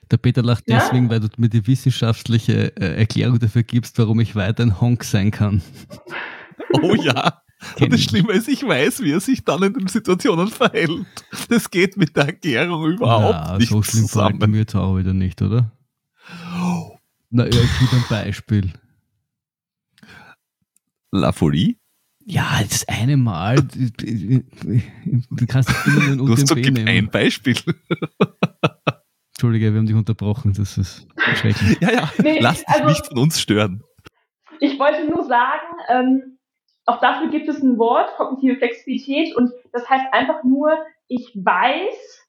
Der 0.10 0.18
Peter 0.18 0.44
lacht 0.44 0.66
Ja? 0.68 0.80
deswegen, 0.80 1.10
weil 1.10 1.22
du 1.22 1.28
mir 1.38 1.50
die 1.50 1.66
wissenschaftliche 1.66 2.76
äh, 2.76 3.00
Erklärung 3.00 3.40
dafür 3.40 3.64
gibst, 3.64 3.98
warum 3.98 4.20
ich 4.20 4.36
weiter 4.36 4.64
ein 4.64 4.82
Honk 4.82 5.04
sein 5.04 5.32
kann. 5.32 5.62
Oh 6.82 6.96
ja. 6.96 7.41
Und 7.80 7.94
das. 7.94 8.02
Schlimme 8.02 8.34
ist, 8.34 8.48
ich 8.48 8.64
weiß, 8.66 9.02
wie 9.04 9.12
er 9.12 9.20
sich 9.20 9.44
dann 9.46 9.62
in 9.64 9.74
den 9.74 9.88
Situationen 9.88 10.48
verhält. 10.48 11.06
Das 11.50 11.70
geht 11.70 11.96
mit 11.98 12.16
der 12.16 12.26
Erklärung 12.28 12.86
überhaupt 12.94 13.48
Na, 13.50 13.58
nicht 13.58 13.70
so 13.70 13.82
schlimm 13.84 14.06
zusammen. 14.08 14.54
wir 14.54 14.60
jetzt 14.62 14.76
auch 14.76 14.98
wieder 14.98 15.14
nicht, 15.14 15.42
oder? 15.42 15.72
Na 17.30 17.46
ja, 17.46 17.50
ich 17.62 17.80
gebe 17.80 17.96
ein 17.96 18.06
Beispiel. 18.10 18.74
La 21.12 21.32
Folie? 21.32 21.76
Ja, 22.26 22.62
das 22.70 22.88
eine 22.88 23.18
Mal, 23.18 23.56
du 23.58 24.44
kannst 25.48 25.70
nicht 25.70 25.88
immer 25.88 26.00
nur 26.00 26.12
ein 26.12 26.18
Du 26.26 26.32
hast 26.34 26.52
UTMB 26.52 26.64
gib 26.64 26.78
ein 26.78 26.84
nehmen. 26.86 27.10
Beispiel. 27.10 27.56
Entschuldige, 29.34 29.72
wir 29.74 29.80
haben 29.80 29.88
dich 29.88 29.96
unterbrochen, 29.96 30.54
das 30.54 30.78
ist 30.78 31.08
schrecklich. 31.36 31.78
Ja, 31.82 31.92
ja. 31.92 32.12
Nee, 32.22 32.40
Lass 32.40 32.60
dich 32.60 32.68
also- 32.70 32.88
nicht 32.90 33.08
von 33.08 33.18
uns 33.18 33.42
stören. 33.42 33.82
Ich 34.60 34.78
wollte 34.78 35.08
nur 35.10 35.26
sagen, 35.28 35.66
ähm, 35.90 36.38
auch 36.86 37.00
dafür 37.00 37.30
gibt 37.30 37.48
es 37.48 37.62
ein 37.62 37.78
Wort, 37.78 38.16
kognitive 38.16 38.58
Flexibilität, 38.58 39.36
und 39.36 39.52
das 39.72 39.90
heißt 39.90 40.06
einfach 40.12 40.44
nur, 40.44 40.78
ich 41.08 41.32
weiß, 41.36 42.28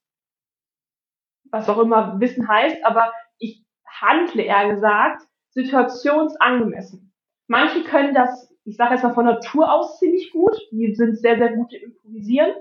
was 1.51 1.69
auch 1.69 1.79
immer 1.79 2.21
Wissen 2.21 2.49
heißt, 2.49 2.85
aber 2.85 3.13
ich 3.39 3.65
handle 3.87 4.43
eher 4.43 4.75
gesagt, 4.75 5.23
situationsangemessen. 5.51 7.13
Manche 7.47 7.85
können 7.85 8.15
das, 8.15 8.55
ich 8.65 8.77
sage 8.77 8.95
jetzt 8.95 9.03
mal 9.03 9.15
von 9.15 9.27
Natur 9.27 9.71
aus 9.71 9.99
ziemlich 9.99 10.31
gut, 10.33 10.57
die 10.71 10.95
sind 10.95 11.19
sehr, 11.19 11.37
sehr 11.39 11.55
gut 11.55 11.73
im 11.73 11.91
Improvisieren, 11.91 12.55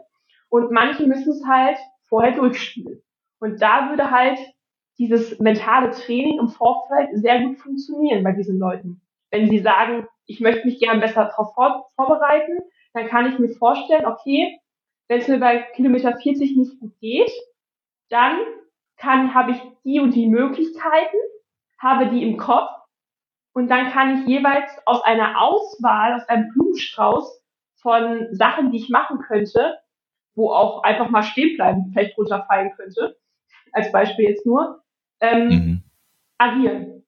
und 0.49 0.71
manche 0.71 1.07
müssen 1.07 1.31
es 1.31 1.45
halt 1.45 1.77
vorher 2.09 2.35
durchspielen. 2.35 3.01
Und 3.39 3.61
da 3.61 3.89
würde 3.89 4.11
halt 4.11 4.37
dieses 4.97 5.39
mentale 5.39 5.91
Training 5.91 6.39
im 6.39 6.49
Vorfeld 6.49 7.09
sehr 7.13 7.41
gut 7.41 7.57
funktionieren 7.57 8.23
bei 8.23 8.33
diesen 8.33 8.59
Leuten 8.59 9.01
wenn 9.32 9.49
sie 9.49 9.60
sagen, 9.60 10.08
ich 10.26 10.40
möchte 10.40 10.66
mich 10.66 10.80
gern 10.80 10.99
besser 10.99 11.26
darauf 11.26 11.53
vor 11.56 11.90
vorbereiten, 11.95 12.60
dann 12.94 13.08
kann 13.08 13.32
ich 13.32 13.40
mir 13.40 13.49
vorstellen, 13.49 14.06
okay, 14.06 14.60
wenn 15.08 15.20
es 15.20 15.28
mir 15.28 15.40
bei 15.40 15.60
Kilometer 15.76 16.16
40 16.18 16.56
nicht 16.58 16.80
gut 16.80 16.98
geht, 16.99 17.32
dann 18.10 18.38
kann, 18.98 19.34
habe 19.34 19.52
ich 19.52 19.62
die 19.84 19.99
und 19.99 20.14
die 20.14 20.28
Möglichkeiten, 20.28 21.18
habe 21.80 22.10
die 22.10 22.24
im 22.24 22.38
Kopf 22.38 22.70
und 23.53 23.68
dann 23.70 23.91
kann 23.91 24.20
ich 24.22 24.28
jeweils 24.28 24.72
aus 24.86 25.03
einer 25.03 25.41
Auswahl, 25.41 26.14
aus 26.16 26.28
einem 26.30 26.49
Blumenstrauß 26.53 27.41
von 27.82 28.28
Sachen, 28.32 28.72
die 28.72 28.78
ich 28.78 28.90
machen 28.90 29.20
könnte, 29.20 29.80
wo 30.36 30.52
auch 30.52 30.84
einfach 30.84 31.10
mal 31.10 31.24
stehen 31.24 31.56
bleiben, 31.58 31.91
vielleicht 31.91 32.18
runterfallen 32.18 32.72
könnte, 32.76 33.18
als 33.74 33.91
Beispiel 33.91 34.26
jetzt 34.30 34.45
nur, 34.45 34.82
ähm, 35.20 35.48
Mhm. 35.48 35.84
agieren. 36.38 37.01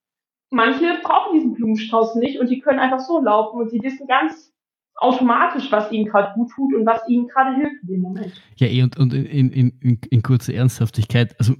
Manche 0.53 0.99
brauchen 1.01 1.33
diesen 1.33 1.53
Blumenstrauß 1.53 2.15
nicht 2.15 2.39
und 2.39 2.49
die 2.49 2.59
können 2.59 2.79
einfach 2.79 2.99
so 2.99 3.19
laufen 3.19 3.59
und 3.59 3.71
sie 3.71 3.81
wissen 3.81 4.07
ganz 4.07 4.53
automatisch, 4.95 5.71
was 5.71 5.91
ihnen 5.91 6.05
gerade 6.05 6.33
gut 6.35 6.51
tut 6.51 6.75
und 6.75 6.85
was 6.85 7.01
ihnen 7.07 7.27
gerade 7.27 7.55
hilft 7.55 7.81
in 7.81 7.87
dem 7.87 8.01
Moment. 8.01 8.33
Ja, 8.57 8.67
eh, 8.67 8.83
und, 8.83 8.97
und 8.97 9.13
in, 9.13 9.51
in, 9.51 9.71
in, 9.79 9.99
in 10.09 10.21
kurzer 10.21 10.53
Ernsthaftigkeit, 10.53 11.35
also 11.39 11.55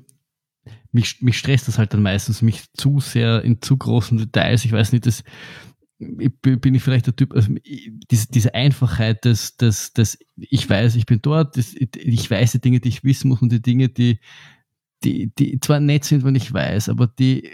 mich, 0.91 1.21
mich 1.21 1.39
stresst 1.39 1.67
das 1.67 1.79
halt 1.79 1.93
dann 1.93 2.03
meistens, 2.03 2.43
mich 2.43 2.71
zu 2.73 2.99
sehr 2.99 3.43
in 3.43 3.61
zu 3.63 3.77
großen 3.77 4.17
Details, 4.17 4.63
ich 4.63 4.71
weiß 4.71 4.91
nicht, 4.91 5.07
das 5.07 5.23
ich, 6.19 6.31
bin 6.41 6.75
ich 6.75 6.83
vielleicht 6.83 7.07
der 7.07 7.15
Typ, 7.15 7.33
also 7.33 7.53
diese, 8.11 8.27
diese 8.27 8.53
Einfachheit 8.53 9.25
des, 9.25 9.57
des, 9.57 9.93
des, 9.93 10.19
ich 10.35 10.69
weiß, 10.69 10.95
ich 10.95 11.05
bin 11.05 11.19
dort, 11.21 11.57
das, 11.57 11.73
ich 11.75 12.29
weiß 12.29 12.51
die 12.51 12.61
Dinge, 12.61 12.79
die 12.79 12.89
ich 12.89 13.03
wissen 13.03 13.29
muss 13.29 13.41
und 13.41 13.51
die 13.51 13.61
Dinge, 13.61 13.89
die, 13.89 14.19
die, 15.03 15.31
die 15.37 15.59
zwar 15.59 15.79
nett 15.79 16.05
sind, 16.05 16.23
wenn 16.23 16.35
ich 16.35 16.53
weiß, 16.53 16.89
aber 16.89 17.07
die, 17.07 17.49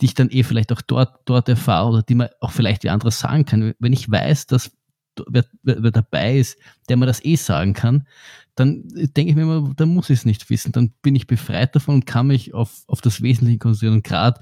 die 0.00 0.06
ich 0.06 0.14
dann 0.14 0.30
eh 0.30 0.42
vielleicht 0.42 0.72
auch 0.72 0.82
dort, 0.82 1.20
dort 1.24 1.48
erfahre 1.48 1.88
oder 1.88 2.02
die 2.02 2.14
man 2.14 2.28
auch 2.40 2.52
vielleicht 2.52 2.84
wie 2.84 2.90
anderes 2.90 3.18
sagen 3.18 3.44
kann. 3.44 3.74
Wenn 3.78 3.92
ich 3.92 4.10
weiß, 4.10 4.46
dass 4.46 4.72
wer, 5.28 5.44
wer, 5.62 5.82
wer 5.82 5.90
dabei 5.90 6.38
ist, 6.38 6.58
der 6.88 6.96
mir 6.96 7.06
das 7.06 7.24
eh 7.24 7.36
sagen 7.36 7.74
kann, 7.74 8.06
dann 8.54 8.84
denke 8.88 9.30
ich 9.30 9.36
mir 9.36 9.42
immer, 9.42 9.72
dann 9.76 9.90
muss 9.90 10.10
ich 10.10 10.20
es 10.20 10.24
nicht 10.24 10.48
wissen. 10.48 10.72
Dann 10.72 10.92
bin 11.02 11.14
ich 11.14 11.26
befreit 11.26 11.74
davon 11.74 11.96
und 11.96 12.06
kann 12.06 12.28
mich 12.28 12.54
auf, 12.54 12.84
auf 12.86 13.00
das 13.00 13.22
Wesentliche 13.22 13.58
konzentrieren. 13.58 13.94
Und 13.96 14.04
gerade 14.04 14.40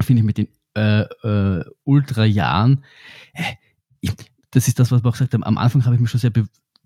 finde 0.00 0.20
ich 0.20 0.26
mit 0.26 0.38
den 0.38 0.48
äh, 0.76 1.02
äh, 1.02 1.64
Ultra-Jahren, 1.84 2.84
äh, 3.32 4.08
das 4.50 4.68
ist 4.68 4.78
das, 4.78 4.90
was 4.90 5.02
wir 5.02 5.08
auch 5.08 5.12
gesagt 5.12 5.34
haben. 5.34 5.44
Am 5.44 5.58
Anfang 5.58 5.84
habe 5.84 5.96
ich 5.96 6.00
mich 6.00 6.10
schon 6.10 6.20
sehr 6.20 6.30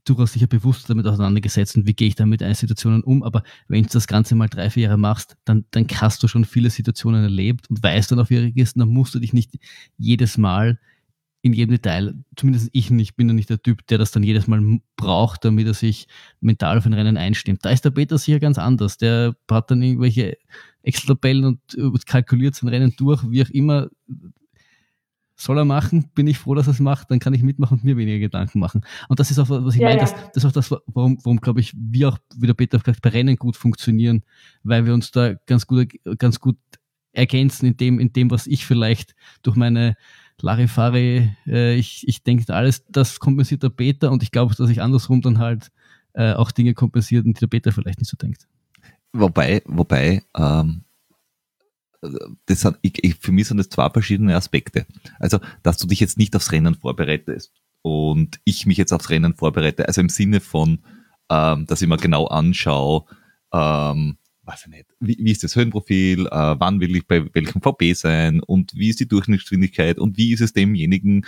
durchaus 0.05 0.33
sicher 0.33 0.47
bewusst 0.47 0.91
damit 0.91 1.07
auseinandergesetzt 1.07 1.77
und 1.77 1.87
wie 1.87 1.95
gehe 1.95 2.09
ich 2.09 2.15
dann 2.15 2.29
mit 2.29 2.43
einer 2.43 2.55
Situation 2.55 3.03
um. 3.03 3.23
Aber 3.23 3.43
wenn 3.69 3.83
du 3.85 3.89
das 3.89 4.07
Ganze 4.07 4.35
mal 4.35 4.49
drei, 4.49 4.71
vier 4.71 4.85
Jahre 4.85 4.99
machst, 4.99 5.37
dann, 5.45 5.65
dann 5.71 5.87
hast 5.95 6.23
du 6.23 6.29
schon 6.29 6.45
viele 6.45 6.71
Situationen 6.71 7.23
erlebt 7.23 7.71
und 7.71 7.83
weißt 7.83 8.11
dann 8.11 8.19
auf 8.19 8.31
ihre 8.31 8.51
Gisten, 8.53 8.81
dann 8.81 8.89
musst 8.89 9.15
du 9.15 9.21
dich 9.21 9.33
nicht 9.33 9.53
jedes 9.97 10.39
Mal 10.39 10.79
in 11.43 11.53
jedem 11.53 11.73
Detail, 11.73 12.15
zumindest 12.37 12.71
ich 12.73 12.91
nicht, 12.91 13.17
bin 13.17 13.29
ja 13.29 13.35
nicht 13.35 13.51
der 13.51 13.61
Typ, 13.61 13.85
der 13.89 13.99
das 13.99 14.13
dann 14.13 14.23
jedes 14.23 14.47
Mal 14.47 14.81
braucht, 14.97 15.45
damit 15.45 15.67
er 15.67 15.75
sich 15.75 16.07
mental 16.41 16.79
auf 16.79 16.87
ein 16.87 16.93
Rennen 16.93 17.17
einstimmt. 17.17 17.65
Da 17.65 17.71
ist 17.71 17.85
der 17.85 17.91
Peter 17.91 18.17
sicher 18.17 18.39
ganz 18.39 18.59
anders. 18.59 18.97
Der 18.97 19.35
hat 19.51 19.71
dann 19.71 19.83
irgendwelche 19.83 20.39
Excel-Tabellen 20.85 21.45
und 21.45 21.61
äh, 21.77 21.91
kalkuliert 22.07 22.55
sein 22.55 22.69
Rennen 22.69 22.95
durch, 22.97 23.29
wie 23.29 23.43
auch 23.43 23.51
immer. 23.51 23.89
Soll 25.43 25.59
er 25.59 25.65
machen, 25.65 26.09
bin 26.15 26.29
ich 26.29 26.39
froh, 26.39 26.55
dass 26.55 26.69
er 26.69 26.73
es 26.73 26.79
macht, 26.79 27.11
dann 27.11 27.19
kann 27.19 27.35
ich 27.35 27.43
mitmachen 27.43 27.79
und 27.79 27.85
mir 27.85 27.97
weniger 27.97 28.21
Gedanken 28.21 28.61
machen. 28.61 28.83
Und 29.09 29.19
das 29.19 29.33
ist 29.33 29.41
auch, 29.41 29.51
was 29.51 29.75
ich 29.75 29.81
ja, 29.81 29.89
meine, 29.89 30.01
ja. 30.01 30.05
Das, 30.05 30.15
das, 30.33 30.45
ist 30.45 30.47
auch 30.47 30.53
das, 30.53 30.71
warum, 30.87 31.19
warum 31.25 31.41
glaube 31.41 31.59
ich, 31.59 31.75
wir 31.77 32.11
auch, 32.11 32.19
wie 32.37 32.47
der 32.47 32.55
Peter 32.55 32.79
gesagt 32.79 33.03
bei 33.03 33.11
Rennen 33.11 33.35
gut 33.35 33.57
funktionieren, 33.57 34.23
weil 34.63 34.87
wir 34.87 34.95
uns 34.95 35.11
da 35.11 35.35
ganz 35.47 35.67
gut, 35.67 35.93
ganz 36.19 36.39
gut 36.39 36.57
ergänzen 37.13 37.67
in 37.67 37.77
dem, 37.77 37.99
in 37.99 38.13
dem, 38.13 38.31
was 38.31 38.47
ich 38.47 38.65
vielleicht 38.65 39.17
durch 39.43 39.57
meine 39.57 39.97
Larifari, 40.41 41.31
äh, 41.47 41.75
ich, 41.75 42.07
ich 42.07 42.23
denke, 42.23 42.55
alles, 42.55 42.85
das 42.89 43.19
kompensiert 43.19 43.65
der 43.65 43.71
Beta 43.71 44.09
und 44.09 44.23
ich 44.23 44.31
glaube, 44.31 44.55
dass 44.55 44.71
ich 44.71 44.81
andersrum 44.81 45.23
dann 45.23 45.39
halt 45.39 45.73
äh, 46.13 46.35
auch 46.35 46.53
Dinge 46.53 46.75
kompensiert 46.75 47.27
die 47.27 47.33
der 47.33 47.49
Beta 47.49 47.73
vielleicht 47.73 47.99
nicht 47.99 48.11
so 48.11 48.17
denkt. 48.17 48.47
Wobei, 49.13 49.63
wobei, 49.67 50.23
ähm, 50.37 50.85
das 52.47 52.65
hat, 52.65 52.79
ich, 52.83 53.03
ich, 53.05 53.15
für 53.17 53.33
mich 53.33 53.49
sind 53.49 53.59
das 53.59 53.69
zwei 53.69 53.89
verschiedene 53.91 54.37
Aspekte. 54.37 54.87
Also, 55.19 55.39
dass 55.63 55.79
du 55.79 55.87
dich 55.87 56.01
jetzt 56.01 56.19
nicht 56.19 56.35
aufs 56.35 56.53
Rennen 56.53 56.75
vorbereitest 56.75 57.53
und 57.83 58.41
ich 58.45 58.67
mich 58.67 58.79
jetzt 58.79 58.93
aufs 58.93 59.11
Rennen 59.11 59.35
vorbereite, 59.35 59.87
also 59.87 60.01
im 60.01 60.09
Sinne 60.09 60.41
von, 60.41 60.81
ähm, 61.31 61.67
dass 61.67 61.83
ich 61.83 61.89
mir 61.89 61.97
genau 61.97 62.27
anschaue, 62.27 63.05
ähm, 63.53 64.19
weiß 64.45 64.63
ich 64.67 64.73
nicht, 64.73 64.87
wie, 64.99 65.17
wie 65.21 65.31
ist 65.31 65.45
das 65.45 65.55
Höhenprofil, 65.55 66.27
äh, 66.27 66.31
wann 66.59 66.81
will 66.81 66.97
ich 66.97 67.07
bei 67.07 67.33
welchem 67.35 67.63
VB 67.63 67.95
sein 67.95 68.41
und 68.41 68.75
wie 68.75 68.89
ist 68.89 69.01
die 69.01 69.09
Durchschnittsgeschwindigkeit 69.09 69.99
und 69.99 70.17
wie 70.17 70.33
ist 70.33 70.41
es 70.41 70.53
demjenigen, 70.53 71.25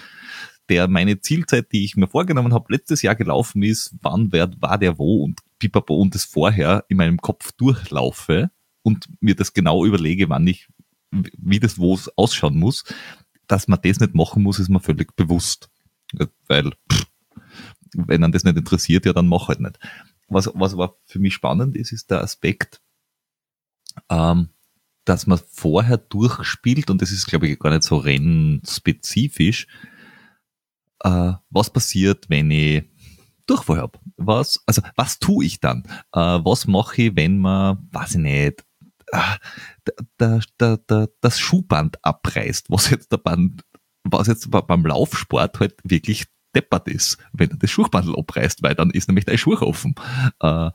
der 0.69 0.89
meine 0.89 1.21
Zielzeit, 1.21 1.71
die 1.73 1.85
ich 1.85 1.97
mir 1.97 2.09
vorgenommen 2.09 2.55
habe, 2.55 2.73
letztes 2.73 3.03
Jahr 3.03 3.15
gelaufen 3.15 3.63
ist, 3.63 3.95
wann 4.01 4.33
wer, 4.33 4.51
war 4.61 4.79
der 4.79 4.99
wo 4.99 5.23
und 5.23 5.41
pipapo 5.59 5.95
und 5.95 6.15
das 6.15 6.25
vorher 6.25 6.85
in 6.89 6.97
meinem 6.97 7.19
Kopf 7.19 7.53
durchlaufe 7.53 8.51
und 8.85 9.09
mir 9.20 9.35
das 9.35 9.52
genau 9.52 9.85
überlege, 9.85 10.28
wann 10.28 10.47
ich, 10.47 10.69
wie 11.11 11.59
das 11.59 11.78
wo 11.78 11.98
ausschauen 12.16 12.56
muss, 12.56 12.85
dass 13.48 13.66
man 13.66 13.81
das 13.82 13.98
nicht 13.98 14.15
machen 14.15 14.43
muss, 14.43 14.59
ist 14.59 14.69
mir 14.69 14.81
völlig 14.81 15.16
bewusst. 15.16 15.70
Weil, 16.47 16.73
pff, 16.93 17.06
wenn 17.94 18.20
man 18.20 18.32
das 18.32 18.44
nicht 18.44 18.56
interessiert, 18.56 19.06
ja, 19.06 19.12
dann 19.12 19.27
mach 19.27 19.48
halt 19.48 19.61
nicht. 19.61 19.78
Was, 20.28 20.51
was 20.55 20.74
aber 20.74 20.97
für 21.06 21.19
mich 21.19 21.35
spannend 21.35 21.77
ist, 21.77 21.93
ist 21.93 22.11
der 22.11 22.23
Aspekt, 22.23 22.81
ähm, 24.11 24.48
dass 25.05 25.27
man 25.27 25.40
vorher 25.51 25.98
durchspielt, 25.98 26.90
und 26.90 27.02
das 27.02 27.11
ist, 27.11 27.27
glaube 27.27 27.48
ich, 27.48 27.59
gar 27.59 27.70
nicht 27.70 27.82
so 27.85 27.97
rennspezifisch, 27.97 29.66
äh, 31.01 31.32
was 31.51 31.73
passiert, 31.73 32.28
wenn 32.28 32.51
ich 32.51 32.85
Durchfall 33.47 33.78
habe. 33.78 33.98
Was, 34.16 34.62
also, 34.66 34.82
was 34.97 35.19
tue 35.19 35.44
ich 35.44 35.61
dann? 35.61 35.85
Äh, 36.12 36.20
was 36.20 36.66
mache 36.66 37.02
ich, 37.02 37.16
wenn 37.16 37.39
man, 37.39 37.89
weiß 37.93 38.12
ich 38.12 38.20
nicht, 38.20 38.65
da, 40.19 40.41
da, 40.59 40.77
da, 40.86 41.07
das 41.20 41.39
Schuhband 41.39 42.05
abreißt, 42.05 42.70
was 42.70 42.91
jetzt 42.91 43.12
der 43.12 43.19
Band, 43.19 43.65
was 44.05 44.27
jetzt 44.27 44.51
beim 44.51 44.86
Laufsport 44.86 45.61
halt 45.61 45.77
wirklich 45.85 46.27
deppert 46.55 46.89
ist, 46.89 47.19
wenn 47.32 47.51
er 47.51 47.57
das 47.57 47.70
Schuhband 47.70 48.16
abreißt, 48.16 48.62
weil 48.62 48.74
dann 48.74 48.91
ist 48.91 49.09
nämlich 49.09 49.24
dein 49.24 49.39
Schuh 49.39 49.55
offen. 49.61 49.95
Äh, 50.41 50.70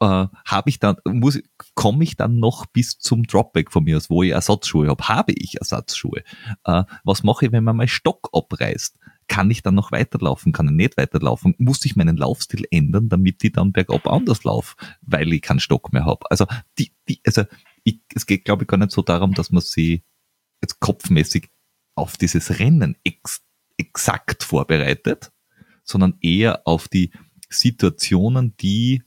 äh, 0.00 0.26
habe 0.44 0.68
ich 0.68 0.78
dann, 0.78 0.96
muss, 1.06 1.40
komme 1.74 2.04
ich 2.04 2.16
dann 2.16 2.38
noch 2.38 2.66
bis 2.66 2.98
zum 2.98 3.22
Dropback 3.22 3.72
von 3.72 3.84
mir 3.84 3.96
aus, 3.96 4.10
wo 4.10 4.22
ich 4.22 4.32
Ersatzschuhe 4.32 4.88
habe? 4.88 5.08
Habe 5.08 5.32
ich 5.32 5.58
Ersatzschuhe? 5.58 6.22
Äh, 6.64 6.84
was 7.04 7.22
mache 7.22 7.46
ich, 7.46 7.52
wenn 7.52 7.64
man 7.64 7.76
meinen 7.76 7.88
Stock 7.88 8.28
abreißt? 8.32 8.98
Kann 9.28 9.50
ich 9.50 9.62
dann 9.62 9.74
noch 9.74 9.92
weiterlaufen? 9.92 10.52
Kann 10.52 10.68
ich 10.68 10.74
nicht 10.74 10.96
weiterlaufen? 10.96 11.54
Muss 11.58 11.84
ich 11.84 11.96
meinen 11.96 12.16
Laufstil 12.16 12.64
ändern, 12.70 13.08
damit 13.08 13.42
ich 13.42 13.52
dann 13.52 13.72
bergab 13.72 14.06
anders 14.06 14.44
laufe, 14.44 14.76
weil 15.02 15.32
ich 15.32 15.42
keinen 15.42 15.60
Stock 15.60 15.92
mehr 15.92 16.04
habe? 16.04 16.30
Also, 16.30 16.46
die, 16.78 16.92
die, 17.08 17.20
also 17.26 17.44
ich, 17.84 18.00
es 18.14 18.26
geht, 18.26 18.44
glaube 18.44 18.64
ich, 18.64 18.68
gar 18.68 18.76
nicht 18.76 18.92
so 18.92 19.02
darum, 19.02 19.34
dass 19.34 19.50
man 19.50 19.62
sie 19.62 20.02
jetzt 20.62 20.80
kopfmäßig 20.80 21.50
auf 21.94 22.16
dieses 22.16 22.58
Rennen 22.58 22.96
ex, 23.04 23.42
exakt 23.76 24.42
vorbereitet, 24.42 25.32
sondern 25.82 26.18
eher 26.20 26.66
auf 26.66 26.88
die 26.88 27.10
Situationen, 27.48 28.56
die 28.56 29.02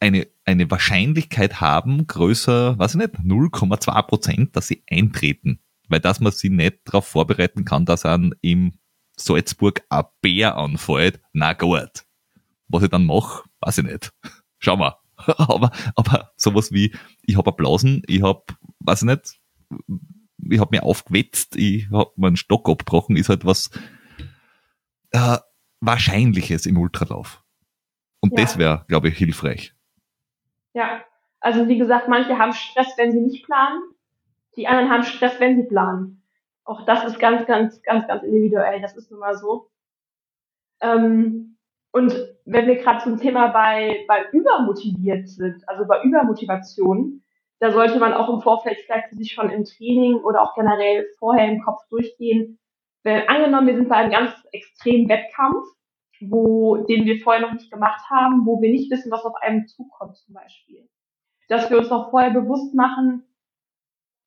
eine, 0.00 0.26
eine 0.44 0.70
Wahrscheinlichkeit 0.70 1.60
haben, 1.60 2.06
größer, 2.06 2.78
weiß 2.78 2.94
ich 2.94 3.00
nicht, 3.00 3.14
0,2 3.14 4.02
Prozent, 4.02 4.56
dass 4.56 4.68
sie 4.68 4.82
eintreten. 4.88 5.60
Weil 5.88 6.00
dass 6.00 6.20
man 6.20 6.32
sie 6.32 6.50
nicht 6.50 6.80
darauf 6.84 7.06
vorbereiten 7.06 7.64
kann, 7.64 7.84
dass 7.84 8.04
an 8.04 8.34
im 8.40 8.78
Salzburg 9.16 9.82
ein 9.88 10.04
Bär 10.20 10.56
anfällt, 10.56 11.20
na 11.32 11.52
gut. 11.52 12.04
Was 12.68 12.82
ich 12.82 12.88
dann 12.88 13.06
mache, 13.06 13.44
weiß 13.60 13.78
ich 13.78 13.84
nicht. 13.84 14.12
Schau 14.58 14.76
mal. 14.76 14.96
aber, 15.38 15.70
aber 15.94 16.32
sowas 16.36 16.72
wie, 16.72 16.94
ich 17.22 17.36
habe 17.36 17.50
Applausen, 17.50 18.02
ich 18.06 18.22
habe, 18.22 18.42
weiß 18.80 19.02
ich 19.02 19.06
nicht, 19.06 19.40
ich 20.50 20.60
habe 20.60 20.76
mir 20.76 20.82
aufgewetzt, 20.82 21.56
ich 21.56 21.88
habe 21.90 22.12
meinen 22.16 22.36
Stock 22.36 22.68
abgebrochen, 22.68 23.16
ist 23.16 23.28
halt 23.28 23.44
was 23.44 23.70
äh, 25.12 25.38
Wahrscheinliches 25.80 26.66
im 26.66 26.78
Ultralauf. 26.78 27.42
Und 28.20 28.36
ja. 28.36 28.44
das 28.44 28.58
wäre, 28.58 28.84
glaube 28.88 29.08
ich, 29.08 29.18
hilfreich. 29.18 29.74
Ja, 30.72 31.04
also 31.40 31.68
wie 31.68 31.78
gesagt, 31.78 32.08
manche 32.08 32.38
haben 32.38 32.52
Stress, 32.52 32.88
wenn 32.96 33.12
sie 33.12 33.20
nicht 33.20 33.44
planen. 33.44 33.82
Die 34.56 34.66
anderen 34.66 34.90
haben 34.90 35.02
Stress, 35.04 35.38
wenn 35.40 35.56
sie 35.56 35.68
planen. 35.68 36.22
Auch 36.64 36.84
das 36.86 37.04
ist 37.04 37.18
ganz, 37.18 37.46
ganz, 37.46 37.82
ganz, 37.82 38.06
ganz 38.06 38.22
individuell. 38.22 38.80
Das 38.80 38.96
ist 38.96 39.10
nun 39.10 39.20
mal 39.20 39.36
so. 39.36 39.70
Ähm, 40.80 41.56
und 41.92 42.12
wenn 42.44 42.66
wir 42.66 42.76
gerade 42.76 43.02
zum 43.04 43.18
Thema 43.18 43.48
bei, 43.48 44.04
bei 44.08 44.26
übermotiviert 44.32 45.28
sind, 45.28 45.68
also 45.68 45.86
bei 45.86 46.02
Übermotivation, 46.02 47.22
da 47.60 47.70
sollte 47.70 47.98
man 47.98 48.12
auch 48.12 48.28
im 48.32 48.40
Vorfeld 48.40 48.78
vielleicht 48.84 49.12
sich 49.12 49.32
schon 49.32 49.50
im 49.50 49.64
Training 49.64 50.16
oder 50.16 50.42
auch 50.42 50.54
generell 50.54 51.06
vorher 51.18 51.48
im 51.48 51.62
Kopf 51.62 51.86
durchgehen. 51.88 52.58
Wenn 53.02 53.28
angenommen, 53.28 53.66
wir 53.66 53.76
sind 53.76 53.88
bei 53.88 53.96
einem 53.96 54.10
ganz 54.10 54.32
extremen 54.52 55.08
Wettkampf 55.08 55.64
wo, 56.30 56.76
den 56.76 57.04
wir 57.04 57.20
vorher 57.20 57.42
noch 57.42 57.52
nicht 57.52 57.70
gemacht 57.70 58.08
haben, 58.10 58.46
wo 58.46 58.60
wir 58.60 58.70
nicht 58.70 58.90
wissen, 58.90 59.10
was 59.10 59.24
auf 59.24 59.34
einem 59.36 59.66
zukommt 59.66 60.16
zum 60.16 60.34
Beispiel. 60.34 60.88
Dass 61.48 61.70
wir 61.70 61.78
uns 61.78 61.90
auch 61.90 62.10
vorher 62.10 62.30
bewusst 62.30 62.74
machen, 62.74 63.24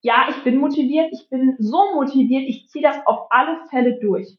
ja, 0.08 0.28
ich 0.30 0.42
bin 0.46 0.60
motiviert, 0.60 1.10
ich 1.12 1.30
bin 1.30 1.58
so 1.60 1.94
motiviert, 1.94 2.46
ich 2.48 2.70
ziehe 2.70 2.82
das 2.82 3.06
auf 3.06 3.28
alle 3.30 3.68
Fälle 3.70 4.00
durch. 4.00 4.38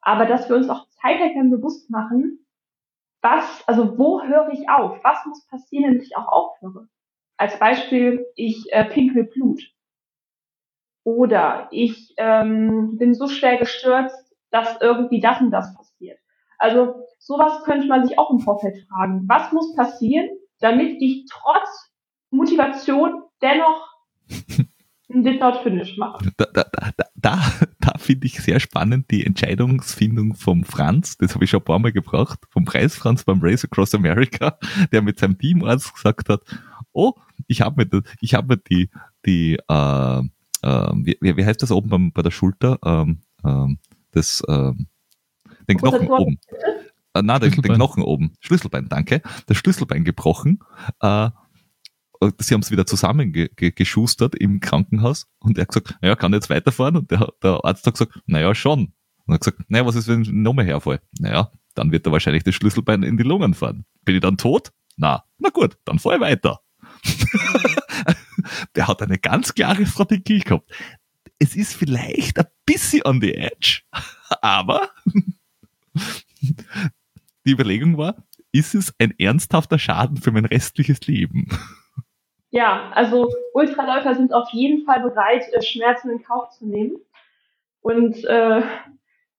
Aber 0.00 0.24
dass 0.24 0.48
wir 0.48 0.54
uns 0.54 0.68
auch 0.68 0.86
dann 1.00 1.50
bewusst 1.50 1.90
machen, 1.90 2.46
was, 3.20 3.66
also 3.66 3.98
wo 3.98 4.22
höre 4.22 4.50
ich 4.52 4.70
auf? 4.70 5.02
Was 5.02 5.26
muss 5.26 5.44
passieren, 5.48 5.90
damit 5.90 6.04
ich 6.04 6.16
auch 6.16 6.28
aufhöre? 6.28 6.86
Als 7.36 7.58
Beispiel, 7.58 8.24
ich 8.36 8.72
äh, 8.72 8.84
pinkel 8.84 9.24
Blut. 9.24 9.60
Oder 11.02 11.66
ich 11.72 12.14
ähm, 12.16 12.96
bin 12.96 13.12
so 13.12 13.26
schwer 13.26 13.56
gestürzt, 13.56 14.32
dass 14.52 14.80
irgendwie 14.80 15.20
das 15.20 15.40
und 15.40 15.50
das 15.50 15.74
passiert. 15.74 16.20
Also 16.56 17.04
sowas 17.18 17.64
könnte 17.64 17.88
man 17.88 18.06
sich 18.06 18.16
auch 18.16 18.30
im 18.30 18.38
Vorfeld 18.38 18.86
fragen. 18.88 19.24
Was 19.26 19.50
muss 19.50 19.74
passieren, 19.74 20.28
damit 20.60 21.02
ich 21.02 21.26
trotz 21.28 21.92
Motivation 22.30 23.24
dennoch 23.42 23.92
ein 25.10 25.24
Without 25.24 25.62
Finish 25.62 25.96
mache? 25.96 26.30
Da, 26.36 26.46
da, 26.52 26.64
da, 26.64 27.04
da, 27.14 27.52
da 27.80 27.98
finde 27.98 28.26
ich 28.26 28.40
sehr 28.40 28.60
spannend 28.60 29.10
die 29.10 29.26
Entscheidungsfindung 29.26 30.34
vom 30.34 30.64
Franz, 30.64 31.18
das 31.18 31.34
habe 31.34 31.44
ich 31.44 31.50
schon 31.50 31.60
ein 31.60 31.64
paar 31.64 31.78
Mal 31.78 31.92
gebracht, 31.92 32.38
vom 32.50 32.64
Preis 32.64 32.94
Franz 32.94 33.24
beim 33.24 33.40
Race 33.42 33.64
Across 33.64 33.94
America, 33.94 34.58
der 34.92 35.02
mit 35.02 35.18
seinem 35.18 35.38
Teamarzt 35.38 35.94
gesagt 35.94 36.28
hat, 36.28 36.42
oh, 36.92 37.14
ich 37.46 37.60
habe 37.60 37.84
mir, 37.84 38.02
ich 38.20 38.34
hab 38.34 38.48
mir 38.48 38.56
die, 38.56 38.90
die 39.26 39.58
äh, 39.68 40.22
äh, 40.62 40.90
wie, 40.94 41.16
wie 41.20 41.44
heißt 41.44 41.62
das 41.62 41.72
oben 41.72 41.88
beim, 41.88 42.12
bei 42.12 42.22
der 42.22 42.30
Schulter, 42.30 42.78
ähm, 42.84 43.20
ähm, 43.44 43.78
das 44.12 44.42
ähm, 44.48 44.86
den 45.68 45.78
Knochen 45.78 46.08
oben. 46.08 46.38
äh, 47.14 47.22
na, 47.22 47.38
den, 47.38 47.52
den, 47.52 47.74
Knochen 47.74 48.02
oben, 48.02 48.32
Schlüsselbein, 48.40 48.88
danke, 48.88 49.22
das 49.46 49.56
Schlüsselbein 49.56 50.04
gebrochen. 50.04 50.60
Äh, 51.00 51.30
sie 52.38 52.54
haben 52.54 52.60
es 52.60 52.70
wieder 52.70 52.86
zusammengeschustert 52.86 54.34
im 54.34 54.60
Krankenhaus 54.60 55.26
und 55.38 55.58
er 55.58 55.62
hat 55.62 55.68
gesagt, 55.68 55.96
naja, 56.02 56.16
kann 56.16 56.32
jetzt 56.32 56.50
weiterfahren? 56.50 56.96
Und 56.96 57.10
der, 57.10 57.32
der 57.42 57.64
Arzt 57.64 57.86
hat 57.86 57.94
gesagt, 57.94 58.20
naja, 58.26 58.54
schon. 58.54 58.92
Und 59.24 59.28
er 59.28 59.34
hat 59.34 59.40
gesagt, 59.40 59.70
naja, 59.70 59.86
was 59.86 59.94
ist, 59.94 60.08
wenn 60.08 60.22
ich 60.22 60.30
nochmal 60.30 60.66
herfall? 60.66 61.00
Naja, 61.18 61.50
dann 61.74 61.92
wird 61.92 62.06
er 62.06 62.12
wahrscheinlich 62.12 62.44
das 62.44 62.54
Schlüsselbein 62.54 63.02
in 63.02 63.16
die 63.16 63.22
Lungen 63.22 63.54
fahren. 63.54 63.84
Bin 64.04 64.14
ich 64.14 64.20
dann 64.20 64.36
tot? 64.36 64.72
Na, 64.96 65.24
na 65.38 65.48
gut, 65.48 65.78
dann 65.84 65.98
fahr 65.98 66.16
ich 66.16 66.20
weiter. 66.20 66.60
der 68.74 68.88
hat 68.88 69.02
eine 69.02 69.18
ganz 69.18 69.54
klare 69.54 69.86
Strategie 69.86 70.40
gehabt. 70.40 70.70
Es 71.38 71.56
ist 71.56 71.74
vielleicht 71.74 72.38
ein 72.38 72.46
bisschen 72.66 73.02
on 73.06 73.20
the 73.22 73.34
edge, 73.34 73.80
aber 74.42 74.90
die 76.42 77.50
Überlegung 77.50 77.96
war, 77.96 78.26
ist 78.52 78.74
es 78.74 78.92
ein 78.98 79.14
ernsthafter 79.18 79.78
Schaden 79.78 80.18
für 80.18 80.32
mein 80.32 80.44
restliches 80.44 81.00
Leben? 81.06 81.48
Ja, 82.50 82.90
also 82.94 83.32
Ultraläufer 83.54 84.14
sind 84.14 84.32
auf 84.32 84.50
jeden 84.50 84.84
Fall 84.84 85.00
bereit, 85.02 85.44
äh, 85.52 85.62
Schmerzen 85.62 86.10
in 86.10 86.22
Kauf 86.22 86.50
zu 86.50 86.66
nehmen 86.66 86.96
und 87.80 88.24
äh, 88.24 88.62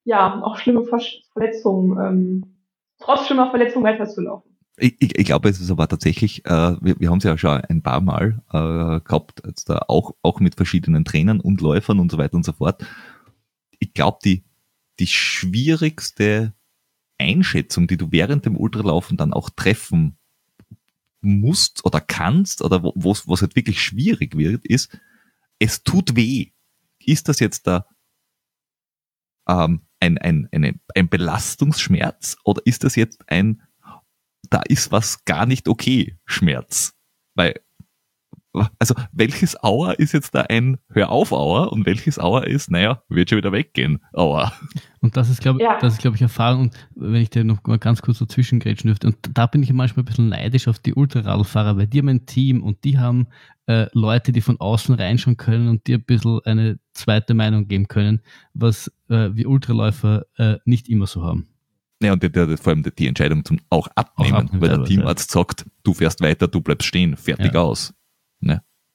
ja, 0.03 0.41
auch 0.41 0.57
schlimme 0.57 0.85
Verletzungen, 1.33 1.99
ähm, 1.99 2.55
trotz 2.99 3.27
schlimmer 3.27 3.49
Verletzungen 3.49 3.85
weiterzulaufen. 3.85 4.51
Ich, 4.77 4.95
ich, 4.99 5.17
ich 5.17 5.25
glaube, 5.25 5.49
es 5.49 5.59
ist 5.59 5.69
aber 5.69 5.87
tatsächlich, 5.87 6.45
äh, 6.45 6.75
wir, 6.81 6.99
wir 6.99 7.09
haben 7.09 7.17
es 7.17 7.25
ja 7.25 7.37
schon 7.37 7.61
ein 7.61 7.83
paar 7.83 8.01
Mal 8.01 8.41
äh, 8.51 9.01
gehabt, 9.01 9.43
jetzt 9.45 9.69
da 9.69 9.83
auch, 9.87 10.15
auch 10.21 10.39
mit 10.39 10.55
verschiedenen 10.55 11.03
Trainern 11.03 11.41
und 11.41 11.61
Läufern 11.61 11.99
und 11.99 12.11
so 12.11 12.17
weiter 12.17 12.35
und 12.35 12.45
so 12.45 12.53
fort. 12.53 12.83
Ich 13.79 13.93
glaube, 13.93 14.19
die, 14.23 14.43
die 14.99 15.07
schwierigste 15.07 16.53
Einschätzung, 17.19 17.87
die 17.87 17.97
du 17.97 18.11
während 18.11 18.45
dem 18.45 18.57
Ultralaufen 18.57 19.17
dann 19.17 19.33
auch 19.33 19.49
treffen 19.49 20.17
musst 21.21 21.85
oder 21.85 22.01
kannst 22.01 22.61
oder 22.61 22.83
wo 22.83 23.11
es 23.11 23.41
halt 23.41 23.55
wirklich 23.55 23.81
schwierig 23.81 24.35
wird, 24.35 24.65
ist, 24.65 24.97
es 25.59 25.83
tut 25.83 26.15
weh. 26.15 26.51
Ist 26.99 27.29
das 27.29 27.39
jetzt 27.39 27.67
da 27.67 27.85
ähm, 29.47 29.81
ein, 29.99 30.17
ein, 30.17 30.49
eine, 30.51 30.79
ein 30.95 31.09
Belastungsschmerz 31.09 32.37
oder 32.43 32.61
ist 32.65 32.83
das 32.83 32.95
jetzt 32.95 33.23
ein, 33.27 33.61
da 34.49 34.61
ist 34.67 34.91
was 34.91 35.23
gar 35.25 35.45
nicht 35.45 35.67
okay 35.67 36.17
Schmerz? 36.25 36.95
Weil 37.35 37.61
also 38.79 38.95
welches 39.11 39.61
Auer 39.63 39.97
ist 39.99 40.11
jetzt 40.11 40.35
da 40.35 40.41
ein 40.41 40.77
Hör 40.89 41.09
auf 41.09 41.31
Auer 41.31 41.71
und 41.71 41.85
welches 41.85 42.19
Auer 42.19 42.45
ist, 42.45 42.69
naja, 42.69 43.01
wird 43.07 43.29
schon 43.29 43.37
wieder 43.37 43.51
weggehen, 43.51 43.99
Auer. 44.13 44.51
Und 44.99 45.15
das 45.15 45.29
ist, 45.29 45.41
glaube 45.41 45.61
ja. 45.61 45.77
das 45.79 45.93
ist, 45.93 46.01
glaube 46.01 46.15
ich, 46.15 46.21
Erfahrung, 46.21 46.63
und 46.63 46.87
wenn 46.95 47.21
ich 47.21 47.29
dir 47.29 47.43
noch 47.43 47.63
mal 47.65 47.79
ganz 47.79 48.01
kurz 48.01 48.19
dazwischen 48.19 48.59
grätschen 48.59 48.89
dürfte, 48.89 49.07
und 49.07 49.17
da 49.33 49.47
bin 49.47 49.63
ich 49.63 49.71
manchmal 49.71 50.03
ein 50.03 50.05
bisschen 50.05 50.29
neidisch 50.29 50.67
auf 50.67 50.79
die 50.79 50.93
Ultraradlfahrer, 50.93 51.77
weil 51.77 51.87
die 51.87 51.99
haben 51.99 52.09
ein 52.09 52.25
Team 52.25 52.61
und 52.61 52.83
die 52.83 52.99
haben 52.99 53.27
äh, 53.67 53.87
Leute, 53.93 54.31
die 54.31 54.41
von 54.41 54.59
außen 54.59 54.95
reinschauen 54.95 55.37
können 55.37 55.69
und 55.69 55.87
dir 55.87 55.97
ein 55.97 56.03
bisschen 56.03 56.41
eine 56.43 56.79
zweite 56.93 57.33
Meinung 57.33 57.67
geben 57.67 57.87
können, 57.87 58.21
was 58.53 58.91
äh, 59.09 59.29
wir 59.33 59.49
Ultraläufer 59.49 60.25
äh, 60.37 60.57
nicht 60.65 60.89
immer 60.89 61.07
so 61.07 61.23
haben. 61.23 61.47
Ja, 62.03 62.13
und 62.13 62.23
der, 62.23 62.29
der, 62.29 62.57
vor 62.57 62.73
allem 62.73 62.83
die 62.83 63.07
Entscheidung 63.07 63.45
zum 63.45 63.59
auch 63.69 63.87
abnehmen, 63.95 64.33
auch 64.33 64.39
abnehmen 64.39 64.61
weil 64.61 64.69
der 64.69 64.83
Teamarzt 64.83 65.31
sagt, 65.31 65.65
du 65.83 65.93
fährst 65.93 66.19
weiter, 66.21 66.47
du 66.47 66.59
bleibst 66.59 66.87
stehen, 66.87 67.15
fertig 67.15 67.53
ja. 67.53 67.61
aus. 67.61 67.93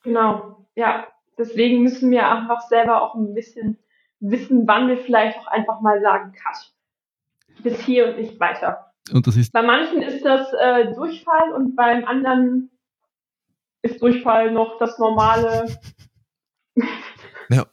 Genau, 0.06 0.64
ja. 0.76 1.08
Deswegen 1.36 1.82
müssen 1.82 2.12
wir 2.12 2.30
einfach 2.30 2.60
selber 2.68 3.02
auch 3.02 3.16
ein 3.16 3.34
bisschen 3.34 3.76
wissen, 4.20 4.68
wann 4.68 4.86
wir 4.86 4.98
vielleicht 4.98 5.36
auch 5.38 5.48
einfach 5.48 5.80
mal 5.80 6.00
sagen, 6.00 6.32
Cut. 6.32 6.72
Bis 7.64 7.80
hier 7.80 8.08
und 8.08 8.18
nicht 8.18 8.38
weiter. 8.38 8.92
Und 9.12 9.26
das 9.26 9.36
ist 9.36 9.52
bei 9.52 9.62
manchen 9.62 10.02
ist 10.02 10.24
das 10.24 10.52
äh, 10.52 10.94
Durchfall 10.94 11.52
und 11.54 11.74
beim 11.74 12.04
anderen 12.04 12.70
ist 13.82 14.00
Durchfall 14.00 14.52
noch 14.52 14.78
das 14.78 14.98
normale. 14.98 15.76
Ja, 17.48 17.66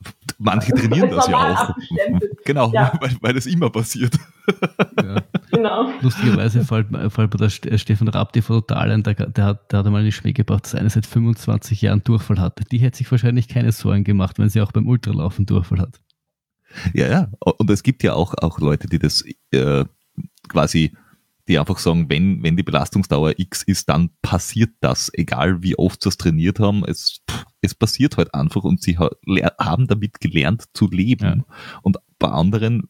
manche 0.44 0.74
trainieren 0.74 1.10
das, 1.10 1.28
ja 1.28 1.54
auch. 1.54 1.76
Genau, 2.46 2.72
ja. 2.74 2.92
Weil, 3.02 3.16
weil 3.22 3.34
das 3.34 3.46
immer 3.46 3.70
passiert. 3.70 4.20
Ja. 5.02 5.22
Genau. 5.52 5.90
Lustigerweise 6.02 6.66
fällt, 6.66 6.88
fällt 6.90 7.34
mir 7.34 7.48
der 7.48 7.78
Stefan 7.78 8.10
Rapp 8.10 8.34
die 8.34 8.42
total 8.42 8.92
ein, 8.92 9.02
der, 9.02 9.14
der, 9.14 9.46
hat, 9.46 9.72
der 9.72 9.80
hat 9.80 9.86
einmal 9.86 10.04
nicht 10.04 10.16
Schmäh 10.16 10.34
gebracht, 10.34 10.66
dass 10.66 10.76
eine 10.76 10.90
seit 10.90 11.06
25 11.06 11.82
Jahren 11.82 12.04
Durchfall 12.04 12.40
hatte. 12.40 12.66
Die 12.66 12.80
hätte 12.80 12.98
sich 12.98 13.10
wahrscheinlich 13.10 13.48
keine 13.48 13.72
Sorgen 13.72 14.04
gemacht, 14.04 14.40
wenn 14.40 14.50
sie 14.50 14.62
auch 14.62 14.74
beim 14.74 14.88
Ultralaufen 14.88 15.46
Durchfall 15.46 15.80
hat. 15.80 16.02
Ja, 16.94 17.08
ja. 17.08 17.32
Und 17.40 17.70
es 17.70 17.82
gibt 17.82 18.04
ja 18.04 18.14
auch, 18.14 18.34
auch 18.42 18.60
Leute, 18.60 18.88
die 18.88 19.00
das 19.00 19.24
äh, 19.52 19.86
quasi 20.50 20.92
die 21.48 21.60
einfach 21.60 21.78
sagen, 21.78 22.10
wenn, 22.10 22.42
wenn 22.42 22.56
die 22.56 22.64
Belastungsdauer 22.64 23.34
X 23.38 23.64
ist, 23.64 23.90
dann 23.90 24.12
passiert 24.22 24.72
das, 24.80 25.12
egal 25.14 25.62
wie 25.62 25.78
oft 25.78 26.02
sie 26.02 26.10
es 26.10 26.18
trainiert 26.18 26.60
haben, 26.60 26.84
es, 26.86 27.22
es 27.62 27.76
passiert 27.76 28.18
halt 28.18 28.34
einfach 28.34 28.64
und 28.64 28.82
sie 28.82 28.98
haben 28.98 29.88
damit 29.88 30.22
gelernt 30.22 30.66
zu 30.74 30.90
leben. 30.90 31.44
Ja. 31.48 31.56
Und 31.82 31.98
bei 32.18 32.30
anderen 32.30 32.90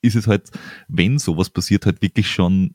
ist 0.00 0.16
es 0.16 0.26
halt, 0.26 0.50
wenn 0.88 1.18
sowas 1.18 1.50
passiert, 1.50 1.86
halt 1.86 2.02
wirklich 2.02 2.28
schon 2.28 2.74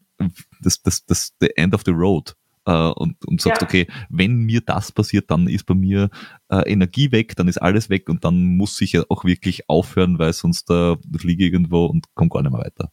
das, 0.61 0.81
das, 0.81 1.05
das 1.05 1.33
the 1.41 1.49
end 1.55 1.73
of 1.73 1.83
the 1.85 1.91
road. 1.91 2.35
Uh, 2.69 2.91
und, 2.97 3.25
und 3.25 3.39
sagst, 3.39 3.61
ja. 3.61 3.65
okay, 3.65 3.87
wenn 4.09 4.39
mir 4.39 4.59
das 4.59 4.91
passiert, 4.91 5.31
dann 5.31 5.47
ist 5.47 5.65
bei 5.65 5.73
mir 5.73 6.09
uh, 6.51 6.63
Energie 6.65 7.13
weg, 7.13 7.33
dann 7.37 7.47
ist 7.47 7.61
alles 7.61 7.89
weg 7.89 8.09
und 8.09 8.25
dann 8.25 8.57
muss 8.57 8.81
ich 8.81 8.91
ja 8.91 9.05
auch 9.07 9.23
wirklich 9.23 9.69
aufhören, 9.69 10.19
weil 10.19 10.33
sonst 10.33 10.69
uh, 10.69 10.97
liege 11.23 11.45
irgendwo 11.45 11.85
und 11.85 12.13
komme 12.13 12.29
gar 12.29 12.41
nicht 12.41 12.51
mehr 12.51 12.59
weiter. 12.59 12.91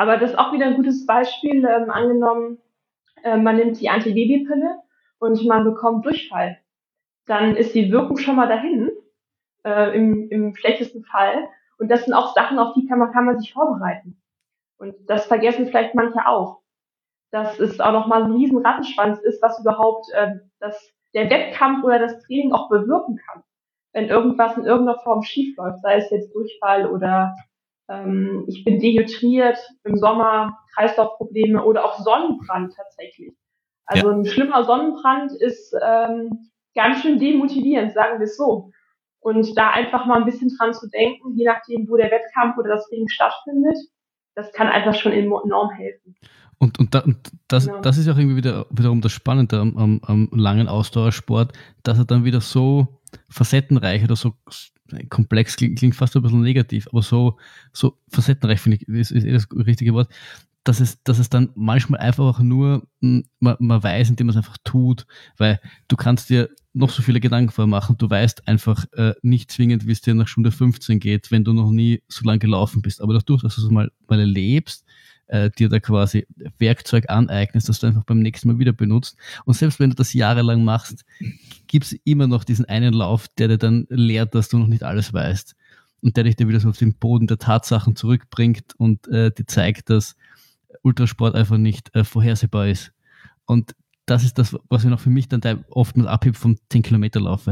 Aber 0.00 0.16
das 0.16 0.30
ist 0.30 0.38
auch 0.38 0.54
wieder 0.54 0.64
ein 0.64 0.76
gutes 0.76 1.04
Beispiel. 1.04 1.62
Ähm, 1.62 1.90
angenommen, 1.90 2.56
äh, 3.22 3.36
man 3.36 3.56
nimmt 3.56 3.78
die 3.78 3.90
Antibabypille 3.90 4.78
und 5.18 5.44
man 5.44 5.62
bekommt 5.62 6.06
Durchfall. 6.06 6.56
Dann 7.26 7.54
ist 7.54 7.74
die 7.74 7.92
Wirkung 7.92 8.16
schon 8.16 8.36
mal 8.36 8.48
dahin, 8.48 8.90
äh, 9.62 9.94
im, 9.94 10.30
im 10.30 10.56
schlechtesten 10.56 11.04
Fall. 11.04 11.50
Und 11.78 11.90
das 11.90 12.06
sind 12.06 12.14
auch 12.14 12.34
Sachen, 12.34 12.58
auf 12.58 12.72
die 12.72 12.86
kann 12.86 12.98
man, 12.98 13.12
kann 13.12 13.26
man 13.26 13.38
sich 13.38 13.52
vorbereiten. 13.52 14.18
Und 14.78 14.94
das 15.06 15.26
vergessen 15.26 15.66
vielleicht 15.66 15.94
manche 15.94 16.26
auch. 16.26 16.62
Dass 17.30 17.60
es 17.60 17.78
auch 17.78 17.92
nochmal 17.92 18.22
ein 18.22 18.32
riesen 18.32 18.64
Rattenschwanz 18.64 19.20
ist, 19.20 19.42
was 19.42 19.60
überhaupt 19.60 20.06
äh, 20.14 20.36
das, 20.60 20.94
der 21.12 21.28
Wettkampf 21.28 21.84
oder 21.84 21.98
das 21.98 22.22
Training 22.22 22.54
auch 22.54 22.70
bewirken 22.70 23.16
kann. 23.16 23.42
Wenn 23.92 24.08
irgendwas 24.08 24.56
in 24.56 24.64
irgendeiner 24.64 25.00
Form 25.00 25.22
schiefläuft, 25.22 25.82
sei 25.82 25.96
es 25.96 26.08
jetzt 26.08 26.34
Durchfall 26.34 26.86
oder 26.86 27.36
ähm, 27.90 28.44
ich 28.46 28.64
bin 28.64 28.78
dehydriert 28.78 29.58
im 29.84 29.96
Sommer, 29.96 30.58
Kreislaufprobleme 30.74 31.64
oder 31.64 31.84
auch 31.84 31.98
Sonnenbrand 31.98 32.74
tatsächlich. 32.74 33.34
Also 33.84 34.08
ja. 34.08 34.16
ein 34.16 34.24
schlimmer 34.24 34.64
Sonnenbrand 34.64 35.32
ist 35.32 35.74
ähm, 35.82 36.50
ganz 36.74 37.02
schön 37.02 37.18
demotivierend, 37.18 37.92
sagen 37.92 38.20
wir 38.20 38.24
es 38.24 38.36
so. 38.36 38.70
Und 39.18 39.58
da 39.58 39.70
einfach 39.70 40.06
mal 40.06 40.18
ein 40.18 40.24
bisschen 40.24 40.50
dran 40.56 40.72
zu 40.72 40.88
denken, 40.88 41.36
je 41.36 41.44
nachdem, 41.44 41.88
wo 41.88 41.96
der 41.96 42.10
Wettkampf 42.10 42.56
oder 42.56 42.70
das 42.70 42.88
Training 42.88 43.08
stattfindet, 43.08 43.76
das 44.34 44.52
kann 44.52 44.68
einfach 44.68 44.94
schon 44.94 45.12
enorm 45.12 45.70
helfen. 45.70 46.14
Und, 46.58 46.78
und, 46.78 46.94
da, 46.94 47.00
und 47.00 47.16
das, 47.48 47.66
genau. 47.66 47.80
das 47.80 47.98
ist 47.98 48.08
auch 48.08 48.16
irgendwie 48.16 48.36
wieder, 48.36 48.66
wiederum 48.70 49.00
das 49.00 49.12
Spannende 49.12 49.58
am, 49.58 49.76
am, 49.76 50.00
am 50.04 50.28
langen 50.32 50.68
Ausdauersport, 50.68 51.52
dass 51.82 51.98
er 51.98 52.04
dann 52.04 52.24
wieder 52.24 52.40
so 52.40 53.00
facettenreich 53.28 54.04
oder 54.04 54.14
so 54.14 54.32
komplex 55.08 55.56
klingt, 55.56 55.78
klingt 55.78 55.94
fast 55.94 56.16
ein 56.16 56.22
bisschen 56.22 56.42
negativ, 56.42 56.88
aber 56.88 57.02
so, 57.02 57.38
so 57.72 57.98
facettenreich 58.08 58.60
finde 58.60 58.78
ich, 58.78 58.88
ist, 58.88 59.10
ist 59.10 59.24
eh 59.24 59.32
das 59.32 59.48
richtige 59.54 59.94
Wort, 59.94 60.08
dass 60.64 60.80
es, 60.80 61.02
dass 61.02 61.18
es 61.18 61.30
dann 61.30 61.50
manchmal 61.54 62.00
einfach 62.00 62.40
nur, 62.40 62.86
hm, 63.00 63.24
man, 63.38 63.56
man 63.58 63.82
weiß, 63.82 64.10
indem 64.10 64.26
man 64.26 64.32
es 64.32 64.36
einfach 64.36 64.58
tut, 64.64 65.06
weil 65.36 65.60
du 65.88 65.96
kannst 65.96 66.28
dir 66.28 66.50
noch 66.72 66.90
so 66.90 67.02
viele 67.02 67.20
Gedanken 67.20 67.50
vormachen, 67.50 67.96
du 67.98 68.08
weißt 68.08 68.46
einfach 68.46 68.84
äh, 68.92 69.14
nicht 69.22 69.50
zwingend, 69.50 69.86
wie 69.86 69.92
es 69.92 70.02
dir 70.02 70.14
nach 70.14 70.28
Stunde 70.28 70.52
15 70.52 71.00
geht, 71.00 71.30
wenn 71.30 71.44
du 71.44 71.52
noch 71.52 71.70
nie 71.70 72.02
so 72.08 72.24
lange 72.24 72.38
gelaufen 72.38 72.82
bist, 72.82 73.00
aber 73.00 73.14
dadurch, 73.14 73.42
dass 73.42 73.56
du 73.56 73.62
es 73.62 73.70
mal, 73.70 73.90
mal 74.08 74.20
erlebst, 74.20 74.84
äh, 75.30 75.50
dir 75.50 75.68
da 75.68 75.80
quasi 75.80 76.26
Werkzeug 76.58 77.08
aneignest, 77.08 77.68
das 77.68 77.78
du 77.78 77.86
einfach 77.86 78.04
beim 78.04 78.18
nächsten 78.18 78.48
Mal 78.48 78.58
wieder 78.58 78.72
benutzt. 78.72 79.16
Und 79.44 79.54
selbst 79.54 79.78
wenn 79.78 79.90
du 79.90 79.96
das 79.96 80.12
jahrelang 80.12 80.64
machst, 80.64 81.04
gibt 81.66 81.86
es 81.86 81.92
immer 82.04 82.26
noch 82.26 82.44
diesen 82.44 82.64
einen 82.64 82.92
Lauf, 82.92 83.28
der 83.38 83.48
dir 83.48 83.58
dann 83.58 83.86
lehrt, 83.88 84.34
dass 84.34 84.48
du 84.48 84.58
noch 84.58 84.66
nicht 84.66 84.82
alles 84.82 85.12
weißt. 85.12 85.56
Und 86.02 86.16
der 86.16 86.24
dich 86.24 86.36
dann 86.36 86.48
wieder 86.48 86.60
so 86.60 86.70
auf 86.70 86.78
den 86.78 86.94
Boden 86.94 87.26
der 87.26 87.38
Tatsachen 87.38 87.94
zurückbringt 87.94 88.74
und 88.78 89.06
äh, 89.08 89.30
dir 89.30 89.46
zeigt, 89.46 89.90
dass 89.90 90.16
Ultrasport 90.82 91.34
einfach 91.34 91.58
nicht 91.58 91.94
äh, 91.94 92.04
vorhersehbar 92.04 92.68
ist. 92.68 92.92
Und 93.44 93.74
das 94.06 94.24
ist 94.24 94.38
das, 94.38 94.56
was 94.68 94.82
ich 94.82 94.90
noch 94.90 95.00
für 95.00 95.10
mich 95.10 95.28
dann 95.28 95.64
oftmals 95.70 96.08
abhebt 96.08 96.36
vom 96.36 96.56
10-Kilometer-Lauf 96.72 97.46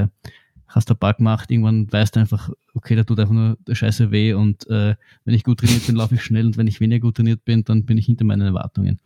hast 0.68 0.90
du 0.90 0.94
ein 0.94 0.98
paar 0.98 1.14
gemacht, 1.14 1.50
irgendwann 1.50 1.90
weißt 1.90 2.16
du 2.16 2.20
einfach, 2.20 2.50
okay, 2.74 2.94
da 2.94 3.02
tut 3.02 3.18
einfach 3.18 3.34
nur 3.34 3.56
der 3.66 3.74
Scheiße 3.74 4.10
weh 4.10 4.34
und 4.34 4.68
äh, 4.68 4.94
wenn 5.24 5.34
ich 5.34 5.44
gut 5.44 5.60
trainiert 5.60 5.86
bin, 5.86 5.96
laufe 5.96 6.14
ich 6.14 6.22
schnell 6.22 6.46
und 6.46 6.58
wenn 6.58 6.66
ich 6.66 6.80
weniger 6.80 7.00
gut 7.00 7.16
trainiert 7.16 7.44
bin, 7.44 7.64
dann 7.64 7.86
bin 7.86 7.98
ich 7.98 8.06
hinter 8.06 8.24
meinen 8.24 8.42
Erwartungen. 8.42 9.00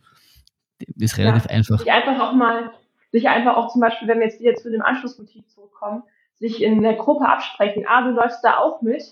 Ist 0.97 1.17
relativ 1.17 1.45
ja, 1.45 1.51
einfach. 1.51 1.79
Sich 1.79 1.91
einfach 1.91 2.19
auch 2.19 2.33
mal, 2.33 2.71
sich 3.11 3.29
einfach 3.29 3.55
auch 3.55 3.71
zum 3.71 3.81
Beispiel, 3.81 4.07
wenn 4.07 4.19
wir 4.19 4.25
jetzt 4.25 4.41
wieder 4.41 4.55
zu 4.55 4.69
dem 4.69 4.81
Anschlussmotiv 4.81 5.47
zurückkommen, 5.47 6.03
sich 6.35 6.61
in 6.61 6.81
der 6.81 6.95
Gruppe 6.95 7.27
absprechen, 7.27 7.85
ah, 7.87 8.01
du 8.01 8.11
läufst 8.11 8.43
da 8.43 8.57
auch 8.57 8.81
mit, 8.81 9.03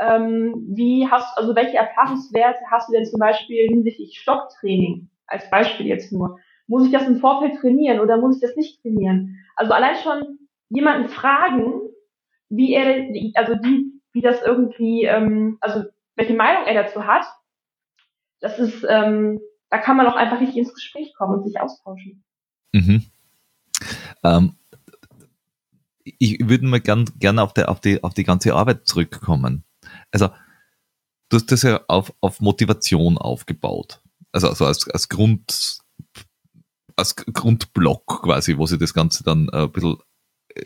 ähm, 0.00 0.54
wie 0.68 1.08
hast, 1.10 1.38
also 1.38 1.54
welche 1.54 1.76
Erfahrungswerte 1.76 2.60
hast 2.70 2.88
du 2.88 2.92
denn 2.92 3.06
zum 3.06 3.20
Beispiel 3.20 3.66
hinsichtlich 3.68 4.18
Stocktraining? 4.20 5.08
Als 5.26 5.48
Beispiel 5.48 5.86
jetzt 5.86 6.12
nur. 6.12 6.38
Muss 6.66 6.86
ich 6.86 6.92
das 6.92 7.06
im 7.06 7.18
Vorfeld 7.18 7.56
trainieren 7.60 8.00
oder 8.00 8.18
muss 8.18 8.36
ich 8.36 8.42
das 8.42 8.56
nicht 8.56 8.82
trainieren? 8.82 9.38
Also 9.56 9.72
allein 9.72 9.96
schon 9.96 10.38
jemanden 10.68 11.08
fragen, 11.08 11.80
wie 12.48 12.74
er, 12.74 13.08
also 13.34 13.54
die, 13.56 14.00
wie 14.12 14.20
das 14.20 14.42
irgendwie, 14.42 15.04
ähm, 15.04 15.58
also 15.60 15.84
welche 16.16 16.34
Meinung 16.34 16.66
er 16.66 16.82
dazu 16.84 17.06
hat, 17.06 17.24
das 18.40 18.58
ist, 18.58 18.84
ähm, 18.88 19.40
da 19.70 19.78
kann 19.78 19.96
man 19.96 20.06
auch 20.06 20.16
einfach 20.16 20.40
richtig 20.40 20.58
ins 20.58 20.74
Gespräch 20.74 21.14
kommen 21.14 21.38
und 21.38 21.44
sich 21.44 21.60
austauschen. 21.60 22.22
Mhm. 22.72 23.04
Ähm, 24.22 24.56
ich 26.04 26.38
würde 26.48 26.66
mal 26.66 26.80
gern, 26.80 27.06
gerne 27.18 27.42
auf, 27.42 27.56
auf, 27.56 27.80
die, 27.80 28.02
auf 28.02 28.14
die 28.14 28.24
ganze 28.24 28.54
Arbeit 28.54 28.86
zurückkommen. 28.86 29.64
Also, 30.12 30.28
du 31.28 31.36
hast 31.36 31.50
das 31.50 31.62
ja 31.62 31.80
auf, 31.88 32.12
auf 32.20 32.40
Motivation 32.40 33.18
aufgebaut. 33.18 34.02
Also, 34.32 34.48
also 34.48 34.66
als, 34.66 34.88
als 34.90 35.08
Grund, 35.08 35.78
als 36.96 37.16
Grundblock 37.16 38.22
quasi, 38.22 38.58
wo 38.58 38.66
sich 38.66 38.78
das 38.78 38.94
Ganze 38.94 39.24
dann 39.24 39.48
ein 39.50 39.72
bisschen 39.72 39.94
äh, 39.94 40.02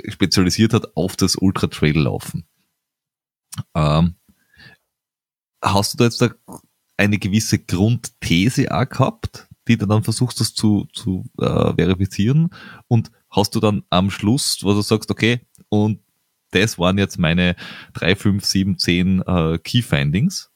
spezialisiert 0.09 0.73
hat 0.75 0.97
auf 0.97 1.17
das 1.17 1.37
Ultra-Trail-Laufen. 1.37 2.47
Ähm, 3.75 4.15
hast 5.63 5.95
du 5.95 5.99
da 5.99 6.05
jetzt 6.05 6.21
da 6.21 6.31
eine 6.97 7.19
gewisse 7.19 7.59
Grundthese 7.59 8.73
auch 8.75 8.89
gehabt, 8.89 9.49
die 9.69 9.77
du 9.77 9.87
dann 9.87 10.03
versuchst, 10.03 10.41
das 10.41 10.55
zu, 10.55 10.87
zu 10.93 11.25
äh, 11.41 11.75
verifizieren? 11.75 12.51
Und 12.89 13.11
hast 13.31 13.55
du 13.55 13.61
dann 13.61 13.85
am 13.91 14.11
Schluss, 14.11 14.59
wo 14.63 14.73
du 14.73 14.81
sagst, 14.81 15.11
okay, 15.11 15.41
und 15.69 16.01
das 16.51 16.79
waren 16.79 16.99
jetzt 16.99 17.19
meine 17.19 17.57
drei, 17.93 18.17
fünf, 18.17 18.45
sieben, 18.45 18.79
zehn 18.79 19.23
äh, 19.27 19.59
Key 19.59 19.83
Findings? 19.83 20.51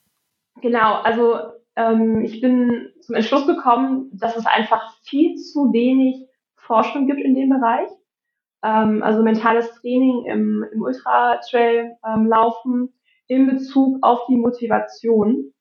Genau, 0.61 1.01
also 1.01 1.39
ähm, 1.75 2.21
ich 2.23 2.41
bin 2.41 2.89
zum 3.01 3.15
Entschluss 3.15 3.45
gekommen, 3.45 4.09
dass 4.13 4.35
es 4.35 4.45
einfach 4.45 4.97
viel 5.03 5.35
zu 5.35 5.71
wenig 5.71 6.27
Forschung 6.55 7.07
gibt 7.07 7.19
in 7.19 7.35
dem 7.35 7.49
Bereich. 7.49 7.89
Ähm, 8.63 9.03
also 9.03 9.21
mentales 9.21 9.71
Training 9.75 10.25
im, 10.25 10.65
im 10.71 10.81
Ultra-Trail 10.81 11.97
ähm, 12.05 12.27
laufen 12.27 12.93
in 13.27 13.47
Bezug 13.47 13.97
auf 14.01 14.25
die 14.27 14.37
Motivation 14.37 15.53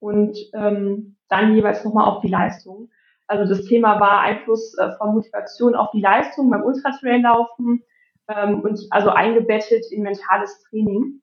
und 0.00 0.36
ähm, 0.52 1.16
dann 1.28 1.54
jeweils 1.54 1.84
nochmal 1.84 2.08
auf 2.08 2.20
die 2.20 2.28
Leistung. 2.28 2.90
Also 3.26 3.48
das 3.54 3.64
Thema 3.66 4.00
war 4.00 4.20
Einfluss 4.20 4.76
äh, 4.78 4.90
von 4.98 5.14
Motivation 5.14 5.74
auf 5.74 5.90
die 5.92 6.00
Leistung 6.00 6.50
beim 6.50 6.62
Ultratrail-Laufen 6.62 7.82
ähm, 8.28 8.60
und 8.60 8.80
also 8.90 9.10
eingebettet 9.10 9.84
in 9.90 10.02
mentales 10.02 10.62
Training. 10.64 11.22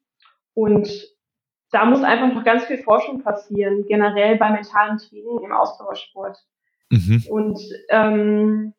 Und 0.53 0.89
da 1.71 1.85
muss 1.85 2.03
einfach 2.03 2.33
noch 2.33 2.43
ganz 2.43 2.65
viel 2.65 2.79
Forschung 2.79 3.21
passieren, 3.21 3.85
generell 3.88 4.38
bei 4.38 4.49
mentalem 4.49 4.97
Training 4.97 5.39
im 5.43 5.51
Ausdauersport. 5.51 6.38
Mhm. 6.89 7.23
Und 7.29 7.59
ähm, 7.89 8.73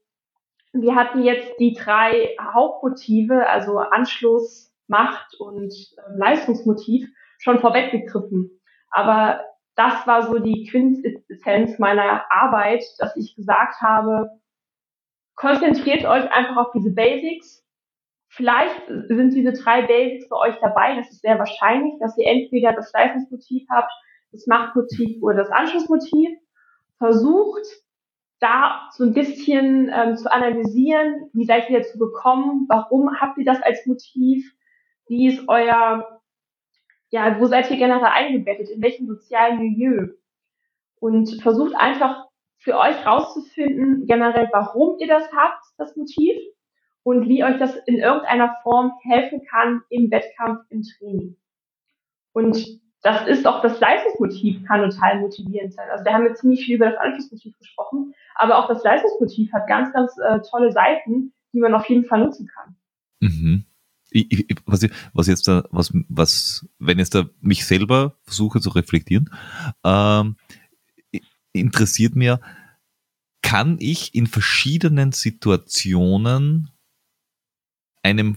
wir 0.72 0.94
hatten 0.94 1.22
jetzt 1.22 1.58
die 1.58 1.74
drei 1.74 2.34
Hauptmotive, 2.40 3.48
also 3.48 3.78
Anschluss, 3.78 4.72
Macht 4.88 5.38
und 5.38 5.72
äh, 5.72 6.16
Leistungsmotiv, 6.16 7.08
schon 7.38 7.60
vorweggegriffen. 7.60 8.50
Aber 8.90 9.40
das 9.74 10.06
war 10.06 10.22
so 10.26 10.38
die 10.38 10.66
Quintessenz 10.70 11.78
meiner 11.78 12.30
Arbeit, 12.30 12.84
dass 12.98 13.16
ich 13.16 13.34
gesagt 13.36 13.80
habe, 13.80 14.30
konzentriert 15.34 16.04
euch 16.04 16.30
einfach 16.30 16.56
auf 16.56 16.72
diese 16.74 16.90
Basics. 16.94 17.64
Vielleicht 18.28 18.86
sind 19.08 19.34
diese 19.34 19.52
drei 19.52 19.82
Basics 19.82 20.26
für 20.28 20.36
euch 20.36 20.56
dabei. 20.60 20.96
Das 20.96 21.10
ist 21.10 21.22
sehr 21.22 21.38
wahrscheinlich, 21.38 21.94
dass 22.00 22.16
ihr 22.18 22.26
entweder 22.26 22.72
das 22.72 22.92
Leistungsmotiv 22.92 23.66
habt, 23.70 23.92
das 24.30 24.46
Machtmotiv 24.46 25.22
oder 25.22 25.36
das 25.36 25.50
Anschlussmotiv. 25.50 26.30
Versucht 26.98 27.66
da 28.42 28.88
so 28.92 29.04
ein 29.04 29.14
bisschen 29.14 29.90
ähm, 29.94 30.16
zu 30.16 30.30
analysieren, 30.30 31.30
wie 31.32 31.44
seid 31.44 31.70
ihr 31.70 31.78
dazu 31.78 31.98
gekommen, 31.98 32.66
warum 32.68 33.20
habt 33.20 33.38
ihr 33.38 33.44
das 33.44 33.62
als 33.62 33.86
Motiv, 33.86 34.44
wie 35.06 35.28
ist 35.28 35.48
euer 35.48 36.20
ja, 37.12 37.38
wo 37.38 37.46
seid 37.46 37.70
ihr 37.70 37.76
generell 37.76 38.04
eingebettet, 38.06 38.70
in 38.70 38.82
welchem 38.82 39.06
sozialen 39.06 39.58
Milieu? 39.58 40.08
Und 40.98 41.42
versucht 41.42 41.76
einfach 41.76 42.24
für 42.58 42.78
euch 42.78 43.04
rauszufinden, 43.04 44.06
generell, 44.06 44.48
warum 44.52 44.98
ihr 44.98 45.08
das 45.08 45.30
habt, 45.32 45.62
das 45.76 45.94
Motiv, 45.94 46.36
und 47.02 47.28
wie 47.28 47.44
euch 47.44 47.58
das 47.58 47.76
in 47.86 47.98
irgendeiner 47.98 48.56
Form 48.62 48.92
helfen 49.02 49.42
kann 49.50 49.82
im 49.90 50.10
Wettkampf, 50.10 50.64
im 50.70 50.82
Training. 50.82 51.36
Und 52.32 52.80
das 53.02 53.26
ist 53.26 53.46
auch 53.46 53.62
das 53.62 53.80
Leistungsmotiv 53.80 54.64
kann 54.64 54.88
total 54.88 55.20
motivierend 55.20 55.74
sein. 55.74 55.88
Also 55.90 56.04
wir 56.04 56.12
haben 56.12 56.24
jetzt 56.24 56.40
ziemlich 56.40 56.64
viel 56.64 56.76
über 56.76 56.90
das 56.90 56.98
Anschlussmotiv 56.98 57.58
gesprochen, 57.58 58.14
aber 58.36 58.58
auch 58.58 58.68
das 58.68 58.82
Leistungsmotiv 58.84 59.52
hat 59.52 59.66
ganz, 59.66 59.92
ganz 59.92 60.16
äh, 60.18 60.40
tolle 60.48 60.72
Seiten, 60.72 61.32
die 61.52 61.60
man 61.60 61.74
auf 61.74 61.86
jeden 61.86 62.04
Fall 62.04 62.20
nutzen 62.20 62.48
kann. 62.48 62.76
Mhm 63.20 63.64
ich, 64.12 64.50
ich, 64.50 64.56
was, 64.66 64.86
was 65.12 65.26
jetzt 65.26 65.48
da, 65.48 65.64
was, 65.70 65.92
was, 66.08 66.68
wenn 66.78 66.98
jetzt 66.98 67.14
da 67.14 67.28
mich 67.40 67.64
selber 67.64 68.16
versuche 68.22 68.60
zu 68.60 68.70
reflektieren, 68.70 69.30
ähm, 69.84 70.36
interessiert 71.52 72.14
mir, 72.14 72.40
kann 73.42 73.76
ich 73.80 74.14
in 74.14 74.26
verschiedenen 74.26 75.12
Situationen 75.12 76.70
einem 78.02 78.36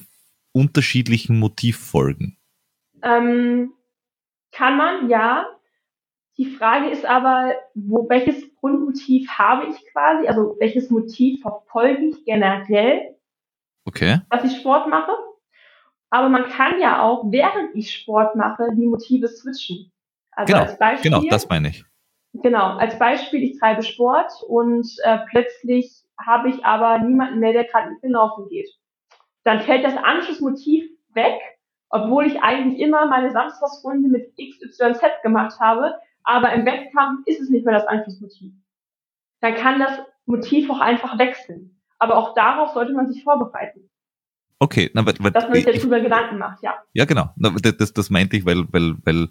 unterschiedlichen 0.51 1.39
Motiv 1.39 1.77
folgen? 1.77 2.37
Ähm, 3.01 3.73
kann 4.56 4.77
man, 4.77 5.10
ja. 5.10 5.48
Die 6.38 6.45
Frage 6.45 6.90
ist 6.90 7.06
aber, 7.06 7.53
wo, 7.76 8.10
welches 8.10 8.53
Grundmotiv 8.56 9.30
habe 9.30 9.68
ich 9.68 9.91
quasi? 9.91 10.27
Also 10.27 10.56
welches 10.60 10.90
Motiv 10.90 11.41
verfolge 11.41 12.07
ich 12.07 12.26
generell, 12.26 13.15
okay. 13.86 14.19
dass 14.30 14.44
ich 14.44 14.57
Sport 14.57 14.90
mache? 14.90 15.11
Aber 16.10 16.30
man 16.30 16.49
kann 16.49 16.80
ja 16.80 17.02
auch, 17.02 17.32
während 17.32 17.76
ich 17.76 17.94
Sport 17.94 18.36
mache, 18.36 18.68
die 18.73 18.86
Motive 18.86 19.27
switchen. 19.27 19.91
Also 20.32 20.53
genau, 20.53 20.65
als 20.65 20.77
Beispiel, 20.77 21.11
genau, 21.11 21.23
das 21.30 21.48
meine 21.48 21.69
ich. 21.69 21.86
Genau, 22.34 22.77
als 22.77 22.99
Beispiel, 22.99 23.44
ich 23.44 23.60
treibe 23.60 23.84
Sport 23.84 24.32
und 24.48 24.88
äh, 25.03 25.19
plötzlich 25.30 26.03
habe 26.26 26.49
ich 26.49 26.65
aber 26.65 26.99
niemanden 26.99 27.40
mehr, 27.40 27.53
der 27.53 27.64
gerade 27.64 27.91
mit 27.91 28.03
mir 28.03 28.10
laufen 28.10 28.48
geht. 28.49 28.69
Dann 29.45 29.61
fällt 29.61 29.86
das 29.86 29.95
Anschlussmotiv 29.95 30.86
weg, 31.14 31.40
obwohl 31.89 32.25
ich 32.25 32.41
eigentlich 32.41 32.79
immer 32.79 33.07
meine 33.07 33.31
Samstagsrunde 33.31 34.09
mit 34.09 34.33
XYZ 34.35 35.01
gemacht 35.23 35.59
habe, 35.59 35.95
aber 36.23 36.53
im 36.53 36.65
Wettkampf 36.65 37.25
ist 37.25 37.41
es 37.41 37.49
nicht 37.49 37.65
mehr 37.65 37.75
das 37.75 37.87
Anschlussmotiv. 37.87 38.53
Dann 39.41 39.55
kann 39.55 39.79
das 39.79 39.99
Motiv 40.25 40.69
auch 40.69 40.79
einfach 40.79 41.17
wechseln. 41.19 41.79
Aber 41.99 42.17
auch 42.17 42.33
darauf 42.33 42.73
sollte 42.73 42.93
man 42.93 43.11
sich 43.11 43.23
vorbereiten. 43.23 43.89
Okay, 44.59 44.89
na, 44.93 45.05
weil, 45.05 45.13
weil, 45.19 45.31
dass 45.31 45.45
man 45.45 45.53
sich 45.53 45.65
darüber 45.65 45.99
Gedanken 45.99 46.37
macht, 46.37 46.63
ja. 46.63 46.75
Ja, 46.93 47.05
genau. 47.05 47.29
Na, 47.35 47.49
das, 47.49 47.93
das 47.93 48.09
meinte 48.09 48.37
ich, 48.37 48.45
weil, 48.45 48.71
weil, 48.71 48.95
weil 49.03 49.29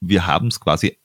wir 0.00 0.26
haben 0.26 0.48
es 0.48 0.60
quasi 0.60 0.98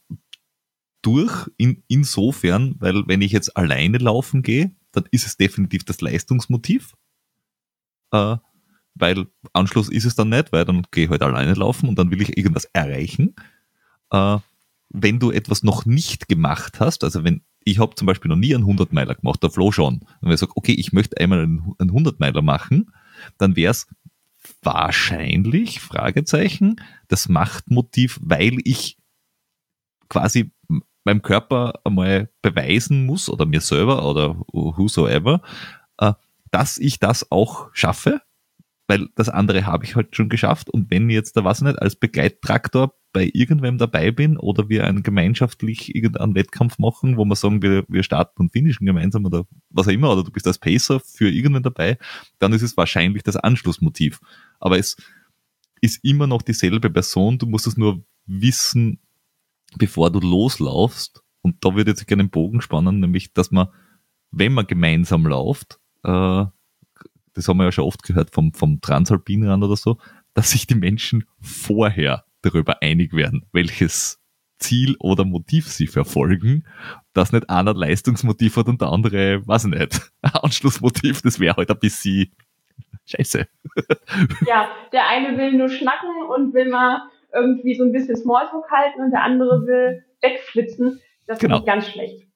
durch 1.02 1.50
in, 1.58 1.84
insofern, 1.88 2.76
weil 2.80 3.08
wenn 3.08 3.22
ich 3.22 3.32
jetzt 3.32 3.56
alleine 3.56 4.00
laufen 4.00 4.42
gehe, 4.42 4.76
dann 4.92 5.06
ist 5.12 5.26
es 5.26 5.38
definitiv 5.38 5.86
das 5.86 6.02
Leistungsmotiv. 6.02 6.94
Äh, 8.12 8.38
weil 8.96 9.28
Anschluss 9.54 9.90
ist 9.90 10.06
es 10.06 10.16
dann 10.16 10.30
nicht, 10.30 10.52
weil 10.52 10.66
dann 10.66 10.84
gehe 10.92 11.06
ich 11.06 11.10
halt 11.10 11.24
alleine 11.24 11.54
laufen 11.54 11.90
und 11.90 11.98
dann 11.98 12.12
will 12.12 12.22
ich 12.22 12.38
irgendwas 12.38 12.66
erreichen. 12.66 13.36
Äh, 14.12 14.38
wenn 14.90 15.20
du 15.20 15.32
etwas 15.32 15.64
noch 15.64 15.86
nicht 15.86 16.28
gemacht 16.28 16.80
hast, 16.80 17.04
also 17.04 17.24
wenn 17.24 17.42
ich 17.66 17.80
habe 17.80 17.96
zum 17.96 18.08
Beispiel 18.08 18.30
noch 18.30 18.38
nie 18.38 18.54
einen 18.54 18.66
100 18.66 18.92
Meiler 18.94 19.16
gemacht, 19.16 19.42
der 19.42 19.50
Flo 19.50 19.72
schon, 19.72 19.96
und 19.96 20.18
wenn 20.22 20.34
ich 20.34 20.40
sage, 20.40 20.52
okay, 20.56 20.74
ich 20.74 20.92
möchte 20.92 21.18
einmal 21.20 21.40
einen 21.40 21.76
100 21.80 22.20
Meiler 22.20 22.42
machen, 22.42 22.92
dann 23.38 23.56
wäre 23.56 23.72
es 23.72 23.88
wahrscheinlich, 24.62 25.80
Fragezeichen, 25.80 26.76
das 27.08 27.30
Machtmotiv, 27.30 28.20
weil 28.22 28.58
ich 28.66 28.98
quasi 30.10 30.52
meinem 31.06 31.22
Körper 31.22 31.80
einmal 31.84 32.30
beweisen 32.42 33.06
muss 33.06 33.30
oder 33.30 33.46
mir 33.46 33.62
selber 33.62 34.08
oder 34.08 34.36
whosoever, 34.52 35.42
äh, 35.98 36.14
dass 36.52 36.78
ich 36.78 37.00
das 37.00 37.32
auch 37.32 37.70
schaffe, 37.74 38.22
weil 38.94 39.10
das 39.16 39.28
andere 39.28 39.66
habe 39.66 39.86
ich 39.86 39.96
halt 39.96 40.16
schon 40.16 40.30
geschafft 40.30 40.70
und 40.70 40.92
wenn 40.92 41.10
jetzt 41.10 41.36
da 41.36 41.44
was 41.44 41.62
nicht 41.62 41.82
als 41.82 41.96
Begleittraktor 41.96 42.94
bei 43.12 43.28
irgendwem 43.34 43.80
dabei 43.80 44.12
bin 44.12 44.38
oder 44.38 44.70
wir 44.70 44.86
einen 44.86 45.02
gemeinschaftlich 45.02 45.96
irgendeinen 45.96 46.36
Wettkampf 46.36 46.78
machen, 46.78 47.18
wo 47.18 47.26
wir 47.26 47.36
sagen, 47.36 47.64
wir, 47.64 47.86
wir 47.88 48.04
starten 48.04 48.40
und 48.40 48.52
finishen 48.52 48.86
gemeinsam 48.86 49.26
oder 49.26 49.46
was 49.72 49.88
auch 49.88 49.92
immer, 49.92 50.12
oder 50.12 50.24
du 50.24 50.32
bist 50.32 50.46
als 50.46 50.60
Pacer 50.60 51.00
für 51.00 51.28
irgendwen 51.28 51.64
dabei, 51.64 51.98
dann 52.38 52.54
ist 52.54 52.62
es 52.62 52.78
wahrscheinlich 52.78 53.24
das 53.24 53.36
Anschlussmotiv. 53.36 54.20
Aber 54.60 54.78
es 54.78 54.96
ist 55.82 56.04
immer 56.04 56.28
noch 56.28 56.44
dieselbe 56.44 56.92
Person, 56.92 57.40
du 57.40 57.48
musst 57.48 57.66
es 57.66 57.78
nur 57.78 58.04
wissen, 58.28 59.00
bevor 59.76 60.12
du 60.12 60.20
loslaufst. 60.20 61.24
Und 61.42 61.66
da 61.66 61.76
würde 61.76 61.92
ich 61.92 61.98
jetzt 61.98 62.08
gerne 62.08 62.22
einen 62.22 62.30
Bogen 62.30 62.62
spannen, 62.62 63.00
nämlich, 63.00 63.34
dass 63.34 63.50
man, 63.50 63.70
wenn 64.30 64.54
man 64.54 64.68
gemeinsam 64.68 65.26
läuft, 65.26 65.80
äh, 66.04 66.46
das 67.34 67.48
haben 67.48 67.58
wir 67.58 67.66
ja 67.66 67.72
schon 67.72 67.86
oft 67.86 68.04
gehört 68.04 68.32
vom, 68.32 68.54
vom 68.54 68.82
Transalpinrand 68.82 69.64
oder 69.64 69.76
so, 69.76 69.98
dass 70.34 70.52
sich 70.52 70.68
die 70.68 70.76
Menschen 70.76 71.26
vorher 71.40 72.26
darüber 72.42 72.82
einig 72.82 73.14
werden, 73.14 73.46
welches 73.52 74.20
Ziel 74.58 74.96
oder 75.00 75.26
Motiv 75.26 75.68
sie 75.68 75.88
verfolgen, 75.88 76.66
dass 77.14 77.32
nicht 77.32 77.50
einer 77.50 77.74
Leistungsmotiv 77.74 78.58
hat 78.58 78.68
und 78.68 78.82
der 78.82 78.90
andere, 78.90 79.46
weiß 79.46 79.66
ich 79.66 79.72
nicht, 79.72 80.12
Anschlussmotiv, 80.22 81.22
das 81.22 81.40
wäre 81.40 81.56
halt 81.58 81.70
ein 81.70 81.80
bisschen 81.80 82.32
scheiße. 83.06 83.48
Ja, 84.46 84.70
der 84.92 85.08
eine 85.08 85.38
will 85.38 85.54
nur 85.54 85.70
schnacken 85.70 86.10
und 86.30 86.54
will 86.54 86.70
mal 86.70 87.02
irgendwie 87.34 87.76
so 87.76 87.84
ein 87.84 87.92
bisschen 87.92 88.16
Smalltalk 88.16 88.70
halten 88.70 89.02
und 89.02 89.12
der 89.12 89.24
andere 89.24 89.66
will 89.66 90.06
wegflitzen. 90.22 91.02
Das 91.26 91.40
genau. 91.40 91.60
ist 91.60 91.66
ganz 91.66 91.88
schlecht. 91.88 92.28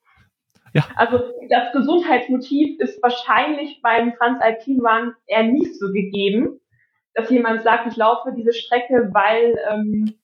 Ja. 0.78 0.86
Also 0.96 1.34
das 1.50 1.72
Gesundheitsmotiv 1.74 2.80
ist 2.80 3.02
wahrscheinlich 3.02 3.82
beim 3.82 4.14
Transalpinrun 4.14 5.16
eher 5.26 5.44
nicht 5.44 5.76
so 5.80 5.88
gegeben, 5.88 6.60
dass 7.16 7.32
jemand 7.32 7.64
sagt, 7.64 7.88
ich 7.88 7.96
laufe 7.98 8.32
diese 8.38 8.54
Strecke, 8.54 9.10
weil 9.12 9.58
ähm, 9.72 10.20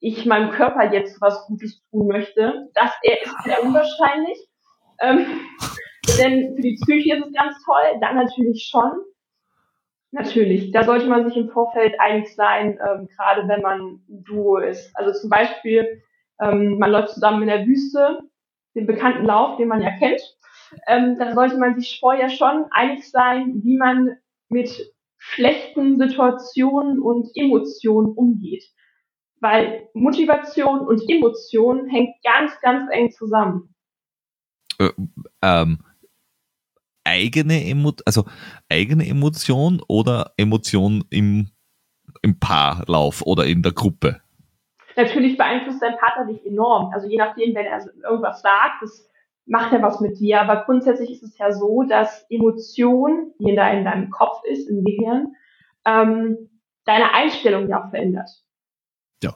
ich 0.00 0.24
meinem 0.24 0.50
Körper 0.50 0.90
jetzt 0.90 1.20
was 1.20 1.46
Gutes 1.46 1.82
tun 1.90 2.06
möchte. 2.06 2.70
Das 2.72 2.90
ist 3.02 3.44
sehr 3.44 3.62
unwahrscheinlich. 3.62 4.38
Ähm, 5.02 5.26
denn 6.18 6.56
für 6.56 6.62
die 6.62 6.78
Psyche 6.82 7.16
ist 7.16 7.26
es 7.26 7.32
ganz 7.34 7.62
toll. 7.66 8.00
Dann 8.00 8.16
natürlich 8.16 8.68
schon. 8.70 8.92
Natürlich, 10.10 10.72
da 10.72 10.84
sollte 10.84 11.06
man 11.06 11.26
sich 11.26 11.36
im 11.36 11.50
Vorfeld 11.50 12.00
einig 12.00 12.34
sein, 12.34 12.78
ähm, 12.80 13.08
gerade 13.14 13.46
wenn 13.46 13.60
man 13.60 13.80
ein 14.08 14.24
Duo 14.24 14.56
ist. 14.56 14.90
Also 14.94 15.12
zum 15.12 15.28
Beispiel, 15.28 16.02
ähm, 16.40 16.78
man 16.78 16.90
läuft 16.90 17.10
zusammen 17.10 17.42
in 17.42 17.48
der 17.48 17.66
Wüste, 17.66 18.20
den 18.74 18.86
bekannten 18.86 19.24
Lauf, 19.24 19.56
den 19.56 19.68
man 19.68 19.82
ja 19.82 19.90
kennt. 19.98 20.20
Ähm, 20.86 21.16
da 21.18 21.34
sollte 21.34 21.58
man 21.58 21.78
sich 21.78 21.98
vorher 22.00 22.30
schon 22.30 22.66
einig 22.70 23.10
sein, 23.10 23.60
wie 23.62 23.76
man 23.76 24.16
mit 24.48 24.92
schlechten 25.18 25.98
Situationen 25.98 27.00
und 27.00 27.30
Emotionen 27.34 28.12
umgeht. 28.14 28.64
Weil 29.40 29.88
Motivation 29.94 30.80
und 30.80 31.02
Emotion 31.08 31.88
hängt 31.88 32.14
ganz, 32.22 32.52
ganz 32.60 32.88
eng 32.90 33.10
zusammen. 33.10 33.74
Äh, 34.78 34.90
ähm, 35.42 35.84
eigene 37.04 37.64
Emo 37.64 37.92
also 38.04 38.24
eigene 38.68 39.06
Emotion 39.06 39.82
oder 39.88 40.32
Emotion 40.36 41.04
im, 41.10 41.48
im 42.22 42.38
Paarlauf 42.38 43.22
oder 43.22 43.46
in 43.46 43.62
der 43.62 43.72
Gruppe? 43.72 44.22
Natürlich 44.96 45.36
beeinflusst 45.36 45.82
dein 45.82 45.96
Partner 45.96 46.26
dich 46.26 46.44
enorm. 46.46 46.92
Also 46.92 47.08
je 47.08 47.18
nachdem, 47.18 47.54
wenn 47.54 47.66
er 47.66 47.84
irgendwas 48.04 48.42
sagt, 48.42 48.82
das 48.82 49.10
macht 49.46 49.72
er 49.72 49.82
was 49.82 50.00
mit 50.00 50.18
dir. 50.18 50.40
Aber 50.40 50.64
grundsätzlich 50.64 51.10
ist 51.10 51.22
es 51.22 51.38
ja 51.38 51.52
so, 51.52 51.82
dass 51.82 52.26
Emotion, 52.30 53.32
die 53.38 53.50
in, 53.50 53.56
deinem 53.56 54.10
Kopf 54.10 54.42
ist, 54.44 54.68
im 54.68 54.84
Gehirn, 54.84 55.34
ähm, 55.84 56.50
deine 56.84 57.14
Einstellung 57.14 57.68
ja 57.68 57.84
auch 57.84 57.90
verändert. 57.90 58.30
Ja. 59.22 59.34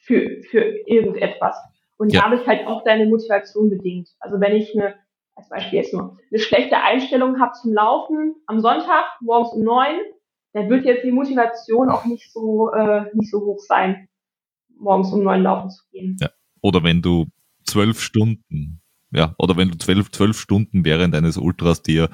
Für, 0.00 0.42
für 0.50 0.60
irgendetwas. 0.86 1.56
Und 1.96 2.12
ja. 2.12 2.22
dadurch 2.22 2.46
halt 2.46 2.66
auch 2.66 2.84
deine 2.84 3.06
Motivation 3.06 3.70
bedingt. 3.70 4.08
Also 4.20 4.40
wenn 4.40 4.54
ich 4.54 4.76
eine 4.76 4.94
als 5.36 5.48
Beispiel 5.48 5.80
jetzt 5.80 5.92
nur, 5.92 6.16
eine 6.30 6.38
schlechte 6.38 6.76
Einstellung 6.76 7.40
habe 7.40 7.52
zum 7.52 7.72
Laufen 7.72 8.36
am 8.46 8.60
Sonntag 8.60 9.04
morgens 9.20 9.52
um 9.52 9.62
neun, 9.62 9.98
dann 10.52 10.68
wird 10.70 10.84
jetzt 10.84 11.04
die 11.04 11.10
Motivation 11.10 11.90
auch 11.90 12.04
nicht 12.04 12.32
so, 12.32 12.70
äh, 12.72 13.06
nicht 13.14 13.30
so 13.30 13.40
hoch 13.40 13.58
sein, 13.58 14.08
morgens 14.84 15.10
um 15.12 15.24
neun 15.24 15.42
laufen 15.42 15.70
zu 15.70 15.82
gehen. 15.90 16.16
Ja. 16.20 16.30
Oder 16.60 16.82
wenn 16.84 17.02
du 17.02 17.26
zwölf 17.64 18.00
Stunden, 18.00 18.80
ja, 19.10 19.34
oder 19.38 19.56
wenn 19.56 19.70
du 19.70 19.78
zwölf, 19.78 20.10
zwölf 20.10 20.38
Stunden 20.38 20.84
während 20.84 21.14
eines 21.14 21.36
Ultras 21.36 21.82
dir 21.82 22.08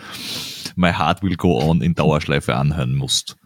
My 0.77 0.93
Heart 0.93 1.23
Will 1.23 1.37
Go 1.37 1.61
On 1.61 1.83
in 1.83 1.95
Dauerschleife 1.95 2.57
anhören 2.57 2.95
musst 2.95 3.37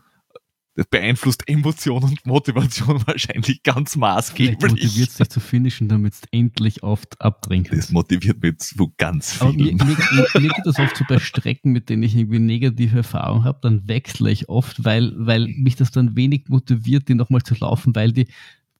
das 0.77 0.87
beeinflusst 0.87 1.49
Emotion 1.49 2.03
und 2.03 2.27
Motivation 2.27 3.01
wahrscheinlich 3.07 3.63
ganz 3.63 3.95
maßgeblich. 3.95 4.59
Das 4.59 4.71
motiviert 4.71 5.11
sich 5.11 5.29
zu 5.29 5.41
finishen, 5.41 5.89
damit 5.89 6.15
es 6.15 6.23
endlich 6.33 6.83
oft 6.83 7.21
abdrehen 7.21 7.67
Das 7.71 7.93
motiviert 7.93 8.43
mich 8.43 8.59
zu 8.59 8.93
ganz 8.97 9.33
viel. 9.33 9.53
Mir, 9.53 9.75
mir, 9.75 9.97
mir, 10.35 10.49
geht 10.49 10.65
das 10.65 10.79
oft 10.79 10.97
so 10.97 11.05
bei 11.09 11.21
Strecken, 11.21 11.71
mit 11.71 11.89
denen 11.89 12.03
ich 12.03 12.17
irgendwie 12.17 12.41
negative 12.41 12.99
Erfahrungen 12.99 13.45
habe, 13.45 13.59
dann 13.63 13.87
wechsle 13.87 14.31
ich 14.31 14.49
oft, 14.49 14.85
weil, 14.85 15.13
weil 15.17 15.47
mich 15.47 15.77
das 15.77 15.93
dann 15.93 16.17
wenig 16.17 16.49
motiviert, 16.49 17.09
die 17.09 17.15
nochmal 17.15 17.43
zu 17.43 17.55
laufen, 17.55 17.95
weil 17.95 18.11
die, 18.13 18.27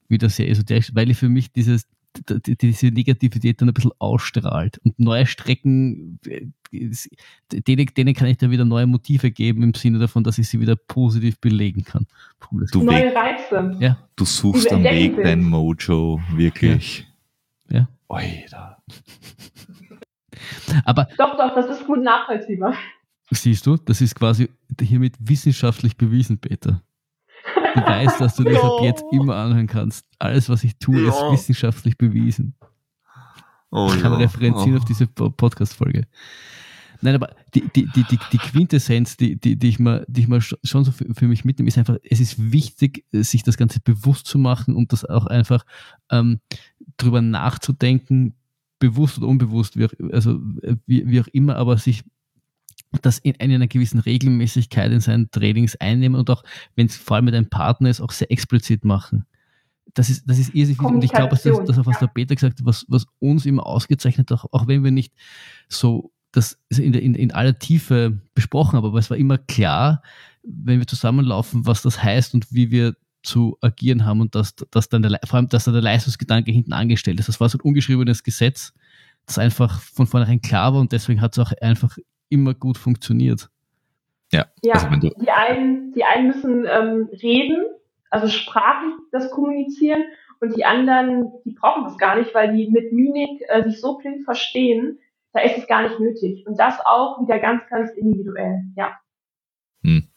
wieder 0.09 0.29
sehr 0.29 0.49
esoterisch, 0.49 0.95
weil 0.95 1.11
ich 1.11 1.19
für 1.19 1.29
mich 1.29 1.53
dieses, 1.53 1.87
diese 2.29 2.87
Negativität 2.87 3.61
dann 3.61 3.69
ein 3.69 3.75
bisschen 3.75 3.93
ausstrahlt. 3.99 4.79
Und 4.85 4.99
neue 4.99 5.27
Strecken, 5.27 6.19
äh, 6.27 6.47
denen, 7.51 7.87
denen 7.87 8.15
kann 8.15 8.29
ich 8.29 8.39
dann 8.39 8.51
wieder 8.51 8.65
neue 8.65 8.87
Motive 8.87 9.31
geben 9.31 9.63
im 9.63 9.75
Sinne 9.75 9.99
davon, 9.99 10.25
dass 10.25 10.39
ich 10.39 10.49
sie 10.49 10.61
wieder 10.61 10.77
positiv 10.77 11.39
belegen 11.41 11.85
kann. 11.85 12.07
Du 12.73 12.83
neue 12.83 13.15
Reize. 13.15 13.77
Ja. 13.81 13.99
Du 14.17 14.25
suchst 14.25 14.73
am 14.73 14.85
Weg 14.85 15.17
dein 15.23 15.43
Mojo, 15.43 16.21
wirklich. 16.33 17.07
Ja. 17.69 17.79
ja. 17.79 17.89
Oida. 18.09 18.79
Aber. 20.85 21.09
Doch, 21.17 21.37
doch, 21.37 21.55
das 21.55 21.79
ist 21.79 21.87
gut 21.87 22.03
nachvollziehbar. 22.03 22.75
Siehst 23.31 23.67
du, 23.67 23.77
das 23.77 24.01
ist 24.01 24.15
quasi 24.15 24.49
hiermit 24.81 25.15
wissenschaftlich 25.19 25.97
bewiesen, 25.97 26.39
Peter. 26.39 26.83
Du 27.75 27.81
weißt, 27.81 28.21
dass 28.21 28.37
du 28.37 28.45
das 28.45 28.63
ab 28.63 28.81
jetzt 28.83 29.05
immer 29.13 29.37
anhören 29.37 29.67
kannst. 29.67 30.07
Alles, 30.19 30.49
was 30.49 30.65
ich 30.65 30.77
tue, 30.79 31.09
ist 31.09 31.21
wissenschaftlich 31.31 31.99
bewiesen. 31.99 32.55
Oh, 33.71 33.91
ich 33.93 34.01
kann 34.01 34.13
ja. 34.13 34.19
referenzieren 34.19 34.75
oh. 34.75 34.79
auf 34.79 34.85
diese 34.85 35.07
Podcast-Folge. 35.07 36.07
Nein, 37.01 37.17
aber 37.17 37.35
die, 37.55 37.69
die, 37.75 37.87
die, 37.95 38.05
die, 38.05 38.19
die 38.33 38.39
Quintessenz, 38.39 39.17
die, 39.17 39.37
die, 39.37 39.57
die, 39.57 39.69
ich 39.69 39.79
mal, 39.79 40.07
die 40.09 40.23
ich 40.23 40.29
mal 40.29 40.41
schon 40.41 40.85
so 40.85 40.93
für, 40.93 41.13
für 41.13 41.27
mich 41.27 41.45
mitnehme, 41.45 41.69
ist 41.69 41.77
einfach, 41.77 41.99
es 42.03 42.21
ist 42.21 42.53
wichtig, 42.53 43.05
sich 43.13 43.43
das 43.43 43.57
Ganze 43.57 43.81
bewusst 43.81 44.27
zu 44.27 44.39
machen 44.39 44.75
und 44.75 44.93
das 44.93 45.05
auch 45.05 45.27
einfach 45.27 45.67
ähm, 46.11 46.41
drüber 46.97 47.21
nachzudenken, 47.21 48.35
bewusst 48.79 49.19
oder 49.19 49.27
unbewusst, 49.27 49.77
wie 49.77 49.87
auch, 49.87 49.93
also 50.13 50.41
wie, 50.87 51.07
wie 51.09 51.21
auch 51.21 51.29
immer, 51.29 51.57
aber 51.57 51.77
sich 51.77 52.05
das 53.03 53.19
in 53.19 53.39
einer 53.41 53.67
gewissen 53.67 54.01
Regelmäßigkeit 54.01 54.93
in 54.93 55.01
seinen 55.01 55.31
Trainings 55.31 55.77
einnehmen 55.77 56.19
und 56.19 56.31
auch, 56.31 56.45
wenn 56.77 56.87
es 56.87 56.97
vor 56.97 57.17
allem 57.17 57.27
mit 57.27 57.35
einem 57.35 57.49
Partner 57.49 57.91
ist, 57.91 58.01
auch 58.01 58.13
sehr 58.13 58.31
explizit 58.31 58.85
machen. 58.85 59.27
Das 59.95 60.11
ist, 60.11 60.29
das 60.29 60.39
ist 60.39 60.55
irrsinnig 60.55 60.81
Und 60.81 61.05
ich 61.05 61.13
glaube, 61.13 61.31
das, 61.31 61.43
das 61.43 61.79
auch 61.79 61.87
was 61.87 61.99
der 61.99 62.07
Peter 62.07 62.35
gesagt 62.35 62.59
hat, 62.59 62.67
was, 62.67 62.85
was 62.89 63.07
uns 63.21 63.47
immer 63.47 63.67
ausgezeichnet 63.67 64.31
hat, 64.31 64.39
auch, 64.39 64.47
auch 64.53 64.67
wenn 64.67 64.83
wir 64.83 64.91
nicht 64.91 65.13
so 65.69 66.13
das 66.33 66.59
in, 66.71 66.95
in, 66.95 67.15
in 67.15 67.33
aller 67.33 67.59
Tiefe 67.59 68.21
besprochen 68.35 68.77
haben, 68.77 68.85
aber 68.85 68.99
es 68.99 69.11
war 69.11 69.17
immer 69.17 69.39
klar, 69.39 70.03
wenn 70.43 70.81
wir 70.81 70.87
zusammenlaufen, 70.87 71.67
was 71.67 71.83
das 71.83 72.03
heißt 72.03 72.35
und 72.35 72.53
wie 72.53 72.71
wir 72.71 72.97
zu 73.23 73.57
agieren 73.61 74.05
haben 74.05 74.21
und 74.21 74.35
dass, 74.35 74.55
dass 74.71 74.89
dann 74.89 75.03
der, 75.03 75.19
vor 75.25 75.39
allem, 75.39 75.49
dass 75.49 75.65
da 75.65 75.73
der 75.73 75.81
Leistungsgedanke 75.81 76.51
hinten 76.53 76.73
angestellt 76.73 77.19
ist. 77.21 77.29
Das 77.29 77.41
war 77.41 77.49
so 77.49 77.59
ein 77.59 77.63
ungeschriebenes 77.63 78.23
Gesetz, 78.23 78.75
das 79.27 79.39
einfach 79.39 79.81
von 79.81 80.07
vornherein 80.07 80.43
klar 80.43 80.75
war 80.75 80.81
und 80.81 80.93
deswegen 80.93 81.21
hat 81.21 81.33
es 81.33 81.39
auch 81.39 81.53
einfach 81.61 81.97
immer 82.35 82.55
gut 82.55 82.77
funktioniert. 82.77 83.49
Ja, 84.33 84.47
ja 84.63 84.75
also 84.75 84.89
die, 84.97 85.31
einen, 85.31 85.93
die 85.93 86.05
einen 86.05 86.27
müssen 86.27 86.67
ähm, 86.67 87.09
reden, 87.23 87.65
also 88.11 88.29
sprachlich 88.29 88.95
das 89.13 89.31
kommunizieren 89.31 90.03
und 90.41 90.57
die 90.57 90.65
anderen, 90.65 91.33
die 91.45 91.53
brauchen 91.53 91.85
das 91.85 91.97
gar 91.99 92.17
nicht, 92.17 92.35
weil 92.35 92.55
die 92.55 92.69
mit 92.69 92.93
Mimik 92.93 93.43
äh, 93.49 93.63
sich 93.63 93.81
so 93.81 93.99
blind 93.99 94.25
verstehen, 94.25 94.99
da 95.33 95.41
ist 95.41 95.59
es 95.59 95.67
gar 95.67 95.83
nicht 95.83 95.99
nötig. 96.01 96.47
Und 96.47 96.59
das 96.59 96.75
auch 96.85 97.21
wieder 97.21 97.39
ganz, 97.39 97.63
ganz 97.69 97.91
individuell, 97.93 98.65
ja. 98.77 98.99
Hm. 99.83 100.09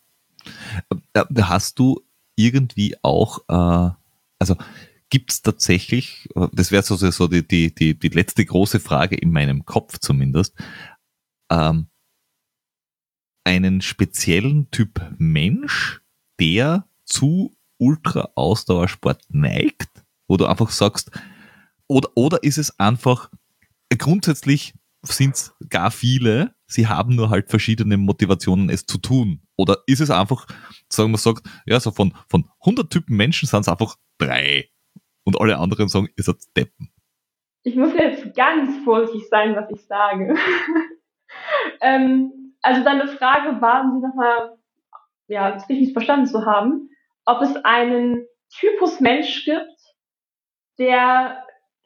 Äh, 1.13 1.23
hast 1.41 1.79
du 1.79 2.01
irgendwie 2.35 2.95
auch, 3.01 3.39
äh, 3.47 3.91
also 4.39 4.55
gibt 5.09 5.31
es 5.31 5.41
tatsächlich, 5.41 6.29
äh, 6.35 6.47
das 6.53 6.71
wäre 6.71 6.83
so, 6.83 6.95
so 6.95 7.27
die, 7.27 7.47
die, 7.47 7.73
die, 7.73 7.97
die 7.97 8.09
letzte 8.09 8.45
große 8.45 8.79
Frage 8.79 9.15
in 9.15 9.31
meinem 9.31 9.65
Kopf 9.65 9.99
zumindest, 9.99 10.55
ähm, 11.49 11.87
einen 13.47 13.79
speziellen 13.79 14.69
Typ 14.71 15.01
Mensch, 15.17 16.01
der 16.37 16.85
zu 17.05 17.55
Ultra-Ausdauersport 17.77 19.21
neigt? 19.29 19.87
Wo 20.27 20.35
du 20.35 20.45
einfach 20.45 20.69
sagst, 20.69 21.11
oder, 21.87 22.09
oder 22.15 22.43
ist 22.43 22.57
es 22.57 22.77
einfach, 22.77 23.31
grundsätzlich 23.97 24.73
sind 25.01 25.35
es 25.35 25.55
gar 25.69 25.91
viele, 25.91 26.55
sie 26.65 26.87
haben 26.87 27.15
nur 27.15 27.29
halt 27.29 27.49
verschiedene 27.49 27.95
Motivationen, 27.95 28.69
es 28.69 28.85
zu 28.85 28.97
tun. 28.97 29.41
Oder 29.55 29.77
ist 29.87 30.01
es 30.01 30.11
einfach, 30.11 30.45
sagen 30.91 31.11
wir 31.11 31.17
sagt, 31.17 31.47
ja, 31.65 31.79
so 31.79 31.91
von, 31.91 32.13
von 32.27 32.49
100 32.59 32.91
Typen 32.91 33.15
Menschen 33.15 33.47
sind 33.47 33.61
es 33.61 33.69
einfach 33.69 33.95
drei. 34.17 34.69
Und 35.23 35.39
alle 35.39 35.57
anderen 35.57 35.87
sagen, 35.87 36.09
ihr 36.17 36.23
seid 36.25 36.35
Deppen. 36.57 36.91
Ich 37.63 37.77
muss 37.77 37.93
jetzt 37.93 38.35
ganz 38.35 38.83
vorsichtig 38.83 39.29
sein, 39.29 39.55
was 39.55 39.71
ich 39.71 39.85
sage. 39.85 40.35
ähm, 41.81 42.46
also 42.67 42.83
deine 42.83 43.07
Frage 43.07 43.61
war, 43.61 43.81
um 43.81 43.93
sie 43.93 44.05
nochmal 44.05 44.57
ja, 45.27 45.47
richtig 45.69 45.93
verstanden 45.93 46.27
zu 46.27 46.45
haben, 46.45 46.89
ob 47.25 47.41
es 47.41 47.55
einen 47.63 48.25
Typus 48.49 48.99
Mensch 48.99 49.45
gibt, 49.45 49.79
der 50.77 51.45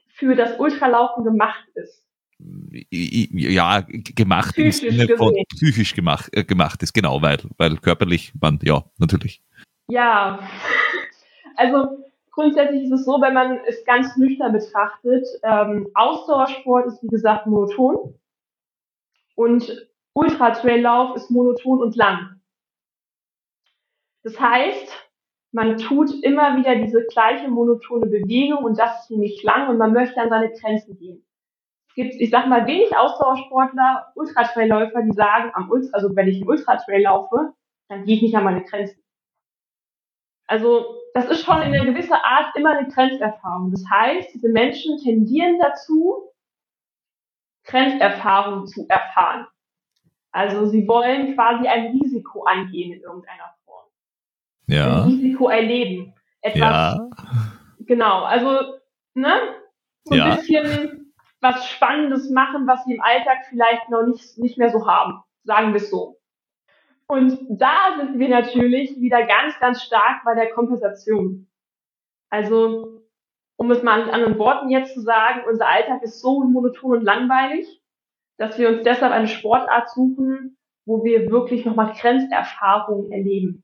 für 0.09 0.35
das 0.35 0.59
Ultralaufen 0.59 1.23
gemacht 1.23 1.67
ist. 1.75 2.07
Ja, 2.89 3.85
gemacht 4.15 4.55
psychisch 4.55 4.83
im 4.83 4.97
Sinne 4.97 5.17
von 5.17 5.35
psychisch 5.49 5.93
gemacht, 5.93 6.29
äh, 6.31 6.43
gemacht 6.43 6.81
ist, 6.81 6.93
genau, 6.93 7.21
weil, 7.21 7.37
weil 7.57 7.77
körperlich, 7.77 8.33
man, 8.41 8.59
ja, 8.63 8.83
natürlich. 8.97 9.43
Ja, 9.87 10.39
also 11.57 12.03
grundsätzlich 12.31 12.83
ist 12.83 12.91
es 12.91 13.05
so, 13.05 13.21
wenn 13.21 13.35
man 13.35 13.59
es 13.67 13.85
ganz 13.85 14.17
nüchtern 14.17 14.53
betrachtet, 14.53 15.27
ähm, 15.43 15.89
Ausdauersport 15.93 16.87
ist 16.87 17.03
wie 17.03 17.07
gesagt 17.07 17.45
monoton 17.45 18.15
und 19.35 19.90
Ultra-Traillauf 20.13 21.15
ist 21.15 21.31
monoton 21.31 21.81
und 21.81 21.95
lang. 21.95 22.41
Das 24.23 24.39
heißt, 24.39 24.91
man 25.51 25.77
tut 25.77 26.11
immer 26.23 26.57
wieder 26.57 26.75
diese 26.75 27.05
gleiche 27.07 27.47
monotone 27.49 28.05
Bewegung 28.05 28.63
und 28.63 28.77
das 28.77 29.07
ziemlich 29.07 29.41
lang 29.43 29.69
und 29.69 29.77
man 29.77 29.93
möchte 29.93 30.21
an 30.21 30.29
seine 30.29 30.51
Grenzen 30.51 30.97
gehen. 30.97 31.25
Es 31.89 31.95
gibt, 31.95 32.13
ich 32.15 32.29
sag 32.29 32.47
mal, 32.47 32.65
wenig 32.67 32.95
Ausdauersportler, 32.95 34.13
Ultratrailläufer, 34.15 35.01
die 35.01 35.11
sagen, 35.11 35.51
am 35.53 35.69
Ultra, 35.69 35.89
also 35.93 36.15
wenn 36.15 36.27
ich 36.29 36.37
einen 36.37 36.47
Ultratrail 36.47 37.01
laufe, 37.01 37.53
dann 37.89 38.05
gehe 38.05 38.15
ich 38.15 38.21
nicht 38.21 38.35
an 38.35 38.45
meine 38.45 38.63
Grenzen. 38.63 39.03
Also 40.47 41.01
das 41.13 41.25
ist 41.29 41.43
schon 41.43 41.61
in 41.61 41.73
einer 41.73 41.85
gewissen 41.85 42.13
Art 42.13 42.55
immer 42.55 42.77
eine 42.77 42.87
Grenzerfahrung. 42.87 43.71
Das 43.71 43.83
heißt, 43.89 44.33
diese 44.33 44.49
Menschen 44.49 44.97
tendieren 44.99 45.59
dazu, 45.59 46.31
Grenzerfahrung 47.65 48.67
zu 48.67 48.85
erfahren. 48.87 49.47
Also 50.31 50.65
sie 50.67 50.87
wollen 50.87 51.35
quasi 51.35 51.67
ein 51.67 51.87
Risiko 51.87 52.43
angehen 52.43 52.93
in 52.93 53.01
irgendeiner 53.01 53.53
Form. 53.65 53.85
Ja. 54.67 55.03
Ein 55.03 55.09
Risiko 55.09 55.49
erleben. 55.49 56.13
Etwas, 56.41 56.59
Ja. 56.59 57.09
Genau, 57.79 58.23
also 58.23 58.75
ne, 59.13 59.33
so 60.05 60.13
ein 60.13 60.19
Ja. 60.19 60.35
bisschen 60.35 61.13
was 61.41 61.67
Spannendes 61.67 62.29
machen, 62.29 62.67
was 62.67 62.83
sie 62.85 62.93
im 62.93 63.01
Alltag 63.01 63.39
vielleicht 63.49 63.89
noch 63.89 64.03
nicht, 64.03 64.37
nicht 64.37 64.57
mehr 64.57 64.69
so 64.69 64.87
haben. 64.87 65.21
Sagen 65.43 65.69
wir 65.73 65.81
es 65.81 65.89
so. 65.89 66.19
Und 67.07 67.37
da 67.49 67.97
sind 67.97 68.19
wir 68.19 68.29
natürlich 68.29 68.95
wieder 69.01 69.25
ganz, 69.25 69.59
ganz 69.59 69.83
stark 69.83 70.23
bei 70.23 70.33
der 70.35 70.51
Kompensation. 70.51 71.47
Also, 72.29 73.01
um 73.57 73.69
es 73.71 73.83
mal 73.83 74.05
mit 74.05 74.13
anderen 74.13 74.39
Worten 74.39 74.69
jetzt 74.69 74.93
zu 74.93 75.01
sagen, 75.01 75.41
unser 75.49 75.67
Alltag 75.67 76.01
ist 76.03 76.21
so 76.21 76.41
monoton 76.43 76.99
und 76.99 77.03
langweilig, 77.03 77.80
dass 78.41 78.57
wir 78.57 78.69
uns 78.69 78.83
deshalb 78.83 79.13
eine 79.13 79.27
Sportart 79.27 79.89
suchen, 79.91 80.57
wo 80.85 81.03
wir 81.03 81.29
wirklich 81.29 81.63
nochmal 81.65 81.93
Grenzerfahrungen 81.93 83.11
erleben. 83.11 83.63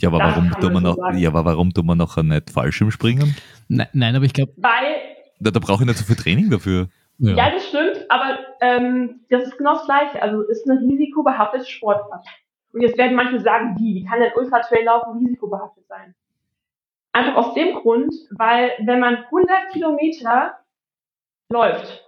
Ja, 0.00 0.08
aber 0.08 0.18
Das 0.18 0.36
warum 0.36 0.50
tun 0.50 0.62
wir 0.62 0.70
man 0.70 0.82
noch, 0.82 0.96
sagen. 0.96 1.18
ja, 1.18 1.28
aber 1.28 1.44
warum 1.44 1.72
tun 1.72 1.86
wir 1.86 1.94
nachher 1.94 2.22
nicht 2.22 2.50
Fallschirm 2.50 2.90
springen? 2.90 3.36
Nein, 3.68 3.88
nein 3.92 4.16
aber 4.16 4.24
ich 4.24 4.32
glaube, 4.32 4.52
Weil 4.56 4.96
Da, 5.38 5.50
da 5.50 5.60
brauche 5.60 5.82
ich 5.82 5.86
nicht 5.86 5.98
so 5.98 6.04
viel 6.04 6.16
Training 6.16 6.50
dafür. 6.50 6.88
ja. 7.18 7.34
Ja, 7.36 7.50
das 7.50 7.68
stimmt, 7.68 8.06
aber 8.10 8.38
ähm, 8.60 9.20
das 9.30 9.44
ist 9.44 9.56
genau 9.58 9.74
das 9.74 9.84
Gleiche. 9.84 10.20
Also 10.22 10.42
ist 10.42 10.68
eine 10.68 10.80
risikobehaftete 10.80 11.66
Sportart. 11.66 12.26
Und 12.72 12.80
jetzt 12.80 12.98
werden 12.98 13.14
manche 13.16 13.38
sagen, 13.40 13.76
wie, 13.78 13.94
wie 13.94 14.04
kann 14.04 14.18
denn 14.18 14.32
Ultra-Trail-Laufen 14.34 15.18
risikobehaftet 15.18 15.86
sein? 15.86 16.14
Einfach 17.12 17.36
aus 17.36 17.54
dem 17.54 17.74
Grund, 17.76 18.12
weil 18.32 18.72
wenn 18.80 18.98
man 18.98 19.16
100 19.26 19.70
Kilometer 19.72 20.58
läuft, 21.50 22.03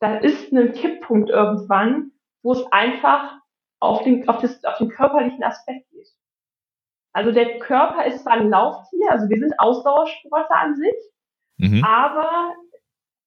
dann 0.00 0.22
ist 0.22 0.52
ein 0.52 0.72
Kipppunkt 0.72 1.30
irgendwann, 1.30 2.12
wo 2.42 2.52
es 2.52 2.64
einfach 2.72 3.38
auf 3.80 4.02
den, 4.04 4.28
auf, 4.28 4.40
das, 4.40 4.62
auf 4.64 4.78
den 4.78 4.88
körperlichen 4.88 5.42
Aspekt 5.42 5.88
geht. 5.90 6.08
Also 7.12 7.32
der 7.32 7.58
Körper 7.58 8.04
ist 8.04 8.22
zwar 8.22 8.34
ein 8.34 8.50
Lauftier, 8.50 9.10
also 9.10 9.28
wir 9.28 9.38
sind 9.38 9.58
Ausdauersportler 9.58 10.56
an 10.56 10.76
sich, 10.76 10.94
Mhm. 11.60 11.82
aber 11.84 12.54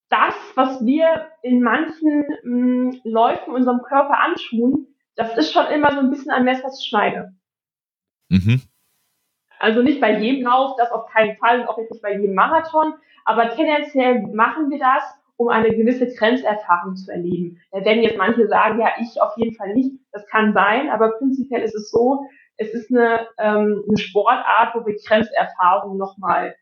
das, 0.09 0.33
was 0.55 0.85
wir 0.85 1.27
in 1.41 1.61
manchen 1.61 2.25
mh, 2.43 2.97
Läufen 3.03 3.53
unserem 3.53 3.81
Körper 3.81 4.19
anschuhen, 4.19 4.87
das 5.15 5.37
ist 5.37 5.51
schon 5.51 5.65
immer 5.67 5.91
so 5.91 5.99
ein 5.99 6.09
bisschen 6.09 6.31
ein 6.31 6.45
Messerschneide. 6.45 7.33
Mhm. 8.29 8.61
Also 9.59 9.81
nicht 9.83 9.99
bei 10.01 10.17
jedem 10.17 10.45
Lauf, 10.45 10.75
das 10.77 10.91
auf 10.91 11.07
keinen 11.07 11.37
Fall 11.37 11.59
und 11.61 11.67
auch 11.67 11.77
nicht 11.77 12.01
bei 12.01 12.17
jedem 12.17 12.33
Marathon, 12.33 12.93
aber 13.25 13.49
tendenziell 13.49 14.21
machen 14.33 14.69
wir 14.69 14.79
das, 14.79 15.03
um 15.41 15.49
eine 15.49 15.75
gewisse 15.75 16.07
Grenzerfahrung 16.07 16.95
zu 16.95 17.11
erleben. 17.11 17.57
Da 17.71 17.83
werden 17.83 18.03
jetzt 18.03 18.17
manche 18.17 18.47
sagen, 18.47 18.79
ja, 18.79 18.89
ich 19.01 19.19
auf 19.19 19.33
jeden 19.37 19.55
Fall 19.55 19.73
nicht. 19.73 19.91
Das 20.11 20.25
kann 20.27 20.53
sein, 20.53 20.89
aber 20.89 21.11
prinzipiell 21.17 21.61
ist 21.61 21.73
es 21.73 21.89
so, 21.89 22.21
es 22.57 22.73
ist 22.73 22.91
eine, 22.91 23.27
ähm, 23.39 23.83
eine 23.87 23.97
Sportart, 23.97 24.75
wo 24.75 24.85
wir 24.85 24.95
Grenzerfahrung 25.07 25.97
nochmal 25.97 26.55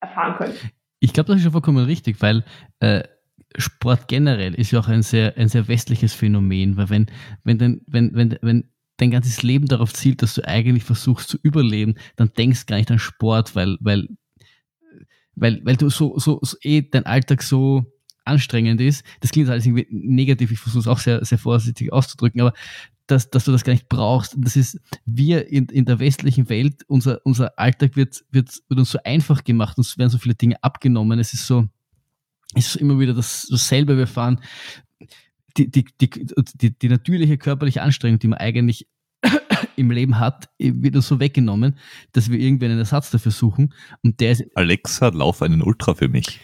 erfahren 0.00 0.36
können. 0.36 0.54
Ich 1.00 1.14
glaube, 1.14 1.28
das 1.28 1.36
ist 1.36 1.44
schon 1.44 1.52
vollkommen 1.52 1.86
richtig, 1.86 2.20
weil 2.20 2.44
äh, 2.80 3.04
Sport 3.56 4.08
generell 4.08 4.54
ist 4.54 4.70
ja 4.70 4.80
auch 4.80 4.88
ein 4.88 5.02
sehr, 5.02 5.36
ein 5.38 5.48
sehr 5.48 5.66
westliches 5.66 6.12
Phänomen, 6.12 6.76
weil 6.76 6.90
wenn, 6.90 7.06
wenn, 7.44 7.58
dein, 7.58 7.80
wenn, 7.86 8.14
wenn, 8.14 8.38
wenn 8.42 8.70
dein 8.98 9.10
ganzes 9.10 9.42
Leben 9.42 9.66
darauf 9.66 9.94
zielt, 9.94 10.20
dass 10.20 10.34
du 10.34 10.46
eigentlich 10.46 10.84
versuchst 10.84 11.30
zu 11.30 11.38
überleben, 11.42 11.94
dann 12.16 12.32
denkst 12.36 12.66
gar 12.66 12.76
nicht 12.76 12.90
an 12.90 12.98
Sport, 12.98 13.56
weil, 13.56 13.78
weil, 13.80 14.08
weil, 15.40 15.60
weil 15.64 15.76
du 15.76 15.90
so, 15.90 16.18
so, 16.18 16.38
so 16.42 16.56
eh 16.62 16.82
dein 16.82 17.06
Alltag 17.06 17.42
so 17.42 17.84
anstrengend 18.24 18.80
ist. 18.80 19.04
Das 19.20 19.30
klingt 19.30 19.48
alles 19.48 19.66
irgendwie 19.66 19.86
negativ, 19.90 20.52
ich 20.52 20.58
versuche 20.58 20.80
es 20.80 20.86
auch 20.86 20.98
sehr, 20.98 21.24
sehr 21.24 21.38
vorsichtig 21.38 21.92
auszudrücken, 21.92 22.40
aber 22.40 22.52
dass, 23.06 23.30
dass 23.30 23.44
du 23.44 23.52
das 23.52 23.64
gar 23.64 23.72
nicht 23.72 23.88
brauchst. 23.88 24.36
Das 24.38 24.54
ist, 24.54 24.78
wir 25.06 25.48
in, 25.48 25.66
in 25.66 25.86
der 25.86 25.98
westlichen 25.98 26.48
Welt, 26.50 26.84
unser, 26.88 27.24
unser 27.24 27.58
Alltag 27.58 27.96
wird, 27.96 28.22
wird, 28.30 28.50
wird 28.68 28.78
uns 28.78 28.90
so 28.90 28.98
einfach 29.02 29.44
gemacht, 29.44 29.78
uns 29.78 29.96
werden 29.96 30.10
so 30.10 30.18
viele 30.18 30.34
Dinge 30.34 30.62
abgenommen. 30.62 31.18
Es 31.18 31.32
ist 31.32 31.46
so, 31.46 31.66
es 32.54 32.68
ist 32.68 32.76
immer 32.76 32.98
wieder 32.98 33.14
das, 33.14 33.48
dasselbe. 33.50 33.96
Wir 33.96 34.06
fahren 34.06 34.40
die, 35.56 35.70
die, 35.70 35.86
die, 36.00 36.10
die, 36.54 36.78
die 36.78 36.88
natürliche 36.88 37.38
körperliche 37.38 37.82
Anstrengung, 37.82 38.18
die 38.18 38.28
man 38.28 38.38
eigentlich 38.38 38.86
im 39.76 39.90
Leben 39.90 40.18
hat, 40.18 40.48
wird 40.58 40.96
uns 40.96 41.08
so 41.08 41.20
weggenommen, 41.20 41.76
dass 42.12 42.30
wir 42.30 42.38
irgendwie 42.38 42.66
einen 42.66 42.78
Ersatz 42.78 43.10
dafür 43.10 43.32
suchen. 43.32 43.74
Und 44.02 44.20
der 44.20 44.32
ist 44.32 44.44
Alexa, 44.54 45.08
lauf 45.08 45.42
einen 45.42 45.62
Ultra 45.62 45.94
für 45.94 46.08
mich. 46.08 46.40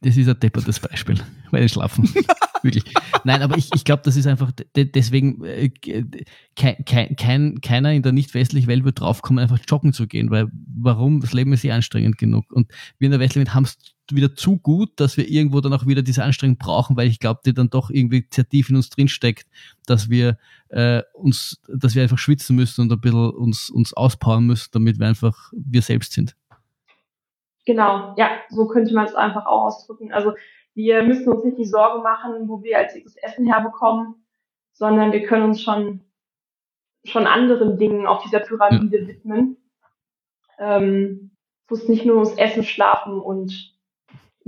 Das 0.00 0.16
ist 0.16 0.28
ein 0.28 0.40
deppertes 0.40 0.80
Beispiel, 0.80 1.20
weil 1.50 1.62
die 1.62 1.68
schlafen. 1.68 2.08
Wirklich. 2.62 2.84
Nein, 3.22 3.42
aber 3.42 3.56
ich, 3.56 3.70
ich 3.72 3.84
glaube, 3.84 4.02
das 4.04 4.16
ist 4.16 4.26
einfach 4.26 4.50
de- 4.50 4.84
deswegen 4.84 5.44
äh, 5.44 5.70
kein, 6.56 6.84
kein, 6.84 7.14
kein, 7.14 7.60
keiner 7.60 7.92
in 7.92 8.02
der 8.02 8.10
nicht 8.10 8.34
westlichen 8.34 8.66
Welt 8.66 8.84
wird 8.84 8.98
draufkommen, 8.98 9.40
einfach 9.40 9.60
joggen 9.68 9.92
zu 9.92 10.08
gehen, 10.08 10.30
weil 10.30 10.48
warum? 10.76 11.20
Das 11.20 11.32
Leben 11.32 11.52
ist 11.52 11.64
eh 11.64 11.70
anstrengend 11.70 12.18
genug. 12.18 12.52
Und 12.52 12.72
wir 12.98 13.06
in 13.06 13.12
der 13.12 13.20
westlichen 13.20 13.46
Welt 13.46 13.54
haben 13.54 13.64
es 13.64 13.78
wieder 14.14 14.34
zu 14.34 14.58
gut, 14.58 14.98
dass 15.00 15.16
wir 15.16 15.28
irgendwo 15.28 15.60
dann 15.60 15.72
auch 15.72 15.86
wieder 15.86 16.02
diese 16.02 16.24
Anstrengung 16.24 16.56
brauchen, 16.56 16.96
weil 16.96 17.08
ich 17.08 17.20
glaube, 17.20 17.40
die 17.44 17.54
dann 17.54 17.70
doch 17.70 17.90
irgendwie 17.90 18.26
sehr 18.30 18.48
tief 18.48 18.70
in 18.70 18.76
uns 18.76 18.90
drinsteckt, 18.90 19.46
dass 19.86 20.08
wir 20.08 20.38
äh, 20.68 21.02
uns, 21.12 21.62
dass 21.68 21.94
wir 21.94 22.02
einfach 22.02 22.18
schwitzen 22.18 22.56
müssen 22.56 22.82
und 22.82 22.92
ein 22.92 23.00
bisschen 23.00 23.30
uns, 23.30 23.70
uns 23.70 23.92
auspowern 23.94 24.46
müssen, 24.46 24.70
damit 24.72 24.98
wir 24.98 25.06
einfach 25.06 25.52
wir 25.52 25.82
selbst 25.82 26.12
sind. 26.12 26.36
Genau, 27.66 28.14
ja, 28.16 28.30
so 28.48 28.66
könnte 28.66 28.94
man 28.94 29.06
es 29.06 29.14
einfach 29.14 29.46
auch 29.46 29.66
ausdrücken. 29.66 30.12
Also 30.12 30.32
wir 30.74 31.02
müssen 31.02 31.28
uns 31.28 31.44
nicht 31.44 31.58
die 31.58 31.66
Sorge 31.66 32.02
machen, 32.02 32.48
wo 32.48 32.62
wir 32.62 32.78
als 32.78 32.94
nächstes 32.94 33.16
Essen 33.22 33.46
herbekommen, 33.46 34.14
sondern 34.72 35.12
wir 35.12 35.22
können 35.22 35.44
uns 35.44 35.62
schon 35.62 36.00
schon 37.04 37.26
anderen 37.26 37.78
Dingen 37.78 38.06
auf 38.06 38.22
dieser 38.22 38.40
Pyramide 38.40 39.06
widmen. 39.06 39.56
Ähm, 40.58 41.30
wo 41.68 41.74
es 41.74 41.88
nicht 41.88 42.04
nur 42.04 42.16
ums 42.16 42.34
Essen, 42.36 42.64
Schlafen 42.64 43.20
und 43.20 43.77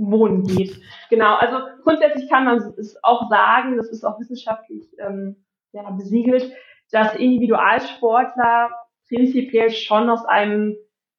Wohnen 0.09 0.43
geht. 0.43 0.81
Genau, 1.09 1.35
also 1.35 1.57
grundsätzlich 1.83 2.29
kann 2.29 2.45
man 2.45 2.57
es 2.77 2.97
auch 3.03 3.29
sagen, 3.29 3.77
das 3.77 3.89
ist 3.89 4.03
auch 4.03 4.19
wissenschaftlich 4.19 4.83
ähm, 4.99 5.35
ja, 5.73 5.89
besiegelt, 5.91 6.51
dass 6.91 7.15
Individualsportler 7.15 8.69
prinzipiell 9.07 9.71
schon 9.71 10.09
aus 10.09 10.25
einem 10.25 10.75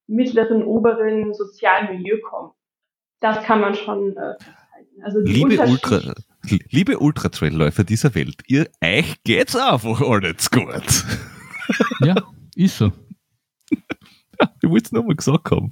mittleren, 0.07 0.65
oberen 0.65 1.33
sozialen 1.35 1.97
Milieu 1.97 2.19
kommen. 2.23 2.51
Das 3.21 3.43
kann 3.45 3.61
man 3.61 3.75
schon 3.75 4.17
äh. 4.17 4.35
Also 5.03 5.21
Liebe 5.21 5.59
Ultra, 5.59 6.13
liebe 6.71 6.99
Ultratrailläufer 6.99 7.83
dieser 7.83 8.15
Welt, 8.15 8.43
ihr 8.47 8.69
euch 8.85 9.23
geht's 9.25 9.57
einfach 9.57 10.01
alles 10.03 10.51
gut. 10.51 11.05
Ja, 12.01 12.15
ist 12.55 12.79
so. 12.79 12.93
Ich 14.61 14.69
wollte 14.69 14.87
es 14.87 14.93
nur 14.93 15.05
mal 15.05 15.15
gesagt 15.15 15.53
haben. 15.53 15.71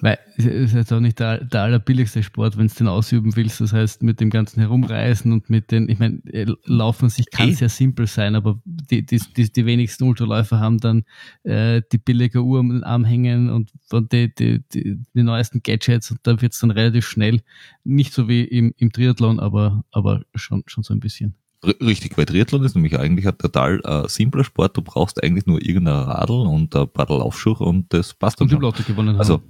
Weil 0.00 0.18
es 0.36 0.44
ist 0.44 0.74
jetzt 0.74 0.92
auch 0.92 1.00
nicht 1.00 1.18
der, 1.18 1.44
der 1.44 1.62
allerbilligste 1.62 2.22
Sport, 2.22 2.56
wenn 2.56 2.68
du 2.68 2.74
den 2.74 2.88
ausüben 2.88 3.34
willst. 3.36 3.60
Das 3.60 3.72
heißt, 3.72 4.02
mit 4.02 4.20
dem 4.20 4.30
ganzen 4.30 4.60
Herumreisen 4.60 5.32
und 5.32 5.50
mit 5.50 5.70
den, 5.70 5.88
ich 5.88 5.98
meine, 5.98 6.20
äh, 6.32 6.46
Laufen 6.64 7.04
an 7.04 7.10
sich 7.10 7.30
kann 7.30 7.48
Eh. 7.48 7.52
sehr 7.54 7.68
simpel 7.68 8.06
sein, 8.06 8.34
aber 8.34 8.60
die, 8.64 9.04
die, 9.04 9.20
die, 9.36 9.50
die 9.50 9.66
wenigsten 9.66 10.04
Ultraläufer 10.04 10.60
haben 10.60 10.78
dann 10.78 11.04
äh, 11.44 11.82
die 11.92 11.98
billige 11.98 12.42
Uhr 12.42 12.62
den 12.62 12.84
Arm 12.84 13.04
hängen 13.04 13.50
und, 13.50 13.72
und 13.90 14.12
die, 14.12 14.34
die, 14.34 14.62
die, 14.72 14.98
die 15.14 15.22
neuesten 15.22 15.62
Gadgets 15.62 16.10
und 16.10 16.20
da 16.24 16.40
wird 16.40 16.52
es 16.52 16.60
dann 16.60 16.70
relativ 16.70 17.06
schnell. 17.06 17.42
Nicht 17.84 18.12
so 18.12 18.28
wie 18.28 18.44
im, 18.44 18.74
im 18.76 18.92
Triathlon, 18.92 19.40
aber, 19.40 19.84
aber 19.92 20.22
schon, 20.34 20.62
schon 20.66 20.84
so 20.84 20.94
ein 20.94 21.00
bisschen. 21.00 21.34
Richtig, 21.80 22.16
weil 22.16 22.26
Triathlon 22.26 22.64
ist 22.64 22.74
nämlich 22.74 22.98
eigentlich 22.98 23.26
ein 23.26 23.36
total 23.38 23.80
äh, 23.84 24.08
simpler 24.08 24.44
Sport. 24.44 24.76
Du 24.76 24.82
brauchst 24.82 25.22
eigentlich 25.22 25.46
nur 25.46 25.60
irgendein 25.60 25.94
Radl 25.94 26.46
und 26.46 26.74
ein 26.74 26.88
paar 26.88 27.08
Laufschuhe 27.08 27.58
und 27.58 27.92
das 27.92 28.14
passt 28.14 28.40
dann 28.40 28.46
Und 28.46 28.50
schon. 28.52 28.60
Lotto 28.60 28.82
gewonnen 28.84 29.10
haben. 29.10 29.18
Also, 29.18 29.42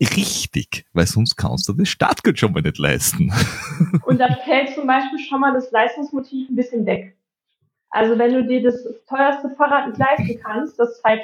richtig, 0.00 0.86
weil 0.92 1.06
sonst 1.06 1.36
kannst 1.36 1.68
du 1.68 1.72
das 1.72 1.88
Startgeld 1.88 2.38
schon 2.38 2.52
mal 2.52 2.62
nicht 2.62 2.78
leisten. 2.78 3.32
Und 4.06 4.18
da 4.18 4.34
fällt 4.44 4.74
zum 4.74 4.86
Beispiel 4.86 5.18
schon 5.18 5.40
mal 5.40 5.52
das 5.52 5.70
Leistungsmotiv 5.70 6.48
ein 6.48 6.56
bisschen 6.56 6.86
weg. 6.86 7.16
Also 7.90 8.18
wenn 8.18 8.32
du 8.32 8.46
dir 8.46 8.62
das 8.62 8.76
teuerste 9.08 9.50
Fahrrad 9.56 9.88
nicht 9.88 9.98
leisten 9.98 10.40
kannst, 10.42 10.78
das 10.78 11.00
Zeit 11.02 11.20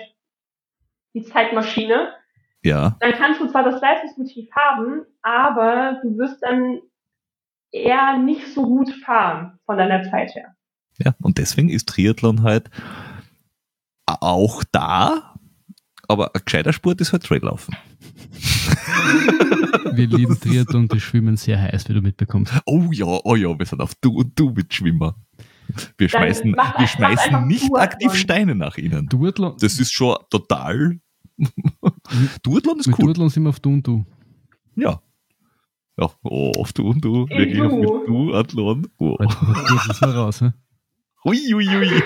die 1.15 1.23
Zeitmaschine, 1.23 2.13
Ja, 2.63 2.97
dann 3.01 3.13
kannst 3.13 3.41
du 3.41 3.47
zwar 3.47 3.63
das 3.65 3.81
Leistungsmotiv 3.81 4.51
haben, 4.53 5.07
aber 5.23 6.01
du 6.03 6.17
wirst 6.19 6.43
dann 6.43 6.81
eher 7.75 8.19
nicht 8.19 8.47
so 8.55 8.63
gut 8.65 8.91
fahren 9.05 9.59
von 9.67 9.77
deiner 9.77 10.03
Zeit 10.11 10.35
her. 10.35 10.55
ja. 10.99 11.15
Und 11.21 11.39
deswegen 11.39 11.69
ist 11.69 11.89
Triathlon 11.89 12.43
halt 12.43 12.71
auch 14.07 14.63
da, 14.73 15.35
aber 16.09 16.35
ein 16.35 16.41
gescheiter 16.45 16.73
Sport 16.73 17.01
ist 17.01 17.13
halt 17.13 17.25
Traillaufen. 17.25 17.75
Wir 19.93 20.07
lieben 20.09 20.39
Triathlon, 20.39 20.89
das 20.89 21.03
Schwimmen 21.03 21.37
sehr 21.37 21.61
heiß, 21.61 21.89
wie 21.89 21.95
du 21.95 22.01
mitbekommst. 22.03 22.53
Oh 22.67 22.89
ja, 22.93 23.07
oh 23.07 23.37
ja, 23.37 23.57
wir 23.59 23.65
sind 23.67 23.81
auf 23.81 23.95
du 24.01 24.19
und 24.19 24.39
du 24.39 24.51
mit 24.51 24.73
Schwimmer. 24.75 25.15
Wir 25.97 26.09
Dann 26.09 26.21
schmeißen, 26.23 26.51
mach- 26.51 26.79
wir 26.79 26.87
schmeißen 26.87 27.47
nicht 27.47 27.65
Duathlon. 27.71 27.81
aktiv 27.81 28.15
Steine 28.15 28.55
nach 28.55 28.77
ihnen. 28.77 29.07
Duathlon, 29.09 29.57
Das 29.61 29.79
ist 29.79 29.93
schon 29.93 30.17
total. 30.31 30.99
Duathlon 32.43 32.81
ist 32.81 32.87
mit 32.89 32.99
cool. 32.99 33.07
Duathlon 33.07 33.29
sind 33.31 33.45
wir 33.45 33.51
auf 33.51 33.61
Du 33.61 33.71
und 33.71 33.87
Du. 33.87 34.05
Ja. 34.77 35.01
Ja, 35.97 36.11
oh, 36.23 36.53
auf 36.59 36.73
du 36.73 36.89
und 36.89 37.05
du. 37.05 37.27
In 37.27 37.39
Wirklich 37.39 37.61
auf 37.63 37.71
Du. 37.71 38.07
Duathlon. 38.07 38.89
Oh. 38.99 39.17
Warte, 39.19 39.89
das 39.89 40.01
mal 40.01 40.11
raus. 40.11 40.41
Hä? 40.41 40.53
Ui, 41.25 41.55
ui, 41.55 41.69
ui. 41.69 42.03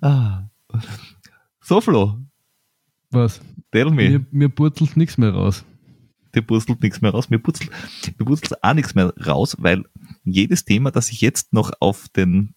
ah. 0.00 0.48
So, 1.60 1.82
Flo, 1.82 2.18
Was? 3.10 3.42
tell 3.72 3.90
me. 3.90 4.08
Mir, 4.08 4.26
mir 4.30 4.48
purzelt 4.48 4.96
nichts 4.96 5.18
mehr 5.18 5.34
raus. 5.34 5.66
dir 6.34 6.40
purzelt 6.40 6.82
nichts 6.82 7.02
mehr 7.02 7.10
raus. 7.10 7.28
Mir 7.28 7.38
purzelt, 7.38 7.70
mir 8.18 8.24
purzelt 8.24 8.64
auch 8.64 8.72
nichts 8.72 8.94
mehr 8.94 9.12
raus, 9.26 9.54
weil 9.58 9.84
jedes 10.24 10.64
Thema, 10.64 10.90
das 10.90 11.10
ich 11.10 11.20
jetzt 11.20 11.52
noch 11.52 11.72
auf 11.80 12.08
den, 12.08 12.54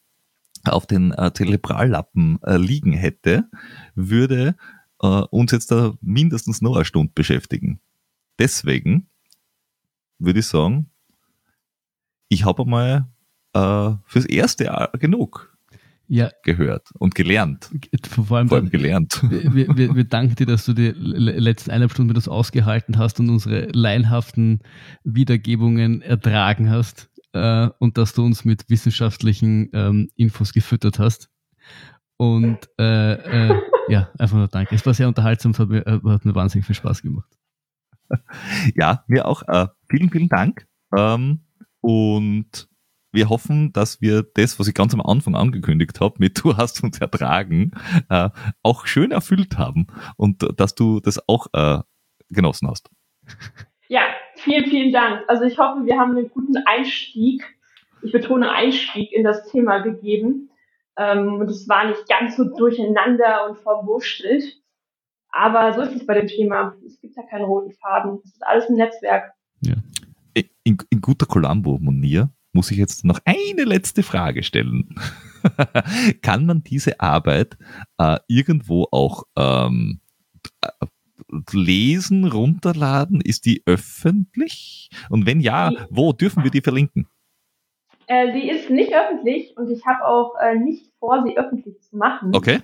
auf 0.64 0.86
den 0.86 1.12
äh, 1.12 1.30
äh, 1.34 2.58
liegen 2.58 2.94
hätte, 2.94 3.50
würde 3.96 4.56
äh, 5.02 5.08
uns 5.08 5.52
jetzt 5.52 5.72
da 5.72 5.94
mindestens 6.00 6.62
noch 6.62 6.78
eine 6.78 6.86
Stunde 6.86 7.12
beschäftigen. 7.14 7.82
Deswegen 8.40 9.08
würde 10.20 10.40
ich 10.40 10.48
sagen, 10.48 10.90
ich 12.30 12.46
habe 12.46 12.64
einmal 12.64 13.08
äh, 13.54 13.92
fürs 14.06 14.26
erste 14.26 14.66
Jahr 14.66 14.90
genug 14.94 15.58
Ja, 16.08 16.30
gehört 16.44 16.90
und 17.00 17.16
gelernt. 17.16 17.70
vor 18.26 18.38
allem, 18.38 18.48
Vor 18.50 18.58
allem 18.60 18.70
gelernt. 18.70 19.22
wir, 19.30 19.76
wir, 19.76 19.96
wir 19.96 20.04
danken 20.06 20.36
dir, 20.36 20.46
dass 20.46 20.66
du 20.66 20.74
die 20.74 20.92
le- 20.96 21.38
letzten 21.40 21.72
eineinhalb 21.72 21.92
Stunden 21.92 22.08
mit 22.10 22.18
uns 22.18 22.28
ausgehalten 22.28 22.98
hast 22.98 23.20
und 23.20 23.30
unsere 23.30 23.68
laienhaften 23.74 24.60
Wiedergebungen 25.04 26.02
ertragen 26.02 26.70
hast 26.70 27.10
äh, 27.34 27.70
und 27.80 27.98
dass 27.98 28.14
du 28.14 28.24
uns 28.24 28.46
mit 28.46 28.70
wissenschaftlichen 28.70 29.70
ähm, 29.74 30.10
Infos 30.16 30.54
gefüttert 30.54 31.00
hast. 31.00 31.30
Und 32.18 32.58
äh, 32.80 33.14
äh, 33.50 33.62
ja, 33.90 34.10
einfach 34.20 34.38
nur 34.38 34.48
danke. 34.48 34.76
Es 34.76 34.86
war 34.86 34.94
sehr 34.94 35.08
unterhaltsam, 35.08 35.52
es 35.52 35.60
hat 35.60 35.70
mir, 35.70 35.86
äh, 35.88 36.00
hat 36.06 36.24
mir 36.24 36.36
wahnsinnig 36.36 36.66
viel 36.66 36.76
Spaß 36.76 37.02
gemacht. 37.02 37.30
Ja, 38.76 39.04
mir 39.08 39.28
auch. 39.28 39.44
Äh, 39.48 39.68
vielen, 39.90 40.10
vielen 40.10 40.30
Dank. 40.30 40.68
Ähm, 40.96 41.42
und 41.82 42.70
wir 43.12 43.30
hoffen, 43.30 43.74
dass 43.74 44.02
wir 44.02 44.24
das, 44.24 44.60
was 44.60 44.68
ich 44.68 44.74
ganz 44.74 44.94
am 44.94 45.02
Anfang 45.02 45.36
angekündigt 45.36 46.00
habe, 46.00 46.16
mit 46.20 46.40
du 46.44 46.58
hast 46.58 46.84
uns 46.84 47.00
ertragen, 47.00 47.72
äh, 48.10 48.30
auch 48.64 48.86
schön 48.86 49.12
erfüllt 49.12 49.58
haben 49.58 49.88
und 50.18 50.48
dass 50.60 50.76
du 50.76 51.00
das 51.00 51.28
auch 51.28 51.48
äh, 51.54 51.80
genossen 52.30 52.70
hast. 52.70 52.90
Ja, 53.88 54.02
vielen, 54.36 54.66
vielen 54.66 54.94
Dank. 54.94 55.24
Also 55.28 55.44
ich 55.44 55.58
hoffe, 55.58 55.86
wir 55.86 56.00
haben 56.00 56.12
einen 56.12 56.30
guten 56.30 56.56
Einstieg, 56.66 57.44
ich 58.02 58.12
betone 58.12 58.52
Einstieg 58.52 59.12
in 59.12 59.24
das 59.24 59.50
Thema 59.52 59.80
gegeben. 59.80 60.50
Ähm, 60.98 61.36
und 61.36 61.50
es 61.50 61.68
war 61.68 61.88
nicht 61.88 62.08
ganz 62.08 62.38
so 62.38 62.44
durcheinander 62.44 63.50
und 63.50 63.58
verwurschtelt. 63.58 64.61
Aber 65.32 65.74
so 65.74 65.82
ist 65.82 65.96
es 65.96 66.06
bei 66.06 66.16
dem 66.16 66.28
Thema. 66.28 66.76
Es 66.86 67.00
gibt 67.00 67.16
ja 67.16 67.24
keinen 67.24 67.46
roten 67.46 67.72
Faden. 67.72 68.20
Es 68.24 68.34
ist 68.34 68.46
alles 68.46 68.70
ein 68.70 68.76
Netzwerk. 68.76 69.34
In, 70.64 70.78
in 70.90 71.02
guter 71.02 71.26
Columbo, 71.26 71.80
Monir, 71.80 72.30
muss 72.54 72.70
ich 72.72 72.78
jetzt 72.78 73.04
noch 73.04 73.20
eine 73.26 73.64
letzte 73.64 74.04
Frage 74.04 74.44
stellen. 74.44 74.96
Kann 76.22 76.46
man 76.46 76.64
diese 76.64 77.00
Arbeit 77.00 77.58
äh, 77.98 78.18
irgendwo 78.28 78.88
auch 78.92 79.24
ähm, 79.36 80.02
äh, 80.62 80.86
lesen, 81.52 82.26
runterladen? 82.26 83.22
Ist 83.22 83.46
die 83.46 83.64
öffentlich? 83.66 84.90
Und 85.10 85.26
wenn 85.26 85.40
ja, 85.40 85.72
wo 85.90 86.14
dürfen 86.14 86.44
wir 86.44 86.52
die 86.52 86.62
verlinken? 86.62 87.08
Äh, 88.08 88.34
sie 88.34 88.50
ist 88.50 88.70
nicht 88.70 88.94
öffentlich 88.94 89.56
und 89.58 89.70
ich 89.72 89.86
habe 89.86 90.06
auch 90.06 90.36
äh, 90.40 90.56
nicht 90.56 90.92
vor, 91.00 91.24
sie 91.26 91.38
öffentlich 91.38 91.80
zu 91.82 91.96
machen. 91.96 92.36
Okay, 92.36 92.60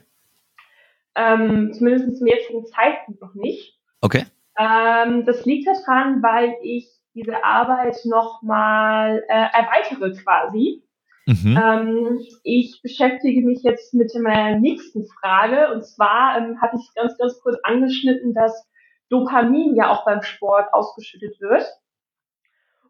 Ähm, 1.18 1.74
zumindest 1.74 2.18
zum 2.18 2.28
jetzigen 2.28 2.66
Zeitpunkt 2.68 3.22
noch 3.22 3.34
nicht. 3.34 3.78
okay. 4.02 4.26
Ähm, 4.60 5.26
das 5.26 5.46
liegt 5.46 5.68
daran, 5.68 6.24
weil 6.24 6.56
ich 6.62 6.90
diese 7.14 7.44
Arbeit 7.44 7.98
nochmal 8.06 9.24
äh, 9.28 9.48
erweitere 9.54 10.14
quasi. 10.14 10.84
Mhm. 11.26 11.60
Ähm, 11.62 12.20
ich 12.44 12.80
beschäftige 12.82 13.46
mich 13.46 13.62
jetzt 13.64 13.94
mit 13.94 14.14
meiner 14.16 14.58
nächsten 14.60 15.06
Frage 15.20 15.74
und 15.74 15.86
zwar 15.86 16.38
ähm, 16.38 16.62
hatte 16.62 16.78
ich 16.78 16.90
ganz, 16.96 17.18
ganz 17.18 17.38
kurz 17.42 17.58
angeschnitten, 17.64 18.34
dass 18.34 18.66
Dopamin 19.10 19.76
ja 19.76 19.92
auch 19.92 20.06
beim 20.06 20.22
Sport 20.22 20.74
ausgeschüttet 20.74 21.42
wird. 21.42 21.66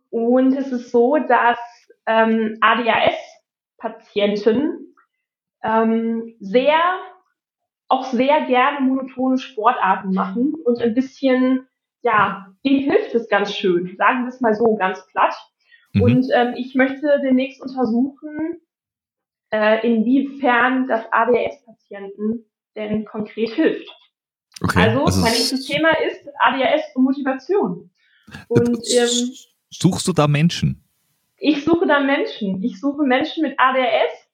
Und 0.09 0.55
es 0.55 0.71
ist 0.71 0.91
so, 0.91 1.17
dass 1.17 1.57
ähm, 2.05 2.59
ADHS-Patienten 2.61 4.93
ähm, 5.63 6.35
sehr, 6.39 6.79
auch 7.88 8.05
sehr 8.11 8.45
gerne 8.45 8.81
monotone 8.81 9.38
Sportarten 9.38 10.14
machen 10.14 10.53
und 10.65 10.81
ein 10.81 10.93
bisschen, 10.93 11.68
ja, 12.01 12.53
denen 12.65 12.91
hilft 12.91 13.15
es 13.15 13.30
ganz 13.30 13.53
schön, 13.53 13.95
sagen 13.97 14.23
wir 14.23 14.30
es 14.30 14.41
mal 14.41 14.53
so 14.55 14.76
ganz 14.76 15.05
platt. 15.07 15.35
Mhm. 15.93 16.01
Und 16.01 16.27
ähm, 16.34 16.53
ich 16.57 16.76
möchte 16.76 17.19
demnächst 17.23 17.61
untersuchen, 17.61 18.61
äh, 19.51 19.88
inwiefern 19.88 20.88
das 20.88 21.05
ADHS-Patienten 21.11 22.45
denn 22.76 23.05
konkret 23.05 23.51
hilft. 23.51 23.89
okay. 24.61 24.81
Also, 24.81 25.22
mein 25.22 25.31
nächstes 25.31 25.65
Thema 25.65 25.89
ist 26.05 26.27
ADHS 26.39 26.95
und 26.95 27.03
Motivation. 27.05 27.89
Und 28.49 28.84
ähm, 28.93 29.31
suchst 29.69 30.07
du 30.07 30.14
da 30.14 30.27
Menschen? 30.27 30.84
ich 31.38 31.64
suche 31.64 31.88
da 31.88 31.99
Menschen. 31.99 32.64
Ich 32.64 32.80
suche 32.80 33.03
Menschen 33.03 33.43
mit 33.43 33.59
ADHS. 33.59 34.26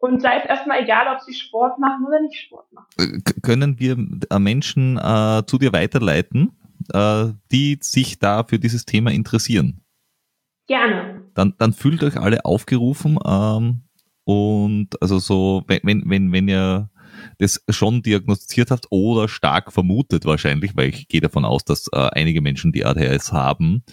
Und 0.00 0.24
da 0.24 0.32
ist 0.32 0.46
erstmal 0.46 0.82
egal, 0.82 1.14
ob 1.14 1.20
sie 1.20 1.34
Sport 1.34 1.78
machen 1.78 2.06
oder 2.06 2.20
nicht 2.22 2.40
Sport 2.40 2.72
machen. 2.72 2.86
Äh, 2.98 3.40
Können 3.42 3.78
wir 3.78 3.98
äh, 4.30 4.38
Menschen 4.38 4.96
äh, 4.96 5.42
zu 5.46 5.58
dir 5.58 5.74
weiterleiten, 5.74 6.52
äh, 6.92 7.26
die 7.52 7.78
sich 7.82 8.18
da 8.18 8.44
für 8.44 8.58
dieses 8.58 8.86
Thema 8.86 9.10
interessieren? 9.10 9.82
Gerne. 10.66 11.22
Dann, 11.34 11.54
dann 11.58 11.74
fühlt 11.74 12.02
euch 12.02 12.16
alle 12.16 12.46
aufgerufen 12.46 13.18
ähm, 13.26 13.82
und 14.24 14.88
also 15.02 15.18
so, 15.18 15.64
wenn, 15.66 15.80
wenn, 15.82 16.08
wenn, 16.08 16.32
wenn 16.32 16.48
ihr 16.48 16.88
das 17.38 17.62
schon 17.68 18.02
diagnostiziert 18.02 18.70
habt 18.70 18.86
oder 18.88 19.28
stark 19.28 19.70
vermutet 19.72 20.24
wahrscheinlich, 20.24 20.76
weil 20.76 20.88
ich 20.88 21.08
gehe 21.08 21.20
davon 21.20 21.44
aus, 21.44 21.64
dass 21.64 21.88
äh, 21.92 22.08
einige 22.12 22.40
Menschen, 22.40 22.72
die 22.72 22.86
ADHS 22.86 23.32
haben, 23.32 23.84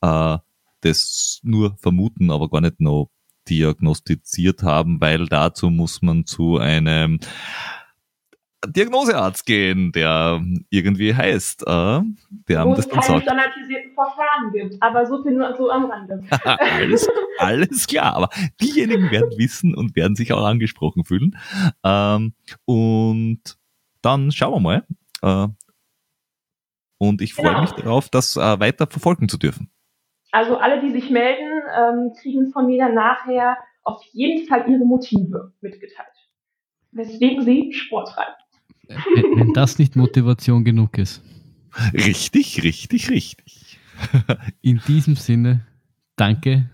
äh, 0.00 0.38
das 0.82 1.40
nur 1.42 1.76
vermuten, 1.78 2.30
aber 2.30 2.48
gar 2.48 2.60
nicht 2.60 2.80
noch 2.80 3.10
diagnostiziert 3.48 4.62
haben, 4.62 5.00
weil 5.00 5.26
dazu 5.26 5.70
muss 5.70 6.02
man 6.02 6.26
zu 6.26 6.58
einem 6.58 7.20
Diagnosearzt 8.66 9.46
gehen, 9.46 9.92
der 9.92 10.42
irgendwie 10.70 11.14
heißt, 11.14 11.62
äh, 11.66 12.00
der 12.48 12.64
Wo 12.64 12.72
es 12.72 12.88
dann 12.88 13.00
keine 13.00 13.06
sagt. 13.06 13.22
standardisierten 13.22 13.92
Verfahren 13.94 14.52
gibt. 14.52 14.82
Aber 14.82 15.06
so 15.06 15.22
viel 15.22 15.32
nur 15.32 15.54
so 15.56 15.70
am 15.70 15.84
Rande. 15.84 16.24
alles, 16.44 17.06
alles 17.38 17.86
klar, 17.86 18.14
aber 18.16 18.28
diejenigen 18.60 19.10
werden 19.10 19.30
wissen 19.38 19.74
und 19.74 19.94
werden 19.94 20.16
sich 20.16 20.32
auch 20.32 20.44
angesprochen 20.44 21.04
fühlen. 21.04 21.36
Ähm, 21.84 22.32
und 22.64 23.40
dann 24.02 24.32
schauen 24.32 24.54
wir 24.54 24.60
mal. 25.22 25.46
Äh, 25.48 25.48
und 26.98 27.20
ich 27.20 27.34
freue 27.34 27.50
Genau. 27.50 27.60
mich 27.60 27.70
darauf, 27.72 28.08
das 28.08 28.36
äh, 28.36 28.58
weiter 28.58 28.86
verfolgen 28.86 29.28
zu 29.28 29.36
dürfen. 29.38 29.70
Also 30.32 30.56
alle, 30.58 30.80
die 30.80 30.90
sich 30.90 31.10
melden, 31.10 31.62
ähm, 31.74 32.12
kriegen 32.20 32.50
von 32.50 32.66
mir 32.66 32.84
dann 32.84 32.94
nachher 32.94 33.56
auf 33.82 34.02
jeden 34.12 34.46
Fall 34.46 34.68
ihre 34.68 34.84
Motive 34.84 35.52
mitgeteilt. 35.60 36.08
Weswegen 36.92 37.42
sie 37.42 37.72
Sport 37.72 38.08
treiben. 38.08 38.34
Wenn, 38.88 39.40
wenn 39.40 39.52
das 39.52 39.78
nicht 39.78 39.96
Motivation 39.96 40.64
genug 40.64 40.98
ist. 40.98 41.22
Richtig, 41.92 42.62
richtig, 42.62 43.10
richtig. 43.10 43.78
In 44.62 44.80
diesem 44.86 45.14
Sinne, 45.16 45.66
danke 46.16 46.70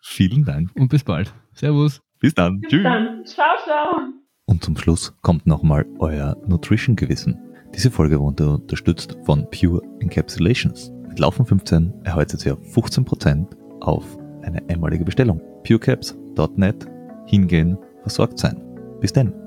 Vielen 0.00 0.44
Dank. 0.44 0.70
und 0.74 0.88
bis 0.88 1.04
bald. 1.04 1.32
Servus. 1.52 2.00
Bis 2.18 2.34
dann. 2.34 2.60
Bis 2.60 2.70
Tschüss. 2.70 2.82
dann. 2.82 3.24
Ciao, 3.24 3.56
ciao. 3.64 3.96
Und 4.46 4.64
zum 4.64 4.76
Schluss 4.76 5.14
kommt 5.22 5.46
nochmal 5.46 5.86
euer 5.98 6.36
Nutrition-Gewissen. 6.46 7.38
Diese 7.74 7.90
Folge 7.90 8.20
wurde 8.20 8.50
unterstützt 8.50 9.16
von 9.24 9.48
Pure 9.50 9.80
Encapsulations. 10.00 10.92
Mit 11.12 11.18
Laufen 11.18 11.44
15 11.44 11.92
erhaltet 12.04 12.46
ihr 12.46 12.56
15% 12.56 13.44
auf 13.82 14.02
eine 14.40 14.66
einmalige 14.70 15.04
Bestellung. 15.04 15.42
purecaps.net 15.62 16.86
hingehen, 17.26 17.76
versorgt 18.00 18.38
sein. 18.38 18.56
Bis 18.98 19.12
dann. 19.12 19.41